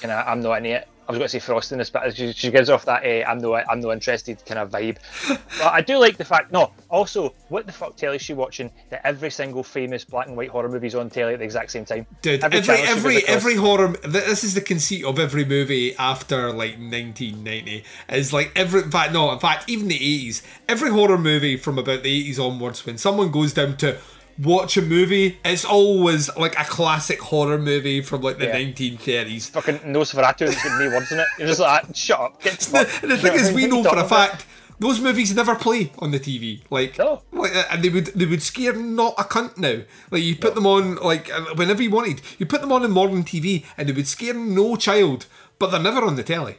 kind 0.02 0.12
of 0.12 0.26
I'm 0.26 0.40
not 0.40 0.58
in 0.58 0.66
it. 0.66 0.88
I 1.06 1.12
was 1.12 1.18
going 1.18 1.28
to 1.28 1.40
say 1.40 1.52
frostiness, 1.52 1.92
but 1.92 2.16
she, 2.16 2.32
she 2.32 2.50
gives 2.50 2.70
off 2.70 2.86
that 2.86 3.04
uh, 3.04 3.28
I'm 3.28 3.38
no 3.38 3.54
I'm 3.54 3.80
no 3.80 3.92
interested 3.92 4.44
kind 4.46 4.58
of 4.58 4.70
vibe. 4.70 4.98
But 5.58 5.72
I 5.72 5.82
do 5.82 5.98
like 5.98 6.16
the 6.16 6.24
fact. 6.24 6.50
No, 6.50 6.72
also, 6.88 7.34
what 7.48 7.66
the 7.66 7.72
fuck 7.72 7.96
telly 7.96 8.16
is 8.16 8.22
she 8.22 8.34
watching? 8.34 8.70
That 8.90 9.06
every 9.06 9.30
single 9.30 9.62
famous 9.62 10.04
black 10.04 10.26
and 10.26 10.36
white 10.36 10.48
horror 10.48 10.68
movie 10.68 10.86
is 10.86 10.94
on 10.94 11.10
telly 11.10 11.34
at 11.34 11.38
the 11.38 11.44
exact 11.44 11.70
same 11.70 11.84
time. 11.84 12.06
Dude, 12.22 12.42
Every 12.42 12.58
every 12.58 12.82
every 12.86 13.28
every 13.28 13.54
horror. 13.56 13.88
This 14.04 14.44
is 14.44 14.54
the 14.54 14.60
conceit 14.60 15.04
of 15.04 15.18
every 15.18 15.44
movie 15.44 15.94
after 15.96 16.48
like 16.48 16.78
1990. 16.78 17.84
Is 18.08 18.32
like 18.32 18.52
every 18.56 18.82
in 18.82 18.90
fact 18.90 19.12
no, 19.12 19.30
in 19.32 19.38
fact 19.38 19.68
even 19.68 19.88
the 19.88 19.98
80s. 19.98 20.42
Every 20.68 20.90
horror 20.90 21.18
movie 21.18 21.56
from 21.56 21.78
about 21.78 22.02
the 22.02 22.32
80s 22.32 22.38
onwards, 22.38 22.84
when 22.86 22.98
someone 22.98 23.30
goes 23.30 23.52
down 23.52 23.76
to 23.78 23.98
watch 24.42 24.76
a 24.76 24.82
movie, 24.82 25.38
it's 25.44 25.64
always 25.64 26.34
like 26.36 26.58
a 26.58 26.64
classic 26.64 27.20
horror 27.20 27.58
movie 27.58 28.00
from 28.00 28.22
like 28.22 28.38
the 28.38 28.46
Yeah. 28.46 28.56
1930s. 28.58 29.50
fucking 29.50 29.78
Nosferatu 29.80 30.46
that's 30.46 30.62
got 30.64 30.78
no 30.80 30.88
words 30.90 31.12
in 31.12 31.20
it. 31.20 31.26
You're 31.38 31.48
just 31.48 31.60
like, 31.60 31.84
"Ah, 31.84 31.92
shut 31.94 32.20
up, 32.20 32.42
get 32.42 32.58
The, 32.60 32.84
fuck." 32.84 33.00
the 33.02 33.16
thing 33.18 33.34
is, 33.34 33.52
we 33.52 33.66
know 33.68 33.82
for 33.84 33.98
a 33.98 34.04
fact 34.08 34.46
those 34.80 35.00
movies 35.00 35.32
never 35.34 35.54
play 35.54 35.92
on 36.00 36.10
the 36.10 36.18
TV. 36.18 36.60
Like, 36.68 36.98
like, 36.98 37.54
uh, 37.54 37.64
and 37.70 37.82
they 37.82 37.88
would 37.90 38.06
they 38.06 38.26
would 38.26 38.42
scare 38.42 38.72
not 38.74 39.14
a 39.18 39.22
cunt 39.22 39.56
now. 39.56 39.82
Like 40.10 40.22
you 40.22 40.34
put 40.36 40.54
them 40.56 40.66
on 40.66 40.96
like 40.96 41.32
uh, 41.32 41.54
whenever 41.54 41.82
you 41.82 41.90
wanted, 41.90 42.20
you 42.38 42.46
put 42.46 42.60
them 42.60 42.72
on 42.72 42.82
in 42.84 42.90
modern 42.90 43.22
TV, 43.24 43.64
and 43.78 43.88
they 43.88 43.92
would 43.92 44.08
scare 44.08 44.34
no 44.34 44.74
child. 44.76 45.26
But 45.60 45.70
they're 45.70 45.80
never 45.80 46.02
on 46.04 46.16
the 46.16 46.24
telly. 46.24 46.58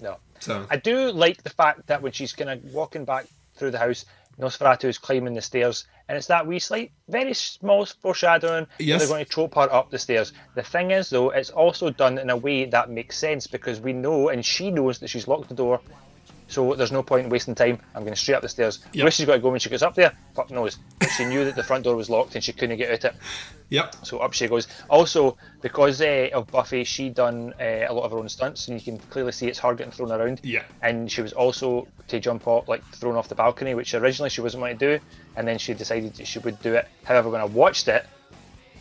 No. 0.00 0.16
So 0.40 0.66
I 0.68 0.76
do 0.76 1.12
like 1.12 1.44
the 1.44 1.50
fact 1.50 1.86
that 1.86 2.02
when 2.02 2.10
she's 2.10 2.32
kind 2.32 2.50
of 2.50 2.62
walking 2.74 3.04
back 3.04 3.26
through 3.54 3.70
the 3.70 3.78
house, 3.78 4.04
Nosferatu 4.38 4.84
is 4.84 4.98
climbing 4.98 5.34
the 5.34 5.42
stairs 5.42 5.86
and 6.08 6.18
it's 6.18 6.26
that 6.26 6.46
wee 6.46 6.58
slight, 6.58 6.92
very 7.08 7.34
small 7.34 7.86
foreshadowing. 7.86 8.66
Yes. 8.78 9.00
They're 9.00 9.08
going 9.08 9.24
to 9.24 9.30
trope 9.30 9.54
her 9.54 9.72
up 9.72 9.90
the 9.90 9.98
stairs. 9.98 10.32
The 10.54 10.62
thing 10.62 10.90
is, 10.90 11.10
though, 11.10 11.30
it's 11.30 11.50
also 11.50 11.90
done 11.90 12.18
in 12.18 12.30
a 12.30 12.36
way 12.36 12.66
that 12.66 12.90
makes 12.90 13.16
sense 13.16 13.46
because 13.46 13.80
we 13.80 13.92
know, 13.92 14.28
and 14.28 14.44
she 14.44 14.70
knows 14.70 14.98
that 14.98 15.08
she's 15.08 15.26
locked 15.26 15.48
the 15.48 15.54
door. 15.54 15.80
So 16.54 16.72
there's 16.76 16.92
no 16.92 17.02
point 17.02 17.24
in 17.24 17.30
wasting 17.30 17.56
time. 17.56 17.80
I'm 17.96 18.04
going 18.04 18.14
straight 18.14 18.36
up 18.36 18.42
the 18.42 18.48
stairs. 18.48 18.78
Yep. 18.92 19.02
Where 19.02 19.10
she's 19.10 19.26
got 19.26 19.34
to 19.34 19.38
go 19.40 19.50
when 19.50 19.58
she 19.58 19.68
gets 19.68 19.82
up 19.82 19.96
there, 19.96 20.12
fuck 20.36 20.52
knows. 20.52 20.78
But 21.00 21.08
she 21.08 21.24
knew 21.24 21.44
that 21.44 21.56
the 21.56 21.64
front 21.64 21.82
door 21.82 21.96
was 21.96 22.08
locked 22.08 22.36
and 22.36 22.44
she 22.44 22.52
couldn't 22.52 22.78
get 22.78 22.92
out 22.92 23.12
it. 23.12 23.16
Yep. 23.70 23.96
So 24.04 24.18
up 24.18 24.34
she 24.34 24.46
goes. 24.46 24.68
Also, 24.88 25.36
because 25.62 26.00
uh, 26.00 26.28
of 26.32 26.46
Buffy, 26.46 26.84
she 26.84 27.08
done 27.08 27.54
uh, 27.60 27.86
a 27.88 27.92
lot 27.92 28.04
of 28.04 28.12
her 28.12 28.18
own 28.18 28.28
stunts, 28.28 28.68
and 28.68 28.78
you 28.78 28.84
can 28.84 29.04
clearly 29.10 29.32
see 29.32 29.48
it's 29.48 29.58
her 29.58 29.74
getting 29.74 29.90
thrown 29.90 30.12
around. 30.12 30.42
Yeah. 30.44 30.62
And 30.80 31.10
she 31.10 31.22
was 31.22 31.32
also 31.32 31.88
to 32.06 32.20
jump 32.20 32.46
off, 32.46 32.68
like 32.68 32.84
thrown 32.94 33.16
off 33.16 33.26
the 33.26 33.34
balcony, 33.34 33.74
which 33.74 33.92
originally 33.92 34.30
she 34.30 34.40
wasn't 34.40 34.60
going 34.62 34.78
to 34.78 34.98
do, 34.98 35.04
and 35.34 35.48
then 35.48 35.58
she 35.58 35.74
decided 35.74 36.14
that 36.14 36.26
she 36.28 36.38
would 36.38 36.62
do 36.62 36.74
it. 36.74 36.86
However, 37.02 37.30
when 37.30 37.40
I 37.40 37.46
watched 37.46 37.88
it, 37.88 38.06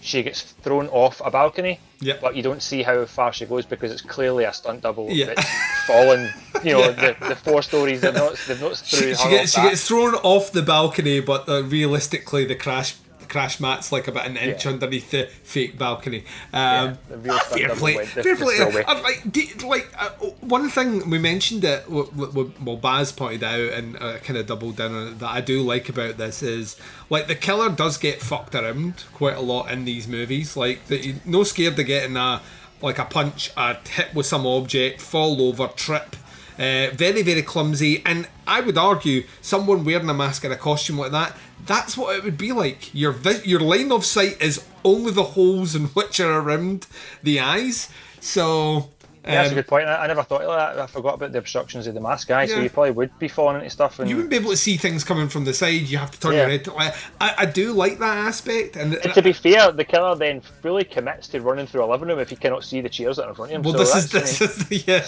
she 0.03 0.21
gets 0.23 0.41
thrown 0.41 0.87
off 0.89 1.21
a 1.25 1.31
balcony, 1.31 1.79
Yep. 2.01 2.19
but 2.21 2.35
you 2.35 2.43
don't 2.43 2.61
see 2.61 2.83
how 2.83 3.05
far 3.05 3.31
she 3.31 3.45
goes 3.45 3.65
because 3.65 3.91
it's 3.91 4.01
clearly 4.01 4.43
a 4.43 4.51
stunt 4.53 4.81
double 4.81 5.09
Yeah. 5.09 5.27
that's 5.27 5.45
fallen. 5.87 6.31
You 6.63 6.73
know, 6.73 6.79
Yeah. 6.79 6.91
the, 7.19 7.27
the 7.29 7.35
four 7.35 7.61
stories 7.61 8.01
they've 8.01 8.13
not 8.13 8.35
they've 8.47 8.61
not 8.61 8.77
threw 8.77 8.99
She, 8.99 9.09
her 9.09 9.15
she 9.15 9.29
gets 9.29 9.51
she 9.53 9.61
gets 9.61 9.87
thrown 9.87 10.15
off 10.15 10.51
the 10.51 10.61
balcony, 10.61 11.19
but 11.19 11.47
uh, 11.49 11.63
realistically, 11.63 12.45
the 12.45 12.55
crash 12.55 12.95
crash 13.33 13.59
mat's 13.59 13.91
like 13.91 14.07
about 14.07 14.27
an 14.27 14.37
inch 14.37 14.63
Yeah. 14.63 14.71
underneath 14.73 15.09
the 15.09 15.25
fake 15.43 15.75
balcony. 15.77 16.23
Um, 16.53 16.99
the 17.09 17.31
ah, 17.33 17.39
fair 17.39 17.69
play, 17.75 18.05
fair 18.05 18.35
play. 18.35 18.59
Uh, 18.59 19.01
like, 19.01 19.31
do- 19.31 19.67
like 19.67 19.91
uh, 19.97 20.09
one 20.39 20.69
thing 20.69 21.09
we 21.09 21.17
mentioned 21.17 21.63
it. 21.63 21.89
Well, 21.89 22.77
Baz 22.77 23.11
pointed 23.11 23.43
out 23.43 23.73
and 23.73 23.97
uh, 23.97 24.19
kind 24.19 24.37
of 24.37 24.45
doubled 24.45 24.75
down 24.75 24.93
on 24.93 25.07
it 25.07 25.19
that 25.19 25.31
I 25.31 25.41
do 25.41 25.63
like 25.63 25.89
about 25.89 26.17
this 26.17 26.43
is 26.43 26.77
like 27.09 27.27
the 27.27 27.35
killer 27.35 27.69
does 27.69 27.97
get 27.97 28.21
fucked 28.21 28.53
around 28.53 29.03
quite 29.15 29.35
a 29.35 29.41
lot 29.41 29.71
in 29.71 29.83
these 29.85 30.07
movies. 30.07 30.55
Like, 30.55 30.87
you 30.89 31.15
no 31.25 31.43
scared 31.43 31.79
of 31.79 31.85
getting 31.87 32.15
a 32.15 32.39
like 32.83 32.99
a 32.99 33.05
punch, 33.05 33.49
a 33.57 33.75
hit 33.89 34.13
with 34.13 34.27
some 34.27 34.45
object, 34.45 35.01
fall 35.01 35.41
over, 35.41 35.67
trip. 35.69 36.15
Uh, 36.59 36.91
very, 36.93 37.23
very 37.23 37.41
clumsy, 37.41 38.03
and 38.05 38.27
I 38.45 38.61
would 38.61 38.77
argue 38.77 39.23
someone 39.41 39.83
wearing 39.83 40.07
a 40.07 40.13
mask 40.13 40.43
and 40.43 40.53
a 40.53 40.57
costume 40.57 40.99
like 40.99 41.11
that. 41.11 41.35
That's 41.65 41.95
what 41.97 42.15
it 42.15 42.23
would 42.23 42.37
be 42.37 42.51
like. 42.51 42.93
Your 42.93 43.11
vi- 43.11 43.43
your 43.45 43.59
line 43.59 43.91
of 43.91 44.05
sight 44.05 44.41
is 44.41 44.63
only 44.83 45.11
the 45.11 45.23
holes 45.23 45.75
in 45.75 45.85
which 45.87 46.19
are 46.19 46.39
around 46.39 46.87
the 47.21 47.39
eyes. 47.39 47.89
So 48.19 48.89
Yeah, 49.25 49.35
that's 49.35 49.47
a 49.47 49.51
um, 49.51 49.55
good 49.55 49.67
point. 49.67 49.87
I, 49.87 50.03
I 50.03 50.07
never 50.07 50.23
thought 50.23 50.41
of 50.41 50.49
that. 50.49 50.77
I 50.81 50.87
forgot 50.87 51.13
about 51.15 51.31
the 51.31 51.37
obstructions 51.37 51.87
of 51.87 51.93
the 51.93 52.01
mask 52.01 52.27
guy. 52.27 52.45
So 52.45 52.59
you 52.59 52.69
probably 52.69 52.91
would 52.91 53.17
be 53.19 53.29
falling 53.29 53.55
into 53.57 53.69
stuff. 53.69 53.99
And 53.99 54.09
you 54.09 54.17
wouldn't 54.17 54.29
be 54.31 54.35
able 54.35 54.51
to 54.51 54.57
see 54.57 54.75
things 54.75 55.05
coming 55.05 55.29
from 55.29 55.45
the 55.45 55.53
side. 55.53 55.83
You 55.83 55.97
have 55.97 56.11
to 56.11 56.19
turn 56.19 56.33
Yeah. 56.33 56.39
your 56.41 56.49
head. 56.49 56.65
To, 56.65 56.73
I, 56.77 56.93
I 57.21 57.45
do 57.45 57.71
like 57.71 57.99
that 57.99 58.17
aspect, 58.17 58.75
and, 58.75 58.95
And 58.95 59.13
to 59.13 59.21
be 59.21 59.31
fair, 59.31 59.71
the 59.71 59.85
killer 59.85 60.15
then 60.15 60.41
fully 60.61 60.83
commits 60.83 61.29
to 61.29 61.39
running 61.39 61.67
through 61.67 61.85
a 61.85 61.87
living 61.87 62.09
room 62.09 62.19
if 62.19 62.29
he 62.29 62.35
cannot 62.35 62.65
see 62.65 62.81
the 62.81 62.89
chairs 62.89 63.15
that 63.17 63.23
are 63.25 63.29
in 63.29 63.35
front 63.35 63.51
of 63.51 63.55
him. 63.55 63.61
well, 63.73 63.85
so 63.85 63.95
this 63.95 63.95
is 63.95 64.11
this 64.39 64.41
is 64.41 64.67
the 64.67 64.83
yeah. 64.87 64.99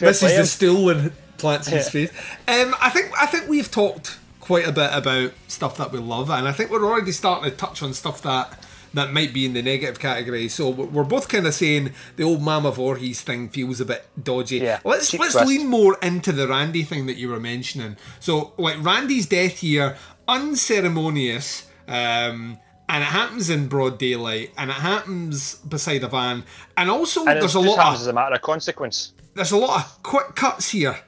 this 0.00 0.22
is 0.22 0.36
the 0.36 0.46
stool 0.46 0.90
and 0.90 1.12
plants 1.42 1.94
in. 1.94 2.08
Um, 2.48 2.74
I 2.80 2.88
think 2.88 3.12
I 3.20 3.26
think 3.26 3.48
we've 3.48 3.70
talked 3.70 4.18
quite 4.40 4.66
a 4.66 4.72
bit 4.72 4.90
about 4.92 5.32
stuff 5.48 5.76
that 5.76 5.92
we 5.92 5.98
love, 5.98 6.30
and 6.30 6.48
I 6.48 6.52
think 6.52 6.70
we're 6.70 6.84
already 6.84 7.12
starting 7.12 7.50
to 7.50 7.56
touch 7.56 7.82
on 7.82 7.92
stuff 7.92 8.22
that 8.22 8.58
that 8.94 9.12
might 9.12 9.32
be 9.32 9.46
in 9.46 9.52
the 9.52 9.62
negative 9.62 9.98
category. 9.98 10.48
So 10.48 10.68
we're 10.68 11.04
both 11.04 11.28
kind 11.28 11.46
of 11.46 11.54
saying 11.54 11.92
the 12.16 12.24
old 12.24 12.42
Mama 12.42 12.70
Voorhees 12.72 13.22
thing 13.22 13.48
feels 13.48 13.80
a 13.80 13.84
bit 13.84 14.06
dodgy. 14.22 14.58
Yeah, 14.58 14.80
let's 14.84 15.12
let's 15.14 15.32
twist. 15.34 15.48
lean 15.48 15.66
more 15.68 15.98
into 16.02 16.32
the 16.32 16.48
Randy 16.48 16.82
thing 16.82 17.06
that 17.06 17.16
you 17.16 17.28
were 17.28 17.40
mentioning. 17.40 17.96
So 18.20 18.52
like 18.58 18.82
Randy's 18.82 19.26
death 19.26 19.58
here, 19.58 19.96
unceremonious. 20.28 21.68
Um, 21.88 22.58
and 22.88 23.02
it 23.02 23.06
happens 23.06 23.48
in 23.48 23.68
broad 23.68 23.98
daylight, 23.98 24.50
and 24.58 24.68
it 24.68 24.74
happens 24.74 25.54
beside 25.56 26.02
a 26.04 26.08
van, 26.08 26.44
and 26.76 26.90
also 26.90 27.24
And 27.24 27.40
there's 27.40 27.54
a 27.54 27.60
lot 27.60 27.78
of 27.78 27.94
as 27.94 28.06
a 28.06 28.12
matter 28.12 28.34
of 28.34 28.42
consequence. 28.42 29.14
there's 29.34 29.52
a 29.52 29.56
lot 29.56 29.80
of 29.80 30.02
quick 30.02 30.34
cuts 30.34 30.70
here. 30.70 30.98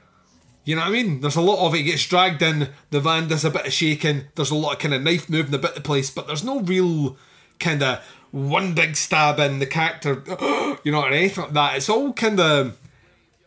You 0.65 0.75
know 0.75 0.81
what 0.81 0.89
I 0.89 0.91
mean? 0.91 1.21
There's 1.21 1.35
a 1.35 1.41
lot 1.41 1.65
of 1.65 1.75
it 1.75 1.83
gets 1.83 2.05
dragged 2.07 2.41
in. 2.41 2.69
The 2.89 2.99
van 2.99 3.27
does 3.27 3.45
a 3.45 3.51
bit 3.51 3.67
of 3.67 3.73
shaking. 3.73 4.25
There's 4.33 4.49
a 4.49 4.55
lot 4.55 4.73
of 4.73 4.79
kind 4.79 4.95
of 4.95 5.03
knife 5.03 5.29
moving 5.29 5.53
about 5.53 5.75
the 5.75 5.81
place, 5.81 6.09
but 6.09 6.25
there's 6.25 6.43
no 6.43 6.59
real 6.59 7.17
kind 7.59 7.83
of 7.83 8.03
one 8.31 8.73
big 8.73 8.95
stab 8.95 9.39
in 9.39 9.59
the 9.59 9.67
character. 9.67 10.23
You 10.83 10.91
know, 10.91 11.01
or 11.01 11.09
anything 11.09 11.45
like 11.45 11.53
that. 11.53 11.77
It's 11.77 11.89
all 11.89 12.13
kind 12.13 12.39
of. 12.39 12.77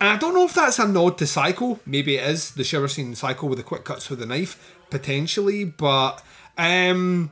And 0.01 0.11
I 0.11 0.16
don't 0.16 0.35
know 0.35 0.47
if 0.47 0.55
that's 0.55 0.81
a 0.81 0.89
nod 0.89 1.19
to 1.19 1.27
Psycho. 1.27 1.79
Maybe 1.87 2.16
it 2.16 2.29
is 2.29 2.53
the 2.53 2.64
shower 2.64 2.89
scene 2.89 3.09
in 3.09 3.14
Psycho 3.14 3.47
with 3.47 3.59
the 3.59 3.64
quick 3.64 3.85
cuts 3.85 4.11
with 4.11 4.19
the 4.19 4.27
knife, 4.27 4.77
potentially. 4.91 5.64
But 5.64 6.21
um, 6.57 7.31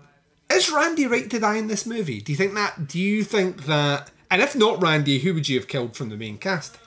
is 0.48 0.70
Randy 0.70 1.08
right 1.08 1.28
to 1.28 1.40
die 1.40 1.56
in 1.56 1.66
this 1.66 1.86
movie? 1.86 2.20
Do 2.20 2.30
you 2.30 2.38
think 2.38 2.54
that? 2.54 2.86
Do 2.86 3.00
you 3.00 3.24
think 3.24 3.66
that? 3.66 4.12
And 4.30 4.40
if 4.40 4.54
not 4.54 4.80
Randy, 4.80 5.18
who 5.18 5.34
would 5.34 5.48
you 5.48 5.58
have 5.58 5.66
killed 5.66 5.96
from 5.96 6.08
the 6.08 6.16
main 6.16 6.38
cast? 6.38 6.78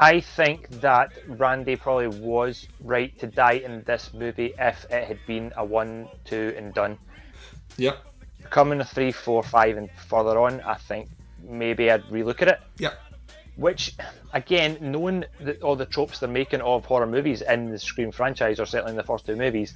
I 0.00 0.20
think 0.20 0.68
that 0.80 1.12
Randy 1.28 1.76
probably 1.76 2.08
was 2.08 2.66
right 2.80 3.16
to 3.18 3.26
die 3.26 3.60
in 3.64 3.82
this 3.82 4.12
movie 4.14 4.54
if 4.58 4.86
it 4.90 5.04
had 5.06 5.18
been 5.26 5.52
a 5.58 5.64
one, 5.64 6.08
two, 6.24 6.54
and 6.56 6.72
done. 6.72 6.96
Yep. 7.76 7.98
Coming 8.48 8.80
a 8.80 8.84
three, 8.84 9.12
four, 9.12 9.42
five, 9.42 9.76
and 9.76 9.90
further 10.08 10.40
on, 10.40 10.62
I 10.62 10.74
think 10.76 11.10
maybe 11.46 11.90
I'd 11.90 12.04
relook 12.04 12.40
at 12.40 12.48
it. 12.48 12.60
Yep. 12.78 12.98
Which, 13.56 13.94
again, 14.32 14.78
knowing 14.80 15.26
that 15.40 15.62
all 15.62 15.76
the 15.76 15.84
tropes 15.84 16.18
they're 16.18 16.30
making 16.30 16.62
of 16.62 16.86
horror 16.86 17.06
movies 17.06 17.42
in 17.42 17.70
the 17.70 17.78
Scream 17.78 18.10
franchise, 18.10 18.58
or 18.58 18.64
certainly 18.64 18.92
in 18.92 18.96
the 18.96 19.02
first 19.02 19.26
two 19.26 19.36
movies, 19.36 19.74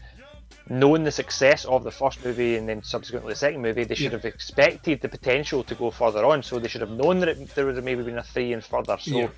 knowing 0.70 1.04
the 1.04 1.12
success 1.12 1.66
of 1.66 1.84
the 1.84 1.90
first 1.90 2.24
movie 2.24 2.56
and 2.56 2.66
then 2.66 2.82
subsequently 2.82 3.34
the 3.34 3.38
second 3.38 3.60
movie, 3.60 3.84
they 3.84 3.94
should 3.94 4.04
Yeah. 4.04 4.10
have 4.12 4.24
expected 4.24 5.02
the 5.02 5.08
potential 5.10 5.62
to 5.64 5.74
go 5.74 5.90
further 5.90 6.24
on. 6.24 6.42
So 6.42 6.58
they 6.58 6.68
should 6.68 6.80
have 6.80 6.90
known 6.90 7.20
that 7.20 7.28
it, 7.28 7.54
there 7.54 7.66
would 7.66 7.76
have 7.76 7.84
maybe 7.84 8.02
been 8.02 8.16
a 8.16 8.22
three 8.22 8.54
and 8.54 8.64
further. 8.64 8.96
So 8.98 9.10
Yeah. 9.18 9.28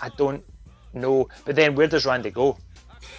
I 0.00 0.08
don't 0.10 0.44
know. 0.92 1.28
But 1.44 1.56
then 1.56 1.74
where 1.74 1.86
does 1.86 2.06
Randy 2.06 2.30
go? 2.30 2.58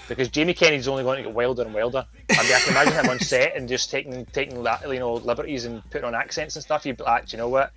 Because 0.07 0.29
Jamie 0.29 0.53
Kennedy's 0.53 0.87
only 0.87 1.03
going 1.03 1.17
to 1.17 1.23
get 1.23 1.33
wilder 1.33 1.63
and 1.63 1.73
wilder. 1.73 2.05
I 2.31 2.43
mean, 2.43 2.53
I 2.53 2.59
can 2.59 2.71
imagine 2.71 2.93
him 2.93 3.09
on 3.09 3.19
set 3.19 3.55
and 3.55 3.67
just 3.67 3.89
taking 3.89 4.25
taking 4.27 4.57
you 4.57 4.99
know 4.99 5.13
liberties 5.13 5.65
and 5.65 5.83
putting 5.91 6.05
on 6.05 6.15
accents 6.15 6.55
and 6.55 6.63
stuff. 6.63 6.85
You'd 6.85 6.97
be 6.97 7.03
like, 7.03 7.27
"Do 7.27 7.35
you 7.35 7.41
know 7.41 7.49
what? 7.49 7.73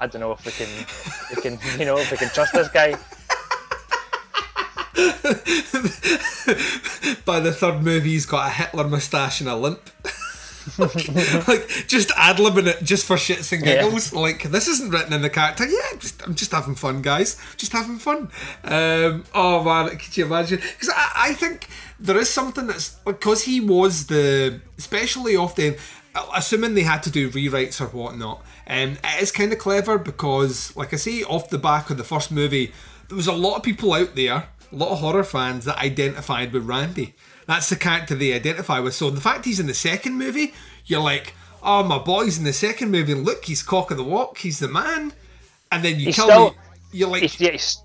I 0.00 0.06
don't 0.06 0.20
know 0.20 0.30
if 0.32 0.46
we 0.46 0.52
can, 0.52 0.68
we 1.34 1.42
can, 1.42 1.58
you 1.80 1.84
know, 1.84 1.98
if 1.98 2.12
we 2.12 2.16
can 2.16 2.28
trust 2.28 2.52
this 2.52 2.68
guy. 2.68 2.90
By 7.24 7.40
the 7.40 7.52
third 7.52 7.82
movie, 7.82 8.10
he's 8.10 8.24
got 8.24 8.46
a 8.46 8.50
Hitler 8.50 8.86
moustache 8.86 9.40
and 9.40 9.50
a 9.50 9.56
limp. 9.56 9.90
like 11.48 11.68
just 11.86 12.10
ad 12.16 12.36
libbing 12.36 12.66
it 12.66 12.82
just 12.82 13.06
for 13.06 13.16
shits 13.16 13.52
and 13.52 13.64
Yeah. 13.64 13.82
giggles. 13.84 14.12
Like 14.12 14.42
this 14.44 14.68
isn't 14.68 14.90
written 14.90 15.12
in 15.12 15.22
the 15.22 15.30
character. 15.30 15.66
Yeah, 15.66 15.98
just, 15.98 16.22
I'm 16.26 16.34
just 16.34 16.52
having 16.52 16.74
fun, 16.74 17.02
guys. 17.02 17.36
Just 17.56 17.72
having 17.72 17.98
fun. 17.98 18.30
Um, 18.64 19.24
oh 19.34 19.62
man, 19.64 19.90
could 19.96 20.16
you 20.16 20.26
imagine? 20.26 20.58
Because 20.58 20.90
I, 20.90 21.10
I 21.28 21.32
think 21.34 21.68
there 22.00 22.16
is 22.18 22.28
something 22.28 22.66
that's 22.66 22.90
because 23.04 23.42
he 23.44 23.60
was 23.60 24.06
the, 24.06 24.60
especially 24.78 25.36
often, 25.36 25.76
assuming 26.34 26.74
they 26.74 26.82
had 26.82 27.02
to 27.04 27.10
do 27.10 27.30
rewrites 27.30 27.80
or 27.80 27.86
whatnot. 27.86 28.42
Um, 28.66 28.98
it 29.02 29.22
is 29.22 29.32
kind 29.32 29.52
of 29.52 29.58
clever 29.58 29.98
because, 29.98 30.76
like 30.76 30.92
I 30.92 30.96
say, 30.96 31.22
off 31.22 31.48
the 31.50 31.58
back 31.58 31.90
of 31.90 31.96
the 31.96 32.04
first 32.04 32.30
movie, 32.30 32.72
there 33.08 33.16
was 33.16 33.26
a 33.26 33.32
lot 33.32 33.56
of 33.56 33.62
people 33.62 33.94
out 33.94 34.14
there, 34.14 34.34
a 34.70 34.76
lot 34.76 34.90
of 34.90 34.98
horror 34.98 35.24
fans 35.24 35.64
that 35.64 35.78
identified 35.78 36.52
with 36.52 36.66
Randy. 36.66 37.14
That's 37.48 37.68
the 37.70 37.76
character 37.76 38.14
they 38.14 38.34
identify 38.34 38.78
with. 38.78 38.94
So 38.94 39.10
the 39.10 39.20
fact 39.20 39.44
he's 39.46 39.58
in 39.58 39.66
the 39.66 39.74
second 39.74 40.16
movie, 40.18 40.52
you're 40.84 41.00
like, 41.00 41.34
oh, 41.62 41.82
my 41.82 41.98
boy's 41.98 42.38
in 42.38 42.44
the 42.44 42.52
second 42.52 42.90
movie. 42.92 43.14
Look, 43.14 43.46
he's 43.46 43.62
cock 43.62 43.90
of 43.90 43.96
the 43.96 44.04
walk. 44.04 44.38
He's 44.38 44.58
the 44.60 44.68
man. 44.68 45.12
And 45.72 45.82
then 45.82 45.98
you 45.98 46.06
He's 46.06 46.16
kill 46.16 46.26
still- 46.26 46.50
me. 46.50 46.56
You're 46.92 47.08
like, 47.08 47.22
He's, 47.22 47.40
yeah, 47.40 47.50
he's, 47.52 47.82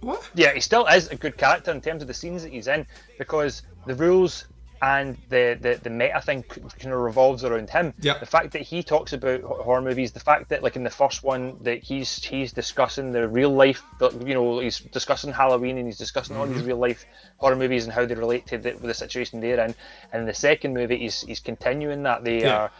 what? 0.00 0.28
yeah, 0.34 0.52
he 0.54 0.60
still 0.60 0.86
is 0.86 1.08
a 1.08 1.16
good 1.16 1.36
character 1.38 1.70
in 1.70 1.80
terms 1.80 2.02
of 2.02 2.08
the 2.08 2.14
scenes 2.14 2.42
that 2.42 2.52
he's 2.52 2.66
in 2.66 2.86
because 3.18 3.62
the 3.86 3.94
rules 3.94 4.46
and 4.82 5.16
the 5.28 5.56
the, 5.60 5.80
the 5.82 5.90
meta 5.90 6.20
thing 6.20 6.42
kind 6.42 6.92
of 6.92 7.00
revolves 7.00 7.44
around 7.44 7.70
him. 7.70 7.94
Yep. 8.00 8.20
The 8.20 8.26
fact 8.26 8.52
that 8.52 8.62
he 8.62 8.82
talks 8.82 9.12
about 9.12 9.42
horror 9.42 9.80
movies, 9.82 10.12
the 10.12 10.20
fact 10.20 10.48
that 10.50 10.62
like 10.62 10.76
in 10.76 10.84
the 10.84 10.90
first 10.90 11.22
one 11.22 11.56
that 11.62 11.82
he's 11.82 12.22
he's 12.22 12.52
discussing 12.52 13.12
the 13.12 13.28
real 13.28 13.50
life, 13.50 13.82
you 14.00 14.34
know, 14.34 14.58
he's 14.58 14.80
discussing 14.80 15.32
Halloween 15.32 15.78
and 15.78 15.86
he's 15.86 15.98
discussing 15.98 16.36
all 16.36 16.46
these 16.46 16.58
Mm-hmm. 16.58 16.66
real 16.66 16.78
life 16.78 17.06
horror 17.38 17.56
movies 17.56 17.84
and 17.84 17.92
how 17.92 18.04
they 18.04 18.14
relate 18.14 18.46
to 18.48 18.58
the, 18.58 18.72
with 18.72 18.82
the 18.82 18.94
situation 18.94 19.40
they're 19.40 19.60
in. 19.64 19.74
And 20.12 20.20
in 20.20 20.26
the 20.26 20.34
second 20.34 20.74
movie, 20.74 20.98
he's 20.98 21.22
he's 21.22 21.40
continuing 21.40 22.02
that 22.04 22.24
they 22.24 22.42
Yeah. 22.42 22.56
are 22.58 22.72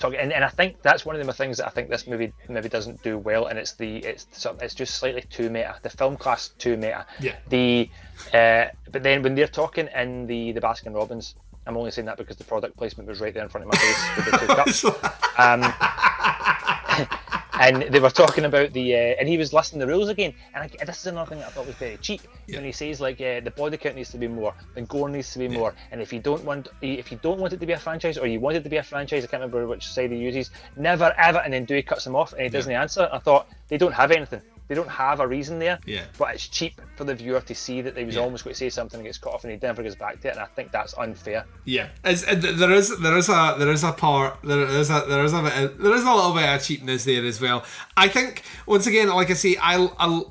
talking, 0.00 0.18
and, 0.18 0.32
and 0.32 0.42
I 0.42 0.48
think 0.48 0.82
that's 0.82 1.06
one 1.06 1.14
of 1.14 1.24
the 1.24 1.32
things 1.32 1.58
that 1.58 1.66
I 1.66 1.70
think 1.70 1.88
this 1.88 2.06
movie 2.06 2.32
maybe 2.48 2.68
doesn't 2.68 3.02
do 3.02 3.18
well, 3.18 3.46
and 3.46 3.58
it's 3.58 3.72
the 3.74 3.98
it's 3.98 4.26
it's 4.60 4.74
just 4.74 4.96
slightly 4.96 5.22
too 5.30 5.50
meta. 5.50 5.76
The 5.82 5.90
film 5.90 6.16
class 6.16 6.48
too 6.58 6.76
meta. 6.76 7.06
Yeah. 7.20 7.36
The 7.48 7.88
uh, 8.34 8.66
but 8.90 9.02
then 9.04 9.22
when 9.22 9.34
they're 9.36 9.46
talking 9.46 9.88
in 9.94 10.26
the 10.26 10.52
the 10.52 10.60
Baskin 10.60 10.94
Robbins, 10.94 11.36
I'm 11.66 11.76
only 11.76 11.92
saying 11.92 12.06
that 12.06 12.16
because 12.16 12.36
the 12.36 12.44
product 12.44 12.76
placement 12.76 13.08
was 13.08 13.20
right 13.20 13.32
there 13.32 13.44
in 13.44 13.48
front 13.48 13.66
of 13.66 13.72
my 13.72 13.78
face 13.78 14.16
with 14.16 14.24
the 14.32 14.38
two 14.38 14.46
cups. 14.46 14.84
Um, 15.38 15.62
and 17.54 17.82
they 17.82 18.00
were 18.00 18.10
talking 18.10 18.44
about 18.44 18.72
the, 18.72 18.94
uh, 18.94 18.98
and 19.18 19.28
he 19.28 19.36
was 19.38 19.52
listing 19.52 19.78
the 19.78 19.86
rules 19.86 20.08
again. 20.08 20.34
And 20.54 20.64
I, 20.64 20.84
this 20.84 21.00
is 21.00 21.06
another 21.06 21.28
thing 21.28 21.38
that 21.40 21.48
I 21.48 21.50
thought 21.50 21.66
was 21.66 21.76
very 21.76 21.96
cheap. 21.98 22.22
Yeah. 22.46 22.56
When 22.56 22.64
he 22.64 22.72
says 22.72 23.00
like 23.00 23.20
uh, 23.20 23.40
the 23.40 23.52
body 23.56 23.76
count 23.76 23.96
needs 23.96 24.10
to 24.10 24.18
be 24.18 24.28
more, 24.28 24.54
then 24.74 24.84
gore 24.86 25.08
needs 25.08 25.32
to 25.32 25.38
be 25.38 25.48
more, 25.48 25.74
and 25.90 26.00
if 26.00 26.12
you 26.12 26.20
don't 26.20 26.44
want, 26.44 26.68
if 26.82 27.10
you 27.10 27.18
don't 27.22 27.38
want 27.38 27.52
it 27.52 27.60
to 27.60 27.66
be 27.66 27.72
a 27.72 27.78
franchise, 27.78 28.18
or 28.18 28.26
you 28.26 28.40
want 28.40 28.56
it 28.56 28.64
to 28.64 28.70
be 28.70 28.76
a 28.76 28.82
franchise, 28.82 29.24
I 29.24 29.26
can't 29.26 29.42
remember 29.42 29.66
which 29.66 29.88
side 29.88 30.10
he 30.10 30.18
uses. 30.18 30.50
Never 30.76 31.14
ever, 31.16 31.38
and 31.38 31.52
then 31.52 31.64
Dewey 31.64 31.82
cuts 31.82 32.06
him 32.06 32.16
off, 32.16 32.32
and 32.32 32.42
he 32.42 32.48
doesn't 32.48 32.72
answer. 32.72 33.08
I 33.12 33.18
thought 33.18 33.48
they 33.68 33.78
don't 33.78 33.92
have 33.94 34.10
anything. 34.10 34.42
They 34.70 34.76
don't 34.76 34.88
have 34.88 35.18
a 35.18 35.26
reason 35.26 35.58
there. 35.58 35.80
Yeah. 35.84 36.04
But 36.16 36.32
it's 36.36 36.46
cheap 36.46 36.80
for 36.94 37.02
the 37.02 37.12
viewer 37.12 37.40
to 37.40 37.54
see 37.56 37.80
that 37.82 37.96
they 37.96 38.04
was 38.04 38.14
Yeah. 38.14 38.20
almost 38.20 38.44
going 38.44 38.54
to 38.54 38.56
say 38.58 38.68
something 38.70 39.00
and 39.00 39.04
gets 39.04 39.18
cut 39.18 39.34
off, 39.34 39.42
and 39.42 39.52
he 39.52 39.58
never 39.60 39.82
goes 39.82 39.96
back 39.96 40.20
to 40.20 40.28
it. 40.28 40.30
And 40.30 40.40
I 40.40 40.44
think 40.46 40.70
that's 40.70 40.94
unfair. 40.96 41.44
Yeah, 41.64 41.88
it's, 42.04 42.22
there 42.24 42.70
is 42.70 42.96
there 43.00 43.16
is 43.18 43.28
a 43.28 43.56
there 43.58 43.72
is 43.72 43.82
a 43.82 43.90
part 43.90 44.38
there 44.44 44.60
is 44.64 44.88
a 44.88 45.04
there 45.08 45.24
is 45.24 45.32
a 45.32 45.42
bit, 45.42 45.82
there 45.82 45.92
is 45.92 46.04
a 46.04 46.14
little 46.14 46.34
bit 46.34 46.48
of 46.48 46.62
cheapness 46.62 47.02
there 47.02 47.24
as 47.26 47.40
well. 47.40 47.64
I 47.96 48.06
think 48.06 48.44
once 48.64 48.86
again, 48.86 49.08
like 49.08 49.28
I 49.32 49.34
say, 49.34 49.56
I 49.60 49.88
I, 49.98 50.22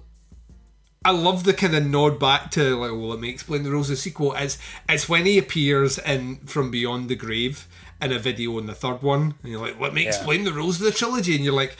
I 1.03 1.11
love 1.11 1.43
the 1.43 1.53
kind 1.53 1.75
of 1.75 1.85
nod 1.85 2.17
back 2.17 2.49
to 2.51 2.77
like, 2.77 2.91
well, 2.91 3.09
let 3.09 3.19
me 3.19 3.27
explain 3.29 3.63
the 3.63 3.71
rules 3.71 3.89
of 3.89 3.97
the 3.97 4.01
sequel. 4.01 4.33
It's 4.35 4.57
it's 4.87 5.09
when 5.09 5.25
he 5.25 5.37
appears 5.37 5.97
in 5.99 6.37
from 6.45 6.71
beyond 6.71 7.09
the 7.09 7.15
grave 7.15 7.67
in 8.01 8.13
a 8.13 8.19
video 8.19 8.57
in 8.57 8.67
the 8.67 8.73
third 8.75 9.01
one, 9.01 9.35
and 9.43 9.51
you're 9.51 9.59
like, 9.59 9.77
let 9.81 9.93
me 9.93 10.03
Yeah. 10.03 10.07
explain 10.09 10.45
the 10.45 10.53
rules 10.53 10.77
of 10.79 10.85
the 10.85 10.91
trilogy, 10.93 11.35
and 11.35 11.43
you're 11.43 11.53
like, 11.53 11.75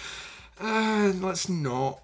uh, 0.60 1.14
let's 1.22 1.48
not. 1.48 2.02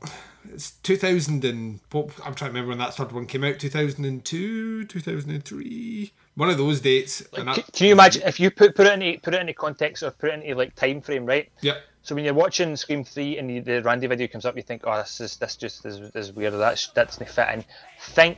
It's 0.53 0.71
2000 0.83 1.43
and 1.45 1.79
I'm 1.93 2.07
trying 2.35 2.35
to 2.35 2.45
remember 2.45 2.69
when 2.69 2.77
that 2.79 2.93
third 2.95 3.11
one 3.11 3.25
came 3.25 3.43
out 3.43 3.59
2002 3.59 4.85
2003 4.85 6.11
one 6.35 6.49
of 6.49 6.57
those 6.57 6.81
dates 6.81 7.21
and 7.21 7.31
Can, 7.31 7.45
that, 7.45 7.73
can 7.73 7.87
you 7.87 7.93
imagine 7.93 8.21
if 8.25 8.39
you 8.39 8.51
put 8.51 8.75
put 8.75 8.87
it 8.87 8.93
into 9.01 9.19
put 9.21 9.33
it 9.33 9.41
into 9.41 9.53
context 9.53 10.03
or 10.03 10.11
put 10.11 10.29
it 10.29 10.43
into 10.43 10.55
like 10.55 10.75
time 10.75 11.01
frame, 11.01 11.25
right? 11.25 11.49
Yep. 11.61 11.77
So 12.03 12.13
when 12.13 12.23
you're 12.23 12.33
watching 12.35 12.75
Scream 12.75 13.03
Three 13.03 13.37
and 13.37 13.49
you, 13.49 13.61
the 13.61 13.81
Randy 13.81 14.05
video 14.05 14.27
comes 14.27 14.45
up, 14.45 14.55
you 14.55 14.61
think, 14.61 14.83
oh, 14.85 14.97
this 14.97 15.19
is 15.21 15.37
this 15.37 15.55
just 15.55 15.85
is, 15.85 15.97
is 16.13 16.31
weird. 16.33 16.53
That's 16.53 16.87
that 16.89 17.07
doesn't 17.07 17.29
fit 17.29 17.47
in. 17.53 17.65
Think 18.01 18.37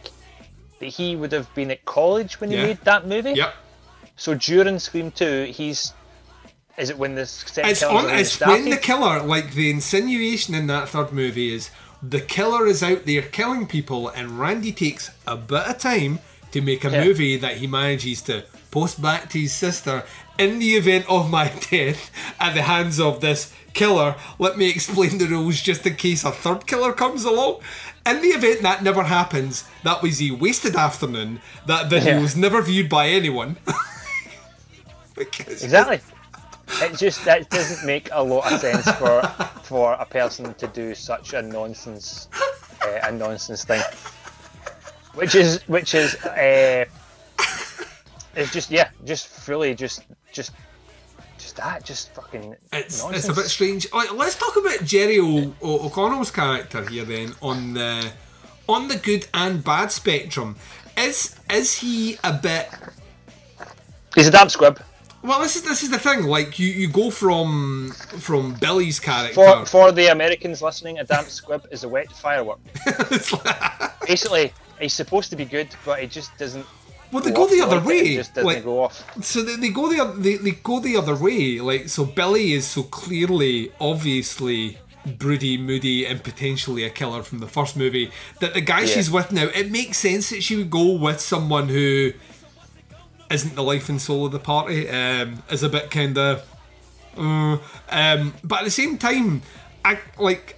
that 0.80 0.86
he 0.86 1.16
would 1.16 1.32
have 1.34 1.54
been 1.54 1.72
at 1.72 1.84
college 1.86 2.40
when 2.40 2.52
he 2.52 2.56
Yeah. 2.58 2.66
made 2.68 2.82
that 2.86 3.08
movie. 3.08 3.34
Yep. 3.34 3.54
So 4.16 4.36
during 4.36 4.80
Scream 4.80 5.12
Two, 5.12 5.46
he's 5.46 5.94
is 6.78 6.92
it 6.92 6.98
when 6.98 7.16
the 7.16 7.26
second 7.26 7.72
It's 7.72 7.84
on. 7.84 8.10
It's 8.10 8.40
when 8.40 8.70
the 8.70 8.78
killer, 8.78 9.22
like 9.22 9.54
the 9.54 9.70
insinuation 9.72 10.54
in 10.54 10.68
that 10.68 10.88
third 10.90 11.12
movie 11.12 11.54
is 11.54 11.70
the 12.02 12.22
killer 12.22 12.68
is 12.68 12.84
out 12.84 13.06
there 13.06 13.22
killing 13.22 13.68
people, 13.68 14.10
and 14.10 14.40
Randy 14.40 14.72
takes 14.72 15.11
a 15.26 15.36
bit 15.36 15.64
of 15.68 15.78
time 15.80 16.19
to 16.52 16.61
make 16.61 16.84
a 16.86 16.90
Yeah. 16.91 17.03
movie 17.03 17.38
that 17.38 17.57
he 17.57 17.68
manages 17.68 18.22
to 18.24 18.44
post 18.72 19.02
back 19.02 19.30
to 19.32 19.40
his 19.40 19.53
sister. 19.53 20.03
In 20.38 20.60
the 20.60 20.76
event 20.76 21.06
of 21.10 21.30
my 21.30 21.48
death 21.72 22.11
at 22.40 22.53
the 22.53 22.61
hands 22.64 22.99
of 22.99 23.22
this 23.22 23.52
killer, 23.74 24.15
let 24.40 24.57
me 24.57 24.69
explain 24.69 25.18
the 25.18 25.26
rules 25.28 25.61
just 25.61 25.86
in 25.86 25.95
case 25.95 26.24
a 26.24 26.32
third 26.32 26.68
killer 26.68 26.94
comes 26.94 27.24
along. 27.26 27.60
In 28.06 28.22
the 28.22 28.30
event 28.30 28.61
that 28.61 28.84
never 28.84 29.03
happens, 29.03 29.64
that 29.84 30.02
was 30.02 30.22
a 30.22 30.32
wasted 30.32 30.76
afternoon. 30.76 31.41
That 31.65 31.90
video 31.90 32.14
Yeah. 32.15 32.22
was 32.22 32.36
never 32.36 32.61
viewed 32.61 32.90
by 32.90 33.10
anyone. 33.10 33.57
Because- 35.15 35.64
Exactly. 35.64 35.99
It 36.69 36.98
just 36.98 37.23
that 37.26 37.49
doesn't 37.49 37.85
make 37.88 38.10
a 38.11 38.22
lot 38.23 38.52
of 38.52 38.60
sense 38.60 38.89
for 38.94 39.22
for 39.64 39.94
a 39.94 40.06
person 40.06 40.53
to 40.56 40.68
do 40.68 40.94
such 40.94 41.34
a 41.34 41.41
nonsense 41.41 42.27
uh, 42.84 42.99
a 43.03 43.11
nonsense 43.11 43.64
thing, 43.64 43.81
which 45.15 45.34
is 45.35 45.61
which 45.68 45.95
is 45.95 46.15
uh, 46.26 46.85
it's 48.35 48.52
just 48.52 48.69
yeah 48.69 48.89
just 49.06 49.27
fully 49.27 49.73
just 49.73 50.03
just 50.31 50.52
just 51.39 51.56
that 51.56 51.84
just 51.84 52.14
fucking 52.14 52.56
It's, 52.73 53.02
nonsense. 53.02 53.26
it's 53.26 53.30
a 53.30 53.41
bit 53.41 53.49
strange. 53.49 53.91
Like, 53.94 54.14
let's 54.14 54.35
talk 54.38 54.56
about 54.57 54.84
Jerry 54.84 55.19
o- 55.19 55.53
o- 55.61 55.85
O'Connell's 55.85 56.31
character 56.31 56.84
here 56.88 57.06
then 57.06 57.34
on 57.41 57.73
the 57.73 58.11
on 58.68 58.88
the 58.89 58.98
good 58.98 59.27
and 59.34 59.64
bad 59.64 59.91
spectrum. 59.91 60.57
Is 60.98 61.35
is 61.52 61.80
he 61.80 62.18
a 62.23 62.34
bit? 62.34 62.69
He's 64.15 64.27
a 64.27 64.31
damn 64.31 64.49
squib. 64.49 64.80
Well, 65.23 65.41
this 65.41 65.56
is 65.56 65.64
this 65.64 65.84
is 65.84 65.89
the 65.89 65.99
thing. 65.99 66.23
Like 66.23 66.60
you, 66.60 66.68
you 66.68 66.88
go 66.88 67.10
from 67.11 67.91
from 68.19 68.53
Billy's 68.56 68.99
character. 68.99 69.34
For 69.34 69.65
for 69.65 69.91
the 69.91 70.07
Americans 70.07 70.61
listening, 70.61 70.99
a 70.99 71.03
damp 71.03 71.27
squib 71.30 71.65
is 71.72 71.84
a 71.84 71.89
wet 71.89 72.11
firework. 72.11 72.60
Basically, 74.07 74.53
he's 74.80 74.94
supposed 74.94 75.30
to 75.31 75.35
be 75.35 75.45
good, 75.45 75.69
but 75.85 75.99
he 75.99 76.07
just 76.07 76.38
doesn't. 76.38 76.65
Well, 77.11 77.23
they 77.23 77.31
go 77.31 77.48
go 77.48 77.56
the 77.56 77.61
other 77.61 77.80
way. 77.80 77.99
It 77.99 78.15
just 78.18 78.34
doesn't 78.35 78.48
like- 78.48 78.64
go 78.64 78.84
off. 78.84 79.23
So 79.23 79.41
they, 79.41 79.56
they 79.56 79.69
go 79.69 79.89
the 79.91 79.99
oth- 80.02 80.18
they, 80.22 80.35
they 80.38 80.52
go 80.52 80.80
the 80.80 80.98
other 80.98 81.15
way. 81.15 81.60
Like 81.60 81.89
so, 81.89 82.06
Billy 82.06 82.53
is 82.53 82.68
so 82.68 82.84
clearly, 82.84 83.72
obviously 83.80 84.77
broody, 85.18 85.57
moody, 85.57 86.06
and 86.06 86.22
potentially 86.22 86.84
a 86.84 86.89
killer 86.89 87.23
from 87.23 87.39
the 87.39 87.48
first 87.48 87.77
movie. 87.77 88.11
That 88.41 88.53
the 88.53 88.61
guy 88.61 88.81
Yeah. 88.81 88.88
she's 88.88 89.10
with 89.10 89.31
now, 89.31 89.45
it 89.56 89.72
makes 89.72 89.98
sense 89.98 90.30
that 90.31 90.44
she 90.44 90.57
would 90.57 90.69
go 90.69 90.91
with 90.98 91.22
someone 91.22 91.69
who 91.69 92.11
isn't 93.30 93.56
the 93.56 93.64
life 93.64 93.90
and 93.90 94.02
soul 94.02 94.26
of 94.26 94.32
the 94.32 94.40
party. 94.40 94.90
Um, 94.90 95.44
is 95.49 95.64
a 95.64 95.70
bit 95.70 95.91
kind 95.91 96.18
of, 96.18 96.45
uh, 97.18 97.58
um, 97.90 98.34
but 98.44 98.60
at 98.60 98.66
the 98.66 98.72
same 98.72 98.98
time, 98.98 99.41
I 99.86 99.99
like. 100.18 100.56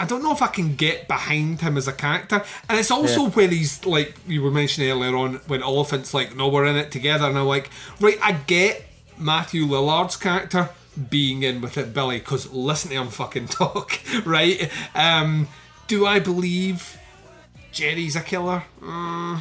I 0.00 0.04
don't 0.04 0.22
know 0.24 0.32
if 0.32 0.42
I 0.42 0.48
can 0.48 0.74
get 0.74 1.06
behind 1.06 1.60
him 1.60 1.76
as 1.76 1.86
a 1.86 1.92
character, 1.92 2.42
and 2.68 2.76
it's 2.78 2.90
also 2.90 3.24
Yeah. 3.24 3.28
when 3.30 3.50
he's 3.50 3.84
like 3.86 4.16
you 4.26 4.42
were 4.42 4.50
mentioning 4.50 4.90
earlier 4.90 5.16
on 5.16 5.34
when 5.46 5.62
Olyphant's 5.62 6.12
like, 6.12 6.34
"No, 6.34 6.48
we're 6.48 6.64
in 6.64 6.76
it 6.76 6.90
together," 6.90 7.26
and 7.28 7.38
I'm 7.38 7.46
like, 7.46 7.70
right, 8.00 8.18
I 8.20 8.32
get 8.32 8.84
Matthew 9.16 9.64
Lillard's 9.64 10.16
character 10.16 10.70
being 11.08 11.44
in 11.44 11.60
with 11.60 11.78
it, 11.78 11.94
Billy, 11.94 12.18
because 12.18 12.50
listen 12.50 12.90
to 12.90 12.96
him 12.96 13.08
fucking 13.08 13.46
talk, 13.60 14.00
right? 14.24 14.68
Um, 14.94 15.46
do 15.86 16.04
I 16.04 16.18
believe 16.18 16.98
Jerry's 17.70 18.16
a 18.16 18.20
killer? 18.22 18.64
Mm, 18.80 19.38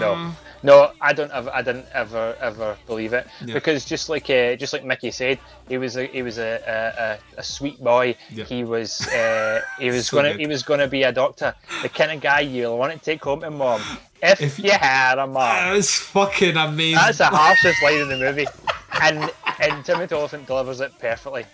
No, 0.00 0.32
no, 0.62 0.92
I 1.00 1.12
don't 1.12 1.30
ever, 1.32 1.50
I 1.52 1.62
didn't 1.62 1.86
ever, 1.92 2.36
ever 2.40 2.76
believe 2.86 3.12
it 3.12 3.26
Yeah. 3.44 3.54
because 3.54 3.84
just 3.84 4.08
like, 4.08 4.28
uh, 4.30 4.56
just 4.56 4.72
like 4.72 4.84
Mickey 4.84 5.10
said, 5.10 5.38
he 5.68 5.78
was 5.78 5.96
a, 5.96 6.06
he 6.06 6.22
was 6.22 6.38
a, 6.38 7.18
a, 7.36 7.38
a, 7.38 7.42
sweet 7.42 7.82
boy. 7.82 8.16
Yeah. 8.30 8.44
He 8.44 8.64
was, 8.64 9.00
uh, 9.08 9.60
he 9.78 9.90
was 9.90 10.08
So 10.08 10.16
gonna, 10.16 10.32
good. 10.32 10.40
he 10.40 10.46
was 10.46 10.62
gonna 10.62 10.88
be 10.88 11.02
a 11.04 11.12
doctor, 11.12 11.54
the 11.82 11.88
kind 11.88 12.10
of 12.12 12.20
guy 12.20 12.40
you'll 12.40 12.78
want 12.78 12.92
to 12.92 12.98
take 12.98 13.22
home 13.22 13.40
to 13.40 13.50
mom 13.50 13.80
if, 14.22 14.40
If- 14.40 14.58
you 14.58 14.72
had 14.72 15.18
a 15.18 15.26
mom. 15.26 15.74
That's 15.74 15.94
fucking 15.96 16.56
amazing. 16.56 16.94
That's 16.96 17.18
the 17.18 17.26
harshest 17.32 17.82
line 17.82 18.00
in 18.00 18.08
the 18.08 18.18
movie, 18.18 18.46
and 19.02 19.30
and 19.60 19.84
Timothy 19.84 20.14
Olyphant 20.14 20.46
delivers 20.46 20.80
it 20.80 20.92
perfectly. 20.98 21.44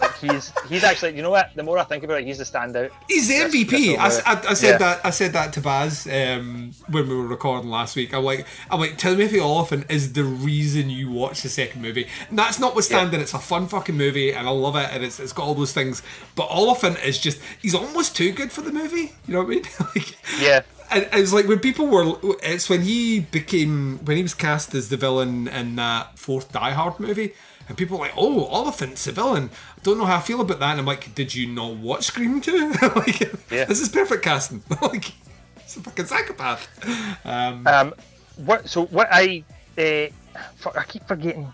Like 0.00 0.16
he's 0.18 0.52
he's 0.68 0.84
actually, 0.84 1.16
you 1.16 1.22
know 1.22 1.30
what? 1.30 1.50
The 1.56 1.62
more 1.64 1.76
I 1.78 1.82
think 1.84 2.04
about 2.04 2.20
it, 2.20 2.26
he's 2.26 2.38
the 2.38 2.44
standout. 2.44 2.90
He's 3.08 3.26
the 3.26 3.34
MVP. 3.34 3.70
this 3.70 3.98
I, 3.98 4.06
s- 4.06 4.20
whole- 4.20 4.36
I- 4.36 4.50
I 4.50 4.54
said 4.54 4.70
Yeah. 4.72 4.78
that. 4.78 5.00
I 5.06 5.10
said 5.10 5.32
that 5.32 5.52
to 5.54 5.60
Baz 5.60 6.06
um, 6.06 6.70
when 6.88 7.08
we 7.08 7.16
were 7.16 7.26
recording 7.26 7.68
last 7.68 7.96
week. 7.96 8.14
I'm 8.14 8.22
like, 8.22 8.46
I'm 8.70 8.78
like, 8.78 8.96
Timothy 8.96 9.40
Olyphant 9.40 9.90
is 9.90 10.12
the 10.12 10.22
reason 10.22 10.88
you 10.88 11.10
watch 11.10 11.42
the 11.42 11.48
second 11.48 11.82
movie. 11.82 12.06
And 12.28 12.38
that's 12.38 12.60
notwithstanding, 12.60 13.20
it's 13.20 13.34
a 13.34 13.40
fun 13.40 13.66
fucking 13.66 13.96
movie, 13.96 14.32
and 14.32 14.46
I 14.46 14.50
love 14.52 14.76
it, 14.76 14.88
and 14.92 15.02
it's, 15.02 15.18
it's 15.18 15.32
got 15.32 15.46
all 15.46 15.54
those 15.54 15.72
things. 15.72 16.00
But 16.36 16.48
Olyphant 16.52 16.98
is 17.04 17.18
just, 17.18 17.40
he's 17.60 17.74
almost 17.74 18.14
too 18.14 18.30
good 18.30 18.52
for 18.52 18.60
the 18.60 18.70
movie. 18.72 19.14
You 19.26 19.34
know 19.34 19.42
what 19.42 19.46
I 19.46 19.50
mean? 19.50 19.62
like, 19.96 20.16
Yeah. 20.40 20.60
And 20.90 21.02
it 21.12 21.14
was 21.20 21.32
like 21.32 21.46
when 21.46 21.58
people 21.58 21.86
were 21.86 22.14
it's 22.42 22.68
when 22.70 22.82
he 22.82 23.20
became 23.20 23.98
when 24.04 24.16
he 24.16 24.22
was 24.22 24.34
cast 24.34 24.74
as 24.74 24.88
the 24.88 24.96
villain 24.96 25.46
in 25.48 25.76
that 25.76 26.18
fourth 26.18 26.50
Die 26.52 26.70
Hard 26.72 26.98
movie 26.98 27.34
and 27.68 27.76
people 27.76 27.98
were 27.98 28.06
like 28.06 28.14
oh 28.16 28.46
Olyphant's 28.46 29.04
the 29.04 29.12
villain 29.12 29.50
I 29.76 29.80
don't 29.82 29.98
know 29.98 30.06
how 30.06 30.16
I 30.16 30.20
feel 30.20 30.40
about 30.40 30.58
that 30.60 30.70
and 30.70 30.80
I'm 30.80 30.86
like 30.86 31.14
did 31.14 31.34
you 31.34 31.46
not 31.46 31.74
watch 31.76 32.04
Scream 32.04 32.40
2 32.40 32.70
like 32.96 33.20
Yeah. 33.50 33.64
this 33.66 33.80
is 33.80 33.88
perfect 33.90 34.22
casting 34.24 34.62
like 34.82 35.12
it's 35.56 35.76
a 35.76 35.80
fucking 35.80 36.06
psychopath 36.06 36.66
um, 37.26 37.66
Um, 37.66 37.94
what? 38.36 38.68
So 38.68 38.86
what 38.86 39.08
I, 39.10 39.44
uh, 39.76 40.06
fuck, 40.56 40.78
I 40.78 40.84
keep 40.84 41.06
forgetting. 41.06 41.52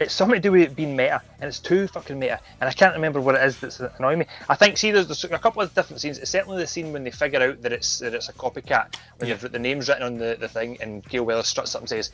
It's 0.00 0.12
something 0.12 0.34
to 0.34 0.40
do 0.40 0.50
with 0.52 0.62
it 0.62 0.74
being 0.76 0.96
meta, 0.96 1.22
and 1.40 1.48
it's 1.48 1.60
too 1.60 1.86
fucking 1.86 2.18
meta, 2.18 2.40
and 2.60 2.68
I 2.68 2.72
can't 2.72 2.94
remember 2.94 3.20
what 3.20 3.36
it 3.36 3.42
is 3.44 3.60
that's 3.60 3.78
annoying 3.78 4.18
me. 4.18 4.26
I 4.48 4.56
think 4.56 4.76
see, 4.76 4.90
there's, 4.90 5.06
there's 5.06 5.22
a 5.24 5.38
couple 5.38 5.62
of 5.62 5.72
different 5.72 6.00
scenes. 6.00 6.18
It's 6.18 6.30
certainly 6.32 6.58
the 6.58 6.66
scene 6.66 6.92
when 6.92 7.04
they 7.04 7.12
figure 7.12 7.40
out 7.40 7.62
that 7.62 7.72
it's 7.72 8.00
that 8.00 8.12
it's 8.12 8.28
a 8.28 8.32
copycat 8.32 8.96
when 9.18 9.28
Yeah. 9.28 9.34
they've 9.34 9.42
got 9.42 9.52
the 9.52 9.58
names 9.60 9.88
written 9.88 10.02
on 10.02 10.18
the, 10.18 10.36
the 10.38 10.48
thing, 10.48 10.78
and 10.80 11.04
Gale 11.08 11.24
Weathers 11.24 11.46
struts 11.46 11.74
up 11.76 11.82
and 11.82 11.88
says, 11.88 12.10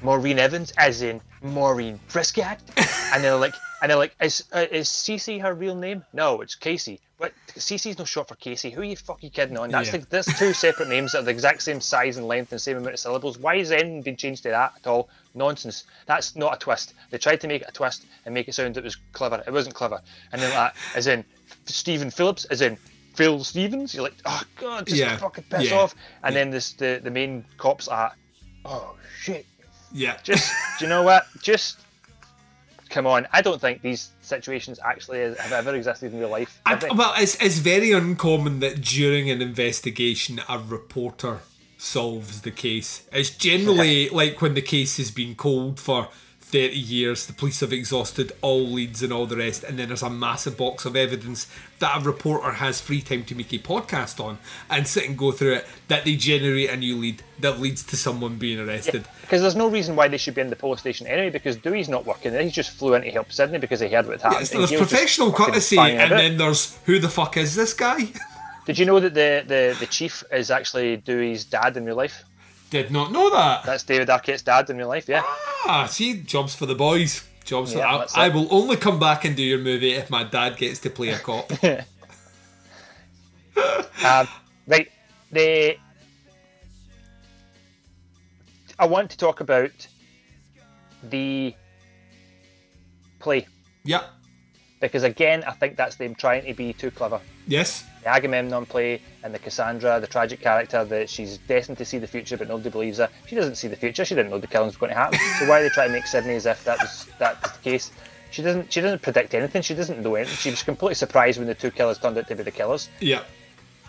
"Maureen 0.00 0.38
Evans," 0.38 0.72
as 0.78 1.02
in 1.02 1.20
Maureen 1.42 1.98
Prescott, 2.08 2.60
and 3.12 3.24
they're 3.24 3.34
like, 3.36 3.54
and 3.82 3.90
they're 3.90 3.98
like, 3.98 4.14
"Is 4.20 4.44
uh, 4.52 4.66
is 4.70 4.88
Cici 4.88 5.40
her 5.42 5.54
real 5.54 5.74
name? 5.74 6.04
No, 6.12 6.40
it's 6.40 6.54
Casey." 6.54 7.00
But 7.18 7.32
Cici's 7.48 7.98
no 7.98 8.04
short 8.04 8.28
for 8.28 8.34
Casey. 8.36 8.70
Who 8.70 8.80
are 8.82 8.84
you 8.84 8.96
fucking 8.96 9.30
kidding 9.30 9.56
on? 9.56 9.70
That's 9.70 9.92
Yeah. 9.92 9.98
the 9.98 10.06
that's 10.08 10.38
two 10.38 10.52
separate 10.52 10.88
names 10.88 11.12
that 11.12 11.18
are 11.20 11.22
the 11.22 11.30
exact 11.30 11.62
same 11.62 11.80
size 11.80 12.16
and 12.16 12.26
length 12.28 12.52
and 12.52 12.60
same 12.60 12.76
amount 12.76 12.94
of 12.94 13.00
syllables. 13.00 13.38
Why 13.38 13.58
has 13.58 13.72
N 13.72 14.02
been 14.02 14.16
changed 14.16 14.44
to 14.44 14.50
that 14.50 14.72
at 14.76 14.86
all? 14.86 15.08
Nonsense. 15.34 15.84
That's 16.06 16.36
not 16.36 16.54
a 16.54 16.58
twist. 16.58 16.94
They 17.10 17.18
tried 17.18 17.40
to 17.42 17.48
make 17.48 17.62
it 17.62 17.68
a 17.68 17.72
twist 17.72 18.06
and 18.24 18.34
make 18.34 18.48
it 18.48 18.54
sound 18.54 18.74
that 18.74 18.80
it 18.80 18.84
was 18.84 18.96
clever. 19.12 19.42
It 19.46 19.52
wasn't 19.52 19.74
clever. 19.74 20.00
And 20.32 20.40
then 20.40 20.52
like, 20.54 20.72
as 20.96 21.06
in 21.06 21.24
Stephen 21.66 22.10
Phillips, 22.10 22.44
as 22.46 22.60
in 22.60 22.76
Phil 23.14 23.42
Stevens. 23.44 23.94
You're 23.94 24.04
like, 24.04 24.14
oh 24.26 24.42
god, 24.56 24.86
just 24.86 24.98
Yeah. 25.00 25.16
fucking 25.16 25.44
piss 25.50 25.70
Yeah. 25.70 25.76
off. 25.78 25.94
And 26.22 26.34
then 26.34 26.50
this 26.50 26.72
the 26.72 27.00
the 27.02 27.10
main 27.10 27.44
cops 27.58 27.88
are, 27.88 28.12
oh 28.64 28.94
shit. 29.20 29.46
yeah 29.92 30.16
Just 30.22 30.52
do 30.78 30.84
you 30.84 30.88
know 30.88 31.02
what? 31.02 31.26
Just 31.42 31.78
come 32.90 33.06
on, 33.06 33.26
I 33.32 33.42
don't 33.42 33.60
think 33.60 33.82
these 33.82 34.10
situations 34.22 34.78
actually 34.84 35.20
have 35.20 35.52
ever 35.52 35.74
existed 35.74 36.12
in 36.12 36.18
real 36.20 36.28
life. 36.28 36.60
I, 36.64 36.76
well, 36.94 37.12
it's, 37.16 37.34
it's 37.42 37.58
very 37.58 37.90
uncommon 37.90 38.60
that 38.60 38.80
during 38.82 39.28
an 39.30 39.42
investigation, 39.42 40.40
a 40.48 40.58
reporter 40.60 41.40
solves 41.84 42.40
the 42.42 42.50
case. 42.50 43.06
It's 43.12 43.30
generally 43.30 44.08
like 44.20 44.40
when 44.40 44.54
the 44.54 44.62
case 44.62 44.96
has 44.96 45.10
been 45.10 45.34
cold 45.34 45.78
for 45.78 46.08
30 46.40 46.78
years, 46.78 47.26
the 47.26 47.32
police 47.32 47.60
have 47.60 47.72
exhausted 47.72 48.30
all 48.40 48.64
leads 48.64 49.02
and 49.02 49.12
all 49.12 49.26
the 49.26 49.36
rest, 49.36 49.64
and 49.64 49.76
then 49.76 49.88
there's 49.88 50.04
a 50.04 50.10
massive 50.10 50.56
box 50.56 50.84
of 50.84 50.94
evidence 50.94 51.48
that 51.80 52.00
a 52.00 52.04
reporter 52.04 52.52
has 52.52 52.80
free 52.80 53.00
time 53.00 53.24
to 53.24 53.34
make 53.34 53.52
a 53.52 53.58
podcast 53.58 54.24
on 54.24 54.38
and 54.70 54.86
sit 54.86 55.08
and 55.08 55.18
go 55.18 55.32
through 55.32 55.54
it, 55.54 55.66
that 55.88 56.04
they 56.04 56.14
generate 56.14 56.70
a 56.70 56.76
new 56.76 56.96
lead 56.96 57.22
that 57.40 57.58
leads 57.58 57.82
to 57.82 57.96
someone 57.96 58.36
being 58.36 58.60
arrested. 58.60 59.04
Because 59.22 59.40
there's 59.40 59.56
no 59.56 59.68
reason 59.68 59.96
why 59.96 60.06
they 60.06 60.16
should 60.16 60.34
be 60.34 60.42
in 60.42 60.50
the 60.50 60.54
police 60.54 60.78
station 60.78 61.08
anyway. 61.08 61.30
Because 61.30 61.56
Dewey's 61.56 61.88
not 61.88 62.06
working 62.06 62.30
there. 62.32 62.42
He 62.42 62.50
just 62.50 62.70
flew 62.70 62.94
in 62.94 63.02
to 63.02 63.10
help 63.10 63.32
Sidney 63.32 63.58
because 63.58 63.80
he 63.80 63.88
heard 63.88 64.06
what 64.06 64.22
happened. 64.22 64.42
Yes, 64.42 64.52
and 64.52 64.60
there's 64.60 64.76
professional 64.80 65.32
courtesy, 65.32 65.78
and 65.78 66.12
then 66.12 66.36
there's 66.36 66.78
who 66.84 67.00
the 67.00 67.08
fuck 67.08 67.36
is 67.36 67.56
this 67.56 67.72
guy? 67.72 68.12
Did 68.66 68.78
you 68.78 68.86
know 68.86 68.98
that 69.00 69.14
the, 69.14 69.44
the, 69.46 69.76
the 69.78 69.86
chief 69.86 70.24
is 70.32 70.50
actually 70.50 70.96
Dewey's 70.96 71.44
dad 71.44 71.76
in 71.76 71.84
real 71.84 71.96
life? 71.96 72.24
Did 72.70 72.90
not 72.90 73.12
know 73.12 73.30
that. 73.30 73.64
That's 73.64 73.84
David 73.84 74.08
Arquette's 74.08 74.42
dad 74.42 74.70
in 74.70 74.78
real 74.78 74.88
life, 74.88 75.08
yeah. 75.08 75.22
Ah, 75.66 75.86
see, 75.90 76.22
jobs 76.22 76.54
for 76.54 76.66
the 76.66 76.74
boys. 76.74 77.22
Jobs 77.44 77.72
for 77.72 77.80
Yeah, 77.80 78.06
I, 78.14 78.26
I 78.26 78.28
will 78.30 78.48
only 78.50 78.76
come 78.76 78.98
back 78.98 79.24
and 79.24 79.36
do 79.36 79.42
your 79.42 79.58
movie 79.58 79.92
if 79.92 80.08
my 80.10 80.24
dad 80.24 80.56
gets 80.56 80.78
to 80.80 80.90
play 80.90 81.10
a 81.10 81.18
cop. 81.18 81.50
Um, 84.04 84.28
right, 84.66 84.90
the 85.30 85.76
I 88.78 88.86
want 88.86 89.10
to 89.12 89.16
talk 89.16 89.40
about 89.40 89.70
the 91.04 91.54
play 93.20 93.46
Yeah. 93.84 94.02
because 94.80 95.04
again, 95.04 95.44
I 95.46 95.52
think 95.52 95.76
that's 95.76 95.96
them 95.96 96.14
trying 96.14 96.44
to 96.46 96.54
be 96.54 96.72
too 96.72 96.90
clever. 96.90 97.20
Yes. 97.46 97.84
The 98.04 98.10
Agamemnon 98.10 98.66
play 98.66 99.00
and 99.22 99.34
the 99.34 99.38
Cassandra, 99.38 99.98
the 99.98 100.06
tragic 100.06 100.40
character 100.40 100.84
that 100.84 101.08
she's 101.08 101.38
destined 101.38 101.78
to 101.78 101.86
see 101.86 101.96
the 101.98 102.06
future, 102.06 102.36
but 102.36 102.48
nobody 102.48 102.68
believes 102.68 102.98
her. 102.98 103.08
She 103.26 103.34
doesn't 103.34 103.54
see 103.56 103.66
the 103.66 103.76
future. 103.76 104.04
She 104.04 104.14
didn't 104.14 104.30
know 104.30 104.38
the 104.38 104.46
killings 104.46 104.78
were 104.78 104.86
going 104.86 104.94
to 104.94 105.00
happen. 105.00 105.18
So 105.38 105.48
why 105.48 105.60
are 105.60 105.62
they 105.62 105.70
trying 105.70 105.88
to 105.88 105.94
make 105.94 106.06
Sidney 106.06 106.34
as 106.34 106.44
if 106.44 106.62
that 106.64 106.78
was 106.80 107.08
that 107.18 107.42
the 107.42 107.48
case? 107.62 107.90
She 108.30 108.42
doesn't. 108.42 108.70
She 108.72 108.80
doesn't 108.82 109.00
predict 109.00 109.32
anything. 109.32 109.62
She 109.62 109.74
doesn't 109.74 110.02
know 110.02 110.16
anything. 110.16 110.36
She 110.36 110.50
was 110.50 110.62
completely 110.62 110.96
surprised 110.96 111.38
when 111.38 111.46
the 111.46 111.54
two 111.54 111.70
killers 111.70 111.98
turned 111.98 112.18
out 112.18 112.28
to 112.28 112.34
be 112.34 112.42
the 112.42 112.50
killers. 112.50 112.88
Yeah. 113.00 113.22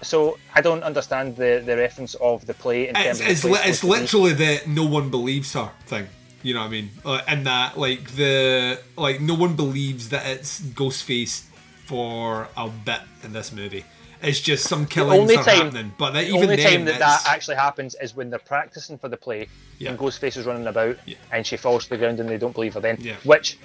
So 0.01 0.37
I 0.53 0.61
don't 0.61 0.83
understand 0.83 1.35
the, 1.35 1.61
the 1.65 1.75
reference 1.75 2.13
of 2.15 2.45
the 2.45 2.53
play 2.53 2.87
in 2.87 2.95
terms 2.95 3.19
It's, 3.19 3.19
of 3.19 3.25
the 3.25 3.31
it's, 3.31 3.43
li- 3.43 3.69
it's 3.69 3.79
supposed 3.79 4.09
to 4.11 4.17
be. 4.17 4.23
literally 4.23 4.33
the 4.33 4.69
no 4.69 4.85
one 4.85 5.09
believes 5.09 5.51
her 5.53 5.71
thing. 5.87 6.07
You 6.41 6.53
know 6.53 6.61
what 6.61 6.67
I 6.67 6.69
mean? 6.69 6.89
Uh, 7.03 7.21
and 7.27 7.45
that 7.47 7.77
like 7.77 8.11
the 8.11 8.79
like 8.97 9.19
no 9.19 9.33
one 9.35 9.55
believes 9.57 10.09
that 10.09 10.25
it's 10.27 10.61
Ghostface 10.61 11.43
for 11.85 12.47
a 12.55 12.69
bit 12.69 13.01
in 13.23 13.33
this 13.33 13.51
movie. 13.51 13.83
It's 14.25 14.39
just 14.39 14.67
some 14.67 14.83
The 14.85 14.89
killings 14.89 15.19
only 15.21 15.35
are 15.37 15.43
time, 15.43 15.65
happening, 15.67 15.93
but 15.99 16.11
the 16.11 16.23
even 16.23 16.35
only 16.43 16.55
then, 16.55 16.65
time 16.71 16.85
that 16.85 16.95
it's- 16.95 17.23
that 17.23 17.31
actually 17.31 17.57
happens 17.57 17.95
is 18.01 18.15
when 18.15 18.29
they're 18.31 18.39
practicing 18.39 18.97
for 18.97 19.07
the 19.07 19.17
play, 19.17 19.47
Yeah. 19.77 19.91
and 19.91 19.99
Ghostface 19.99 20.35
is 20.35 20.45
running 20.45 20.65
about, 20.65 20.97
and 21.31 21.45
she 21.45 21.57
falls 21.57 21.83
to 21.83 21.89
the 21.91 21.97
ground, 21.97 22.19
and 22.19 22.27
they 22.27 22.37
don't 22.37 22.53
believe 22.53 22.73
her 22.73 22.79
then. 22.79 22.97
Yeah. 22.99 23.13
Which 23.23 23.57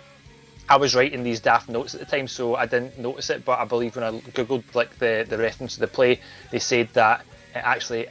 I 0.69 0.77
was 0.77 0.95
writing 0.95 1.23
these 1.23 1.41
daft 1.41 1.69
notes 1.71 1.95
at 1.95 2.01
the 2.01 2.07
time, 2.07 2.29
so 2.29 2.57
I 2.57 2.67
didn't 2.67 2.99
notice 2.99 3.31
it. 3.31 3.45
But 3.45 3.59
I 3.59 3.65
believe 3.65 3.97
when 3.97 4.05
I 4.05 4.11
googled 4.33 4.65
like 4.75 4.99
the 4.99 5.27
the 5.29 5.39
reference 5.39 5.75
to 5.75 5.81
the 5.81 5.89
play, 5.89 6.21
they 6.51 6.59
said 6.59 6.91
that 6.93 7.25
it 7.55 7.63
actually 7.65 8.07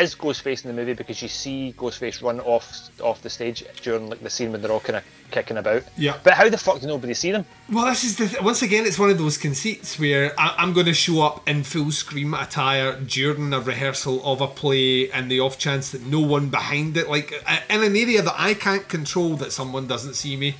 is 0.00 0.14
Ghostface 0.14 0.64
in 0.64 0.68
the 0.74 0.80
movie 0.80 0.94
because 0.94 1.20
you 1.22 1.28
see 1.28 1.74
Ghostface 1.76 2.22
run 2.22 2.40
off 2.40 2.88
off 3.00 3.20
the 3.22 3.30
stage 3.30 3.64
during 3.82 4.08
like 4.08 4.20
the 4.20 4.30
scene 4.30 4.52
when 4.52 4.62
they're 4.62 4.72
all 4.72 4.80
kind 4.80 4.96
of 4.96 5.04
kicking 5.30 5.56
about. 5.56 5.82
Yeah. 5.96 6.18
But 6.22 6.34
how 6.34 6.48
the 6.48 6.58
fuck 6.58 6.80
did 6.80 6.86
nobody 6.88 7.14
see 7.14 7.32
them? 7.32 7.44
Well, 7.70 7.86
this 7.86 8.04
is 8.04 8.16
the 8.16 8.28
th- 8.28 8.42
once 8.42 8.62
again, 8.62 8.84
it's 8.86 8.98
one 8.98 9.10
of 9.10 9.18
those 9.18 9.38
conceits 9.38 9.98
where 9.98 10.38
I- 10.38 10.54
I'm 10.58 10.72
going 10.72 10.86
to 10.86 10.94
show 10.94 11.22
up 11.22 11.48
in 11.48 11.62
full 11.64 11.90
scream 11.90 12.34
attire 12.34 12.98
during 13.00 13.52
a 13.52 13.60
rehearsal 13.60 14.22
of 14.24 14.40
a 14.40 14.46
play, 14.46 15.10
and 15.10 15.30
the 15.30 15.40
off 15.40 15.58
chance 15.58 15.90
that 15.92 16.02
no 16.06 16.20
one 16.20 16.48
behind 16.48 16.96
it, 16.96 17.08
like 17.08 17.32
uh, 17.46 17.58
in 17.70 17.82
an 17.82 17.96
area 17.96 18.22
that 18.22 18.34
I 18.36 18.54
can't 18.54 18.88
control, 18.88 19.36
that 19.36 19.52
someone 19.52 19.86
doesn't 19.86 20.14
see 20.14 20.36
me. 20.36 20.56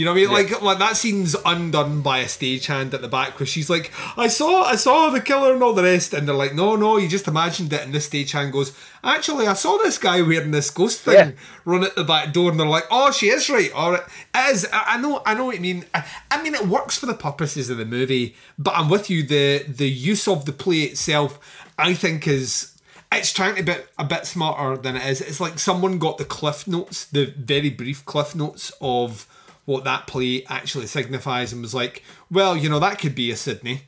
You 0.00 0.06
know 0.06 0.12
what 0.12 0.20
I 0.20 0.24
mean? 0.24 0.32
Like, 0.32 0.62
like 0.62 0.78
that 0.78 0.96
scene's 0.96 1.36
undone 1.44 2.00
by 2.00 2.20
a 2.20 2.24
stagehand 2.24 2.94
at 2.94 3.02
the 3.02 3.06
back 3.08 3.38
where 3.38 3.46
she's 3.46 3.68
like, 3.68 3.92
"I 4.16 4.28
saw, 4.28 4.62
I 4.62 4.76
saw 4.76 5.10
the 5.10 5.20
killer 5.20 5.52
and 5.52 5.62
all 5.62 5.74
the 5.74 5.82
rest," 5.82 6.14
and 6.14 6.26
they're 6.26 6.34
like, 6.34 6.54
"No, 6.54 6.74
no, 6.74 6.96
you 6.96 7.06
just 7.06 7.28
imagined 7.28 7.70
it." 7.74 7.82
And 7.82 7.92
this 7.92 8.08
stagehand 8.08 8.50
goes, 8.52 8.72
"Actually, 9.04 9.46
I 9.46 9.52
saw 9.52 9.76
this 9.76 9.98
guy 9.98 10.22
wearing 10.22 10.52
this 10.52 10.70
ghost 10.70 11.00
thing 11.00 11.14
Yeah. 11.14 11.30
run 11.66 11.84
at 11.84 11.96
the 11.96 12.04
back 12.04 12.32
door," 12.32 12.50
and 12.50 12.58
they're 12.58 12.66
like, 12.66 12.86
"Oh, 12.90 13.12
she 13.12 13.28
is 13.28 13.50
right. 13.50 13.70
All 13.74 13.90
right, 13.92 14.02
it 14.34 14.54
is. 14.54 14.66
I, 14.72 14.94
I 14.94 14.96
know, 14.96 15.20
I 15.26 15.34
know 15.34 15.44
what 15.44 15.56
you 15.56 15.60
mean. 15.60 15.84
I, 15.92 16.02
I 16.30 16.42
mean, 16.42 16.54
it 16.54 16.66
works 16.66 16.96
for 16.96 17.04
the 17.04 17.12
purposes 17.12 17.68
of 17.68 17.76
the 17.76 17.84
movie, 17.84 18.34
but 18.58 18.72
I'm 18.78 18.88
with 18.88 19.10
you. 19.10 19.22
The 19.22 19.66
the 19.68 19.90
use 19.90 20.26
of 20.26 20.46
the 20.46 20.52
play 20.54 20.80
itself, 20.84 21.38
I 21.78 21.92
think, 21.92 22.26
is 22.26 22.72
it's 23.12 23.34
trying 23.34 23.56
to 23.56 23.62
be 23.62 23.74
a 23.98 24.04
bit 24.04 24.24
smarter 24.24 24.80
than 24.80 24.96
it 24.96 25.04
is. 25.04 25.20
It's 25.20 25.40
like 25.40 25.58
someone 25.58 25.98
got 25.98 26.16
the 26.16 26.24
cliff 26.24 26.66
notes, 26.66 27.04
the 27.04 27.34
very 27.36 27.68
brief 27.68 28.02
cliff 28.06 28.34
notes 28.34 28.72
of 28.80 29.26
what 29.64 29.84
that 29.84 30.06
play 30.06 30.44
actually 30.48 30.86
signifies, 30.86 31.52
and 31.52 31.62
was 31.62 31.74
like, 31.74 32.02
well, 32.30 32.56
you 32.56 32.68
know, 32.68 32.78
that 32.80 32.98
could 32.98 33.14
be 33.14 33.30
a 33.30 33.36
Sidney. 33.36 33.82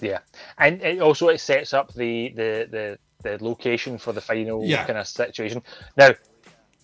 Yeah, 0.00 0.20
and 0.58 0.82
it 0.82 1.00
also 1.00 1.28
it 1.28 1.38
sets 1.38 1.72
up 1.72 1.92
the 1.94 2.30
the 2.30 2.68
the, 2.70 2.98
the 3.22 3.44
location 3.44 3.96
for 3.98 4.12
the 4.12 4.20
final 4.20 4.64
Yeah. 4.64 4.84
kind 4.84 4.98
of 4.98 5.06
situation. 5.06 5.62
Now, 5.96 6.10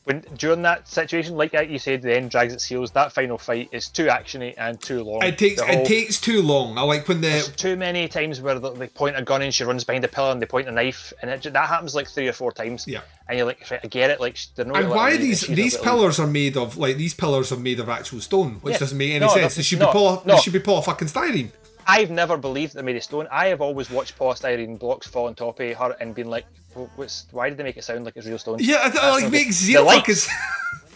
when 0.05 0.25
during 0.37 0.63
that 0.63 0.89
situation, 0.89 1.37
like 1.37 1.53
you 1.53 1.79
said, 1.79 2.01
the 2.03 2.17
end 2.17 2.31
drags 2.31 2.55
its 2.55 2.65
heels. 2.65 2.91
That 2.93 3.13
final 3.13 3.37
fight 3.37 3.69
is 3.71 3.89
too 3.89 4.07
actiony 4.07 4.55
and 4.57 4.81
too 4.81 5.03
long. 5.05 5.23
It 5.23 5.37
takes 5.37 5.61
whole- 5.61 5.71
it 5.83 5.87
takes 5.87 6.19
too 6.21 6.41
long. 6.43 6.79
I 6.79 6.83
like 6.83 7.07
when 7.07 7.21
the 7.21 7.53
too 7.57 7.77
many 7.77 8.09
times 8.09 8.41
where 8.41 8.59
they 8.59 8.87
point 8.89 9.17
a 9.19 9.23
gun 9.23 9.43
and 9.43 9.53
she 9.55 9.63
runs 9.65 9.85
behind 9.85 10.05
a 10.05 10.09
pillar 10.09 10.33
and 10.33 10.41
they 10.41 10.47
point 10.47 10.69
a 10.69 10.73
knife, 10.73 11.13
and 11.21 11.31
it, 11.31 11.43
that 11.53 11.69
happens 11.69 11.95
like 11.95 12.09
three 12.09 12.29
or 12.29 12.33
four 12.33 12.51
times. 12.53 12.87
Yeah. 12.89 13.01
and 13.29 13.37
you're 13.39 13.47
like, 13.47 13.61
I 13.71 13.87
get 13.87 14.11
it. 14.11 14.21
Like 14.21 14.39
they're 14.57 14.65
not. 14.65 14.77
and 14.81 14.91
why 14.91 15.13
are 15.13 15.17
these 15.17 15.43
these 15.43 15.75
not 15.75 15.85
gonna 15.85 15.97
leave. 15.99 16.01
pillars 16.01 16.19
are 16.19 16.27
made 16.27 16.57
of 16.57 16.77
like 16.77 16.97
these 16.97 17.15
pillars 17.15 17.53
are 17.53 17.57
made 17.59 17.79
of 17.79 17.89
actual 17.89 18.21
stone, 18.21 18.55
which 18.63 18.73
Yeah. 18.73 18.79
doesn't 18.79 18.99
make 18.99 19.11
any 19.13 19.21
No, 19.27 19.33
sense. 19.35 19.55
They 19.55 19.63
should 19.63 19.79
no, 19.79 19.87
be 19.87 19.93
poly, 19.93 20.21
no. 20.25 20.35
they 20.35 20.41
should 20.41 20.53
be 20.53 20.59
poly 20.61 20.83
fucking 20.83 21.09
styrene. 21.09 21.51
I've 21.87 22.11
never 22.11 22.37
believed 22.37 22.75
they're 22.75 22.83
made 22.83 22.97
of 22.97 23.03
stone. 23.05 23.27
I 23.31 23.47
have 23.49 23.61
always 23.61 23.91
watched 23.91 24.17
polystyrene 24.19 24.79
blocks 24.79 25.07
fall 25.07 25.27
on 25.27 25.35
top 25.35 25.59
of 25.61 25.77
her 25.77 25.97
and 26.01 26.15
been 26.15 26.29
like, 26.29 26.45
"Well, 26.45 26.60
what's, 26.97 27.27
why 27.31 27.49
did 27.49 27.59
they 27.59 27.65
make 27.65 27.77
it 27.77 27.85
sound 27.85 28.05
like 28.05 28.17
it's 28.17 28.27
real 28.27 28.39
stone? 28.39 28.59
Yeah, 28.61 28.87
it, 28.89 28.95
That's 28.95 29.05
like 29.05 29.23
not 29.25 29.33
makes 29.33 29.57
zero 29.57 29.83
the 29.83 29.87
lights, 29.87 30.29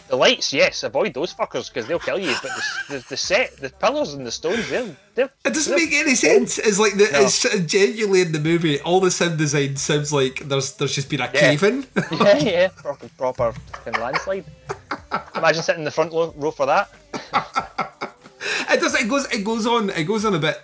the 0.07 0.15
lights, 0.15 0.53
yes, 0.53 0.83
avoid 0.83 1.13
those 1.13 1.33
fuckers 1.33 1.67
because 1.67 1.87
they'll 1.87 1.99
kill 1.99 2.19
you. 2.19 2.33
But 2.41 2.51
the, 2.87 2.93
the, 2.95 3.05
the 3.09 3.17
set, 3.17 3.57
the 3.57 3.69
pillars 3.69 4.13
and 4.13 4.25
the 4.25 4.31
stones, 4.31 4.69
they're, 4.69 4.95
they're 5.15 5.29
It 5.43 5.53
doesn't 5.53 5.75
they're 5.75 5.85
make 5.85 5.93
any 5.93 6.15
sense. 6.15 6.57
It's 6.59 6.79
like 6.79 6.93
the, 6.93 7.09
No. 7.11 7.21
it's 7.21 7.41
genuinely 7.65 8.21
in 8.21 8.31
the 8.31 8.39
movie. 8.39 8.79
All 8.81 8.99
the 8.99 9.11
sound 9.11 9.37
design 9.37 9.75
sounds 9.77 10.13
like 10.13 10.47
there's 10.47 10.73
there's 10.73 10.93
just 10.93 11.09
been 11.09 11.21
a 11.21 11.29
Yeah. 11.33 11.39
cave 11.39 11.63
in. 11.63 11.85
yeah, 12.11 12.37
yeah, 12.37 12.67
proper, 12.69 13.09
proper 13.17 13.51
fucking 13.71 13.99
landslide. 13.99 14.45
Imagine 15.35 15.63
sitting 15.63 15.81
in 15.81 15.85
the 15.85 15.91
front 15.91 16.13
row 16.13 16.51
for 16.51 16.65
that. 16.65 16.89
it 18.69 18.79
does. 18.79 18.93
It 18.95 19.09
goes. 19.09 19.25
It 19.33 19.43
goes 19.43 19.65
on. 19.65 19.89
It 19.91 20.03
goes 20.03 20.25
on 20.25 20.35
a 20.35 20.39
bit. 20.39 20.61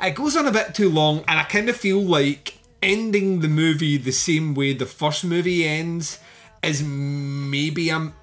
It 0.00 0.14
goes 0.14 0.36
on 0.36 0.46
a 0.46 0.52
bit 0.52 0.74
too 0.74 0.88
long, 0.88 1.18
and 1.28 1.38
I 1.38 1.44
kind 1.44 1.68
of 1.68 1.76
feel 1.76 2.00
like 2.00 2.58
ending 2.82 3.40
the 3.40 3.48
movie 3.48 3.96
the 3.96 4.12
same 4.12 4.54
way 4.54 4.72
the 4.72 4.86
first 4.86 5.24
movie 5.24 5.66
ends 5.66 6.18
is 6.62 6.82
maybe 6.82 7.90
um. 7.90 8.14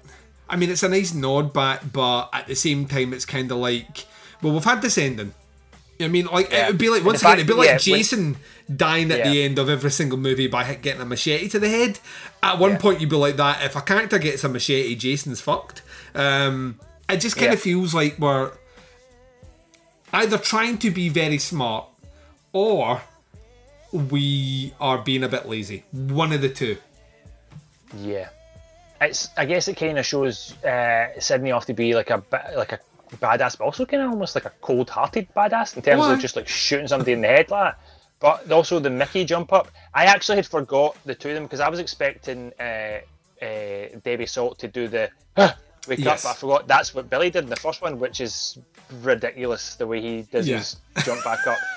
I 0.50 0.56
mean, 0.56 0.70
it's 0.70 0.82
a 0.82 0.88
nice 0.88 1.12
nod 1.12 1.52
back, 1.52 1.82
but 1.92 2.30
at 2.32 2.46
the 2.46 2.54
same 2.54 2.86
time, 2.86 3.12
it's 3.12 3.26
kind 3.26 3.50
of 3.52 3.58
like, 3.58 4.06
well, 4.40 4.54
we've 4.54 4.64
had 4.64 4.80
this 4.80 4.96
ending. 4.96 5.34
I 6.00 6.08
mean, 6.08 6.26
like 6.26 6.50
Yeah. 6.50 6.64
it 6.64 6.70
would 6.70 6.78
be 6.78 6.88
like 6.88 7.04
once 7.04 7.20
again, 7.20 7.30
fact 7.32 7.38
it'd 7.40 7.48
be 7.48 7.54
like 7.54 7.66
yeah, 7.66 7.72
when- 7.72 7.80
Jason 7.80 8.36
dying 8.74 9.10
at 9.10 9.24
the 9.24 9.42
end 9.42 9.58
of 9.58 9.68
every 9.68 9.90
single 9.90 10.16
movie 10.18 10.46
by 10.46 10.74
getting 10.76 11.02
a 11.02 11.04
machete 11.04 11.48
to 11.48 11.58
the 11.58 11.68
head. 11.68 11.98
At 12.42 12.58
one 12.58 12.78
point, 12.78 13.00
you'd 13.00 13.10
be 13.10 13.16
like 13.16 13.36
that. 13.36 13.62
If 13.64 13.76
a 13.76 13.80
character 13.82 14.18
gets 14.18 14.42
a 14.44 14.48
machete, 14.48 14.94
Jason's 14.94 15.40
fucked. 15.40 15.82
Um, 16.14 16.78
it 17.10 17.16
just 17.18 17.36
kind 17.36 17.48
Yeah. 17.48 17.54
of 17.54 17.60
feels 17.60 17.92
like 17.94 18.18
we're 18.18 18.52
either 20.12 20.38
trying 20.38 20.78
to 20.78 20.90
be 20.90 21.08
very 21.08 21.38
smart 21.38 21.86
or 22.52 23.02
we 23.92 24.72
are 24.80 24.98
being 24.98 25.24
a 25.24 25.28
bit 25.28 25.48
lazy. 25.48 25.84
One 25.92 26.32
of 26.32 26.40
the 26.40 26.48
two. 26.48 26.76
Yeah, 27.96 28.28
it's. 29.00 29.28
I 29.36 29.46
guess 29.46 29.68
it 29.68 29.76
kind 29.76 29.98
of 29.98 30.04
shows 30.04 30.62
uh, 30.64 31.08
Sidney 31.18 31.52
off 31.52 31.66
to 31.66 31.74
be 31.74 31.94
like 31.94 32.10
a 32.10 32.22
like 32.56 32.72
a 32.72 32.80
badass, 33.16 33.56
but 33.56 33.64
also 33.64 33.86
kind 33.86 34.02
of 34.02 34.10
almost 34.10 34.34
like 34.34 34.44
a 34.44 34.52
cold-hearted 34.60 35.28
badass 35.34 35.74
in 35.76 35.82
terms 35.82 36.00
Why? 36.00 36.12
of 36.12 36.20
just 36.20 36.36
like 36.36 36.46
shooting 36.46 36.86
somebody 36.88 37.12
in 37.12 37.22
the 37.22 37.28
head 37.28 37.50
like 37.50 37.72
that. 37.74 37.78
But 38.20 38.50
also 38.52 38.78
the 38.80 38.90
Mickey 38.90 39.24
jump 39.24 39.52
up. 39.52 39.70
I 39.94 40.04
actually 40.04 40.36
had 40.36 40.46
forgot 40.46 40.96
the 41.04 41.14
two 41.14 41.30
of 41.30 41.34
them 41.36 41.44
because 41.44 41.60
I 41.60 41.68
was 41.70 41.78
expecting 41.78 42.52
uh, 42.60 42.98
uh, 43.40 43.86
Debbie 44.04 44.26
Salt 44.26 44.58
to 44.58 44.68
do 44.68 44.88
the 44.88 45.08
"Huh," 45.36 45.54
wake 45.86 46.00
Yes. 46.00 46.24
up, 46.26 46.30
but 46.30 46.36
I 46.36 46.40
forgot 46.40 46.68
that's 46.68 46.94
what 46.94 47.08
Billy 47.08 47.30
did 47.30 47.44
in 47.44 47.50
the 47.50 47.56
first 47.56 47.80
one, 47.80 47.98
which 47.98 48.20
is 48.20 48.58
ridiculous 49.02 49.76
the 49.76 49.86
way 49.86 50.00
he 50.02 50.22
does 50.22 50.46
Yeah. 50.46 50.58
his 50.58 50.76
jump 51.04 51.24
back 51.24 51.46
up. 51.46 51.56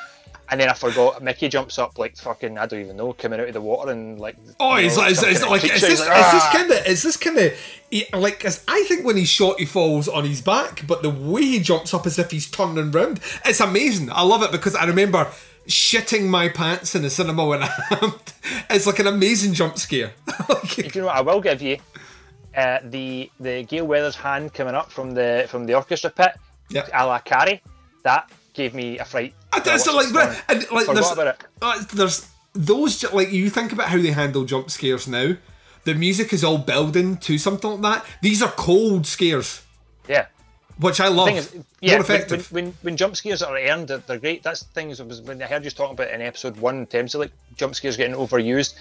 And 0.52 0.60
then 0.60 0.68
I 0.70 0.74
forgot 0.74 1.24
Mickey 1.24 1.48
jumps 1.48 1.80
up 1.80 1.98
like 1.98 2.18
fucking 2.18 2.58
I 2.58 2.66
don't 2.66 2.82
even 2.82 2.98
know 2.98 3.14
coming 3.14 3.40
out 3.40 3.48
of 3.48 3.54
the 3.54 3.62
water 3.62 3.92
and 3.92 4.20
like 4.20 4.36
Oh, 4.60 4.76
you 4.76 4.90
know, 4.90 4.96
like, 4.96 5.12
it's, 5.12 5.20
some 5.22 5.30
it's 5.30 5.40
kind 5.40 5.44
of 5.46 5.50
like, 5.50 5.64
is 5.64 5.82
this, 5.82 5.90
He's 5.90 5.92
is 5.94 6.00
like, 6.02 6.10
this 6.10 6.44
"Ah!" 6.44 6.50
kind 6.54 6.72
of, 6.72 6.86
is 6.86 7.04
this 7.04 7.18
kind 7.18 7.38
of, 7.38 8.22
like, 8.22 8.46
I 8.68 8.84
think 8.84 9.06
when 9.06 9.16
he's 9.16 9.30
shot, 9.30 9.60
he 9.60 9.66
falls 9.66 10.08
on 10.10 10.26
his 10.26 10.42
back, 10.42 10.86
but 10.88 11.02
the 11.04 11.10
way 11.10 11.42
he 11.44 11.60
jumps 11.62 11.94
up 11.94 12.06
as 12.06 12.20
if 12.20 12.32
he's 12.32 12.50
turning 12.52 12.92
round, 12.92 13.22
it's 13.46 13.62
amazing. 13.62 14.12
I 14.12 14.24
love 14.24 14.44
it 14.44 14.52
because 14.52 14.76
I 14.76 14.86
remember 14.86 15.28
shitting 15.68 16.28
my 16.28 16.50
pants 16.50 16.96
in 16.96 17.04
the 17.04 17.10
cinema 17.10 17.46
when 17.46 17.64
I. 17.64 18.14
It's 18.70 18.86
like 18.88 19.00
an 19.00 19.08
amazing 19.08 19.54
jump 19.54 19.78
scare. 19.78 20.12
you 20.78 20.90
know 20.96 21.06
what 21.06 21.16
I 21.16 21.22
will 21.22 21.40
give 21.40 21.62
you? 21.62 21.78
Uh, 22.56 22.80
the 22.84 23.32
the 23.40 23.64
Gale 23.64 23.86
Weathers 23.88 24.16
hand 24.16 24.54
coming 24.54 24.76
up 24.76 24.92
from 24.92 25.12
the 25.14 25.46
from 25.48 25.66
the 25.66 25.76
orchestra 25.76 26.10
pit, 26.10 26.34
Yeah. 26.70 26.86
a 26.94 27.06
la 27.06 27.20
Carrie, 27.20 27.62
that 28.04 28.30
gave 28.54 28.74
me 28.74 29.00
a 29.00 29.06
fright. 29.06 29.34
I, 29.54 29.60
when 29.60 29.70
I 29.70 29.76
it's 29.76 29.94
watched 29.94 30.14
like, 30.14 30.28
but- 30.28 30.44
and, 30.50 30.72
like 30.72 30.86
Forgot 30.86 31.16
there's, 31.16 31.38
uh, 31.62 31.84
there's 31.94 32.28
those 32.54 33.12
like 33.14 33.32
you 33.32 33.50
think 33.50 33.72
about 33.72 33.88
how 33.90 33.98
they 34.02 34.12
handle 34.12 34.44
jump 34.46 34.70
scares 34.72 35.08
now. 35.08 35.36
The 35.84 35.96
music 35.96 36.32
is 36.34 36.44
all 36.44 36.58
building 36.60 37.18
to 37.18 37.38
something 37.38 37.82
like 37.82 37.82
that. 37.82 38.06
These 38.22 38.44
are 38.44 38.52
cold 38.52 39.08
scares, 39.08 39.64
Yeah. 40.08 40.28
which 40.78 41.00
I 41.00 41.08
love. 41.08 41.30
is, 41.30 41.56
yeah, 41.82 41.94
More 41.94 41.98
when, 41.98 42.02
effective. 42.02 42.52
when, 42.52 42.66
when, 42.66 42.74
when 42.82 42.98
jump 42.98 43.16
scares 43.16 43.42
are 43.42 43.58
earned, 43.58 43.88
they're, 43.88 43.98
they're 43.98 44.20
great. 44.20 44.44
That's 44.44 44.62
the 44.62 44.72
thing 44.74 44.92
is, 44.92 45.02
when 45.02 45.42
I 45.42 45.48
heard 45.48 45.64
you 45.64 45.72
talking 45.72 45.94
about 45.94 46.12
in 46.14 46.22
episode 46.22 46.56
one 46.58 46.78
in 46.78 46.86
terms 46.86 47.16
of 47.16 47.22
like 47.22 47.32
jump 47.56 47.74
scares 47.74 47.98
getting 47.98 48.16
overused. 48.16 48.76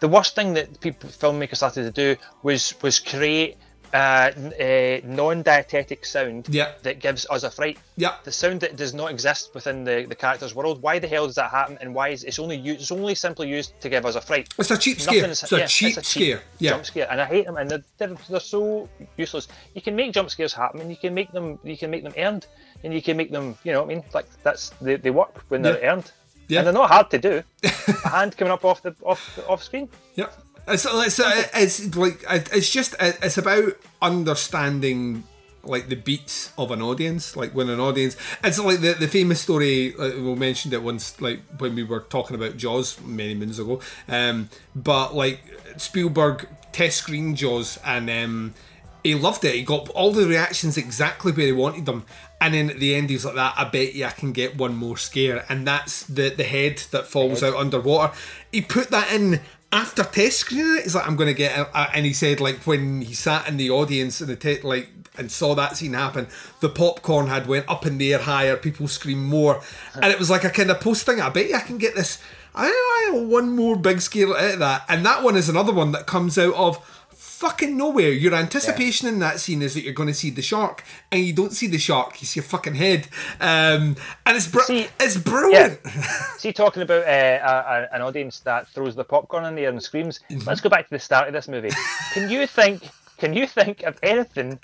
The 0.00 0.08
worst 0.08 0.34
thing 0.34 0.54
that 0.54 0.80
people 0.80 1.08
filmmakers 1.10 1.56
started 1.56 1.82
to 1.94 2.14
do 2.14 2.20
was 2.42 2.74
was 2.82 3.00
create 3.00 3.56
uh, 3.94 3.96
uh, 3.96 5.00
non-diegetic 5.04 6.04
sound 6.06 6.46
Yeah. 6.50 6.72
that 6.82 7.00
gives 7.00 7.26
us 7.30 7.42
a 7.42 7.50
fright. 7.50 7.78
Yeah. 7.96 8.14
The 8.24 8.32
sound 8.32 8.60
that 8.60 8.76
does 8.76 8.94
not 8.94 9.10
exist 9.10 9.50
within 9.54 9.84
the, 9.84 10.06
the 10.08 10.14
character's 10.14 10.54
world. 10.54 10.82
Why 10.82 10.98
the 10.98 11.08
hell 11.08 11.26
does 11.26 11.36
that 11.36 11.50
happen? 11.50 11.78
And 11.80 11.94
why 11.94 12.08
is 12.10 12.24
it's 12.24 12.38
only 12.38 12.56
used, 12.56 12.80
it's 12.80 12.92
only 12.92 13.14
simply 13.14 13.48
used 13.48 13.80
to 13.80 13.88
give 13.88 14.04
us 14.06 14.14
a 14.14 14.20
fright? 14.20 14.48
It's 14.58 14.70
a 14.70 14.78
cheap 14.78 14.98
Nothing 14.98 15.12
scare. 15.14 15.30
is- 15.30 15.42
It's 15.42 15.52
a 15.52 15.58
yeah, 15.58 15.66
cheap 15.66 16.04
scare. 16.04 16.42
Yeah. 16.58 16.70
jump 16.72 16.86
scare, 16.86 17.08
and 17.10 17.20
I 17.20 17.24
hate 17.26 17.46
them, 17.46 17.56
and 17.56 17.70
they're, 17.70 17.84
they're, 17.98 18.14
they're 18.28 18.40
so 18.40 18.88
useless. 19.16 19.48
You 19.74 19.82
can 19.82 19.96
make 19.96 20.12
jump 20.12 20.30
scares 20.30 20.52
happen, 20.52 20.80
and 20.80 20.90
you 20.90 20.96
can 20.96 21.14
make 21.14 21.32
them 21.32 21.58
you 21.64 21.76
can 21.76 21.90
make 21.90 22.02
them 22.02 22.14
earned, 22.16 22.46
and 22.84 22.92
you 22.94 23.02
can 23.02 23.16
make 23.16 23.30
them, 23.30 23.56
you 23.64 23.72
know, 23.72 23.82
what 23.82 23.90
I 23.90 23.94
mean, 23.94 24.04
like 24.14 24.26
that's 24.42 24.70
they, 24.80 24.96
they 24.96 25.10
work 25.10 25.44
when 25.48 25.62
they're 25.62 25.80
Yeah. 25.80 25.92
earned, 25.92 26.10
Yeah. 26.48 26.58
and 26.58 26.66
they're 26.66 26.74
not 26.74 26.90
hard 26.90 27.10
to 27.10 27.18
do. 27.18 27.42
a 28.04 28.08
hand 28.08 28.36
coming 28.36 28.52
up 28.52 28.64
off 28.64 28.82
the 28.82 28.94
off 29.04 29.38
off 29.48 29.62
screen. 29.62 29.88
Yeah, 30.14 30.26
it's 30.66 30.86
it's, 30.88 31.20
uh, 31.20 31.44
it's 31.54 31.96
like 31.96 32.24
it's 32.28 32.70
just 32.70 32.94
it's 33.00 33.38
about 33.38 33.74
understanding 34.02 35.24
like 35.68 35.88
the 35.88 35.96
beats 35.96 36.52
of 36.58 36.70
an 36.70 36.82
audience. 36.82 37.36
Like 37.36 37.54
when 37.54 37.68
an 37.68 37.80
audience, 37.80 38.16
it's 38.42 38.58
like 38.58 38.80
the 38.80 38.94
the 38.94 39.08
famous 39.08 39.40
story. 39.40 39.94
Uh, 39.94 40.10
we 40.20 40.34
mentioned 40.34 40.74
it 40.74 40.82
once, 40.82 41.20
like 41.20 41.40
when 41.58 41.74
we 41.74 41.82
were 41.82 42.00
talking 42.00 42.36
about 42.36 42.56
Jaws 42.56 43.00
many 43.00 43.34
moons 43.34 43.58
ago. 43.58 43.80
Um, 44.08 44.48
but 44.74 45.14
like 45.14 45.40
Spielberg 45.76 46.48
test 46.72 46.98
screen 46.98 47.34
Jaws 47.34 47.78
and. 47.84 48.10
Um, 48.10 48.54
he 49.02 49.14
loved 49.14 49.44
it. 49.44 49.54
He 49.54 49.62
got 49.62 49.88
all 49.90 50.10
the 50.10 50.26
reactions 50.26 50.76
exactly 50.76 51.30
where 51.30 51.46
he 51.46 51.52
wanted 51.52 51.86
them. 51.86 52.04
And 52.40 52.54
then 52.54 52.70
at 52.70 52.80
the 52.80 52.96
end, 52.96 53.08
he's 53.08 53.24
like, 53.24 53.36
"That 53.36 53.54
I 53.56 53.62
bet 53.62 53.94
you 53.94 54.04
I 54.04 54.10
can 54.10 54.32
get 54.32 54.56
one 54.56 54.74
more 54.74 54.96
scare." 54.96 55.44
And 55.48 55.64
that's 55.64 56.02
the 56.02 56.28
the 56.30 56.42
head 56.42 56.78
that 56.90 57.06
falls 57.06 57.42
out 57.44 57.54
underwater. 57.54 58.12
He 58.50 58.62
put 58.62 58.90
that 58.90 59.12
in 59.12 59.40
after 59.72 60.04
test 60.04 60.38
screening 60.38 60.78
it. 60.78 60.82
He's 60.84 60.94
like, 60.94 61.06
"I'm 61.06 61.16
going 61.16 61.28
to 61.28 61.34
get," 61.34 61.58
it. 61.58 61.68
And 61.74 62.06
he 62.06 62.12
said, 62.12 62.40
like 62.40 62.66
when 62.66 63.02
he 63.02 63.14
sat 63.14 63.48
in 63.48 63.56
the 63.56 63.70
audience 63.70 64.20
and 64.20 64.30
the 64.30 64.36
te- 64.36 64.62
like 64.62 64.88
and 65.18 65.30
saw 65.30 65.54
that 65.54 65.76
scene 65.76 65.94
happen, 65.94 66.28
the 66.60 66.68
popcorn 66.68 67.26
had 67.26 67.46
went 67.46 67.68
up 67.68 67.86
in 67.86 67.98
the 67.98 68.12
air 68.12 68.20
higher. 68.20 68.56
People 68.56 68.88
screamed 68.88 69.26
more, 69.26 69.62
and 69.94 70.06
it 70.06 70.18
was 70.18 70.30
like 70.30 70.44
a 70.44 70.50
kind 70.50 70.70
of 70.70 70.80
post 70.80 71.06
thing. 71.06 71.20
I 71.20 71.28
bet 71.30 71.48
you 71.48 71.56
I 71.56 71.60
can 71.60 71.78
get 71.78 71.94
this. 71.94 72.20
I 72.54 72.68
I 73.12 73.18
one 73.18 73.54
more 73.54 73.76
big 73.76 74.00
scale 74.00 74.34
of 74.34 74.58
that, 74.58 74.84
and 74.88 75.04
that 75.04 75.22
one 75.22 75.36
is 75.36 75.48
another 75.48 75.72
one 75.72 75.92
that 75.92 76.06
comes 76.06 76.38
out 76.38 76.54
of 76.54 76.95
fucking 77.36 77.76
nowhere. 77.76 78.10
Your 78.10 78.34
anticipation 78.34 79.08
in 79.08 79.18
that 79.18 79.40
scene 79.40 79.60
is 79.60 79.74
that 79.74 79.82
you're 79.82 79.92
going 79.92 80.08
to 80.08 80.14
see 80.14 80.30
the 80.30 80.42
shark, 80.42 80.82
and 81.12 81.22
you 81.22 81.34
don't 81.34 81.52
see 81.52 81.66
the 81.66 81.78
shark. 81.78 82.20
You 82.20 82.26
see 82.26 82.40
a 82.40 82.42
fucking 82.42 82.74
head, 82.74 83.08
um, 83.40 83.96
and 84.24 84.36
it's 84.36 84.46
br- 84.46 84.62
it's 84.68 85.18
brilliant. 85.18 85.80
See, 86.38 86.52
talking 86.52 86.82
about 86.82 87.04
uh, 87.06 87.08
a, 87.08 87.88
a, 87.92 87.94
an 87.94 88.02
audience 88.02 88.40
that 88.40 88.68
throws 88.68 88.94
the 88.94 89.04
popcorn 89.04 89.44
in 89.44 89.54
the 89.54 89.62
air 89.62 89.70
and 89.70 89.82
screams. 89.82 90.20
Mm-hmm. 90.30 90.48
Let's 90.48 90.60
go 90.60 90.70
back 90.70 90.84
to 90.88 90.90
the 90.90 90.98
start 90.98 91.28
of 91.28 91.34
this 91.34 91.48
movie. 91.48 91.70
Can 92.12 92.30
you 92.30 92.46
think? 92.46 92.88
Can 93.18 93.34
you 93.34 93.46
think 93.46 93.82
of 93.82 93.98
anything 94.02 94.58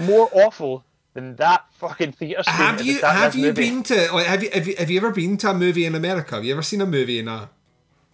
more 0.00 0.28
awful 0.32 0.84
than 1.14 1.36
that 1.36 1.64
fucking 1.74 2.12
theatre 2.12 2.42
scream? 2.42 2.56
Have 2.56 2.82
you 2.84 3.00
have 3.00 3.34
you 3.36 3.46
movie? 3.46 3.70
been 3.70 3.82
to 3.84 4.12
like 4.12 4.26
have 4.26 4.42
you, 4.42 4.50
have 4.50 4.66
you 4.66 4.76
have 4.76 4.90
you 4.90 4.98
ever 4.98 5.12
been 5.12 5.36
to 5.38 5.50
a 5.50 5.54
movie 5.54 5.86
in 5.86 5.94
America? 5.94 6.36
Have 6.36 6.44
you 6.44 6.52
ever 6.52 6.62
seen 6.62 6.80
a 6.80 6.86
movie 6.86 7.18
in 7.18 7.28
a 7.28 7.50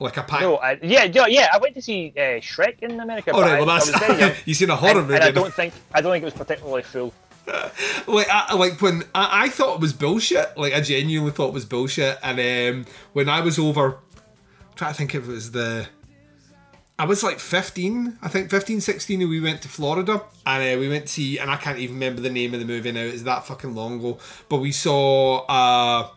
like 0.05 0.17
a 0.17 0.23
pack? 0.23 0.43
No, 0.43 0.57
I, 0.57 0.79
yeah, 0.83 1.05
yeah, 1.05 1.27
yeah. 1.27 1.49
I 1.53 1.59
went 1.59 1.75
to 1.75 1.83
see 1.83 2.13
uh, 2.17 2.39
Shrek 2.41 2.81
in 2.83 3.01
America. 3.01 3.33
All 3.33 3.41
right, 3.41 3.65
well, 3.65 3.79
that's- 3.79 4.37
you 4.47 4.55
seen 4.55 4.71
a 4.71 4.77
horror 4.77 5.01
and, 5.01 5.09
movie 5.09 5.15
and 5.15 5.25
I 5.25 5.31
don't 5.31 5.53
think 5.53 5.75
I 5.93 6.01
don't 6.01 6.13
think 6.13 6.23
it 6.23 6.27
was 6.27 6.35
particularly 6.35 6.83
full. 6.83 7.13
like 8.07 8.29
I, 8.31 8.55
like 8.55 8.81
when 8.81 9.03
I, 9.15 9.45
I 9.45 9.49
thought 9.49 9.75
it 9.75 9.81
was 9.81 9.93
bullshit 9.93 10.57
like 10.57 10.73
I 10.73 10.81
genuinely 10.81 11.31
thought 11.31 11.49
it 11.49 11.53
was 11.53 11.67
bullshit 11.67 12.19
and 12.23 12.41
um, 12.41 12.93
when 13.13 13.29
I 13.29 13.41
was 13.43 13.59
over 13.59 13.97
I'm 13.97 14.75
trying 14.77 14.93
to 14.93 14.97
think 14.97 15.15
if 15.15 15.25
it 15.25 15.31
was 15.31 15.51
the 15.51 15.87
I 16.99 17.05
was 17.05 17.23
like 17.23 17.41
15 17.41 18.19
I 18.23 18.29
think 18.29 18.49
15 18.49 18.81
16 18.81 19.21
and 19.21 19.29
we 19.29 19.41
went 19.41 19.61
to 19.61 19.69
Florida 19.69 20.23
and 20.47 20.77
uh, 20.77 20.81
we 20.81 20.89
went 20.89 21.05
to 21.05 21.13
see 21.13 21.39
and 21.39 21.51
I 21.51 21.57
can't 21.57 21.79
even 21.79 21.97
remember 21.97 22.23
the 22.23 22.31
name 22.31 22.55
of 22.55 22.61
the 22.61 22.67
movie 22.67 22.93
now 22.93 23.01
it's 23.01 23.25
that 23.25 23.45
fucking 23.45 23.75
long 23.75 23.99
ago 23.99 24.17
but 24.49 24.59
we 24.59 24.73
saw 24.73 25.45
uh 25.45 26.09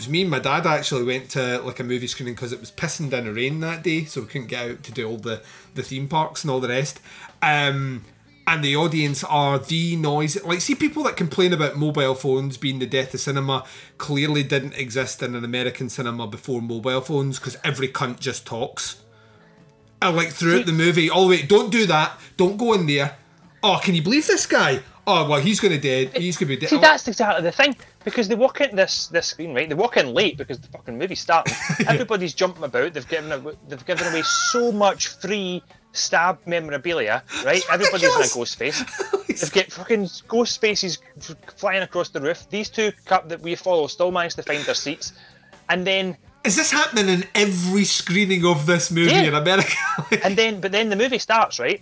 was 0.00 0.08
me 0.08 0.22
and 0.22 0.30
my 0.30 0.38
dad 0.38 0.66
actually 0.66 1.04
went 1.04 1.28
to 1.30 1.58
like 1.60 1.78
a 1.78 1.84
movie 1.84 2.06
screening 2.06 2.34
because 2.34 2.52
it 2.52 2.60
was 2.60 2.70
pissing 2.70 3.10
down 3.10 3.24
the 3.24 3.32
rain 3.32 3.60
that 3.60 3.82
day, 3.82 4.04
so 4.04 4.22
we 4.22 4.26
couldn't 4.26 4.46
get 4.46 4.70
out 4.70 4.82
to 4.82 4.92
do 4.92 5.06
all 5.06 5.18
the 5.18 5.42
the 5.74 5.82
theme 5.82 6.08
parks 6.08 6.42
and 6.42 6.50
all 6.50 6.58
the 6.58 6.68
rest. 6.68 7.00
Um, 7.42 8.04
and 8.46 8.64
the 8.64 8.74
audience 8.76 9.22
are 9.24 9.58
the 9.58 9.96
noise. 9.96 10.42
Like, 10.42 10.62
see, 10.62 10.74
people 10.74 11.02
that 11.02 11.16
complain 11.16 11.52
about 11.52 11.76
mobile 11.76 12.14
phones 12.14 12.56
being 12.56 12.78
the 12.78 12.86
death 12.86 13.12
of 13.12 13.20
cinema 13.20 13.64
clearly 13.98 14.42
didn't 14.42 14.74
exist 14.74 15.22
in 15.22 15.34
an 15.34 15.44
American 15.44 15.90
cinema 15.90 16.26
before 16.26 16.62
mobile 16.62 17.02
phones 17.02 17.38
because 17.38 17.58
every 17.62 17.88
cunt 17.88 18.20
just 18.20 18.46
talks. 18.46 19.02
And 20.00 20.16
like 20.16 20.30
throughout 20.30 20.64
the 20.64 20.72
movie, 20.72 21.10
all 21.10 21.28
the 21.28 21.36
way, 21.36 21.42
don't 21.42 21.70
do 21.70 21.84
that, 21.86 22.18
don't 22.38 22.56
go 22.56 22.72
in 22.72 22.86
there. 22.86 23.16
Oh, 23.62 23.78
can 23.82 23.94
you 23.94 24.02
believe 24.02 24.26
this 24.26 24.46
guy? 24.46 24.80
Oh, 25.06 25.28
well, 25.28 25.40
he's 25.40 25.60
gonna 25.60 25.78
dead. 25.78 26.16
He's 26.16 26.38
gonna 26.38 26.48
be 26.48 26.56
dead. 26.56 26.70
See, 26.70 26.78
that's 26.78 27.06
exactly 27.06 27.42
the 27.42 27.52
thing 27.52 27.76
because 28.04 28.28
they 28.28 28.34
walk 28.34 28.60
in 28.60 28.76
this 28.76 29.08
this 29.08 29.26
screen 29.28 29.54
right. 29.54 29.68
They 29.68 29.74
walk 29.74 29.96
in 29.96 30.12
late 30.14 30.36
because 30.38 30.58
the 30.58 30.68
fucking 30.68 30.96
movie's 30.98 31.20
starting. 31.20 31.54
Everybody's 31.88 32.34
jumping 32.34 32.64
about. 32.64 32.94
They've 32.94 33.08
given 33.08 33.32
a, 33.32 33.52
they've 33.68 33.84
given 33.86 34.06
away 34.06 34.22
so 34.22 34.72
much 34.72 35.08
free 35.08 35.62
stab 35.92 36.38
memorabilia. 36.46 37.22
Right, 37.44 37.62
everybody's 37.70 38.14
in 38.14 38.22
a 38.22 38.28
ghost 38.34 38.56
face. 38.56 38.82
They've 39.40 39.52
got 39.52 39.72
fucking 39.72 40.08
ghost 40.28 40.60
faces 40.60 40.98
f- 41.18 41.34
flying 41.56 41.82
across 41.82 42.10
the 42.10 42.20
roof. 42.20 42.48
These 42.50 42.68
two 42.70 42.92
cup 43.06 43.28
that 43.28 43.40
we 43.40 43.54
follow 43.54 43.86
still 43.86 44.10
manage 44.12 44.34
to 44.36 44.42
find 44.42 44.62
their 44.64 44.74
seats, 44.74 45.12
and 45.68 45.86
then 45.86 46.16
Is 46.44 46.56
this 46.56 46.70
happening 46.70 47.08
in 47.08 47.24
every 47.34 47.84
screening 47.84 48.44
of 48.46 48.66
this 48.66 48.90
movie 48.90 49.10
Yeah. 49.12 49.22
in 49.22 49.34
America? 49.34 49.76
and 50.24 50.36
then 50.36 50.60
but 50.60 50.72
then 50.72 50.88
the 50.90 50.96
movie 50.96 51.18
starts 51.18 51.58
right, 51.58 51.80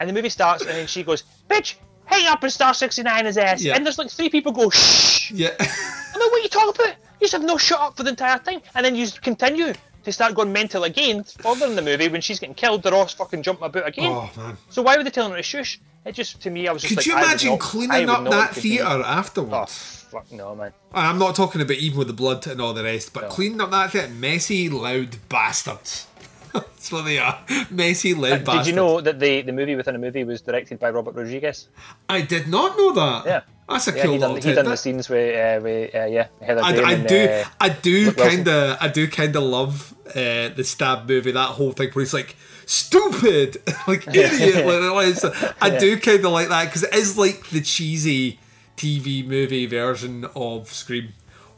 and 0.00 0.08
the 0.08 0.12
movie 0.12 0.30
starts 0.30 0.62
and 0.64 0.72
then 0.72 0.86
she 0.86 1.02
goes, 1.04 1.24
"Bitch, 1.48 1.74
hang 2.06 2.26
up 2.26 2.42
and 2.42 2.52
star 2.52 2.74
sixty 2.74 3.02
nine 3.02 3.24
his 3.26 3.36
ass." 3.38 3.62
Yeah. 3.62 3.74
And 3.76 3.84
there's 3.84 3.98
like 3.98 4.10
three 4.10 4.28
people 4.30 4.52
go, 4.52 4.70
"Shh." 4.70 5.30
yeah. 5.32 5.50
I 5.60 6.18
know 6.18 6.28
what 6.28 6.40
are 6.40 6.42
you 6.42 6.48
talking 6.48 6.82
about. 6.84 6.94
You 7.20 7.20
just 7.26 7.32
have 7.32 7.42
no 7.44 7.56
shut 7.58 7.80
up 7.80 7.96
for 7.96 8.02
the 8.02 8.10
entire 8.10 8.38
time, 8.38 8.60
and 8.74 8.84
then 8.84 8.94
you 8.94 9.04
just 9.04 9.22
continue 9.22 9.72
to 10.04 10.12
start 10.12 10.34
going 10.34 10.52
mental 10.52 10.84
again 10.84 11.24
further 11.24 11.66
in 11.66 11.76
the 11.76 11.82
movie 11.82 12.08
when 12.08 12.20
she's 12.20 12.38
getting 12.38 12.54
killed. 12.54 12.82
They're 12.82 12.94
all 12.94 13.06
fucking 13.06 13.42
jumping 13.42 13.64
about 13.66 13.88
again. 13.88 14.12
Oh 14.12 14.30
man. 14.36 14.56
So 14.68 14.82
why 14.82 14.96
were 14.96 15.04
they 15.04 15.10
telling 15.10 15.30
her 15.32 15.36
to 15.38 15.42
shush? 15.42 15.80
It 16.04 16.12
just 16.12 16.42
to 16.42 16.50
me, 16.50 16.68
I 16.68 16.72
was 16.72 16.82
just 16.82 16.90
Could 16.90 16.98
like, 16.98 17.06
you 17.06 17.12
imagine 17.16 17.50
not- 17.52 17.60
cleaning 17.60 18.10
up 18.10 18.24
that 18.24 18.30
like 18.30 18.52
to 18.54 18.60
be- 18.60 18.76
theatre 18.76 18.84
Oh 18.86 19.02
afterwards? 19.02 20.04
fuck 20.10 20.30
no, 20.30 20.54
man. 20.54 20.72
I'm 20.92 21.18
not 21.18 21.34
talking 21.34 21.60
about 21.62 21.78
even 21.78 21.98
with 21.98 22.08
the 22.08 22.12
blood 22.12 22.46
and 22.46 22.60
all 22.60 22.74
the 22.74 22.84
rest, 22.84 23.12
but 23.14 23.30
cleaning 23.30 23.60
up 23.62 23.70
that 23.70 23.90
theatre, 23.92 24.08
messy, 24.12 24.68
loud 24.68 25.16
bastards. 25.30 26.06
That's 26.54 26.92
what 26.92 27.04
they 27.04 27.18
are. 27.18 27.40
Messy, 27.70 28.14
loud 28.14 28.44
bastards. 28.44 28.66
Did 28.66 28.70
you 28.70 28.76
know 28.76 29.00
that 29.00 29.18
the 29.18 29.42
the 29.42 29.52
movie 29.52 29.74
within 29.74 29.94
a 29.96 29.98
movie 29.98 30.24
was 30.24 30.40
directed 30.40 30.78
by 30.78 30.90
Robert 30.90 31.14
Rodriguez? 31.14 31.68
I 32.08 32.20
did 32.20 32.48
not 32.48 32.76
know 32.76 32.92
that. 32.92 33.26
Yeah. 33.26 33.40
That's 33.68 33.88
a 33.88 33.96
yeah, 33.96 34.02
cool 34.02 34.12
he 34.12 34.18
done, 34.18 34.34
little 34.34 34.50
he 34.50 34.54
done 34.54 34.66
the 34.66 34.76
scenes 34.76 35.08
with, 35.08 35.34
uh, 35.34 35.62
with 35.62 35.94
uh, 35.94 36.04
yeah, 36.04 36.26
Heather 36.42 36.60
I, 36.62 36.74
I 36.74 36.92
and, 36.92 37.08
do, 37.08 37.24
uh, 37.24 37.44
I 37.58 37.68
do 37.70 38.12
kind 38.12 38.46
of, 38.46 38.76
I 38.78 38.88
do 38.88 39.08
kind 39.08 39.34
of 39.34 39.42
love 39.42 39.94
uh, 40.10 40.50
the 40.50 40.64
stab 40.64 41.08
movie. 41.08 41.32
That 41.32 41.48
whole 41.48 41.72
thing 41.72 41.90
where 41.92 42.04
he's 42.04 42.12
like 42.12 42.36
stupid, 42.66 43.62
like 43.88 44.06
idiot. 44.14 44.66
like, 44.66 45.54
I 45.62 45.78
do 45.78 45.98
kind 45.98 46.24
of 46.26 46.32
like 46.32 46.48
that 46.48 46.66
because 46.66 46.82
it 46.82 46.94
is 46.94 47.16
like 47.16 47.48
the 47.48 47.62
cheesy 47.62 48.38
TV 48.76 49.26
movie 49.26 49.64
version 49.64 50.26
of 50.36 50.70
Scream, 50.70 51.14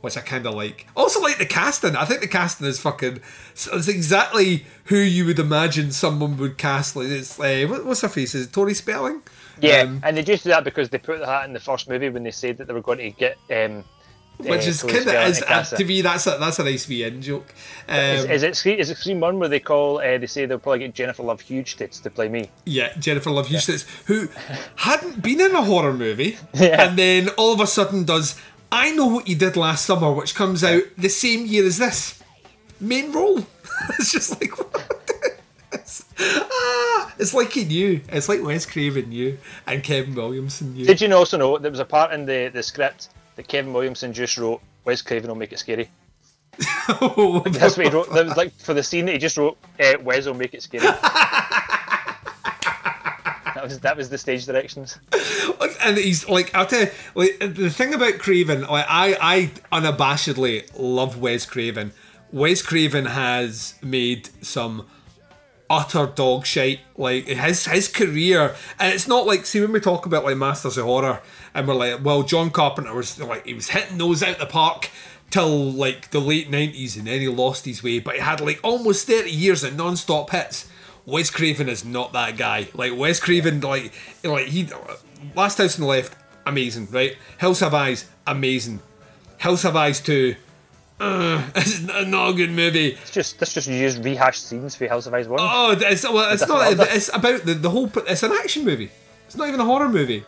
which 0.07 0.17
I 0.17 0.21
kind 0.23 0.47
of 0.47 0.55
like. 0.55 0.87
Also, 0.97 1.21
like 1.21 1.37
the 1.37 1.45
casting. 1.47 1.95
I 1.97 2.05
think 2.07 2.21
the 2.23 2.29
casting 2.29 2.67
is 2.67 2.81
fucking. 2.81 3.21
It's 3.53 3.89
exactly 3.89 4.65
who 4.85 4.97
you 4.97 5.27
would 5.27 5.39
imagine 5.39 5.91
someone 5.93 6.37
would 6.39 6.57
cast. 6.57 6.97
Like 6.97 7.09
it's 7.09 7.39
uh, 7.39 7.67
what, 7.69 7.85
what's 7.85 8.01
her 8.01 8.09
face? 8.09 8.35
Is 8.35 8.47
it 8.47 8.53
Tori 8.53 8.73
Spelling? 8.73 9.21
Yeah, 9.61 9.81
Um, 9.83 10.01
and 10.05 10.17
they 10.17 10.23
just 10.23 10.45
do 10.45 10.51
that 10.51 10.65
because 10.65 10.89
they 10.91 10.99
put 10.99 11.21
that 11.21 11.45
in 11.47 11.53
the 11.53 11.61
first 11.61 11.89
movie 11.89 12.09
when 12.09 12.23
they 12.23 12.31
said 12.31 12.59
that 12.59 12.67
they 12.69 12.75
were 12.75 12.83
going 12.83 12.99
to 12.99 13.11
get 13.11 13.39
um, 13.51 13.85
which 14.39 14.67
uh, 14.67 14.69
is 14.69 14.83
kind 14.83 15.09
of 15.09 15.15
is 15.29 15.43
uh, 15.43 15.63
to 15.65 15.83
me 15.85 16.03
that's 16.03 16.27
a 16.27 16.37
that's 16.39 16.59
a 16.59 16.65
nice 16.65 16.87
wee 16.89 17.05
in 17.05 17.23
joke. 17.23 17.55
Um, 17.89 17.97
is, 17.99 18.25
is 18.27 18.43
it 18.43 18.55
Scream, 18.57 18.79
is 18.79 18.91
it 18.91 18.99
Scream 18.99 19.19
One 19.21 19.39
where 19.39 19.49
they 19.49 19.61
call 19.61 19.99
uh, 19.99 20.19
they 20.19 20.27
say 20.27 20.45
they'll 20.45 20.59
probably 20.59 20.81
get 20.81 20.95
Jennifer 20.95 21.23
Love 21.23 21.41
Huge 21.41 21.77
tits 21.77 22.01
to 22.01 22.11
play 22.11 22.29
me? 22.29 22.51
Yeah, 22.67 22.93
Jennifer 22.99 23.31
Love 23.31 23.47
Hewitt, 23.49 23.87
who 24.05 24.29
hadn't 24.77 25.23
been 25.23 25.41
in 25.41 25.55
a 25.55 25.63
horror 25.65 25.95
movie, 25.95 26.37
Yeah. 26.55 26.87
and 26.87 26.99
then 26.99 27.31
all 27.39 27.55
of 27.55 27.61
a 27.61 27.67
sudden 27.67 28.05
does 28.05 28.39
"I 28.73 28.91
Know 28.93 29.07
What 29.07 29.29
You 29.29 29.37
Did 29.37 29.57
Last 29.57 29.87
Summer," 29.87 30.13
which 30.13 30.35
comes 30.35 30.63
out 30.65 30.83
the 30.97 31.09
same 31.09 31.47
year 31.47 31.67
as 31.67 31.79
this 31.79 32.23
main 32.81 33.13
role. 33.13 33.39
it's 33.99 34.13
just 34.13 34.41
like 34.41 34.57
what? 34.73 34.93
It's, 35.73 36.05
ah, 36.19 37.15
it's 37.19 37.35
like 37.35 37.53
he 37.53 37.65
knew. 37.65 38.01
It's 38.09 38.29
like 38.29 38.43
Wes 38.43 38.67
Craven 38.67 39.09
knew, 39.11 39.39
and 39.67 39.83
Kevin 39.83 40.15
Williamson 40.15 40.75
knew. 40.75 40.87
Did 40.87 41.01
you 41.01 41.13
also 41.15 41.37
know 41.37 41.59
there 41.59 41.71
was 41.71 41.81
a 41.81 41.85
part 41.85 42.13
in 42.13 42.25
the, 42.27 42.51
the 42.53 42.63
script 42.63 43.09
that 43.37 43.49
Kevin 43.49 43.73
Williamson 43.73 44.13
just 44.13 44.37
wrote? 44.39 44.61
Wes 44.85 45.03
Craven 45.03 45.29
will 45.29 45.37
make 45.37 45.53
it 45.53 45.59
scary. 45.59 45.89
Oh, 46.89 47.41
That's 47.41 47.77
what 47.77 47.87
he 47.87 47.93
wrote. 47.93 48.13
That 48.13 48.27
was 48.27 48.37
like 48.37 48.53
for 48.53 48.73
the 48.73 48.83
scene 48.83 49.07
that 49.07 49.13
he 49.13 49.19
just 49.19 49.37
wrote. 49.37 49.59
Uh, 49.81 49.95
Wes 50.03 50.25
will 50.25 50.35
make 50.35 50.55
it 50.55 50.63
scary. 50.63 50.87
That 53.67 53.75
was 53.75 53.81
that 53.81 53.97
was 53.97 54.09
the 54.11 54.19
stage 54.19 54.47
directions. 54.47 54.99
and 55.83 55.97
he's 55.97 56.29
like, 56.29 56.55
I'll 56.55 56.67
tell 56.67 56.83
you, 56.83 56.91
like 57.15 57.39
the 57.39 57.71
thing 57.71 57.95
about 57.95 58.19
Craven, 58.19 58.63
like 58.63 58.87
I, 58.89 59.17
I 59.21 59.51
unabashedly 59.73 60.71
love 60.79 61.19
Wes 61.19 61.47
Craven. 61.47 61.93
Wes 62.33 62.63
Craven 62.63 63.07
has 63.07 63.75
made 63.83 64.29
some 64.43 64.87
utter 65.69 66.07
dog 66.07 66.47
shite. 66.47 66.81
Like 66.97 67.27
his 67.27 67.67
his 67.67 67.89
career, 67.89 68.55
and 68.79 68.95
it's 68.95 69.09
not 69.09 69.27
like 69.27 69.47
see 69.47 69.61
when 69.61 69.73
we 69.73 69.81
talk 69.81 70.07
about 70.07 70.25
like 70.25 70.37
Masters 70.37 70.79
of 70.79 70.85
Horror, 70.85 71.21
and 71.55 71.67
we're 71.67 71.75
like, 71.75 72.05
well, 72.05 72.23
John 72.23 72.51
Carpenter 72.51 72.95
was 72.95 73.21
like 73.21 73.47
he 73.47 73.55
was 73.55 73.69
hitting 73.71 73.99
those 73.99 74.23
out 74.23 74.39
the 74.39 74.47
park 74.47 74.91
till 75.31 75.73
like 75.73 76.11
the 76.11 76.21
late 76.21 76.51
nineties, 76.51 76.97
and 76.97 77.07
then 77.07 77.21
he 77.21 77.29
lost 77.29 77.65
his 77.65 77.83
way. 77.83 77.99
But 77.99 78.17
he 78.17 78.21
had 78.21 78.41
like 78.41 78.61
almost 78.63 79.07
thirty 79.07 79.31
years 79.31 79.65
of 79.65 79.77
non-stop 79.77 80.31
hits. 80.31 80.69
Wes 81.07 81.31
Craven 81.31 81.69
is 81.69 81.85
not 81.85 82.13
that 82.13 82.37
guy. 82.37 82.69
Like 82.75 82.97
Wes 82.97 83.21
Craven, 83.21 83.61
like 83.61 83.93
like 84.23 84.47
he 84.47 84.69
Last 85.35 85.59
House 85.59 85.77
on 85.77 85.83
the 85.83 85.87
Left, 85.87 86.17
amazing, 86.45 86.89
right? 86.91 87.17
Hills 87.39 87.61
Have 87.61 87.75
Eyes, 87.75 88.11
amazing. 88.27 88.81
Hills 89.39 89.63
Have 89.63 89.77
Eyes 89.77 90.01
two, 90.01 90.37
uh, 90.99 91.43
it's 91.57 91.81
not 91.83 92.31
a 92.31 92.33
good 92.33 92.51
movie. 92.51 92.89
It's 92.89 93.11
just 93.11 93.39
that's 93.39 93.53
just 93.55 93.69
used 93.69 94.05
rehashed 94.05 94.47
scenes 94.47 94.75
for 94.75 94.89
House 94.89 95.07
of 95.07 95.15
Eyes 95.15 95.29
one. 95.29 95.41
Oh, 95.43 95.77
it's 95.79 96.05
well, 96.05 96.33
it's 96.33 96.47
not. 96.47 96.73
It's 96.95 97.15
about 97.15 97.43
the, 97.43 97.55
the 97.55 97.71
whole. 97.71 97.91
It's 98.09 98.23
an 98.23 98.33
action 98.33 98.65
movie. 98.65 98.91
It's 99.27 99.37
not 99.37 99.49
even 99.49 99.61
a 99.61 99.65
horror 99.65 99.89
movie. 99.89 100.25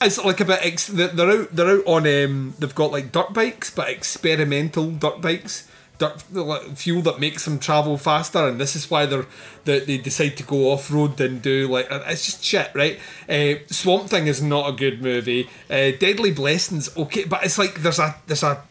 It's 0.00 0.22
like 0.24 0.40
about 0.40 0.64
ex, 0.64 0.86
they're 0.86 1.08
they're 1.08 1.30
out. 1.30 1.54
They're 1.54 1.78
out 1.78 1.86
on. 1.86 2.06
Um, 2.06 2.54
they've 2.58 2.74
got 2.74 2.92
like 2.92 3.10
dirt 3.10 3.32
bikes, 3.32 3.70
but 3.70 3.88
experimental 3.88 4.90
dirt 4.92 5.20
bikes. 5.20 5.68
Fuel 6.10 7.02
that 7.02 7.20
makes 7.20 7.44
them 7.44 7.58
travel 7.58 7.96
faster, 7.98 8.46
and 8.48 8.60
this 8.60 8.76
is 8.76 8.90
why 8.90 9.06
they're 9.06 9.26
they, 9.64 9.80
they 9.80 9.98
decide 9.98 10.36
to 10.38 10.42
go 10.42 10.72
off 10.72 10.90
road 10.90 11.20
and 11.20 11.40
do 11.40 11.68
like 11.68 11.86
it's 11.90 12.26
just 12.26 12.44
shit, 12.44 12.70
right? 12.74 12.98
Uh, 13.28 13.54
Swamp 13.68 14.08
Thing 14.08 14.26
is 14.26 14.42
not 14.42 14.68
a 14.68 14.72
good 14.72 15.02
movie. 15.02 15.48
Uh, 15.70 15.92
Deadly 15.98 16.32
Blessings, 16.32 16.94
okay, 16.96 17.24
but 17.24 17.44
it's 17.44 17.58
like 17.58 17.82
there's 17.82 17.98
a 17.98 18.16
there's 18.26 18.42
a 18.42 18.62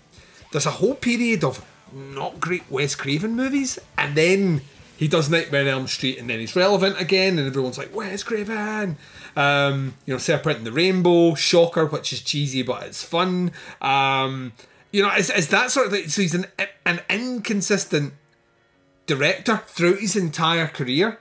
there's 0.52 0.66
a 0.66 0.72
whole 0.72 0.96
period 0.96 1.44
of 1.44 1.66
not 1.94 2.40
great 2.40 2.64
Wes 2.70 2.96
Craven 2.96 3.36
movies, 3.36 3.80
and 3.98 4.16
then 4.16 4.62
he 4.98 5.08
does 5.08 5.30
Nightmare 5.30 5.62
on 5.62 5.68
Elm 5.68 5.88
Street, 5.88 6.20
and 6.20 6.30
then 6.30 6.40
he's 6.40 6.56
relevant 6.56 7.00
again, 7.02 7.40
and 7.40 7.48
everyone's 7.48 7.78
like 7.78 7.96
Wes 7.96 8.24
Craven. 8.24 8.98
Um, 9.36 9.96
you 10.06 10.14
know, 10.14 10.18
Serpent 10.18 10.58
and 10.58 10.66
the 10.68 10.72
Rainbow, 10.72 11.36
Shocker, 11.36 11.86
which 11.86 12.14
is 12.14 12.22
cheesy 12.22 12.62
but 12.62 12.84
it's 12.84 13.04
fun. 13.04 13.52
Um, 13.82 14.54
you 14.92 15.02
know, 15.02 15.12
it's, 15.16 15.30
it's 15.30 15.48
that 15.48 15.72
sort 15.72 15.88
of 15.88 15.94
thing. 15.94 16.08
So 16.10 16.22
he's 16.22 16.36
an 16.36 16.46
an 16.86 17.00
inconsistent 17.10 18.14
director 19.06 19.62
throughout 19.68 20.00
his 20.00 20.16
entire 20.16 20.68
career. 20.68 21.20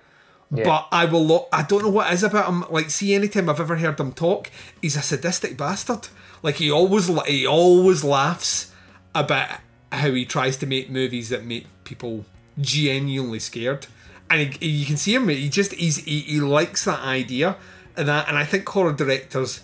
Yeah. 0.53 0.65
But 0.65 0.89
I 0.91 1.05
will. 1.05 1.25
Lo- 1.25 1.49
I 1.53 1.63
don't 1.63 1.83
know 1.83 1.91
what 1.91 2.11
it 2.11 2.15
is 2.15 2.25
about 2.25 2.49
him. 2.49 2.65
Like, 2.71 2.91
see, 2.91 3.15
anytime 3.15 3.49
I've 3.49 3.61
ever 3.61 3.77
heard 3.77 4.01
him 4.01 4.13
talk, 4.13 4.51
he's 4.83 4.97
a 4.97 5.03
sadistic 5.03 5.57
bastard. 5.57 6.09
Like 6.43 6.57
he 6.57 6.71
always, 6.71 7.07
he 7.27 7.47
always 7.47 8.03
laughs 8.03 8.73
about 9.15 9.61
how 9.93 10.11
he 10.11 10.25
tries 10.25 10.57
to 10.57 10.67
make 10.67 10.91
movies 10.91 11.29
that 11.29 11.45
make 11.45 11.67
people 11.85 12.25
genuinely 12.61 13.39
scared, 13.39 13.87
and 14.29 14.55
he, 14.55 14.69
you 14.69 14.87
can 14.87 14.97
see 14.97 15.15
him. 15.15 15.29
He 15.29 15.49
just 15.49 15.73
he's 15.75 15.99
he, 15.99 16.21
he 16.21 16.41
likes 16.41 16.85
that 16.85 17.01
idea, 17.01 17.57
and 17.97 18.09
that, 18.09 18.27
and 18.27 18.37
I 18.37 18.45
think 18.45 18.69
horror 18.69 18.93
directors 18.93 19.61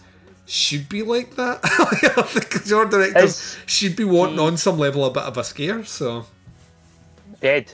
should 0.47 0.89
be 0.89 1.03
like 1.03 1.37
that. 1.37 1.61
I 1.65 2.23
think 2.23 2.69
horror 2.69 2.87
directors 2.87 3.25
Is 3.25 3.57
should 3.67 3.97
be 3.97 4.05
wanting 4.05 4.39
on 4.39 4.57
some 4.57 4.79
level 4.79 5.05
a 5.05 5.11
bit 5.11 5.25
of 5.25 5.37
a 5.37 5.45
scare. 5.45 5.85
So 5.85 6.27
Dead. 7.41 7.73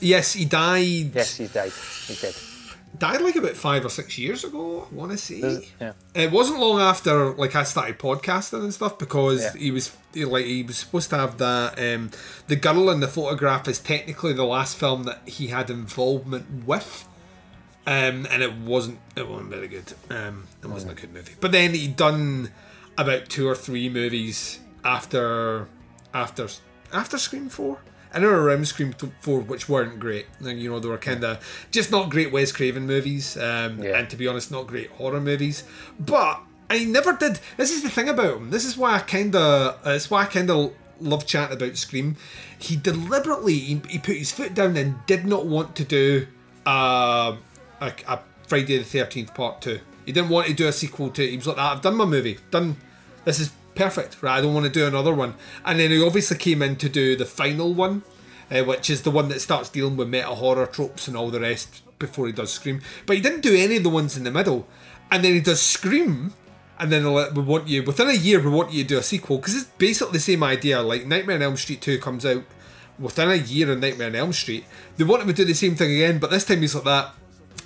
yes, 0.00 0.32
he 0.34 0.44
died. 0.44 1.12
Yes, 1.14 1.36
he 1.36 1.46
died. 1.48 1.72
He's 2.06 2.20
dead. 2.20 2.34
died 2.98 3.20
like 3.22 3.36
about 3.36 3.56
five 3.56 3.84
or 3.84 3.88
six 3.88 4.18
years 4.18 4.44
ago. 4.44 4.86
I 4.90 4.94
want 4.94 5.12
to 5.12 5.18
say. 5.18 5.36
It? 5.36 5.72
Yeah. 5.80 5.92
It 6.14 6.30
wasn't 6.30 6.60
long 6.60 6.80
after 6.80 7.32
like 7.34 7.56
I 7.56 7.64
started 7.64 7.98
podcasting 7.98 8.60
and 8.62 8.74
stuff 8.74 8.98
because 8.98 9.42
Yeah. 9.42 9.52
he 9.58 9.70
was 9.70 9.96
he, 10.14 10.24
like 10.24 10.44
he 10.44 10.62
was 10.62 10.76
supposed 10.78 11.10
to 11.10 11.16
have 11.16 11.38
that. 11.38 11.78
Um, 11.78 12.10
the 12.48 12.56
girl 12.56 12.90
in 12.90 13.00
the 13.00 13.08
photograph 13.08 13.66
is 13.68 13.78
technically 13.80 14.32
the 14.32 14.44
last 14.44 14.76
film 14.76 15.04
that 15.04 15.20
he 15.26 15.48
had 15.48 15.70
involvement 15.70 16.66
with, 16.66 17.06
um, 17.86 18.26
and 18.30 18.42
it 18.42 18.54
wasn't 18.54 18.98
it 19.16 19.28
wasn't 19.28 19.50
very 19.50 19.68
good. 19.68 19.92
Um, 20.10 20.46
it 20.62 20.68
wasn't 20.68 20.92
a 20.92 20.94
good 21.00 21.12
movie. 21.12 21.32
But 21.40 21.52
then 21.52 21.74
he'd 21.74 21.96
done 21.96 22.50
about 22.98 23.28
two 23.28 23.48
or 23.48 23.54
three 23.54 23.88
movies 23.88 24.60
after 24.84 25.68
after 26.14 26.48
after 26.92 27.18
Scream 27.18 27.48
Four. 27.48 27.78
I 28.12 28.18
know 28.18 28.28
around 28.30 28.66
Scream 28.66 28.92
4, 29.20 29.42
which 29.42 29.68
weren't 29.68 30.00
great. 30.00 30.26
Like, 30.40 30.56
you 30.56 30.68
know, 30.68 30.80
they 30.80 30.88
were 30.88 30.98
kind 30.98 31.22
of 31.22 31.38
just 31.70 31.92
not 31.92 32.10
great 32.10 32.32
Wes 32.32 32.50
Craven 32.50 32.84
movies, 32.84 33.36
um, 33.36 33.80
Yeah. 33.80 33.96
and 33.98 34.10
to 34.10 34.16
be 34.16 34.26
honest, 34.26 34.50
not 34.50 34.66
great 34.66 34.90
horror 34.90 35.20
movies. 35.20 35.62
But 36.00 36.40
I 36.68 36.84
never 36.86 37.12
did. 37.12 37.38
This 37.56 37.70
is 37.70 37.84
the 37.84 37.88
thing 37.88 38.08
about 38.08 38.38
him. 38.38 38.50
This 38.50 38.64
is 38.64 38.76
why 38.76 38.96
I 38.96 38.98
kind 38.98 39.36
of. 39.36 39.76
Uh, 39.86 39.90
it's 39.90 40.10
why 40.10 40.22
I 40.22 40.24
kind 40.24 40.50
of 40.50 40.72
love 41.00 41.24
chatting 41.24 41.56
about 41.56 41.76
Scream. 41.76 42.16
He 42.58 42.74
deliberately 42.74 43.54
he, 43.54 43.80
he 43.88 43.98
put 44.00 44.16
his 44.16 44.32
foot 44.32 44.54
down 44.54 44.76
and 44.76 44.96
did 45.06 45.24
not 45.24 45.46
want 45.46 45.76
to 45.76 45.84
do 45.84 46.26
uh, 46.66 47.36
a, 47.80 47.92
a 48.08 48.20
Friday 48.46 48.78
the 48.78 48.84
Thirteenth 48.84 49.34
Part 49.34 49.60
Two. 49.60 49.80
He 50.06 50.12
didn't 50.12 50.30
want 50.30 50.46
to 50.48 50.54
do 50.54 50.68
a 50.68 50.72
sequel 50.72 51.10
to. 51.10 51.22
it. 51.22 51.30
He 51.30 51.36
was 51.36 51.46
like, 51.46 51.58
"Ah, 51.58 51.74
"I've 51.74 51.82
done 51.82 51.96
my 51.96 52.04
movie. 52.04 52.38
Done. 52.50 52.76
This 53.24 53.38
is 53.38 53.52
perfect. 53.74 54.22
Right? 54.22 54.38
I 54.38 54.40
don't 54.40 54.54
want 54.54 54.66
to 54.66 54.72
do 54.72 54.86
another 54.86 55.14
one." 55.14 55.34
And 55.64 55.78
then 55.78 55.90
he 55.90 56.04
obviously 56.04 56.36
came 56.36 56.62
in 56.62 56.76
to 56.76 56.88
do 56.88 57.16
the 57.16 57.26
final 57.26 57.72
one, 57.74 58.02
uh, 58.50 58.62
which 58.64 58.90
is 58.90 59.02
the 59.02 59.10
one 59.10 59.28
that 59.28 59.40
starts 59.40 59.68
dealing 59.68 59.96
with 59.96 60.08
meta 60.08 60.28
horror 60.28 60.66
tropes 60.66 61.08
and 61.08 61.16
all 61.16 61.30
the 61.30 61.40
rest 61.40 61.82
before 61.98 62.26
he 62.26 62.32
does 62.32 62.52
Scream. 62.52 62.80
But 63.06 63.16
he 63.16 63.22
didn't 63.22 63.42
do 63.42 63.54
any 63.54 63.76
of 63.76 63.82
the 63.82 63.90
ones 63.90 64.16
in 64.16 64.24
the 64.24 64.30
middle. 64.30 64.66
And 65.10 65.24
then 65.24 65.34
he 65.34 65.40
does 65.40 65.60
Scream, 65.60 66.32
and 66.78 66.90
then 66.90 67.04
like, 67.04 67.34
we 67.34 67.42
want 67.42 67.68
you 67.68 67.82
within 67.82 68.08
a 68.08 68.14
year. 68.14 68.40
We 68.40 68.50
want 68.50 68.72
you 68.72 68.82
to 68.82 68.88
do 68.88 68.98
a 68.98 69.02
sequel 69.02 69.38
because 69.38 69.54
it's 69.54 69.70
basically 69.78 70.14
the 70.14 70.20
same 70.20 70.42
idea. 70.42 70.82
Like 70.82 71.06
Nightmare 71.06 71.36
on 71.36 71.42
Elm 71.42 71.56
Street 71.56 71.82
Two 71.82 71.98
comes 71.98 72.24
out 72.24 72.42
within 72.98 73.30
a 73.30 73.34
year 73.34 73.70
of 73.70 73.80
Nightmare 73.80 74.08
on 74.08 74.14
Elm 74.14 74.32
Street. 74.32 74.64
They 74.96 75.04
want 75.04 75.22
him 75.22 75.28
to 75.28 75.34
do 75.34 75.44
the 75.44 75.54
same 75.54 75.74
thing 75.74 75.92
again, 75.92 76.18
but 76.18 76.30
this 76.30 76.44
time 76.44 76.60
he's 76.60 76.74
like 76.74 76.84
that. 76.84 77.14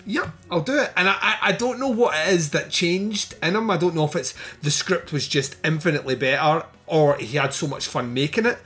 Yeah, 0.06 0.30
I'll 0.50 0.60
do 0.60 0.78
it. 0.78 0.92
And 0.96 1.08
I, 1.08 1.16
I, 1.20 1.38
I 1.42 1.52
don't 1.52 1.80
know 1.80 1.88
what 1.88 2.14
it 2.14 2.34
is 2.34 2.50
that 2.50 2.70
changed 2.70 3.34
in 3.42 3.56
him. 3.56 3.70
I 3.70 3.76
don't 3.76 3.94
know 3.94 4.04
if 4.04 4.16
it's 4.16 4.34
the 4.62 4.70
script 4.70 5.12
was 5.12 5.26
just 5.26 5.56
infinitely 5.64 6.14
better 6.14 6.66
or 6.86 7.16
he 7.16 7.36
had 7.36 7.54
so 7.54 7.66
much 7.66 7.86
fun 7.86 8.12
making 8.12 8.46
it. 8.46 8.58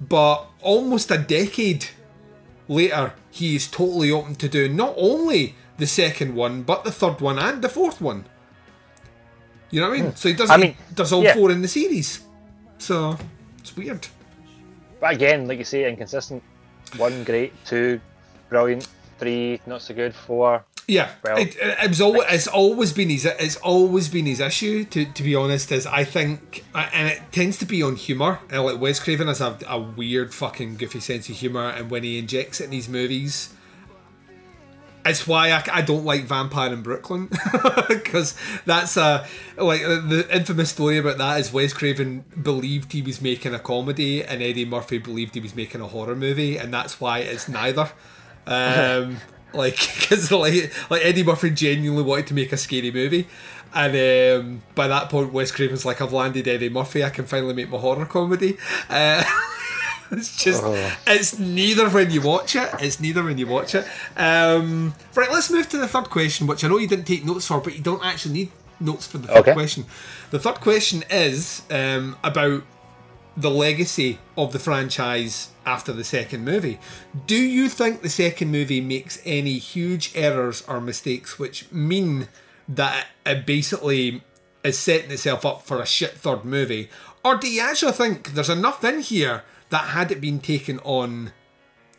But 0.00 0.46
almost 0.62 1.10
a 1.10 1.18
decade 1.18 1.86
later, 2.68 3.12
he 3.30 3.56
is 3.56 3.68
totally 3.68 4.10
open 4.10 4.34
to 4.36 4.48
doing 4.48 4.76
not 4.76 4.94
only 4.96 5.54
the 5.78 5.86
second 5.86 6.34
one, 6.34 6.62
but 6.62 6.84
the 6.84 6.92
third 6.92 7.20
one 7.20 7.38
and 7.38 7.62
the 7.62 7.68
fourth 7.68 8.00
one. 8.00 8.24
You 9.70 9.80
know 9.80 9.88
what 9.88 9.98
I 9.98 10.02
mean? 10.02 10.10
Hmm. 10.10 10.16
So 10.16 10.28
he 10.28 10.34
does, 10.34 10.50
I 10.50 10.56
mean, 10.56 10.76
does 10.94 11.12
all 11.12 11.22
yeah. 11.22 11.34
four 11.34 11.50
in 11.50 11.60
the 11.60 11.68
series. 11.68 12.20
So 12.78 13.18
it's 13.58 13.76
weird. 13.76 14.06
But 15.00 15.14
again, 15.14 15.46
like 15.46 15.58
you 15.58 15.64
say, 15.64 15.88
inconsistent. 15.88 16.42
One 16.96 17.24
great, 17.24 17.52
two 17.64 18.00
brilliant, 18.48 18.88
three 19.18 19.60
not 19.66 19.82
so 19.82 19.94
good, 19.94 20.14
four. 20.14 20.64
Yeah, 20.88 21.10
Well, 21.24 21.36
it, 21.38 21.56
it, 21.58 21.88
was 21.88 22.00
always, 22.00 22.24
it's 22.28 22.46
always 22.46 22.92
been 22.92 23.10
his 23.10 23.24
it's 23.24 23.56
always 23.56 24.08
been 24.08 24.26
his 24.26 24.38
issue. 24.38 24.84
To, 24.84 25.04
to 25.04 25.22
be 25.22 25.34
honest, 25.34 25.72
is 25.72 25.84
I 25.84 26.04
think, 26.04 26.64
uh, 26.74 26.88
and 26.92 27.08
it 27.08 27.22
tends 27.32 27.58
to 27.58 27.64
be 27.64 27.82
on 27.82 27.96
humor. 27.96 28.38
And 28.50 28.58
uh, 28.58 28.62
like 28.62 28.80
Wes 28.80 29.00
Craven 29.00 29.26
has 29.26 29.40
a, 29.40 29.58
a 29.66 29.80
weird 29.80 30.32
fucking 30.32 30.76
goofy 30.76 31.00
sense 31.00 31.28
of 31.28 31.34
humor, 31.34 31.70
and 31.70 31.90
when 31.90 32.04
he 32.04 32.18
injects 32.18 32.60
it 32.60 32.66
in 32.66 32.72
his 32.72 32.88
movies, 32.88 33.52
it's 35.04 35.26
why 35.26 35.50
I, 35.50 35.64
I 35.72 35.82
don't 35.82 36.04
like 36.04 36.24
Vampire 36.24 36.72
in 36.72 36.82
Brooklyn 36.82 37.30
because 37.88 38.36
that's 38.64 38.96
a 38.96 39.26
like 39.56 39.82
uh, 39.82 40.00
the 40.00 40.26
infamous 40.30 40.70
story 40.70 40.98
about 40.98 41.18
that 41.18 41.40
is 41.40 41.52
Wes 41.52 41.72
Craven 41.72 42.24
believed 42.40 42.92
he 42.92 43.02
was 43.02 43.20
making 43.20 43.54
a 43.54 43.58
comedy 43.58 44.22
and 44.22 44.42
Eddie 44.42 44.64
Murphy 44.64 44.98
believed 44.98 45.34
he 45.34 45.40
was 45.40 45.56
making 45.56 45.80
a 45.80 45.86
horror 45.88 46.14
movie, 46.14 46.56
and 46.58 46.72
that's 46.72 47.00
why 47.00 47.20
it's 47.20 47.48
neither. 47.48 47.90
Um, 48.46 49.18
like 49.54 49.76
because 49.76 50.30
like 50.30 50.72
like 50.90 51.04
Eddie 51.04 51.24
Murphy 51.24 51.50
genuinely 51.50 52.02
wanted 52.04 52.26
to 52.28 52.34
make 52.34 52.52
a 52.52 52.56
scary 52.56 52.90
movie, 52.90 53.26
And 53.74 53.94
um, 54.40 54.62
by 54.74 54.88
that 54.88 55.08
point, 55.10 55.32
Wes 55.32 55.50
Craven's 55.52 55.84
like, 55.84 56.00
I've 56.00 56.12
landed 56.12 56.46
Eddie 56.48 56.68
Murphy. 56.70 57.04
I 57.04 57.10
can 57.10 57.26
finally 57.26 57.54
make 57.54 57.68
my 57.70 57.78
horror 57.78 58.06
comedy. 58.06 58.56
Uh, 58.88 59.22
it's 60.12 60.42
just, 60.42 60.62
Oh. 60.64 60.96
it's 61.06 61.38
neither 61.38 61.88
when 61.90 62.10
you 62.10 62.20
watch 62.22 62.54
it. 62.56 62.68
It's 62.80 63.00
neither 63.00 63.22
when 63.24 63.38
you 63.38 63.46
watch 63.46 63.74
it. 63.74 63.86
Um, 64.16 64.94
right, 65.14 65.30
let's 65.30 65.50
move 65.50 65.68
to 65.70 65.78
the 65.78 65.88
third 65.88 66.08
question, 66.10 66.46
which 66.46 66.64
I 66.64 66.68
know 66.68 66.78
you 66.78 66.86
didn't 66.88 67.06
take 67.06 67.24
notes 67.24 67.46
for, 67.46 67.60
but 67.60 67.76
you 67.76 67.82
don't 67.82 68.04
actually 68.04 68.34
need 68.34 68.50
notes 68.80 69.06
for 69.06 69.18
the 69.18 69.28
third 69.28 69.36
Okay. 69.38 69.52
question. 69.52 69.84
The 70.30 70.38
third 70.38 70.60
question 70.60 71.02
is 71.10 71.62
um, 71.70 72.16
about 72.22 72.62
the 73.36 73.50
legacy 73.50 74.18
of 74.36 74.52
the 74.52 74.58
franchise 74.58 75.50
after 75.66 75.92
the 75.92 76.04
second 76.04 76.44
movie. 76.44 76.78
Do 77.26 77.36
you 77.36 77.68
think 77.68 78.02
the 78.02 78.08
second 78.08 78.50
movie 78.50 78.80
makes 78.80 79.20
any 79.24 79.58
huge 79.58 80.12
errors 80.14 80.62
or 80.66 80.80
mistakes 80.80 81.38
which 81.38 81.70
mean 81.70 82.28
that 82.68 83.06
it 83.24 83.46
basically 83.46 84.22
is 84.64 84.78
setting 84.78 85.10
itself 85.10 85.44
up 85.44 85.62
for 85.62 85.80
a 85.80 85.86
shit 85.86 86.12
third 86.12 86.44
movie? 86.44 86.88
Or 87.24 87.36
do 87.36 87.50
you 87.50 87.60
actually 87.60 87.92
think 87.92 88.32
there's 88.32 88.50
enough 88.50 88.82
in 88.84 89.00
here 89.00 89.42
that 89.70 89.88
had 89.88 90.12
it 90.12 90.20
been 90.20 90.40
taken 90.40 90.78
on 90.80 91.32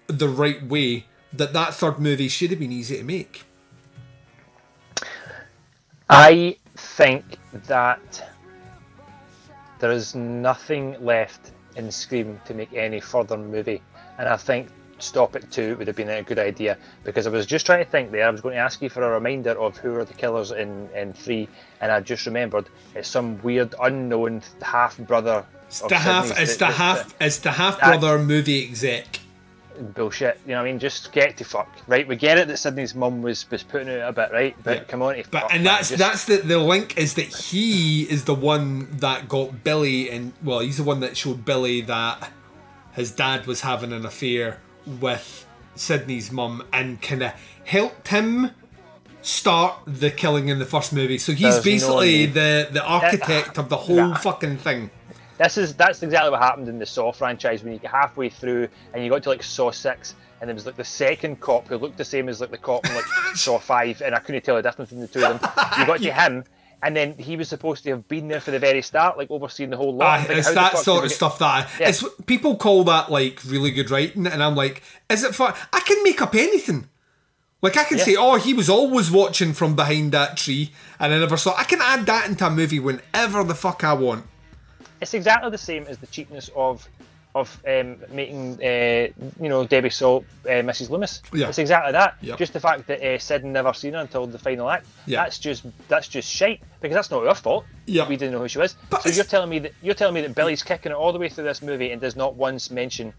the 0.07 0.29
right 0.29 0.63
way 0.63 1.05
that 1.33 1.53
that 1.53 1.73
third 1.73 1.99
movie 1.99 2.29
should 2.29 2.49
have 2.49 2.59
been 2.59 2.71
easy 2.71 2.97
to 2.97 3.03
make? 3.03 3.43
I 6.09 6.55
think 6.75 7.37
that 7.53 8.26
there 9.79 9.91
is 9.91 10.15
nothing 10.15 10.95
left 11.03 11.51
in 11.75 11.91
Scream 11.91 12.39
to 12.45 12.53
make 12.53 12.73
any 12.73 12.99
further 12.99 13.37
movie, 13.37 13.81
and 14.17 14.27
I 14.27 14.37
think 14.37 14.69
Stop 14.99 15.35
It 15.35 15.51
2 15.51 15.75
would 15.77 15.87
have 15.87 15.95
been 15.95 16.09
a 16.09 16.23
good 16.23 16.39
idea 16.39 16.77
because 17.03 17.27
I 17.27 17.29
was 17.29 17.45
just 17.45 17.65
trying 17.65 17.83
to 17.85 17.89
think 17.89 18.11
there. 18.11 18.27
I 18.27 18.31
was 18.31 18.41
going 18.41 18.55
to 18.55 18.61
ask 18.61 18.81
you 18.81 18.89
for 18.89 19.03
a 19.03 19.11
reminder 19.11 19.51
of 19.51 19.77
who 19.77 19.95
are 19.95 20.05
the 20.05 20.13
killers 20.13 20.51
in, 20.51 20.89
in 20.95 21.13
3, 21.13 21.47
and 21.81 21.91
I 21.91 21.99
just 21.99 22.25
remembered 22.25 22.69
it's 22.95 23.07
some 23.07 23.41
weird, 23.43 23.75
unknown 23.81 24.41
half 24.61 24.97
brother. 24.97 25.45
It's 25.67 25.81
the 25.81 25.95
half, 25.95 26.39
it's 26.39 26.57
the 26.57 26.65
half, 26.67 27.13
it's 27.21 27.39
the 27.39 27.51
half 27.51 27.79
brother 27.79 28.17
movie 28.17 28.63
exec. 28.63 29.19
Bullshit. 29.79 30.39
You 30.45 30.51
know 30.51 30.57
what 30.59 30.67
I 30.67 30.71
mean? 30.71 30.79
Just 30.79 31.11
get 31.11 31.37
to 31.37 31.43
fuck, 31.43 31.69
right? 31.87 32.07
We 32.07 32.15
get 32.15 32.37
it 32.37 32.47
that 32.47 32.57
Sidney's 32.57 32.95
mum 32.95 33.21
was 33.21 33.49
was 33.51 33.63
putting 33.63 33.87
it 33.87 33.99
a 34.01 34.11
bit, 34.11 34.31
right? 34.31 34.55
But 34.63 34.77
Yeah. 34.77 34.83
come 34.85 35.01
on, 35.01 35.15
But 35.31 35.41
fuck, 35.41 35.53
and 35.53 35.63
man, 35.63 35.73
that's 35.75 35.89
just- 35.89 35.99
that's 35.99 36.25
the 36.25 36.37
the 36.37 36.57
link 36.59 36.97
is 36.97 37.13
that 37.15 37.25
he 37.27 38.03
is 38.03 38.25
the 38.25 38.35
one 38.35 38.87
that 38.99 39.27
got 39.29 39.63
Billy 39.63 40.09
and 40.09 40.33
well 40.43 40.59
he's 40.59 40.77
the 40.77 40.83
one 40.83 40.99
that 41.01 41.15
showed 41.17 41.45
Billy 41.45 41.81
that 41.81 42.31
his 42.93 43.11
dad 43.11 43.45
was 43.45 43.61
having 43.61 43.93
an 43.93 44.05
affair 44.05 44.59
with 44.85 45.45
Sidney's 45.75 46.31
mum 46.31 46.63
and 46.73 47.01
kind 47.01 47.21
of 47.21 47.31
helped 47.65 48.07
him 48.07 48.51
start 49.21 49.75
the 49.85 50.09
killing 50.09 50.47
in 50.47 50.57
the 50.59 50.65
first 50.65 50.93
movie. 50.93 51.17
So 51.17 51.33
he's 51.33 51.41
There's 51.41 51.63
basically 51.63 52.11
need. 52.27 52.33
the 52.33 52.69
the 52.71 52.83
architect 52.83 53.57
of 53.57 53.69
the 53.69 53.77
whole 53.77 53.95
Nah. 53.97 54.15
fucking 54.17 54.57
thing. 54.57 54.89
This 55.37 55.57
is 55.57 55.75
that's 55.75 56.01
exactly 56.03 56.31
what 56.31 56.41
happened 56.41 56.67
in 56.67 56.79
the 56.79 56.85
Saw 56.85 57.11
franchise 57.11 57.63
when 57.63 57.73
you 57.73 57.79
get 57.79 57.91
halfway 57.91 58.29
through 58.29 58.67
and 58.93 59.03
you 59.03 59.09
got 59.09 59.23
to 59.23 59.29
like 59.29 59.43
Saw 59.43 59.71
six 59.71 60.15
and 60.41 60.47
there 60.49 60.55
was 60.55 60.65
like 60.65 60.75
the 60.77 60.83
second 60.83 61.39
cop 61.39 61.67
who 61.67 61.77
looked 61.77 61.97
the 61.97 62.05
same 62.05 62.27
as 62.29 62.41
like 62.41 62.51
the 62.51 62.57
cop 62.57 62.85
in 62.85 62.95
like 62.95 63.05
Saw 63.35 63.59
five 63.59 64.01
and 64.01 64.15
I 64.15 64.19
couldn't 64.19 64.43
tell 64.43 64.55
the 64.55 64.61
difference 64.63 64.89
between 64.89 65.01
the 65.01 65.07
two 65.07 65.25
of 65.25 65.39
them. 65.39 65.51
You 65.79 65.85
got 65.85 65.99
to 66.01 66.11
him 66.23 66.43
and 66.83 66.95
then 66.95 67.13
he 67.17 67.35
was 67.37 67.49
supposed 67.49 67.83
to 67.85 67.89
have 67.91 68.07
been 68.07 68.27
there 68.27 68.39
for 68.39 68.51
the 68.51 68.59
very 68.59 68.83
start, 68.83 69.17
like 69.17 69.31
overseeing 69.31 69.71
the 69.71 69.77
whole 69.77 69.95
lot. 69.95 70.19
Aye, 70.19 70.27
Like, 70.27 70.37
it's 70.37 70.53
that 70.53 70.77
sort 70.77 71.03
of 71.05 71.09
get- 71.09 71.15
stuff 71.15 71.39
that 71.39 71.67
Yeah. 71.79 71.89
it's 71.89 72.03
people 72.27 72.55
call 72.55 72.83
that 72.83 73.11
like 73.11 73.39
really 73.45 73.71
good 73.71 73.89
writing, 73.89 74.27
and 74.27 74.43
I'm 74.43 74.55
like, 74.55 74.83
is 75.09 75.23
it 75.23 75.33
fun? 75.33 75.55
I 75.73 75.79
can 75.79 76.03
make 76.03 76.21
up 76.21 76.35
anything. 76.35 76.87
Like 77.63 77.77
I 77.77 77.83
can 77.83 77.97
say, 77.97 78.15
oh, 78.15 78.35
he 78.35 78.53
was 78.53 78.69
always 78.69 79.09
watching 79.09 79.53
from 79.53 79.75
behind 79.75 80.11
that 80.11 80.37
tree, 80.37 80.71
and 80.99 81.11
I 81.11 81.17
never 81.17 81.35
saw. 81.35 81.55
I 81.57 81.63
can 81.63 81.79
add 81.81 82.05
that 82.05 82.27
into 82.29 82.45
a 82.45 82.51
movie 82.51 82.79
whenever 82.79 83.43
the 83.43 83.55
fuck 83.55 83.83
I 83.83 83.93
want. 83.93 84.25
It's 85.01 85.13
exactly 85.13 85.49
the 85.51 85.57
same 85.57 85.83
as 85.87 85.97
the 85.97 86.07
cheapness 86.07 86.49
of 86.55 86.87
of 87.35 87.61
um, 87.67 87.97
making 88.09 88.53
uh, 88.63 89.09
you 89.39 89.47
know 89.49 89.63
Debbie 89.67 89.91
Salt 89.91 90.25
uh, 90.45 90.49
Mrs. 90.65 90.89
Loomis. 90.89 91.21
Yeah. 91.31 91.49
It's 91.49 91.59
exactly 91.59 91.91
that. 91.91 92.15
Yep. 92.21 92.39
Just 92.39 92.53
the 92.53 92.59
fact 92.59 92.87
that 92.87 92.99
uh, 93.03 93.19
Sid 93.19 93.45
never 93.45 93.73
seen 93.73 93.93
her 93.93 93.99
until 93.99 94.25
the 94.25 94.39
final 94.39 94.67
act. 94.69 94.87
Yeah. 95.05 95.23
That's 95.23 95.37
just 95.37 95.63
that's 95.87 96.07
just 96.07 96.27
shite 96.31 96.61
because 96.81 96.95
that's 96.95 97.11
not 97.11 97.27
our 97.27 97.35
fault. 97.35 97.65
Yeah. 97.85 98.07
We 98.07 98.17
didn't 98.17 98.31
know 98.33 98.39
who 98.39 98.47
she 98.47 98.57
was. 98.57 98.75
But 98.89 99.03
so 99.03 99.09
it's- 99.09 99.17
you're 99.17 99.25
telling 99.25 99.49
me 99.49 99.59
that 99.59 99.73
you're 99.83 99.93
telling 99.93 100.15
me 100.15 100.21
that 100.21 100.33
Billy's 100.33 100.63
kicking 100.63 100.91
it 100.91 100.95
all 100.95 101.13
the 101.13 101.19
way 101.19 101.29
through 101.29 101.43
this 101.43 101.61
movie 101.61 101.91
and 101.91 102.01
does 102.01 102.15
not 102.15 102.35
once 102.35 102.71
mention. 102.71 103.13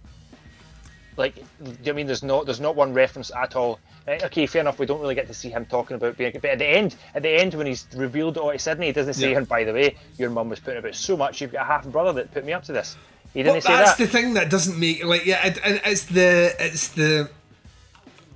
Like, 1.19 1.35
do 1.35 1.73
you 1.83 1.93
I 1.93 1.97
mean 1.97 2.07
there's 2.07 2.23
not 2.23 2.47
there's 2.47 2.61
not 2.61 2.77
one 2.77 2.95
reference 2.95 3.31
at 3.37 3.57
all? 3.57 3.81
Right, 4.07 4.23
okay, 4.25 4.47
fair 4.47 4.61
enough. 4.61 4.79
We 4.79 4.87
don't 4.87 5.01
really 5.01 5.17
get 5.17 5.27
to 5.27 5.35
see 5.35 5.51
him 5.51 5.67
talking 5.67 5.97
about 5.97 6.17
being, 6.17 6.33
but 6.41 6.45
at 6.47 6.59
the 6.61 6.67
end, 6.67 6.95
at 7.15 7.23
the 7.23 7.29
end 7.29 7.55
when 7.55 7.67
he's 7.67 7.87
revealed 7.95 8.37
it 8.37 8.41
all 8.41 8.53
to 8.53 8.59
Sidney, 8.59 8.87
he 8.87 8.93
doesn't 8.93 9.15
say, 9.15 9.33
Yeah. 9.33 9.39
"And 9.39 9.49
by 9.49 9.65
the 9.65 9.73
way, 9.73 9.97
your 10.17 10.31
mum 10.31 10.49
was 10.49 10.61
putting 10.61 10.79
about 10.79 10.95
so 10.95 11.17
much. 11.17 11.41
You've 11.41 11.53
got 11.53 11.63
a 11.63 11.65
half 11.65 11.87
brother 11.87 12.13
that 12.13 12.33
put 12.33 12.45
me 12.45 12.53
up 12.53 12.63
to 12.65 12.73
this." 12.73 12.97
He 13.35 13.43
didn't 13.43 13.57
But 13.57 13.63
say 13.65 13.73
that's 13.77 13.97
that. 13.97 14.05
the 14.05 14.11
thing 14.11 14.35
that 14.35 14.49
doesn't 14.49 14.79
make 14.79 15.05
like 15.05 15.27
yeah, 15.27 15.45
it, 15.47 15.59
and 15.63 15.81
it's 15.85 16.05
the 16.05 16.55
it's 16.61 16.89
the 16.89 17.29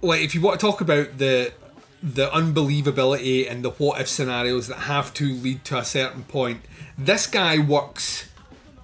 like 0.02 0.20
if 0.20 0.34
you 0.34 0.40
want 0.40 0.58
to 0.60 0.66
talk 0.66 0.80
about 0.80 1.18
the 1.18 1.52
the 2.02 2.28
unbelievability 2.30 3.48
and 3.48 3.64
the 3.64 3.70
what 3.70 4.00
if 4.00 4.08
scenarios 4.08 4.66
that 4.66 4.80
have 4.80 5.14
to 5.14 5.32
lead 5.32 5.64
to 5.66 5.78
a 5.78 5.84
certain 5.84 6.24
point. 6.24 6.62
This 6.98 7.28
guy 7.28 7.58
works 7.58 8.26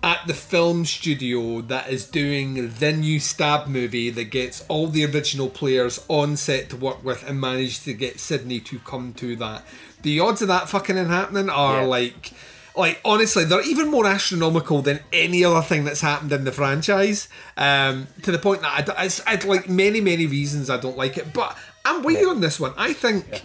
at 0.02 0.20
the 0.28 0.34
film 0.34 0.84
studio 0.84 1.60
that 1.62 1.88
is 1.90 2.06
doing 2.06 2.70
the 2.78 2.92
new 2.92 3.18
Stab 3.18 3.66
movie 3.66 4.10
that 4.10 4.24
gets 4.24 4.64
all 4.68 4.86
the 4.86 5.04
original 5.04 5.48
players 5.48 6.04
on 6.08 6.36
set 6.36 6.70
to 6.70 6.76
work 6.76 7.02
with 7.04 7.28
and 7.28 7.40
managed 7.40 7.84
to 7.84 7.92
get 7.94 8.20
Sidney 8.20 8.60
to 8.60 8.78
come 8.80 9.12
to 9.14 9.34
that. 9.36 9.64
The 10.02 10.20
odds 10.20 10.40
of 10.40 10.48
that 10.48 10.68
fucking 10.68 10.96
happening 10.96 11.50
are 11.50 11.80
Yeah. 11.80 11.86
like 11.86 12.32
like 12.76 13.00
honestly 13.04 13.42
they're 13.42 13.62
even 13.68 13.90
more 13.90 14.06
astronomical 14.06 14.82
than 14.82 15.00
any 15.12 15.44
other 15.44 15.62
thing 15.62 15.84
that's 15.84 16.00
happened 16.00 16.30
in 16.30 16.44
the 16.44 16.52
franchise. 16.52 17.28
Um, 17.56 18.06
to 18.22 18.30
the 18.30 18.38
point 18.38 18.62
that 18.62 18.72
I, 18.72 18.82
d- 18.82 18.92
it's, 19.04 19.20
it's 19.26 19.44
like 19.44 19.68
many 19.68 20.00
many 20.00 20.26
reasons 20.26 20.70
I 20.70 20.76
don't 20.76 20.96
like 20.96 21.16
it 21.18 21.32
but 21.32 21.56
I'm 21.84 22.02
with 22.04 22.20
you 22.20 22.30
on 22.30 22.40
this 22.40 22.60
one. 22.60 22.72
I 22.76 22.92
think 22.92 23.42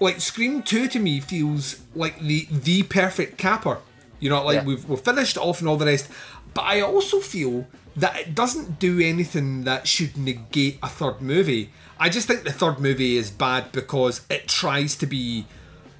like 0.00 0.20
Scream 0.20 0.62
2 0.62 0.86
to 0.88 1.00
me 1.00 1.18
feels 1.18 1.80
like 1.96 2.20
the 2.20 2.46
the 2.48 2.84
perfect 2.84 3.38
capper 3.38 3.78
you 4.20 4.28
know 4.30 4.44
like 4.44 4.56
Yeah. 4.56 4.64
we've, 4.64 4.88
we've 4.88 5.00
finished 5.00 5.36
off 5.38 5.60
and 5.60 5.68
all 5.68 5.76
the 5.76 5.86
rest 5.86 6.08
but 6.54 6.62
I 6.62 6.80
also 6.80 7.20
feel 7.20 7.66
that 7.96 8.16
it 8.18 8.34
doesn't 8.34 8.78
do 8.78 9.00
anything 9.00 9.64
that 9.64 9.86
should 9.88 10.16
negate 10.16 10.78
a 10.82 10.88
third 10.88 11.20
movie 11.20 11.70
I 12.00 12.08
just 12.08 12.28
think 12.28 12.44
the 12.44 12.52
third 12.52 12.78
movie 12.78 13.16
is 13.16 13.30
bad 13.30 13.72
because 13.72 14.20
it 14.30 14.46
tries 14.46 14.94
to 14.96 15.06
be 15.06 15.46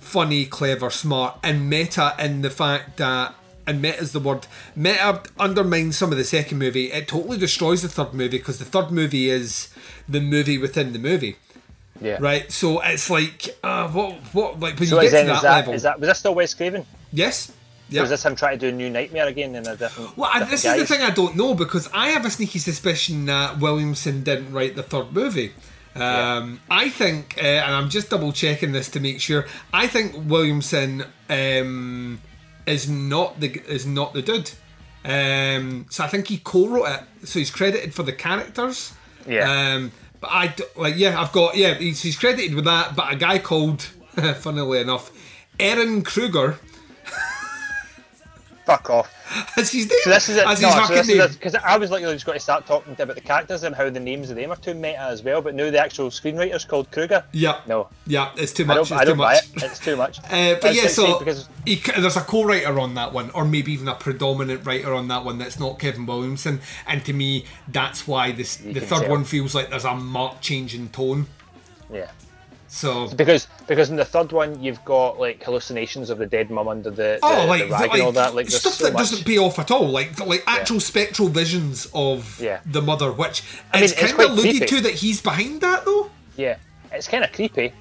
funny, 0.00 0.46
clever, 0.46 0.90
smart, 0.90 1.38
and 1.42 1.68
meta 1.68 2.14
in 2.20 2.42
the 2.42 2.50
fact 2.50 2.96
that 2.98 3.34
and 3.66 3.82
meta 3.82 3.98
is 3.98 4.12
the 4.12 4.20
word 4.20 4.46
meta 4.76 5.22
undermines 5.40 5.98
some 5.98 6.12
of 6.12 6.16
the 6.18 6.24
second 6.24 6.58
movie. 6.58 6.92
It 6.92 7.08
totally 7.08 7.36
destroys 7.36 7.82
the 7.82 7.88
third 7.88 8.14
movie 8.14 8.38
because 8.38 8.58
the 8.60 8.64
third 8.64 8.90
movie 8.92 9.28
is 9.28 9.68
the 10.08 10.20
movie 10.20 10.56
within 10.56 10.92
the 10.92 10.98
movie. 11.00 11.36
yeah. 12.00 12.16
Right? 12.20 12.50
So 12.52 12.80
it's 12.80 13.10
like 13.10 13.58
uh, 13.64 13.88
what 13.88 14.14
what 14.32 14.60
like 14.60 14.78
when 14.78 14.88
So 14.88 15.00
you 15.00 15.10
get 15.10 15.22
to 15.22 15.26
that, 15.26 15.42
that, 15.42 15.50
level. 15.56 15.74
is 15.74 15.82
that 15.82 15.98
was 15.98 16.06
that 16.06 16.16
still 16.16 16.34
Wes 16.36 16.54
Craven? 16.54 16.86
yes. 17.12 17.52
Yeah. 17.88 18.02
is 18.02 18.10
this 18.10 18.24
him 18.24 18.36
trying 18.36 18.58
to 18.58 18.66
do 18.66 18.68
a 18.68 18.76
new 18.76 18.90
Nightmare 18.90 19.26
again 19.26 19.54
in 19.54 19.66
a 19.66 19.76
different? 19.76 20.16
Well, 20.16 20.30
I, 20.32 20.40
different 20.40 20.50
this 20.50 20.64
is 20.64 20.78
the 20.78 20.86
thing 20.86 21.02
I 21.02 21.10
don't 21.10 21.36
know 21.36 21.54
because 21.54 21.88
I 21.92 22.10
have 22.10 22.24
a 22.24 22.30
sneaky 22.30 22.58
suspicion 22.58 23.26
that 23.26 23.58
Williamson 23.58 24.22
didn't 24.22 24.52
write 24.52 24.76
the 24.76 24.82
third 24.82 25.12
movie. 25.12 25.52
Um, 25.94 26.60
I 26.70 26.88
think, 26.88 27.36
uh, 27.38 27.46
and 27.46 27.74
I'm 27.74 27.88
just 27.88 28.10
double 28.10 28.32
checking 28.32 28.72
this 28.72 28.88
to 28.90 29.00
make 29.00 29.20
sure. 29.20 29.46
I 29.72 29.86
think 29.86 30.14
Williamson 30.26 31.04
um, 31.28 32.20
is 32.66 32.88
not 32.88 33.40
the 33.40 33.60
is 33.66 33.86
not 33.86 34.12
the 34.12 34.22
dude. 34.22 34.50
Um, 35.04 35.86
so 35.90 36.04
I 36.04 36.08
think 36.08 36.28
he 36.28 36.38
co-wrote 36.38 36.88
it. 36.88 37.28
So 37.28 37.38
he's 37.38 37.50
credited 37.50 37.94
for 37.94 38.02
the 38.02 38.12
characters. 38.12 38.92
Yeah. 39.26 39.74
Um, 39.74 39.92
but 40.20 40.30
I 40.30 40.54
like 40.76 40.96
yeah, 40.96 41.20
I've 41.20 41.32
got 41.32 41.56
yeah, 41.56 41.74
he's, 41.74 42.02
he's 42.02 42.16
credited 42.16 42.54
with 42.54 42.64
that. 42.64 42.94
But 42.94 43.12
a 43.12 43.16
guy 43.16 43.38
called, 43.38 43.82
funnily 44.36 44.80
enough, 44.80 45.10
Ehren 45.58 46.04
Kruger. 46.04 46.58
Fuck 48.68 48.90
off. 48.90 49.14
As 49.56 49.72
his 49.72 49.88
name, 49.88 49.98
So 50.02 50.10
this 50.10 50.28
is 50.28 50.36
it. 50.36 50.46
as 50.46 50.60
No, 50.60 50.68
so 50.70 50.76
fucking 50.80 50.96
this 50.96 51.08
name. 51.08 51.20
is 51.22 51.36
because 51.36 51.54
I 51.54 51.78
was 51.78 51.90
literally 51.90 52.14
just 52.14 52.26
going 52.26 52.36
to 52.36 52.42
start 52.42 52.66
talking 52.66 52.92
about 52.92 53.14
the 53.14 53.20
characters 53.22 53.62
and 53.62 53.74
how 53.74 53.88
the 53.88 53.98
names 53.98 54.28
of 54.28 54.36
them 54.36 54.50
are 54.50 54.56
too 54.56 54.74
meta 54.74 55.00
as 55.00 55.22
well. 55.22 55.40
But 55.40 55.54
now 55.54 55.70
the 55.70 55.78
actual 55.82 56.10
screenwriter's 56.10 56.66
called 56.66 56.90
Kruger. 56.90 57.24
Yeah. 57.32 57.60
No. 57.66 57.88
Yeah, 58.06 58.30
it's 58.36 58.52
too 58.52 58.64
I 58.64 58.66
much. 58.66 58.74
don't, 58.76 58.82
it's 58.82 58.92
I 58.92 59.04
too 59.04 59.08
don't 59.08 59.16
buy 59.18 59.32
much. 59.34 59.44
it. 59.56 59.62
It's 59.62 59.78
too 59.78 59.96
much. 59.96 60.18
Uh, 60.30 60.56
but 60.60 60.74
yeah, 60.74 60.86
so 60.86 61.18
because 61.18 61.48
he, 61.64 61.76
there's 61.98 62.16
a 62.18 62.20
co-writer 62.20 62.78
on 62.78 62.92
that 62.94 63.12
one, 63.14 63.30
or 63.30 63.46
maybe 63.46 63.72
even 63.72 63.88
a 63.88 63.94
predominant 63.94 64.66
writer 64.66 64.92
on 64.92 65.08
that 65.08 65.24
one 65.24 65.38
that's 65.38 65.58
not 65.58 65.78
Kevin 65.78 66.04
Williamson. 66.04 66.60
And 66.86 67.02
to 67.06 67.14
me, 67.14 67.46
that's 67.68 68.06
why 68.06 68.32
this 68.32 68.56
the 68.56 68.80
third 68.80 69.00
tell. 69.02 69.10
one 69.10 69.24
feels 69.24 69.54
like 69.54 69.70
there's 69.70 69.86
a 69.86 69.94
marked 69.94 70.42
change 70.42 70.74
in 70.74 70.90
tone. 70.90 71.26
yeah. 71.90 72.10
So 72.70 73.08
Because 73.08 73.48
because 73.66 73.88
in 73.90 73.96
the 73.96 74.04
third 74.04 74.30
one 74.32 74.62
you've 74.62 74.84
got 74.84 75.18
like 75.18 75.42
hallucinations 75.42 76.10
of 76.10 76.18
the 76.18 76.26
dead 76.26 76.50
mum 76.50 76.68
under 76.68 76.90
the, 76.90 76.96
the, 76.96 77.20
oh, 77.22 77.46
like, 77.46 77.64
the 77.64 77.70
rag 77.70 77.80
like 77.80 77.92
and 77.94 78.02
all 78.02 78.12
that. 78.12 78.34
Like 78.34 78.50
stuff 78.50 78.74
so 78.74 78.84
that 78.84 78.92
much. 78.92 79.00
doesn't 79.00 79.24
pay 79.26 79.38
off 79.38 79.58
at 79.58 79.70
all, 79.70 79.88
like 79.88 80.18
like 80.24 80.44
actual 80.46 80.78
spectral 80.80 81.28
visions 81.28 81.88
of 81.94 82.38
Yeah. 82.40 82.60
the 82.66 82.82
mother, 82.82 83.10
which 83.10 83.42
I 83.72 83.76
mean, 83.78 83.84
it's 83.84 83.94
kind 83.94 84.12
of 84.12 84.20
alluded 84.20 84.50
creepy. 84.58 84.66
to 84.66 84.80
that 84.82 84.92
he's 84.94 85.20
behind 85.22 85.62
that 85.62 85.84
though. 85.86 86.10
Yeah, 86.36 86.56
it's 86.92 87.08
kind 87.08 87.24
of 87.24 87.32
creepy, 87.32 87.72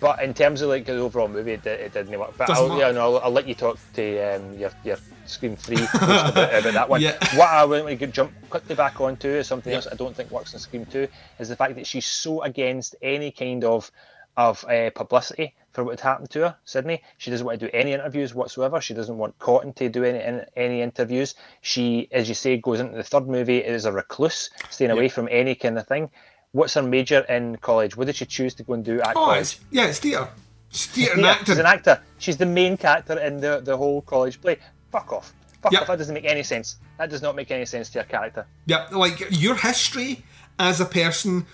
But 0.00 0.22
in 0.22 0.34
terms 0.34 0.60
of 0.60 0.68
like 0.68 0.84
the 0.84 0.96
overall 0.98 1.28
movie, 1.28 1.52
it, 1.52 1.66
it 1.66 1.92
didn't 1.94 2.18
work. 2.18 2.34
But 2.36 2.50
I'll, 2.50 2.78
yeah, 2.78 2.90
no, 2.92 3.16
I'll, 3.16 3.18
I'll 3.24 3.30
let 3.30 3.48
you 3.48 3.54
talk 3.54 3.78
to 3.94 4.36
um, 4.36 4.52
your 4.58 4.70
your 4.84 4.98
Scream 5.24 5.56
Three 5.56 5.76
about, 5.94 6.36
about 6.36 6.62
that 6.74 6.88
one. 6.88 7.00
Yeah. 7.00 7.16
What 7.36 7.48
I 7.48 7.64
want 7.64 7.88
to 7.98 8.06
jump 8.06 8.32
quickly 8.50 8.74
back 8.76 9.00
onto 9.00 9.28
is 9.28 9.46
something 9.48 9.72
else 9.72 9.88
I 9.90 9.94
don't 9.96 10.14
think 10.14 10.30
works 10.30 10.52
in 10.52 10.60
Scream 10.60 10.84
Two 10.86 11.08
is 11.38 11.48
the 11.48 11.56
fact 11.56 11.74
that 11.76 11.86
she's 11.86 12.06
so 12.06 12.42
against 12.42 12.94
any 13.02 13.30
kind 13.32 13.64
of 13.64 13.90
of 14.36 14.64
uh, 14.64 14.90
publicity 14.94 15.54
for 15.72 15.84
what 15.84 15.98
had 16.00 16.08
happened 16.08 16.30
to 16.30 16.40
her, 16.40 16.56
Sidney. 16.64 17.02
She 17.18 17.30
doesn't 17.30 17.46
want 17.46 17.60
to 17.60 17.66
do 17.66 17.70
any 17.74 17.92
interviews 17.92 18.34
whatsoever. 18.34 18.80
She 18.80 18.94
doesn't 18.94 19.16
want 19.18 19.38
Cotton 19.38 19.72
to 19.74 19.88
do 19.88 20.04
any 20.04 20.42
any 20.56 20.82
interviews. 20.82 21.34
She, 21.62 22.08
as 22.12 22.28
you 22.28 22.34
say, 22.34 22.56
goes 22.58 22.80
into 22.80 22.96
the 22.96 23.02
third 23.02 23.28
movie 23.28 23.64
as 23.64 23.84
a 23.84 23.92
recluse, 23.92 24.50
staying 24.70 24.90
away 24.90 25.08
from 25.08 25.28
any 25.30 25.54
kind 25.54 25.78
of 25.78 25.86
thing. 25.86 26.10
What's 26.52 26.74
her 26.74 26.82
major 26.82 27.20
in 27.20 27.56
college? 27.56 27.96
What 27.96 28.06
did 28.06 28.16
she 28.16 28.24
choose 28.26 28.54
to 28.54 28.62
go 28.62 28.74
and 28.74 28.84
do 28.84 29.00
at 29.00 29.10
Oh, 29.16 29.24
college? 29.26 29.40
it's, 29.40 29.60
yeah, 29.70 29.86
it's 29.86 29.98
theatre. 29.98 30.28
It's 30.70 30.86
theatre 30.86 31.12
and 31.14 31.22
Yeah, 31.22 31.30
acting. 31.32 31.46
She's 31.46 31.58
an 31.58 31.66
actor. 31.66 32.00
She's 32.18 32.36
the 32.38 32.46
main 32.46 32.76
character 32.78 33.18
in 33.18 33.38
the, 33.38 33.60
the 33.62 33.76
whole 33.76 34.00
college 34.02 34.40
play. 34.40 34.56
Fuck 34.90 35.12
off. 35.12 35.34
Fuck 35.62 35.72
Yep. 35.72 35.82
off. 35.82 35.88
That 35.88 35.98
doesn't 35.98 36.14
make 36.14 36.24
any 36.24 36.42
sense. 36.42 36.76
That 36.98 37.10
does 37.10 37.20
not 37.20 37.36
make 37.36 37.50
any 37.50 37.66
sense 37.66 37.90
to 37.90 37.98
your 37.98 38.04
character. 38.04 38.46
Yeah, 38.66 38.86
like 38.90 39.22
your 39.30 39.56
history 39.56 40.24
as 40.58 40.80
a 40.80 40.86
person 40.86 41.44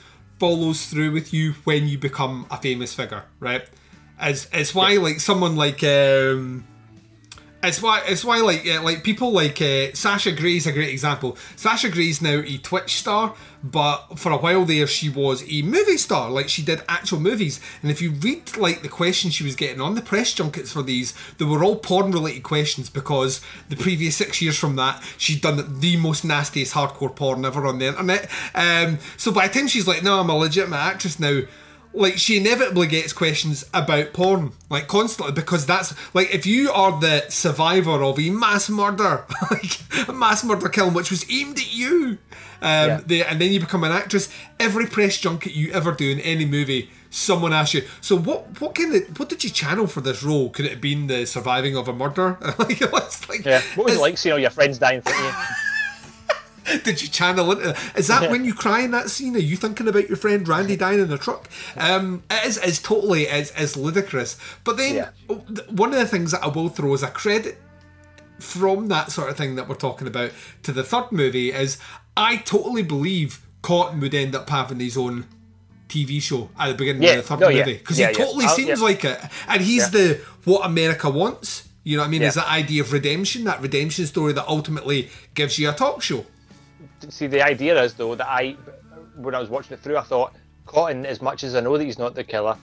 follows 0.42 0.86
through 0.86 1.12
with 1.12 1.32
you 1.32 1.52
when 1.62 1.86
you 1.86 1.96
become 1.96 2.44
a 2.50 2.56
famous 2.56 2.92
figure, 2.92 3.22
right? 3.38 3.62
It's, 4.20 4.48
it's 4.52 4.74
why 4.74 4.96
like 4.96 5.20
someone 5.20 5.54
like 5.54 5.84
um 5.84 6.64
it's 7.62 7.80
why 7.80 8.02
it's 8.06 8.24
why 8.24 8.40
like 8.40 8.64
yeah, 8.64 8.80
like 8.80 9.04
people 9.04 9.32
like 9.32 9.60
uh, 9.62 9.92
Sasha 9.94 10.32
Grey's 10.32 10.66
a 10.66 10.72
great 10.72 10.90
example. 10.90 11.36
Sasha 11.56 11.88
Grey's 11.88 12.20
now 12.20 12.42
a 12.44 12.58
Twitch 12.58 12.96
star, 12.96 13.34
but 13.62 14.18
for 14.18 14.32
a 14.32 14.36
while 14.36 14.64
there 14.64 14.86
she 14.86 15.08
was 15.08 15.44
a 15.50 15.62
movie 15.62 15.96
star. 15.96 16.30
Like 16.30 16.48
she 16.48 16.62
did 16.62 16.82
actual 16.88 17.20
movies, 17.20 17.60
and 17.80 17.90
if 17.90 18.02
you 18.02 18.10
read 18.10 18.56
like 18.56 18.82
the 18.82 18.88
questions 18.88 19.34
she 19.34 19.44
was 19.44 19.54
getting 19.54 19.80
on 19.80 19.94
the 19.94 20.02
press 20.02 20.34
junkets 20.34 20.72
for 20.72 20.82
these, 20.82 21.14
they 21.38 21.44
were 21.44 21.62
all 21.62 21.76
porn 21.76 22.10
related 22.10 22.42
questions 22.42 22.90
because 22.90 23.40
the 23.68 23.76
previous 23.76 24.16
six 24.16 24.42
years 24.42 24.58
from 24.58 24.76
that 24.76 25.02
she'd 25.16 25.40
done 25.40 25.80
the 25.80 25.96
most 25.96 26.24
nastiest 26.24 26.74
hardcore 26.74 27.14
porn 27.14 27.44
ever 27.44 27.66
on 27.66 27.78
the 27.78 27.86
internet. 27.86 28.28
Um, 28.54 28.98
so 29.16 29.30
by 29.30 29.46
the 29.46 29.54
time 29.54 29.68
she's 29.68 29.86
like, 29.86 30.02
no, 30.02 30.18
I'm 30.18 30.30
a 30.30 30.36
legitimate 30.36 30.78
actress 30.78 31.20
now 31.20 31.42
like 31.94 32.16
she 32.18 32.36
inevitably 32.38 32.86
gets 32.86 33.12
questions 33.12 33.64
about 33.74 34.12
porn 34.12 34.52
like 34.70 34.88
constantly 34.88 35.32
because 35.32 35.66
that's 35.66 35.94
like 36.14 36.34
if 36.34 36.46
you 36.46 36.70
are 36.70 36.98
the 37.00 37.24
survivor 37.28 38.02
of 38.02 38.18
a 38.18 38.30
mass 38.30 38.68
murder 38.70 39.24
like 39.50 39.78
a 40.08 40.12
mass 40.12 40.42
murder 40.44 40.68
killing 40.68 40.94
which 40.94 41.10
was 41.10 41.24
aimed 41.30 41.58
at 41.58 41.74
you 41.74 42.18
um 42.62 42.88
Yeah. 42.88 43.00
the, 43.04 43.22
and 43.24 43.40
then 43.40 43.52
you 43.52 43.60
become 43.60 43.84
an 43.84 43.92
actress 43.92 44.28
every 44.58 44.86
press 44.86 45.18
junket 45.18 45.54
you 45.54 45.70
ever 45.72 45.92
do 45.92 46.10
in 46.10 46.20
any 46.20 46.46
movie 46.46 46.90
someone 47.10 47.52
asks 47.52 47.74
you 47.74 47.82
so 48.00 48.16
what 48.16 48.58
what 48.60 48.74
kind 48.74 48.94
of 48.94 49.18
what 49.18 49.28
did 49.28 49.44
you 49.44 49.50
channel 49.50 49.86
for 49.86 50.00
this 50.00 50.22
role 50.22 50.48
could 50.48 50.64
it 50.64 50.70
have 50.72 50.80
been 50.80 51.08
the 51.08 51.26
surviving 51.26 51.76
of 51.76 51.88
a 51.88 51.92
murder 51.92 52.38
like 52.58 52.80
it's 52.80 53.28
like 53.28 53.44
Yeah. 53.44 53.60
What 53.74 53.84
was 53.84 53.96
it 53.96 54.00
like 54.00 54.16
seeing 54.16 54.32
all 54.32 54.38
your 54.38 54.50
friends 54.50 54.78
dying 54.78 55.02
for 55.02 55.10
you? 55.12 55.30
did 56.84 57.02
you 57.02 57.08
channel 57.08 57.50
into 57.52 57.76
is 57.96 58.06
that 58.08 58.30
when 58.30 58.44
you 58.44 58.54
cry 58.54 58.80
in 58.80 58.90
that 58.92 59.10
scene 59.10 59.34
are 59.36 59.40
you 59.40 59.56
thinking 59.56 59.88
about 59.88 60.08
your 60.08 60.16
friend 60.16 60.46
randy 60.46 60.76
dying 60.76 61.00
in 61.00 61.12
a 61.12 61.18
truck 61.18 61.48
um 61.76 62.22
it 62.30 62.46
is, 62.46 62.58
is 62.58 62.78
totally 62.80 63.24
is, 63.24 63.50
is 63.58 63.76
ludicrous 63.76 64.36
but 64.64 64.76
then 64.76 64.94
Yeah. 64.96 65.08
one 65.70 65.92
of 65.92 65.98
the 65.98 66.06
things 66.06 66.30
that 66.32 66.42
i 66.42 66.48
will 66.48 66.68
throw 66.68 66.94
as 66.94 67.02
a 67.02 67.08
credit 67.08 67.58
from 68.38 68.88
that 68.88 69.10
sort 69.12 69.30
of 69.30 69.36
thing 69.36 69.54
that 69.56 69.68
we're 69.68 69.74
talking 69.74 70.06
about 70.08 70.30
to 70.64 70.72
the 70.72 70.82
third 70.82 71.12
movie 71.12 71.52
is 71.52 71.78
i 72.16 72.36
totally 72.36 72.82
believe 72.82 73.40
cotton 73.62 74.00
would 74.00 74.14
end 74.14 74.34
up 74.34 74.48
having 74.50 74.80
his 74.80 74.96
own 74.96 75.26
TV 75.88 76.22
show 76.22 76.48
at 76.58 76.68
the 76.68 76.74
beginning 76.74 77.02
Yeah. 77.02 77.10
of 77.10 77.16
the 77.16 77.22
third 77.36 77.40
No, 77.40 77.50
movie 77.50 77.74
because 77.74 77.98
Yeah, 77.98 78.08
he 78.08 78.14
totally 78.14 78.46
I'll- 78.46 78.56
seems 78.56 78.80
like 78.80 79.04
it, 79.04 79.20
and 79.46 79.60
he's 79.62 79.90
the 79.90 80.20
what 80.44 80.64
America 80.64 81.10
wants. 81.10 81.64
You 81.84 81.98
know 81.98 82.02
what 82.02 82.06
I 82.06 82.10
mean? 82.12 82.22
Yeah. 82.22 82.28
Is 82.28 82.34
that 82.36 82.48
idea 82.48 82.80
of 82.82 82.92
redemption, 82.94 83.44
that 83.44 83.60
redemption 83.60 84.06
story 84.06 84.32
that 84.32 84.48
ultimately 84.48 85.10
gives 85.34 85.58
you 85.58 85.68
a 85.68 85.72
talk 85.74 86.00
show. 86.00 86.24
See, 87.10 87.26
the 87.26 87.42
idea 87.42 87.80
is 87.82 87.94
though 87.94 88.14
that 88.14 88.28
I, 88.28 88.56
when 89.16 89.34
I 89.34 89.40
was 89.40 89.48
watching 89.48 89.74
it 89.74 89.80
through, 89.80 89.96
I 89.96 90.02
thought 90.02 90.34
Cotton, 90.66 91.04
as 91.06 91.20
much 91.20 91.44
as 91.44 91.54
I 91.54 91.60
know 91.60 91.76
that 91.76 91.84
he's 91.84 91.98
not 91.98 92.14
the 92.14 92.24
killer, 92.24 92.56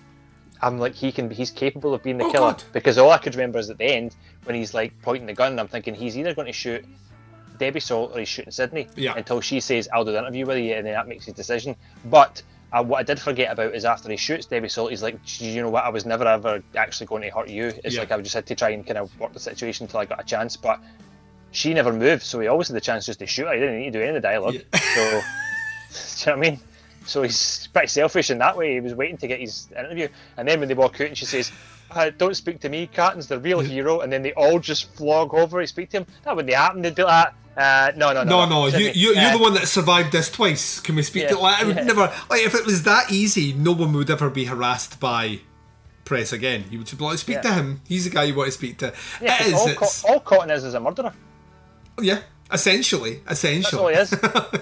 I'm 0.62 0.78
like 0.80 0.94
he 0.96 1.12
can, 1.12 1.28
be 1.28 1.36
he's 1.36 1.52
capable 1.52 1.94
of 1.94 2.04
being 2.04 2.18
the 2.18 2.26
Oh, 2.26 2.32
killer 2.32 2.52
God. 2.52 2.64
because 2.74 2.98
all 2.98 3.12
I 3.12 3.18
could 3.18 3.36
remember 3.36 3.60
is 3.60 3.70
at 3.70 3.78
the 3.78 3.86
end 3.86 4.16
when 4.44 4.56
he's 4.56 4.74
like 4.74 4.94
pointing 5.02 5.26
the 5.26 5.34
gun. 5.34 5.52
and 5.54 5.60
I'm 5.60 5.68
thinking 5.68 5.94
he's 5.96 6.18
either 6.18 6.34
going 6.34 6.48
to 6.48 6.54
shoot 6.54 6.86
Debbie 7.58 7.80
Salt 7.80 8.12
or 8.14 8.20
he's 8.20 8.28
shooting 8.28 8.52
Sidney 8.52 8.88
Yeah. 8.96 9.14
until 9.16 9.42
she 9.42 9.60
says 9.60 9.88
I'll 9.94 10.06
do 10.06 10.12
the 10.12 10.20
interview 10.20 10.46
with 10.46 10.58
you, 10.58 10.74
and 10.76 10.86
then 10.86 10.94
that 10.94 11.08
makes 11.08 11.26
his 11.26 11.34
decision. 11.34 11.76
But 12.06 12.42
uh, 12.72 12.84
what 12.84 13.00
I 13.00 13.04
did 13.04 13.20
forget 13.20 13.52
about 13.52 13.74
is 13.74 13.84
after 13.86 14.10
he 14.10 14.18
shoots 14.18 14.46
Debbie 14.46 14.70
Salt, 14.70 14.92
he's 14.92 15.02
like, 15.04 15.18
you 15.42 15.62
know 15.62 15.70
what? 15.70 15.84
I 15.86 15.90
was 15.90 16.06
never 16.06 16.26
ever 16.26 16.62
actually 16.76 17.08
going 17.08 17.24
to 17.24 17.30
hurt 17.30 17.50
you. 17.50 17.74
It's 17.84 17.96
Yeah. 17.96 18.02
like 18.02 18.12
I 18.12 18.22
just 18.22 18.36
had 18.36 18.46
to 18.48 18.56
try 18.56 18.70
and 18.70 18.86
kind 18.86 18.98
of 18.98 19.18
work 19.20 19.34
the 19.34 19.40
situation 19.40 19.86
until 19.86 20.00
I 20.00 20.06
got 20.06 20.20
a 20.22 20.24
chance, 20.24 20.56
but. 20.56 20.80
She 21.52 21.74
never 21.74 21.92
moved, 21.92 22.24
so 22.24 22.40
he 22.40 22.48
always 22.48 22.68
had 22.68 22.76
the 22.76 22.82
chance 22.82 23.06
just 23.06 23.20
to 23.20 23.26
shoot 23.26 23.46
her. 23.48 23.54
He 23.54 23.60
didn't 23.60 23.80
need 23.80 23.94
to 23.94 24.00
do 24.00 24.02
any 24.02 24.10
of 24.10 24.16
the 24.16 24.22
dialogue. 24.22 24.56
So, 24.56 24.60
do 25.04 25.06
you 25.12 25.12
know 25.16 25.22
what 26.26 26.28
I 26.28 26.36
mean? 26.36 26.60
So 27.06 27.24
he's 27.24 27.68
pretty 27.74 27.88
selfish 27.88 28.30
in 28.30 28.38
that 28.38 28.56
way. 28.56 28.74
He 28.76 28.80
was 28.82 28.94
waiting 28.94 29.18
to 29.18 29.28
get 29.28 29.40
his 29.40 29.68
interview, 29.78 30.08
and 30.38 30.48
then 30.48 30.60
when 30.60 30.68
they 30.70 30.76
walk 30.76 31.02
out 31.02 31.08
and 31.08 31.18
she 31.18 31.26
says, 31.26 31.52
uh, 31.92 32.12
"Don't 32.18 32.36
speak 32.36 32.60
to 32.60 32.70
me, 32.70 32.86
Cotton's 32.94 33.26
the 33.28 33.40
real 33.40 33.60
hero," 33.62 34.02
and 34.02 34.14
then 34.14 34.22
they 34.22 34.34
all 34.34 34.60
just 34.60 34.94
flog 34.96 35.34
over 35.34 35.60
and 35.60 35.68
speak 35.68 35.90
to 35.92 35.98
him. 35.98 36.06
That 36.24 36.36
wouldn't 36.36 36.54
happen. 36.54 36.84
They'd 36.84 36.94
be 36.94 37.02
like, 37.04 37.30
uh, 37.58 37.94
"No, 37.96 38.14
no, 38.14 38.24
No, 38.24 38.46
no, 38.46 38.70
no, 38.70 38.78
You, 38.78 38.92
you, 38.94 39.14
you're 39.16 39.30
uh, 39.30 39.38
the 39.38 39.42
one 39.42 39.56
that 39.56 39.68
survived 39.68 40.12
this 40.12 40.30
twice. 40.30 40.80
Can 40.80 40.96
we 40.96 41.02
speak 41.02 41.24
Yeah, 41.24 41.30
to 41.30 41.40
like? 41.40 41.60
I 41.64 41.66
would 41.66 41.78
yeah. 41.78 41.84
never 41.84 42.14
like 42.30 42.44
if 42.46 42.54
it 42.54 42.66
was 42.68 42.84
that 42.84 43.12
easy. 43.12 43.54
No 43.54 43.72
one 43.72 43.92
would 43.94 44.12
ever 44.12 44.30
be 44.30 44.46
harassed 44.46 45.00
by 45.00 45.40
press 46.06 46.32
again. 46.32 46.66
You 46.70 46.78
would 46.80 46.88
just 46.88 47.00
be 47.00 47.06
like, 47.06 47.18
speak 47.18 47.36
Yeah. 47.38 47.42
to 47.42 47.54
him. 47.54 47.82
He's 47.88 48.04
the 48.04 48.12
guy 48.12 48.26
you 48.26 48.36
want 48.36 48.48
to 48.50 48.52
speak 48.52 48.78
to. 48.80 48.94
Yeah, 49.20 49.42
it 49.42 49.48
is. 49.48 49.54
all, 49.54 49.74
Co- 49.74 50.14
all 50.14 50.20
Cotton 50.20 50.52
is 50.52 50.64
is 50.64 50.76
a 50.76 50.80
murderer. 50.80 51.14
Yeah, 52.02 52.20
essentially, 52.52 53.22
That's 53.28 53.44
all 53.44 53.88
essentially. 53.88 53.94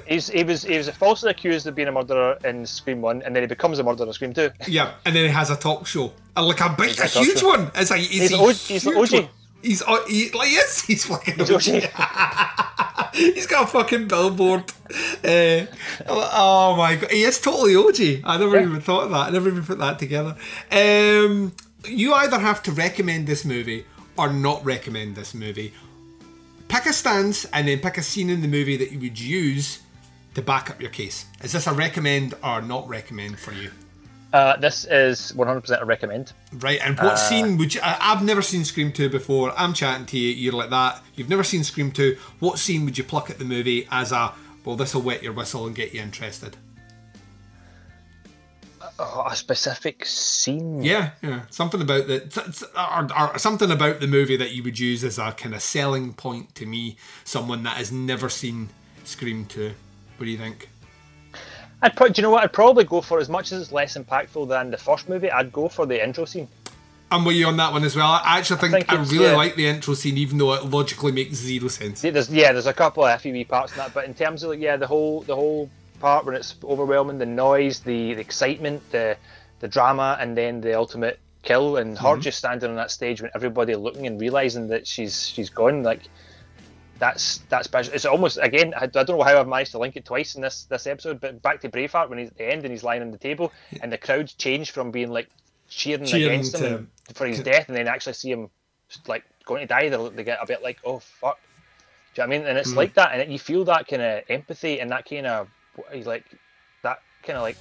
he 0.07 0.15
is. 0.15 0.27
He's, 0.27 0.29
he 0.29 0.43
was 0.43 0.63
he 0.63 0.77
was 0.77 0.89
falsely 0.89 1.31
accused 1.31 1.67
of 1.67 1.75
being 1.75 1.87
a 1.87 1.91
murderer 1.91 2.37
in 2.45 2.65
Scream 2.65 3.01
One, 3.01 3.21
and 3.23 3.35
then 3.35 3.43
he 3.43 3.47
becomes 3.47 3.79
a 3.79 3.83
murderer 3.83 4.07
in 4.07 4.13
Scream 4.13 4.33
Two. 4.33 4.49
yeah, 4.67 4.93
and 5.05 5.15
then 5.15 5.23
he 5.25 5.29
has 5.31 5.49
a 5.49 5.55
talk 5.55 5.85
show, 5.87 6.13
like 6.35 6.59
a 6.61 6.69
big, 6.77 6.89
He's 6.89 6.99
a 7.15 7.19
huge 7.19 7.39
show. 7.39 7.47
one. 7.47 7.71
It's 7.75 7.91
like 7.91 8.01
He's 8.01 8.31
a 8.33 8.37
O- 8.37 8.47
he's 8.49 8.83
huge 8.83 8.95
OG. 8.95 9.11
one. 9.13 9.29
He's 9.61 9.81
uh, 9.81 10.05
he, 10.07 10.29
like 10.31 10.51
yes, 10.51 10.81
he's 10.87 11.05
fucking 11.05 11.35
He's 11.35 11.49
OG. 11.51 11.83
OG. 11.83 12.53
He's 13.13 13.47
got 13.47 13.63
a 13.63 13.67
fucking 13.67 14.07
billboard. 14.07 14.63
Uh, 15.23 15.65
oh 16.07 16.75
my 16.77 16.95
god, 16.97 17.09
he 17.11 17.23
is 17.23 17.39
totally 17.41 17.75
OG. 17.75 18.21
I 18.23 18.37
never 18.37 18.57
Yeah. 18.57 18.63
even 18.67 18.81
thought 18.81 19.05
of 19.05 19.09
that. 19.11 19.27
I 19.27 19.29
never 19.31 19.49
even 19.49 19.63
put 19.63 19.79
that 19.79 19.97
together. 19.97 20.35
Um, 20.71 21.53
you 21.87 22.13
either 22.13 22.37
have 22.37 22.61
to 22.63 22.71
recommend 22.71 23.25
this 23.27 23.43
movie 23.45 23.85
or 24.17 24.31
not 24.31 24.63
recommend 24.63 25.15
this 25.15 25.33
movie. 25.33 25.73
Pick 26.67 26.85
a 26.85 26.93
stance 26.93 27.45
and 27.45 27.67
then 27.67 27.79
pick 27.79 27.97
a 27.97 28.03
scene 28.03 28.29
in 28.29 28.41
the 28.41 28.47
movie 28.47 28.77
that 28.77 28.91
you 28.91 28.99
would 28.99 29.19
use 29.19 29.79
to 30.35 30.41
back 30.41 30.69
up 30.69 30.81
your 30.81 30.89
case. 30.91 31.25
Is 31.43 31.53
this 31.53 31.65
a 31.67 31.73
recommend 31.73 32.35
or 32.43 32.61
not 32.61 32.87
recommend 32.87 33.39
for 33.39 33.53
you? 33.53 33.71
Uh, 34.33 34.57
this 34.57 34.83
is 34.85 35.31
100% 35.37 35.81
a 35.81 35.85
recommend. 35.85 36.33
Right, 36.51 36.79
and 36.83 36.97
what 36.99 37.13
Uh, 37.13 37.15
scene 37.15 37.57
would 37.57 37.73
you? 37.73 37.79
I, 37.81 37.97
I've 38.11 38.21
never 38.23 38.41
seen 38.41 38.65
Scream 38.65 38.91
2 38.91 39.09
before. 39.09 39.53
I'm 39.57 39.73
chatting 39.73 40.05
to 40.07 40.19
you, 40.19 40.29
you're 40.31 40.53
like 40.53 40.69
that. 40.69 41.01
You've 41.15 41.29
never 41.29 41.43
seen 41.45 41.63
Scream 41.63 41.91
2. 41.91 42.17
What 42.39 42.59
scene 42.59 42.83
would 42.83 42.97
you 42.97 43.05
pluck 43.05 43.29
at 43.29 43.39
the 43.39 43.45
movie 43.45 43.87
as 43.89 44.11
a, 44.11 44.33
well, 44.65 44.75
this 44.75 44.93
will 44.93 45.01
wet 45.01 45.23
your 45.23 45.31
whistle 45.31 45.65
and 45.65 45.73
get 45.73 45.93
you 45.93 46.01
interested? 46.01 46.57
Oh, 48.99 49.27
a 49.29 49.35
specific 49.35 50.05
scene. 50.05 50.81
Yeah, 50.81 51.11
yeah. 51.21 51.41
Something 51.51 51.81
about 51.81 52.07
the, 52.07 52.67
or, 53.15 53.33
or 53.33 53.37
something 53.37 53.69
about 53.69 53.99
the 53.99 54.07
movie 54.07 54.37
that 54.37 54.51
you 54.51 54.63
would 54.63 54.79
use 54.79 55.03
as 55.03 55.19
a 55.19 55.31
kind 55.33 55.53
of 55.53 55.61
selling 55.61 56.13
point 56.13 56.55
to 56.55 56.65
me, 56.65 56.97
someone 57.23 57.61
that 57.63 57.77
has 57.77 57.91
never 57.91 58.27
seen 58.27 58.69
Scream 59.03 59.45
2. 59.45 59.71
What 60.17 60.25
do 60.25 60.31
you 60.31 60.37
think? 60.37 60.69
I'd 61.83 61.95
pro- 61.95 62.07
do 62.07 62.19
you 62.19 62.23
know 62.23 62.31
what? 62.31 62.43
I'd 62.43 62.53
probably 62.53 62.85
go 62.85 63.01
for 63.01 63.19
as 63.19 63.29
much 63.29 63.51
as 63.51 63.61
it's 63.61 63.71
less 63.71 63.95
impactful 63.95 64.47
than 64.47 64.71
the 64.71 64.77
first 64.77 65.07
movie. 65.07 65.29
I'd 65.29 65.53
go 65.53 65.69
for 65.69 65.85
the 65.85 66.03
intro 66.03 66.25
scene. 66.25 66.47
I'm 67.11 67.23
with 67.23 67.37
you 67.37 67.45
on 67.45 67.55
that 67.57 67.71
one 67.71 67.83
as 67.83 67.95
well. 67.95 68.19
I 68.23 68.39
actually 68.39 68.59
think 68.59 68.73
I, 68.73 68.77
think 68.79 68.91
it's- 68.93 69.11
really 69.11 69.25
yeah. 69.25 69.35
like 69.35 69.55
the 69.55 69.67
intro 69.67 69.93
scene, 69.93 70.17
even 70.17 70.39
though 70.39 70.53
it 70.55 70.65
logically 70.65 71.11
makes 71.11 71.35
zero 71.35 71.67
sense. 71.67 71.99
See, 72.01 72.09
there's 72.09 72.29
yeah, 72.29 72.51
there's 72.51 72.65
a 72.65 72.73
couple 72.73 73.05
of 73.05 73.21
iffy 73.21 73.47
parts 73.47 73.73
in 73.73 73.77
that, 73.77 73.93
but 73.93 74.05
in 74.05 74.13
terms 74.13 74.43
of 74.43 74.49
like, 74.49 74.59
yeah, 74.59 74.75
the 74.75 74.87
whole 74.87 75.21
the 75.21 75.35
whole 75.35 75.69
part 75.99 76.25
when 76.25 76.35
it's 76.35 76.55
overwhelming, 76.63 77.17
the 77.17 77.25
noise, 77.25 77.79
the, 77.81 78.13
the 78.13 78.21
excitement, 78.21 78.81
the 78.91 79.17
the 79.59 79.67
drama, 79.67 80.17
and 80.19 80.37
then 80.37 80.61
the 80.61 80.75
ultimate 80.77 81.19
kill, 81.41 81.77
and 81.77 81.97
her 81.97 82.15
Mhm. 82.17 82.21
just 82.21 82.37
standing 82.37 82.69
on 82.69 82.75
that 82.75 82.91
stage 82.91 83.21
when 83.21 83.31
everybody 83.33 83.73
looking 83.75 84.05
and 84.05 84.19
realizing 84.21 84.67
that 84.67 84.85
she's 84.85 85.27
she's 85.27 85.49
gone, 85.49 85.81
like 85.83 86.01
that's 86.99 87.39
that's 87.49 87.65
special. 87.65 87.93
It's 87.93 88.05
almost 88.05 88.37
again, 88.41 88.73
I, 88.75 88.83
I 88.83 88.87
don't 88.87 89.09
know 89.17 89.23
how 89.23 89.39
I've 89.39 89.47
managed 89.47 89.71
to 89.71 89.79
link 89.79 89.95
it 89.95 90.05
twice 90.05 90.35
in 90.35 90.41
this 90.41 90.65
this 90.65 90.87
episode, 90.87 91.19
but 91.19 91.41
back 91.41 91.61
to 91.61 91.69
Braveheart 91.69 92.09
when 92.09 92.17
he's 92.19 92.29
at 92.29 92.37
the 92.37 92.51
end 92.51 92.63
and 92.63 92.71
he's 92.71 92.83
lying 92.83 93.01
on 93.01 93.11
the 93.11 93.17
table, 93.17 93.51
and 93.81 93.91
the 93.91 93.97
crowd 93.97 94.31
change 94.37 94.71
from 94.71 94.91
being 94.91 95.09
like 95.09 95.29
cheering, 95.69 96.05
Cheering 96.05 96.25
against 96.25 96.55
him 96.55 96.63
and- 96.63 96.87
for 97.17 97.25
his 97.25 97.39
death, 97.41 97.67
and 97.67 97.77
then 97.77 97.87
actually 97.87 98.13
see 98.13 98.31
him 98.31 98.49
like 99.07 99.23
going 99.45 99.61
to 99.61 99.67
die. 99.67 99.89
They 99.89 100.09
they 100.09 100.23
get 100.23 100.39
a 100.41 100.45
bit 100.45 100.61
like, 100.63 100.77
oh 100.83 100.99
fuck. 100.99 101.39
Do 102.15 102.21
you 102.21 102.27
know 102.27 102.29
what 102.29 102.35
I 102.35 102.39
mean? 102.39 102.47
And 102.47 102.57
it's 102.57 102.73
Mm. 102.73 102.77
like 102.77 102.93
that, 102.95 103.19
and 103.19 103.31
you 103.31 103.39
feel 103.39 103.63
that 103.65 103.87
kind 103.87 104.01
of 104.01 104.23
empathy 104.29 104.79
and 104.81 104.91
that 104.91 105.07
kind 105.09 105.27
of 105.27 105.47
like 106.05 106.25
that 106.83 107.01
kind 107.23 107.37
of 107.37 107.43
like 107.43 107.57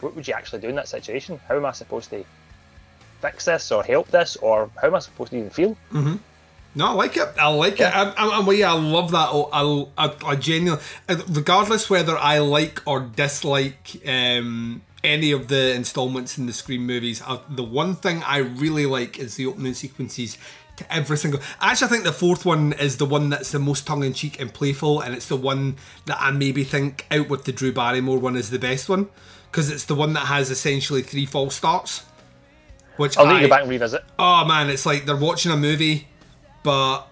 what 0.00 0.14
would 0.16 0.26
you 0.26 0.34
actually 0.34 0.60
do 0.60 0.68
in 0.68 0.74
that 0.76 0.88
situation? 0.88 1.40
How 1.48 1.56
am 1.56 1.66
I 1.66 1.72
supposed 1.72 2.10
to 2.10 2.24
fix 3.20 3.44
this 3.44 3.70
or 3.70 3.82
help 3.82 4.08
this, 4.08 4.36
or 4.36 4.70
how 4.80 4.88
am 4.88 4.94
I 4.94 4.98
supposed 4.98 5.30
to 5.32 5.38
even 5.38 5.50
feel? 5.50 5.76
Mm-hmm. 5.92 6.16
No, 6.74 6.86
I 6.86 6.92
like 6.92 7.16
it. 7.16 7.28
I 7.38 7.48
like 7.48 7.80
it. 7.80 7.96
I'm, 7.96 8.12
I'm, 8.16 8.48
I'm, 8.48 8.56
yeah, 8.56 8.72
I 8.72 8.78
love 8.78 9.10
that. 9.10 9.28
I, 9.52 9.86
I, 9.98 10.14
I 10.24 10.36
genuinely, 10.36 10.82
regardless 11.28 11.90
whether 11.90 12.16
I 12.16 12.38
like 12.38 12.80
or 12.86 13.00
dislike 13.00 13.96
um, 14.06 14.82
any 15.02 15.32
of 15.32 15.48
the 15.48 15.74
installments 15.74 16.38
in 16.38 16.46
the 16.46 16.52
Scream 16.52 16.86
movies, 16.86 17.22
I, 17.26 17.40
the 17.48 17.64
one 17.64 17.96
thing 17.96 18.22
I 18.22 18.38
really 18.38 18.86
like 18.86 19.18
is 19.18 19.34
the 19.34 19.46
opening 19.46 19.74
sequences 19.74 20.38
every 20.88 21.16
single. 21.16 21.40
Actually, 21.60 21.86
I 21.86 21.90
think 21.90 22.04
the 22.04 22.12
fourth 22.12 22.44
one 22.44 22.72
is 22.74 22.96
the 22.96 23.06
one 23.06 23.30
that's 23.30 23.52
the 23.52 23.58
most 23.58 23.86
tongue 23.86 24.04
in 24.04 24.12
cheek 24.12 24.40
and 24.40 24.52
playful, 24.52 25.00
and 25.00 25.14
it's 25.14 25.26
the 25.26 25.36
one 25.36 25.76
that 26.06 26.18
I 26.20 26.30
maybe 26.30 26.64
think 26.64 27.06
out 27.10 27.28
with 27.28 27.44
the 27.44 27.52
Drew 27.52 27.72
Barrymore 27.72 28.18
one 28.18 28.36
is 28.36 28.50
the 28.50 28.58
best 28.58 28.88
one 28.88 29.08
because 29.50 29.70
it's 29.70 29.84
the 29.84 29.94
one 29.94 30.12
that 30.14 30.26
has 30.26 30.50
essentially 30.50 31.02
three 31.02 31.26
false 31.26 31.56
starts. 31.56 32.04
Which 32.96 33.16
I'll 33.16 33.26
need 33.26 33.32
I, 33.32 33.40
to 33.40 33.46
go 33.46 33.50
back 33.50 33.60
and 33.62 33.70
revisit. 33.70 34.04
Oh 34.18 34.44
man, 34.44 34.68
it's 34.68 34.84
like 34.84 35.06
they're 35.06 35.16
watching 35.16 35.52
a 35.52 35.56
movie, 35.56 36.06
but 36.62 37.06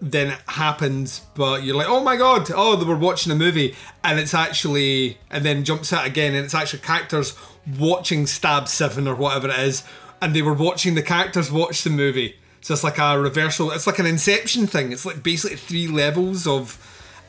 then 0.00 0.28
it 0.28 0.38
happens, 0.46 1.20
but 1.34 1.62
you're 1.62 1.76
like, 1.76 1.88
oh 1.88 2.02
my 2.02 2.16
god, 2.16 2.50
oh, 2.54 2.76
they 2.76 2.84
were 2.84 2.96
watching 2.96 3.32
a 3.32 3.34
movie, 3.34 3.74
and 4.04 4.18
it's 4.18 4.34
actually, 4.34 5.18
and 5.30 5.44
then 5.44 5.64
jumps 5.64 5.92
out 5.92 6.06
again, 6.06 6.34
and 6.34 6.44
it's 6.44 6.54
actually 6.54 6.80
characters 6.80 7.34
watching 7.78 8.26
Stab 8.26 8.68
7 8.68 9.08
or 9.08 9.14
whatever 9.14 9.48
it 9.48 9.58
is, 9.58 9.82
and 10.20 10.34
they 10.34 10.42
were 10.42 10.54
watching 10.54 10.94
the 10.94 11.02
characters 11.02 11.50
watch 11.50 11.82
the 11.82 11.90
movie. 11.90 12.36
So 12.60 12.74
it's 12.74 12.84
like 12.84 12.98
a 12.98 13.18
reversal, 13.18 13.70
it's 13.70 13.86
like 13.86 13.98
an 13.98 14.06
Inception 14.06 14.66
thing. 14.66 14.92
It's 14.92 15.06
like 15.06 15.22
basically 15.22 15.56
three 15.56 15.86
levels 15.86 16.46
of, 16.46 16.76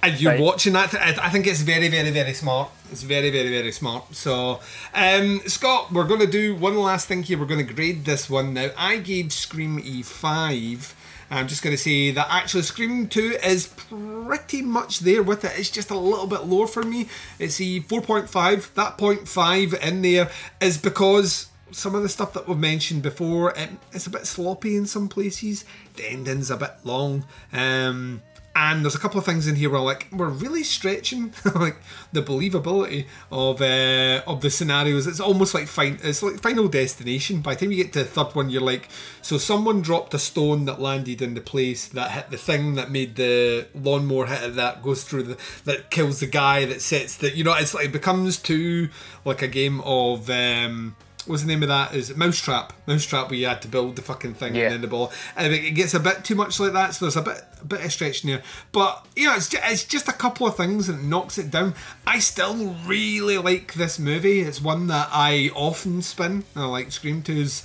and 0.02 0.20
you're 0.20 0.32
Right. 0.32 0.42
watching 0.42 0.74
that. 0.74 0.94
I 0.96 1.16
I 1.28 1.30
think 1.30 1.46
it's 1.46 1.62
very, 1.62 1.88
very, 1.88 2.10
very 2.10 2.34
smart. 2.34 2.70
It's 2.92 3.04
very, 3.04 3.30
very, 3.30 3.50
very 3.50 3.72
smart. 3.72 4.16
So, 4.16 4.60
um, 4.96 5.42
Scott, 5.46 5.92
we're 5.94 6.06
going 6.08 6.22
to 6.22 6.28
do 6.28 6.56
one 6.56 6.78
last 6.78 7.08
thing 7.08 7.22
here. 7.22 7.38
We're 7.38 7.46
going 7.46 7.66
to 7.66 7.74
grade 7.74 8.06
this 8.06 8.30
one 8.30 8.54
now. 8.54 8.70
I 8.78 8.98
gave 8.98 9.32
Scream 9.32 9.80
E5. 9.80 10.94
I'm 11.32 11.48
just 11.48 11.62
going 11.62 11.76
to 11.76 11.82
say 11.82 12.10
that 12.10 12.26
actually 12.32 12.64
Scream 12.64 13.08
2 13.08 13.38
is 13.44 13.68
pretty 13.68 14.64
much 14.64 15.02
there 15.02 15.22
with 15.22 15.46
it. 15.46 15.52
It's 15.60 15.70
just 15.70 15.92
a 15.92 15.98
little 15.98 16.26
bit 16.26 16.46
lower 16.46 16.66
for 16.66 16.82
me. 16.82 17.08
It's 17.38 17.60
a 17.62 17.82
4.5. 17.82 18.74
That 18.74 18.98
0.5 18.98 19.80
in 19.88 20.02
there 20.02 20.32
is 20.60 20.80
because 20.80 21.49
some 21.72 21.96
of 21.96 22.04
the 22.04 22.10
stuff 22.10 22.34
that 22.34 22.48
we've 22.48 22.58
mentioned 22.58 23.02
before, 23.02 23.52
it, 23.52 23.70
it's 23.92 24.08
a 24.08 24.10
bit 24.10 24.26
sloppy 24.26 24.76
in 24.76 24.86
some 24.86 25.08
places. 25.08 25.66
The 25.96 26.10
ending's 26.10 26.50
a 26.52 26.58
bit 26.58 26.74
long. 26.84 27.26
Um, 27.54 28.22
and 28.56 28.84
there's 28.84 28.96
a 28.96 29.00
couple 29.00 29.20
of 29.20 29.26
things 29.26 29.48
in 29.48 29.56
here 29.56 29.70
where 29.70 29.80
like 29.80 30.08
we're 30.12 30.28
really 30.28 30.64
stretching 30.64 31.34
like 31.56 31.78
the 32.12 32.22
believability 32.22 33.06
of 33.32 33.62
uh, 33.62 34.22
of 34.30 34.42
the 34.42 34.50
scenarios. 34.50 35.08
It's 35.08 35.20
almost 35.20 35.54
like 35.54 35.68
fine. 35.68 35.98
It's 36.04 36.22
like 36.22 36.42
Final 36.42 36.68
Destination. 36.68 37.42
By 37.42 37.54
the 37.54 37.62
time 37.62 37.72
you 37.72 37.84
get 37.84 37.94
to 37.94 38.00
the 38.00 38.06
third 38.06 38.36
one, 38.36 38.50
you're 38.50 38.62
like, 38.62 38.90
so 39.22 39.38
someone 39.38 39.82
dropped 39.82 40.14
a 40.14 40.20
stone 40.20 40.66
that 40.66 40.82
landed 40.82 41.22
in 41.22 41.36
the 41.36 41.42
place 41.42 41.88
that 41.90 42.12
hit 42.12 42.32
the 42.32 42.38
thing 42.38 42.76
that 42.76 42.92
made 42.92 43.16
the 43.16 43.68
lawnmower 43.74 44.26
hit 44.26 44.44
it. 44.44 44.56
That 44.56 44.84
goes 44.84 45.04
through 45.04 45.24
the 45.24 45.38
that 45.66 45.90
kills 45.90 46.20
the 46.20 46.28
guy 46.28 46.66
that 46.66 46.82
sets 46.82 47.16
the. 47.18 47.36
You 47.36 47.44
know, 47.44 47.54
it's 47.54 47.74
like 47.74 47.86
it 47.86 47.92
becomes 47.94 48.38
too 48.40 48.90
like 49.24 49.42
a 49.42 49.48
game 49.48 49.82
of. 49.82 50.30
um 50.30 50.96
What's 51.30 51.44
the 51.44 51.48
name 51.48 51.62
of 51.62 51.70
that? 51.70 51.94
Is 51.94 52.10
it 52.10 52.18
Mousetrap? 52.18 52.74
Mousetrap 52.88 53.30
where 53.30 53.38
you 53.38 53.46
had 53.46 53.62
to 53.62 53.68
build 53.68 53.96
the 53.98 54.02
fucking 54.02 54.34
thing 54.34 54.56
Yeah. 54.56 54.64
and 54.64 54.74
then 54.74 54.82
the 54.82 54.88
ball. 54.88 55.14
And 55.36 55.54
it 55.54 55.76
gets 55.76 55.94
a 55.94 56.00
bit 56.00 56.24
too 56.26 56.34
much 56.34 56.60
like 56.60 56.74
that, 56.74 56.96
so 56.96 57.06
there's 57.06 57.16
a 57.18 57.22
bit 57.22 57.44
a 57.62 57.66
bit 57.66 57.86
of 57.86 57.92
stretch 57.92 58.24
in 58.24 58.32
there. 58.32 58.42
But 58.72 59.06
you 59.16 59.26
know, 59.28 59.36
it's 59.36 59.48
just, 59.48 59.64
it's 59.72 59.84
just 59.84 60.08
a 60.08 60.12
couple 60.12 60.48
of 60.48 60.58
things 60.58 60.88
that 60.88 61.04
knocks 61.04 61.38
it 61.38 61.52
down. 61.52 61.76
I 62.08 62.18
still 62.18 62.76
really 62.84 63.38
like 63.38 63.74
this 63.76 64.00
movie. 64.00 64.40
It's 64.42 64.60
one 64.60 64.88
that 64.88 65.10
I 65.12 65.52
often 65.54 66.02
spin. 66.02 66.46
I 66.56 66.66
like 66.66 66.92
Scream 66.92 67.22
2's. 67.22 67.64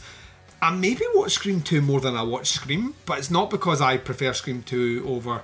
I 0.61 0.71
maybe 0.71 1.05
watch 1.15 1.33
Scream 1.33 1.63
2 1.63 1.81
more 1.81 2.01
than 2.03 2.17
I 2.19 2.23
watch 2.23 2.49
Scream, 2.51 2.95
but 3.07 3.17
it's 3.19 3.31
not 3.31 3.49
because 3.49 3.81
I 3.81 3.97
prefer 3.97 4.35
Scream 4.35 4.63
2 4.63 5.07
over 5.09 5.41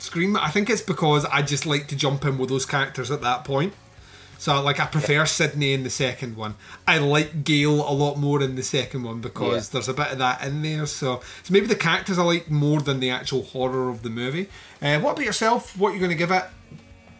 Scream. 0.00 0.36
I 0.36 0.50
think 0.50 0.68
it's 0.68 0.82
because 0.82 1.24
I 1.26 1.42
just 1.42 1.66
like 1.66 1.86
to 1.88 1.96
jump 1.96 2.24
in 2.24 2.36
with 2.36 2.50
those 2.50 2.66
characters 2.66 3.10
at 3.12 3.22
that 3.22 3.44
point. 3.44 3.74
So 4.38 4.60
like 4.62 4.80
I 4.80 4.86
prefer 4.86 5.24
Sidney 5.26 5.72
in 5.72 5.82
the 5.84 5.90
second 5.90 6.36
one. 6.36 6.54
I 6.86 6.98
like 6.98 7.44
Gale 7.44 7.80
a 7.88 7.92
lot 7.92 8.16
more 8.16 8.42
in 8.42 8.56
the 8.56 8.62
second 8.62 9.02
one 9.04 9.20
because 9.20 9.68
Yeah. 9.68 9.72
there's 9.72 9.88
a 9.88 9.94
bit 9.94 10.12
of 10.12 10.18
that 10.18 10.42
in 10.42 10.62
there. 10.62 10.86
So, 10.86 11.20
so 11.42 11.52
maybe 11.52 11.66
the 11.66 11.76
characters 11.76 12.18
I 12.18 12.22
like 12.22 12.50
more 12.50 12.80
than 12.80 13.00
the 13.00 13.10
actual 13.10 13.42
horror 13.42 13.88
of 13.88 14.02
the 14.02 14.10
movie. 14.10 14.48
Uh, 14.82 14.98
what 15.00 15.12
about 15.12 15.24
yourself? 15.24 15.76
What 15.78 15.90
are 15.90 15.94
you 15.94 15.98
going 16.00 16.10
to 16.10 16.16
give 16.16 16.30
it? 16.30 16.44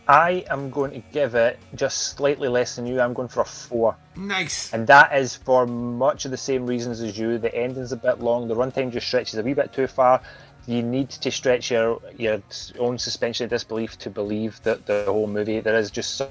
I 0.06 0.44
am 0.50 0.68
going 0.68 0.90
to 0.90 1.02
give 1.12 1.34
it 1.34 1.58
just 1.74 2.16
slightly 2.16 2.48
less 2.48 2.76
than 2.76 2.86
you. 2.86 3.00
I'm 3.00 3.14
going 3.14 3.28
for 3.28 3.40
a 3.40 3.44
four. 3.46 3.96
Nice. 4.16 4.70
And 4.74 4.86
that 4.88 5.16
is 5.16 5.34
for 5.36 5.66
much 5.66 6.26
of 6.26 6.30
the 6.30 6.36
same 6.36 6.66
reasons 6.66 7.00
as 7.00 7.16
you. 7.18 7.38
The 7.38 7.54
ending's 7.54 7.90
a 7.92 7.96
bit 7.96 8.20
long. 8.20 8.46
The 8.46 8.54
runtime 8.54 8.92
just 8.92 9.06
stretches 9.06 9.38
a 9.38 9.42
wee 9.42 9.54
bit 9.54 9.72
too 9.72 9.86
far. 9.86 10.20
You 10.66 10.82
need 10.82 11.08
to 11.10 11.30
stretch 11.30 11.70
your 11.70 12.00
your 12.18 12.42
own 12.78 12.98
suspension 12.98 13.44
of 13.44 13.50
disbelief 13.50 13.98
to 14.00 14.10
believe 14.10 14.60
that 14.64 14.84
the 14.84 15.04
whole 15.06 15.26
movie. 15.26 15.60
There 15.60 15.76
is 15.78 15.90
just 15.90 16.16
so, 16.16 16.30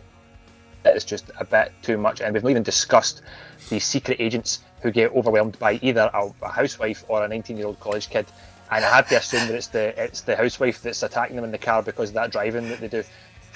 it's 0.86 1.06
just 1.06 1.32
a 1.40 1.46
bit 1.46 1.72
too 1.82 1.98
much, 1.98 2.22
and 2.22 2.34
we've 2.34 2.44
not 2.44 2.50
even 2.52 2.64
discussed 2.64 3.22
the 3.70 3.80
secret 3.80 4.18
agents 4.20 4.60
who 4.82 4.92
get 4.92 5.12
overwhelmed 5.14 5.58
by 5.60 5.80
either 5.82 6.10
a, 6.14 6.30
a 6.42 6.50
housewife 6.50 7.04
or 7.08 7.24
a 7.24 7.30
19-year-old 7.30 7.80
college 7.80 8.10
kid. 8.10 8.26
And 8.72 8.84
I 8.84 8.96
have 8.96 9.08
to 9.10 9.18
assume 9.18 9.48
that 9.48 9.56
it's 9.56 9.68
the 9.68 10.04
it's 10.04 10.22
the 10.22 10.36
housewife 10.36 10.82
that's 10.82 11.04
attacking 11.04 11.36
them 11.36 11.46
in 11.46 11.52
the 11.52 11.58
car 11.58 11.84
because 11.84 12.10
of 12.10 12.16
that 12.16 12.32
driving 12.32 12.68
that 12.70 12.80
they 12.80 12.88
do. 12.88 13.04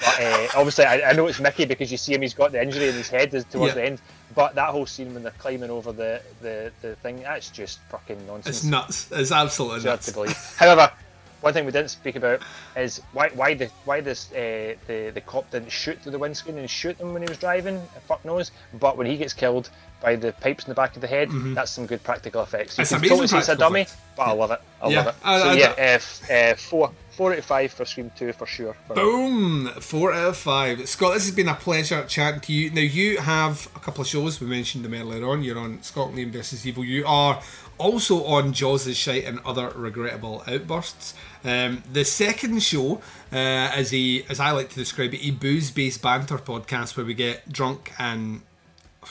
But 0.00 0.20
uh, 0.20 0.46
obviously, 0.56 0.84
I, 0.84 1.10
I 1.10 1.12
know 1.12 1.26
it's 1.26 1.40
Mickey 1.40 1.64
because 1.64 1.90
you 1.90 1.98
see 1.98 2.14
him; 2.14 2.22
he's 2.22 2.34
got 2.34 2.52
the 2.52 2.62
injury 2.62 2.88
in 2.88 2.94
his 2.94 3.08
head 3.08 3.34
is 3.34 3.44
towards 3.44 3.70
Yeah. 3.74 3.80
the 3.82 3.86
end. 3.86 4.00
But 4.36 4.54
that 4.54 4.68
whole 4.68 4.86
scene 4.86 5.12
when 5.14 5.24
they're 5.24 5.32
climbing 5.38 5.70
over 5.70 5.90
the, 5.90 6.22
the, 6.40 6.70
the 6.82 6.94
thing, 6.96 7.20
that's 7.22 7.50
just 7.50 7.80
fucking 7.90 8.24
nonsense. 8.26 8.58
It's 8.58 8.64
nuts. 8.64 9.08
It's 9.10 9.32
absolutely 9.32 9.76
It's 9.78 9.84
nuts. 9.86 10.06
to 10.06 10.12
believe. 10.12 10.36
However, 10.56 10.92
one 11.40 11.52
thing 11.52 11.64
we 11.64 11.72
didn't 11.72 11.90
speak 11.90 12.16
about 12.16 12.40
is 12.76 13.00
why 13.12 13.28
why 13.34 13.54
the 13.54 13.66
why 13.84 14.00
this 14.00 14.32
uh, 14.32 14.74
the 14.86 15.10
the 15.14 15.20
cop 15.20 15.50
didn't 15.50 15.70
shoot 15.70 16.00
through 16.02 16.12
the 16.12 16.18
windscreen 16.18 16.58
and 16.58 16.68
shoot 16.68 16.98
him 16.98 17.12
when 17.12 17.22
he 17.22 17.28
was 17.28 17.38
driving. 17.38 17.80
Fuck 18.06 18.24
knows. 18.24 18.50
But 18.74 18.96
when 18.96 19.06
he 19.06 19.16
gets 19.16 19.32
killed 19.32 19.70
by 20.00 20.14
the 20.16 20.32
pipes 20.32 20.64
in 20.64 20.68
the 20.70 20.74
back 20.74 20.94
of 20.94 21.02
the 21.02 21.08
head, 21.08 21.28
that's 21.54 21.70
some 21.72 21.86
good 21.86 22.02
practical 22.04 22.42
effects. 22.42 22.78
You 22.78 22.82
It's 22.82 22.90
can 22.90 22.98
amazing 22.98 23.10
totally 23.16 23.28
see 23.28 23.38
it's 23.38 23.48
a 23.48 23.56
dummy, 23.56 23.80
effects. 23.82 23.96
but 24.16 24.22
I 24.24 24.32
love 24.32 24.50
it. 24.52 24.60
I 24.80 24.88
Yeah, 24.88 24.96
love 24.98 25.06
it. 25.08 25.14
I- 25.24 25.40
so 25.40 25.48
I- 25.48 25.52
yeah, 25.54 25.70
uh, 25.70 25.74
f- 25.78 26.30
uh, 26.30 26.54
four 26.54 26.92
four 27.10 27.32
out 27.32 27.38
of 27.38 27.44
five 27.44 27.72
for 27.72 27.84
Scream 27.84 28.12
Two 28.16 28.32
for 28.32 28.46
sure. 28.46 28.76
for 28.86 28.94
me. 28.94 29.02
Boom! 29.02 29.66
Four 29.80 30.12
out 30.12 30.28
of 30.28 30.36
five. 30.36 30.88
Scott, 30.88 31.14
this 31.14 31.26
has 31.26 31.34
been 31.34 31.48
a 31.48 31.54
pleasure 31.56 32.04
chatting 32.06 32.38
to 32.42 32.52
you. 32.52 32.70
Now, 32.70 32.80
you 32.82 33.18
have 33.18 33.68
a 33.74 33.80
couple 33.80 34.02
of 34.02 34.06
shows. 34.06 34.40
We 34.40 34.46
mentioned 34.46 34.84
them 34.84 34.94
earlier 34.94 35.26
on. 35.28 35.42
You're 35.42 35.58
on 35.58 35.82
Scotland 35.82 36.32
versus 36.32 36.64
Evil. 36.64 36.84
You 36.84 37.04
are 37.06 37.42
also 37.78 38.24
on 38.24 38.52
Jaws' 38.52 38.96
Shite 38.96 39.24
and 39.24 39.40
Other 39.44 39.70
Regrettable 39.74 40.42
Outbursts. 40.46 41.14
Um, 41.44 41.82
the 41.90 42.04
second 42.04 42.62
show 42.62 43.00
uh, 43.32 43.72
is 43.76 43.94
a, 43.94 44.24
as 44.28 44.40
I 44.40 44.50
like 44.50 44.68
to 44.70 44.74
describe 44.74 45.14
it, 45.14 45.24
a 45.26 45.30
booze-based 45.30 46.02
banter 46.02 46.38
podcast 46.38 46.96
where 46.96 47.06
we 47.06 47.14
get 47.14 47.50
drunk 47.50 47.92
and 47.98 48.42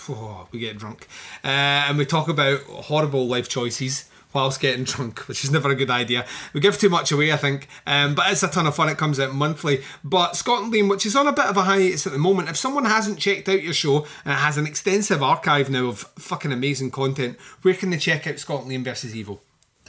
oh, 0.09 0.47
we 0.51 0.59
get 0.59 0.77
drunk 0.77 1.07
uh, 1.43 1.47
and 1.47 1.97
we 1.97 2.05
talk 2.05 2.27
about 2.27 2.59
horrible 2.61 3.27
life 3.27 3.49
choices 3.49 4.09
whilst 4.33 4.59
getting 4.59 4.83
drunk, 4.83 5.19
which 5.27 5.43
is 5.43 5.51
never 5.51 5.69
a 5.69 5.75
good 5.75 5.89
idea. 5.89 6.25
We 6.53 6.59
give 6.59 6.77
too 6.77 6.89
much 6.89 7.11
away, 7.11 7.31
I 7.31 7.37
think, 7.37 7.67
um, 7.85 8.15
but 8.15 8.31
it's 8.31 8.43
a 8.43 8.47
ton 8.47 8.67
of 8.67 8.75
fun. 8.75 8.89
It 8.89 8.97
comes 8.97 9.19
out 9.19 9.33
monthly. 9.33 9.83
But 10.03 10.35
Scott 10.35 10.63
and 10.63 10.73
Liam, 10.73 10.89
which 10.89 11.05
is 11.05 11.15
on 11.15 11.27
a 11.27 11.33
bit 11.33 11.45
of 11.45 11.57
a 11.57 11.63
hiatus 11.63 12.07
at 12.07 12.13
the 12.13 12.19
moment, 12.19 12.49
if 12.49 12.57
someone 12.57 12.85
hasn't 12.85 13.19
checked 13.19 13.49
out 13.49 13.63
your 13.63 13.73
show 13.73 14.05
and 14.25 14.33
it 14.33 14.39
has 14.39 14.57
an 14.57 14.67
extensive 14.67 15.23
archive 15.23 15.69
now 15.69 15.87
of 15.87 15.99
fucking 16.17 16.51
amazing 16.51 16.91
content, 16.91 17.37
where 17.61 17.73
can 17.73 17.89
they 17.89 17.97
check 17.97 18.27
out 18.27 18.39
Scott 18.39 18.63
and 18.63 18.71
Liam 18.71 18.83
versus 18.83 19.15
Evil? 19.15 19.41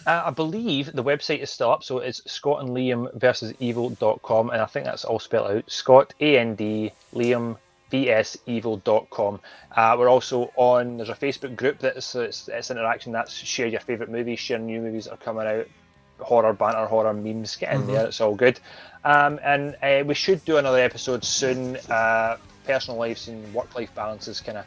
Uh, 0.06 0.23
I 0.27 0.31
believe 0.31 0.93
the 0.93 1.05
website 1.05 1.40
is 1.40 1.51
still 1.51 1.70
up, 1.70 1.85
so 1.85 1.98
it's 1.98 2.23
Scott 2.31 2.62
and 2.62 2.70
and 2.74 3.09
I 4.62 4.66
think 4.66 4.86
that's 4.86 5.05
all 5.05 5.19
spelled 5.19 5.51
out 5.51 5.70
Scott 5.70 6.15
A 6.20 6.39
N 6.39 6.55
D 6.55 6.93
Liam 7.15 7.56
vs 7.90 8.39
evil.com. 8.47 9.40
Uh, 9.77 9.97
we're 9.98 10.09
also 10.09 10.52
on, 10.56 10.97
there's 10.97 11.09
a 11.09 11.15
Facebook 11.15 11.56
group 11.56 11.78
that's 11.78 12.15
it's, 12.15 12.48
it's 12.48 12.70
interaction 12.70 13.12
that's 13.12 13.32
share 13.32 13.66
your 13.66 13.81
favourite 13.81 14.10
movies, 14.10 14.39
share 14.39 14.59
new 14.59 14.81
movies 14.81 15.05
that 15.05 15.15
are 15.15 15.16
coming 15.19 15.47
out, 15.47 15.66
horror 16.20 16.52
banter, 16.52 16.86
horror 16.86 17.15
memes, 17.15 17.56
get 17.56 17.73
in 17.74 17.82
Mhm. 17.82 17.86
there, 17.86 18.06
it's 18.06 18.20
all 18.20 18.35
good. 18.35 18.59
Um, 19.05 19.39
and 19.43 19.77
uh, 19.82 20.02
we 20.05 20.15
should 20.15 20.44
do 20.44 20.56
another 20.59 20.78
episode 20.81 21.24
soon. 21.24 21.77
Uh, 21.89 22.36
personal 22.65 23.01
lives 23.01 23.28
and 23.28 23.55
work 23.55 23.74
life 23.74 23.94
balances 23.94 24.40
kind 24.40 24.59
of 24.59 24.66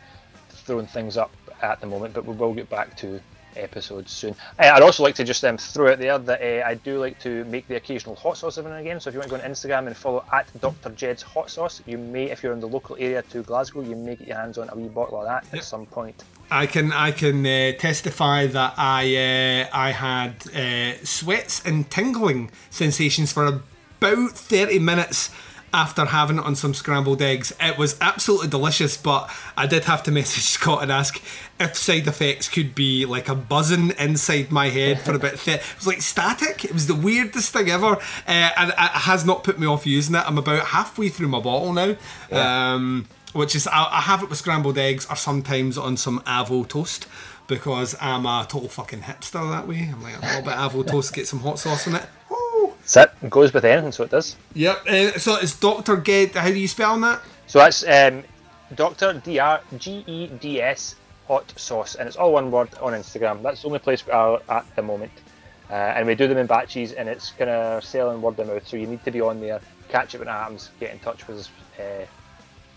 throwing 0.49 0.88
things 0.88 1.18
up 1.18 1.31
at 1.61 1.80
the 1.81 1.85
moment, 1.88 2.14
but 2.14 2.26
we 2.26 2.34
will 2.34 2.53
get 2.53 2.69
back 2.69 2.98
to 2.98 3.22
episodes 3.56 4.11
soon. 4.11 4.36
Uh, 4.60 4.72
I'd 4.73 4.82
also 4.82 5.03
like 5.03 5.15
to 5.15 5.23
just 5.23 5.44
um, 5.45 5.57
throw 5.57 5.91
out 5.91 5.99
there 5.99 6.18
that 6.18 6.41
uh, 6.41 6.68
I 6.68 6.76
do 6.76 6.99
like 6.99 7.19
to 7.19 7.45
make 7.45 7.68
the 7.68 7.76
occasional 7.76 8.15
hot 8.15 8.38
sauce 8.38 8.57
every 8.57 8.72
now 8.72 8.78
and 8.78 8.86
again. 8.86 8.99
So 8.99 9.10
if 9.10 9.14
you 9.14 9.19
want 9.19 9.32
to 9.32 9.38
go 9.38 9.44
on 9.44 9.49
Instagram 9.49 9.88
and 9.88 9.95
follow 9.95 10.23
at 10.32 10.48
Dr. 10.60 10.90
Ged's 10.91 11.22
Hot 11.22 11.49
Sauce, 11.49 11.82
you 11.86 11.98
may, 11.98 12.32
if 12.32 12.44
you're 12.44 12.53
in 12.53 12.60
the 12.60 12.68
local 12.68 12.95
area 12.99 13.22
to 13.23 13.44
Glasgow, 13.44 13.82
you 13.82 13.95
may 13.95 14.15
get 14.15 14.28
your 14.28 14.38
hands 14.38 14.57
on 14.57 14.69
a 14.69 14.76
wee 14.76 14.88
bottle 14.88 15.22
of 15.22 15.28
that 15.28 15.45
at 15.53 15.64
some 15.64 15.86
point. 15.86 16.23
I 16.49 16.65
can 16.65 16.91
I 16.91 17.11
can 17.11 17.45
uh, 17.45 17.72
testify 17.80 18.48
that 18.48 18.73
I 18.78 19.15
uh, 19.15 19.69
I 19.72 19.91
had 19.91 20.48
uh, 20.53 20.98
sweats 21.06 21.65
and 21.65 21.90
tingling 21.90 22.52
sensations 22.69 23.32
for 23.32 23.45
about 23.45 24.32
thirty 24.32 24.78
minutes 24.78 25.30
after 25.73 26.06
having 26.06 26.38
it 26.38 26.45
on 26.45 26.56
some 26.56 26.73
scrambled 26.73 27.22
eggs. 27.22 27.53
It 27.60 27.77
was 27.77 27.98
absolutely 28.02 28.49
delicious, 28.49 28.98
but 28.98 29.30
I 29.56 29.68
did 29.68 29.85
have 29.85 30.03
to 30.03 30.11
message 30.11 30.43
Scott 30.56 30.84
and 30.84 30.91
ask 30.91 31.22
if 31.60 31.76
side 31.76 32.07
effects 32.07 32.48
could 32.49 32.76
be 32.76 33.06
like 33.06 33.30
a 33.30 33.35
buzzing 33.35 33.91
inside 33.99 34.52
my 34.52 34.69
head 34.69 35.02
for 35.02 35.14
a 35.14 35.19
bit. 35.19 35.39
Th- 35.39 35.60
it 35.60 35.76
was 35.77 35.88
like 35.88 36.02
static. 36.02 36.65
It 36.65 36.73
was 36.73 36.88
the 36.88 36.95
weirdest 36.95 37.53
thing 37.53 37.69
ever, 37.69 37.95
uh, 37.95 37.99
and 38.27 38.69
it 38.69 38.76
has 38.77 39.26
not 39.26 39.43
put 39.43 39.60
me 39.60 39.68
off 39.68 39.85
using 39.85 40.15
it. 40.15 40.23
I'm 40.26 40.38
about 40.38 40.68
halfway 40.68 41.10
through 41.10 41.30
my 41.30 41.39
bottle 41.39 41.73
now. 41.73 41.95
Yeah. 42.31 42.73
Um, 42.73 43.07
which 43.34 43.56
is 43.56 43.65
I, 43.68 43.85
I 43.85 44.02
have 44.02 44.23
it 44.23 44.30
with 44.30 44.39
scrambled 44.39 44.77
eggs 44.77 45.07
or 45.10 45.15
sometimes 45.15 45.77
on 45.77 45.95
some 45.95 46.19
avo 46.22 46.68
toast 46.68 47.07
because 47.48 47.95
I'm 48.02 48.26
a 48.26 48.45
total 48.48 48.69
fucking 48.69 49.02
hipster 49.02 49.49
that 49.52 49.68
way. 49.68 49.89
I'm 49.91 50.02
like 50.03 50.18
a 50.18 50.26
little 50.26 50.41
bit 50.41 50.53
avo 50.53 50.85
toast, 50.85 51.14
get 51.14 51.27
some 51.27 51.39
hot 51.39 51.60
sauce 51.60 51.88
in 51.88 51.95
it. 51.95 52.06
That's 52.92 53.12
it. 53.12 53.26
It 53.26 53.30
goes 53.30 53.54
with 53.54 53.64
anything, 53.64 53.92
so 53.92 54.04
it 54.04 54.10
does. 54.10 54.36
Yep. 54.54 54.88
Uh, 54.88 55.18
so 55.18 55.38
it's 55.38 55.58
Doctor 55.58 55.98
Ged. 55.98 56.36
How 56.36 56.48
do 56.48 56.60
you 56.60 56.68
spell 56.68 57.00
that? 57.00 57.22
So 57.48 57.60
that's 57.60 57.88
um, 57.88 58.24
Doctor 58.76 59.14
D 59.14 59.40
R 59.40 59.62
G 59.78 60.04
E 60.08 60.28
D 60.28 60.62
S 60.62 60.96
hot 61.28 61.54
sauce, 61.58 61.96
and 61.96 62.08
it's 62.08 62.18
all 62.18 62.34
one 62.34 62.52
word 62.52 62.70
on 62.82 62.94
Instagram. 62.94 63.42
That's 63.44 63.62
the 63.62 63.68
only 63.68 63.80
place 63.80 64.06
we 64.06 64.12
are 64.12 64.42
at 64.50 64.66
the 64.76 64.82
moment, 64.82 65.12
uh, 65.70 65.74
and 65.74 66.06
we 66.06 66.16
do 66.16 66.28
them 66.28 66.38
in 66.38 66.48
batches, 66.48 66.92
and 66.92 67.08
it's 67.08 67.32
kind 67.32 67.50
of 67.50 67.84
selling 67.84 68.22
word 68.22 68.38
of 68.40 68.48
mouth. 68.48 68.68
So 68.68 68.76
you 68.76 68.88
need 68.88 69.04
to 69.06 69.12
be 69.12 69.22
on 69.22 69.40
there, 69.40 69.62
catch 69.88 70.14
it 70.14 70.20
when 70.20 70.28
it 70.28 70.32
happens, 70.32 70.70
get 70.80 70.92
in 70.92 71.00
touch 71.00 71.28
with 71.28 71.40
us, 71.40 71.50
uh, 71.80 72.06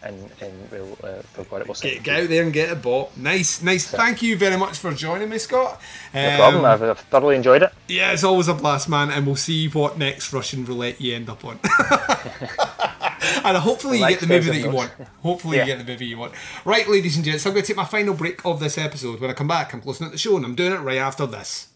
and 0.04 0.30
and 0.40 0.70
we'll 0.70 0.96
uh, 1.02 1.22
we've 1.36 1.48
got 1.50 1.60
it. 1.62 1.66
We'll 1.68 1.74
Get, 1.74 2.02
get 2.02 2.22
out 2.22 2.28
there 2.28 2.42
and 2.42 2.52
get 2.52 2.70
a 2.70 2.76
bought. 2.76 3.16
Nice, 3.16 3.62
nice. 3.62 3.86
Thank 3.86 4.22
you 4.22 4.36
very 4.36 4.56
much 4.56 4.78
for 4.78 4.92
joining 4.92 5.28
me, 5.28 5.38
Scott. 5.38 5.80
No 6.12 6.28
Um, 6.30 6.36
problem. 6.36 6.64
I've, 6.64 6.82
I've 6.82 7.00
thoroughly 7.00 7.36
enjoyed 7.36 7.62
it. 7.62 7.72
Yeah, 7.88 8.12
it's 8.12 8.24
always 8.24 8.48
a 8.48 8.54
blast, 8.54 8.88
man, 8.88 9.10
and 9.10 9.26
we'll 9.26 9.36
see 9.36 9.68
what 9.68 9.98
next 9.98 10.32
Russian 10.32 10.64
roulette 10.64 11.00
you 11.00 11.14
end 11.14 11.28
up 11.28 11.44
on. 11.44 11.58
and 13.44 13.56
hopefully 13.56 13.98
you 13.98 14.08
get 14.08 14.20
the 14.20 14.26
movie 14.26 14.50
that 14.50 14.58
you 14.60 14.70
want. 14.70 14.90
Hopefully 15.22 15.56
Yeah. 15.56 15.64
you 15.64 15.74
get 15.76 15.84
the 15.86 15.90
movie 15.92 16.06
you 16.06 16.18
want. 16.18 16.32
Right, 16.64 16.88
ladies 16.88 17.16
and 17.16 17.24
gents, 17.24 17.44
I'm 17.46 17.52
going 17.52 17.62
to 17.62 17.66
take 17.66 17.76
my 17.76 17.84
final 17.84 18.14
break 18.14 18.44
of 18.44 18.60
this 18.60 18.78
episode. 18.78 19.20
When 19.20 19.30
I 19.30 19.34
come 19.34 19.48
back, 19.48 19.72
I'm 19.74 19.80
closing 19.80 20.06
out 20.06 20.12
the 20.12 20.18
show, 20.18 20.36
and 20.36 20.44
I'm 20.44 20.54
doing 20.54 20.72
it 20.72 20.80
right 20.80 20.98
after 20.98 21.26
this. 21.26 21.68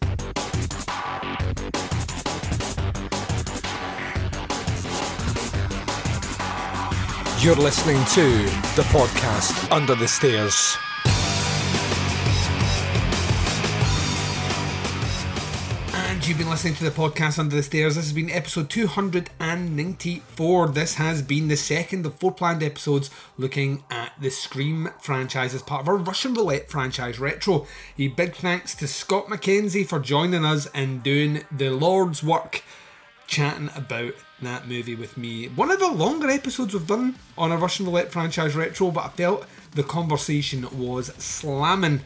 You're 7.41 7.55
listening 7.55 8.03
to 8.15 8.43
the 8.75 8.81
podcast 8.89 9.71
Under 9.71 9.95
the 9.95 10.09
Stairs. 10.09 10.75
And 15.93 16.27
you've 16.27 16.37
been 16.37 16.49
listening 16.49 16.73
to 16.75 16.83
the 16.83 16.91
podcast 16.91 17.39
Under 17.39 17.55
the 17.55 17.63
Stairs. 17.63 17.95
This 17.95 18.03
has 18.07 18.13
been 18.13 18.29
episode 18.29 18.69
294. 18.69 20.67
This 20.67 20.95
has 20.95 21.21
been 21.21 21.47
the 21.47 21.55
second 21.55 22.05
of 22.05 22.15
four 22.15 22.33
planned 22.33 22.61
episodes 22.61 23.09
looking 23.37 23.85
at 23.89 24.11
the 24.19 24.31
Scream 24.31 24.89
franchise 24.99 25.53
as 25.53 25.61
part 25.61 25.83
of 25.83 25.87
our 25.87 25.95
Russian 25.95 26.33
Roulette 26.33 26.69
franchise 26.69 27.19
retro. 27.19 27.65
A 27.97 28.09
big 28.09 28.35
thanks 28.35 28.75
to 28.75 28.85
Scott 28.85 29.27
McKenzie 29.27 29.87
for 29.87 29.99
joining 29.99 30.43
us 30.43 30.67
and 30.73 31.01
doing 31.01 31.45
the 31.49 31.69
Lord's 31.69 32.21
work 32.21 32.63
chatting 33.27 33.69
about 33.77 34.15
that 34.41 34.67
movie 34.67 34.95
with 34.95 35.17
me. 35.17 35.47
One 35.47 35.71
of 35.71 35.79
the 35.79 35.91
longer 35.91 36.29
episodes 36.29 36.73
we've 36.73 36.87
done 36.87 37.15
on 37.37 37.51
a 37.51 37.57
Russian 37.57 37.85
Roulette 37.85 38.11
franchise 38.11 38.55
retro, 38.55 38.91
but 38.91 39.05
I 39.05 39.09
felt 39.09 39.45
the 39.73 39.83
conversation 39.83 40.67
was 40.77 41.07
slamming. 41.15 42.01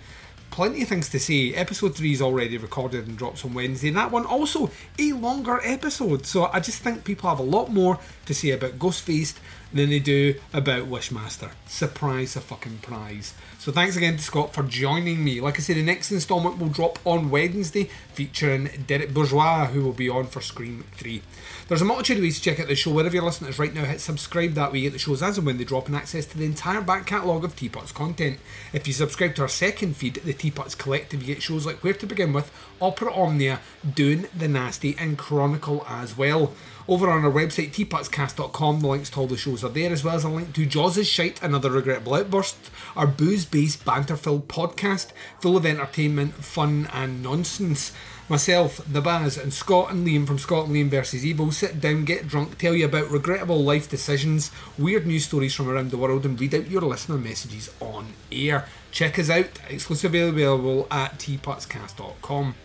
Plenty 0.51 0.83
of 0.83 0.87
things 0.89 1.09
to 1.09 1.19
say. 1.19 1.53
Episode 1.55 1.95
3 1.95 2.11
is 2.11 2.21
already 2.21 2.59
recorded 2.59 3.07
and 3.07 3.17
drops 3.17 3.43
on 3.43 3.55
Wednesday, 3.55 3.87
and 3.87 3.97
that 3.97 4.11
one 4.11 4.25
also 4.25 4.69
a 4.99 5.13
longer 5.13 5.59
episode. 5.63 6.27
So 6.27 6.45
I 6.45 6.59
just 6.59 6.83
think 6.83 7.03
people 7.03 7.27
have 7.29 7.39
a 7.39 7.43
lot 7.43 7.71
more 7.71 7.97
to 8.27 8.33
say 8.35 8.51
about 8.51 8.77
Ghostface 8.77 9.33
than 9.73 9.89
they 9.89 9.97
do 9.97 10.35
about 10.53 10.87
Wishmaster. 10.87 11.49
Surprise 11.65 12.35
a 12.35 12.41
fucking 12.41 12.77
prize. 12.83 13.33
So 13.57 13.71
thanks 13.71 13.95
again 13.95 14.17
to 14.17 14.23
Scott 14.23 14.53
for 14.53 14.61
joining 14.61 15.23
me. 15.23 15.41
Like 15.41 15.57
I 15.57 15.61
say, 15.61 15.73
the 15.73 15.81
next 15.81 16.11
instalment 16.11 16.59
will 16.59 16.67
drop 16.67 16.99
on 17.03 17.31
Wednesday, 17.31 17.89
featuring 18.13 18.69
Derek 18.85 19.11
Bourgeois, 19.11 19.65
who 19.65 19.83
will 19.83 19.93
be 19.93 20.09
on 20.09 20.27
for 20.27 20.41
Scream 20.41 20.83
3. 20.97 21.23
There's 21.69 21.81
a 21.81 21.85
multitude 21.85 22.17
of 22.17 22.23
ways 22.23 22.37
to 22.37 22.43
check 22.43 22.59
out 22.59 22.67
the 22.67 22.75
show. 22.75 22.91
Wherever 22.91 23.15
you're 23.15 23.23
listening 23.23 23.47
to 23.47 23.53
us 23.53 23.59
right 23.59 23.73
now, 23.73 23.85
hit 23.85 24.01
subscribe. 24.01 24.53
That 24.53 24.73
way 24.73 24.79
you 24.79 24.89
get 24.89 24.93
the 24.93 24.99
shows 24.99 25.23
as 25.23 25.37
and 25.37 25.47
when 25.47 25.57
they 25.57 25.63
drop 25.63 25.87
and 25.87 25.95
access 25.95 26.25
to 26.25 26.37
the 26.37 26.43
entire 26.43 26.81
back 26.81 27.07
catalogue 27.07 27.45
of 27.45 27.55
Teapot's 27.55 27.93
content. 27.93 28.39
If 28.73 28.85
you 28.85 28.93
subscribe 28.93 29.35
to 29.35 29.43
our 29.43 29.47
second 29.47 29.95
feed, 29.95 30.15
the 30.15 30.33
Teapots 30.33 30.75
Collective, 30.75 31.21
you 31.21 31.33
get 31.33 31.41
shows 31.41 31.65
like 31.65 31.81
Where 31.81 31.93
to 31.93 32.05
Begin 32.05 32.33
With, 32.33 32.51
Opera 32.81 33.13
Omnia, 33.13 33.61
Doing 33.95 34.27
the 34.37 34.49
Nasty, 34.49 34.93
and 34.99 35.17
Chronicle 35.17 35.85
as 35.87 36.17
well. 36.17 36.53
Over 36.85 37.09
on 37.09 37.23
our 37.23 37.31
website, 37.31 37.71
teapotscast.com, 37.71 38.81
the 38.81 38.87
links 38.87 39.09
to 39.11 39.19
all 39.21 39.27
the 39.27 39.37
shows 39.37 39.63
are 39.63 39.69
there, 39.69 39.91
as 39.91 40.03
well 40.03 40.15
as 40.15 40.25
a 40.25 40.29
link 40.29 40.53
to 40.53 40.65
Jaws' 40.65 41.07
Shite, 41.07 41.41
Another 41.41 41.71
Regrettable 41.71 42.15
Outburst, 42.15 42.57
our 42.97 43.07
booze 43.07 43.45
based 43.45 43.85
banter 43.85 44.17
filled 44.17 44.49
podcast, 44.49 45.11
full 45.39 45.55
of 45.55 45.65
entertainment, 45.65 46.33
fun, 46.35 46.89
and 46.91 47.23
nonsense. 47.23 47.93
Myself, 48.27 48.81
the 48.91 49.01
Baz, 49.01 49.37
and 49.37 49.53
Scott 49.53 49.91
and 49.91 50.05
Liam 50.05 50.27
from 50.27 50.39
Scott 50.39 50.67
and 50.67 50.75
Liam 50.75 50.89
vs. 50.89 51.25
Evil 51.25 51.51
sit 51.51 51.79
down, 51.79 52.03
get 52.03 52.27
drunk, 52.27 52.57
tell 52.57 52.73
you 52.73 52.85
about 52.85 53.09
regrettable 53.09 53.63
life 53.63 53.89
decisions, 53.89 54.51
weird 54.77 55.07
news 55.07 55.25
stories 55.25 55.53
from 55.53 55.69
around 55.69 55.91
the 55.91 55.97
world, 55.97 56.25
and 56.25 56.39
read 56.39 56.55
out 56.55 56.69
your 56.69 56.81
listener 56.81 57.17
messages 57.17 57.69
on 57.79 58.07
air. 58.31 58.65
Check 58.91 59.19
us 59.19 59.29
out, 59.29 59.59
exclusively 59.69 60.21
available 60.21 60.87
at 60.91 61.17
teapotscast.com. 61.19 62.55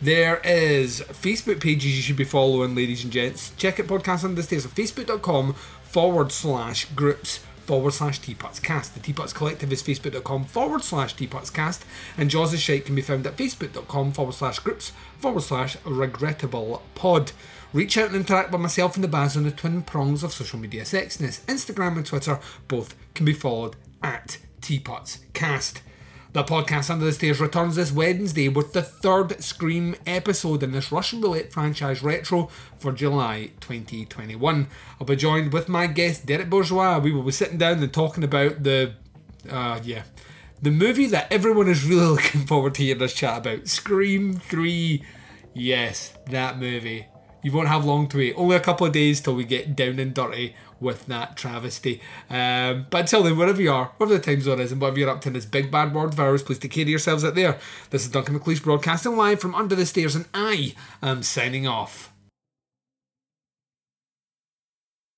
There 0.00 0.38
is 0.44 1.00
Facebook 1.08 1.60
pages 1.60 1.96
you 1.96 2.02
should 2.02 2.16
be 2.16 2.24
following, 2.24 2.74
ladies 2.74 3.04
and 3.04 3.12
gents. 3.12 3.52
Check 3.56 3.80
out 3.80 3.86
Podcast 3.86 4.24
Under 4.24 4.36
the 4.36 4.42
Stairs 4.42 4.66
at 4.66 4.72
facebook.com 4.72 5.54
forward 5.54 6.32
slash 6.32 6.86
groups 6.86 7.38
forward 7.64 7.92
slash 7.92 8.18
Teapots 8.18 8.60
Cast. 8.60 8.94
The 8.94 9.00
Teapots 9.00 9.32
Collective 9.32 9.72
is 9.72 9.82
facebook.com 9.82 10.44
forward 10.44 10.82
slash 10.82 11.14
Teapots 11.14 11.50
Cast, 11.50 11.84
and 12.18 12.30
Jaws' 12.30 12.60
Shite 12.60 12.84
can 12.84 12.94
be 12.94 13.02
found 13.02 13.26
at 13.26 13.36
facebook.com 13.36 14.12
forward 14.12 14.34
slash 14.34 14.58
groups 14.58 14.92
forward 15.18 15.42
slash 15.42 15.76
regrettable 15.84 16.82
pod. 16.94 17.32
Reach 17.72 17.96
out 17.96 18.08
and 18.08 18.16
interact 18.16 18.52
with 18.52 18.60
myself 18.60 18.94
and 18.94 19.02
the 19.02 19.08
Baz 19.08 19.36
on 19.36 19.44
the 19.44 19.50
twin 19.50 19.82
prongs 19.82 20.22
of 20.22 20.32
social 20.32 20.58
media 20.58 20.82
sexiness. 20.82 21.40
Instagram 21.46 21.96
and 21.96 22.06
Twitter 22.06 22.38
both 22.68 22.94
can 23.14 23.24
be 23.24 23.32
followed 23.32 23.76
at 24.02 24.38
Teapots 24.60 25.20
Cast. 25.32 25.80
The 26.34 26.42
podcast 26.42 26.90
Under 26.90 27.04
the 27.04 27.12
Stairs 27.12 27.38
returns 27.38 27.76
this 27.76 27.92
Wednesday 27.92 28.48
with 28.48 28.72
the 28.72 28.82
third 28.82 29.40
Scream 29.40 29.94
episode 30.04 30.64
in 30.64 30.72
this 30.72 30.90
Russian 30.90 31.20
Roulette 31.20 31.52
franchise 31.52 32.02
retro 32.02 32.50
for 32.76 32.90
July 32.90 33.52
2021. 33.60 34.66
I'll 35.00 35.06
be 35.06 35.14
joined 35.14 35.52
with 35.52 35.68
my 35.68 35.86
guest 35.86 36.26
Derek 36.26 36.50
Bourgeois. 36.50 36.98
We 36.98 37.12
will 37.12 37.22
be 37.22 37.30
sitting 37.30 37.58
down 37.58 37.80
and 37.80 37.92
talking 37.92 38.24
about 38.24 38.64
the, 38.64 38.94
uh, 39.48 39.78
yeah, 39.84 40.02
the 40.60 40.72
movie 40.72 41.06
that 41.06 41.30
everyone 41.30 41.68
is 41.68 41.84
really 41.84 42.04
looking 42.16 42.46
forward 42.46 42.74
to 42.74 42.82
hearing 42.82 43.02
us 43.02 43.14
chat 43.14 43.38
about 43.38 43.68
Scream 43.68 44.34
3. 44.34 45.04
Yes, 45.54 46.14
that 46.30 46.58
movie. 46.58 47.06
You 47.44 47.52
won't 47.52 47.68
have 47.68 47.84
long 47.84 48.08
to 48.08 48.16
wait. 48.16 48.34
Only 48.36 48.56
a 48.56 48.60
couple 48.60 48.88
of 48.88 48.92
days 48.92 49.20
till 49.20 49.36
we 49.36 49.44
get 49.44 49.76
down 49.76 50.00
and 50.00 50.12
dirty 50.12 50.56
with 50.84 51.06
that 51.06 51.36
travesty. 51.36 52.00
Um, 52.30 52.86
but 52.90 53.00
until 53.00 53.24
then, 53.24 53.36
wherever 53.36 53.60
you 53.60 53.72
are, 53.72 53.92
whatever 53.96 54.18
the 54.18 54.24
time 54.24 54.40
zone 54.40 54.60
is, 54.60 54.70
and 54.70 54.80
whatever 54.80 55.00
you're 55.00 55.10
up 55.10 55.22
to 55.22 55.28
in 55.30 55.32
this 55.32 55.46
big 55.46 55.70
bad 55.70 55.92
world 55.92 56.14
virus, 56.14 56.42
please 56.42 56.60
take 56.60 56.70
care 56.70 56.82
of 56.82 56.88
yourselves 56.88 57.24
out 57.24 57.34
there. 57.34 57.58
This 57.90 58.04
is 58.04 58.10
Duncan 58.10 58.38
McLeish 58.38 58.62
broadcasting 58.62 59.16
live 59.16 59.40
from 59.40 59.54
under 59.56 59.74
the 59.74 59.86
stairs, 59.86 60.14
and 60.14 60.26
I 60.32 60.74
am 61.02 61.24
signing 61.24 61.66
off. 61.66 62.13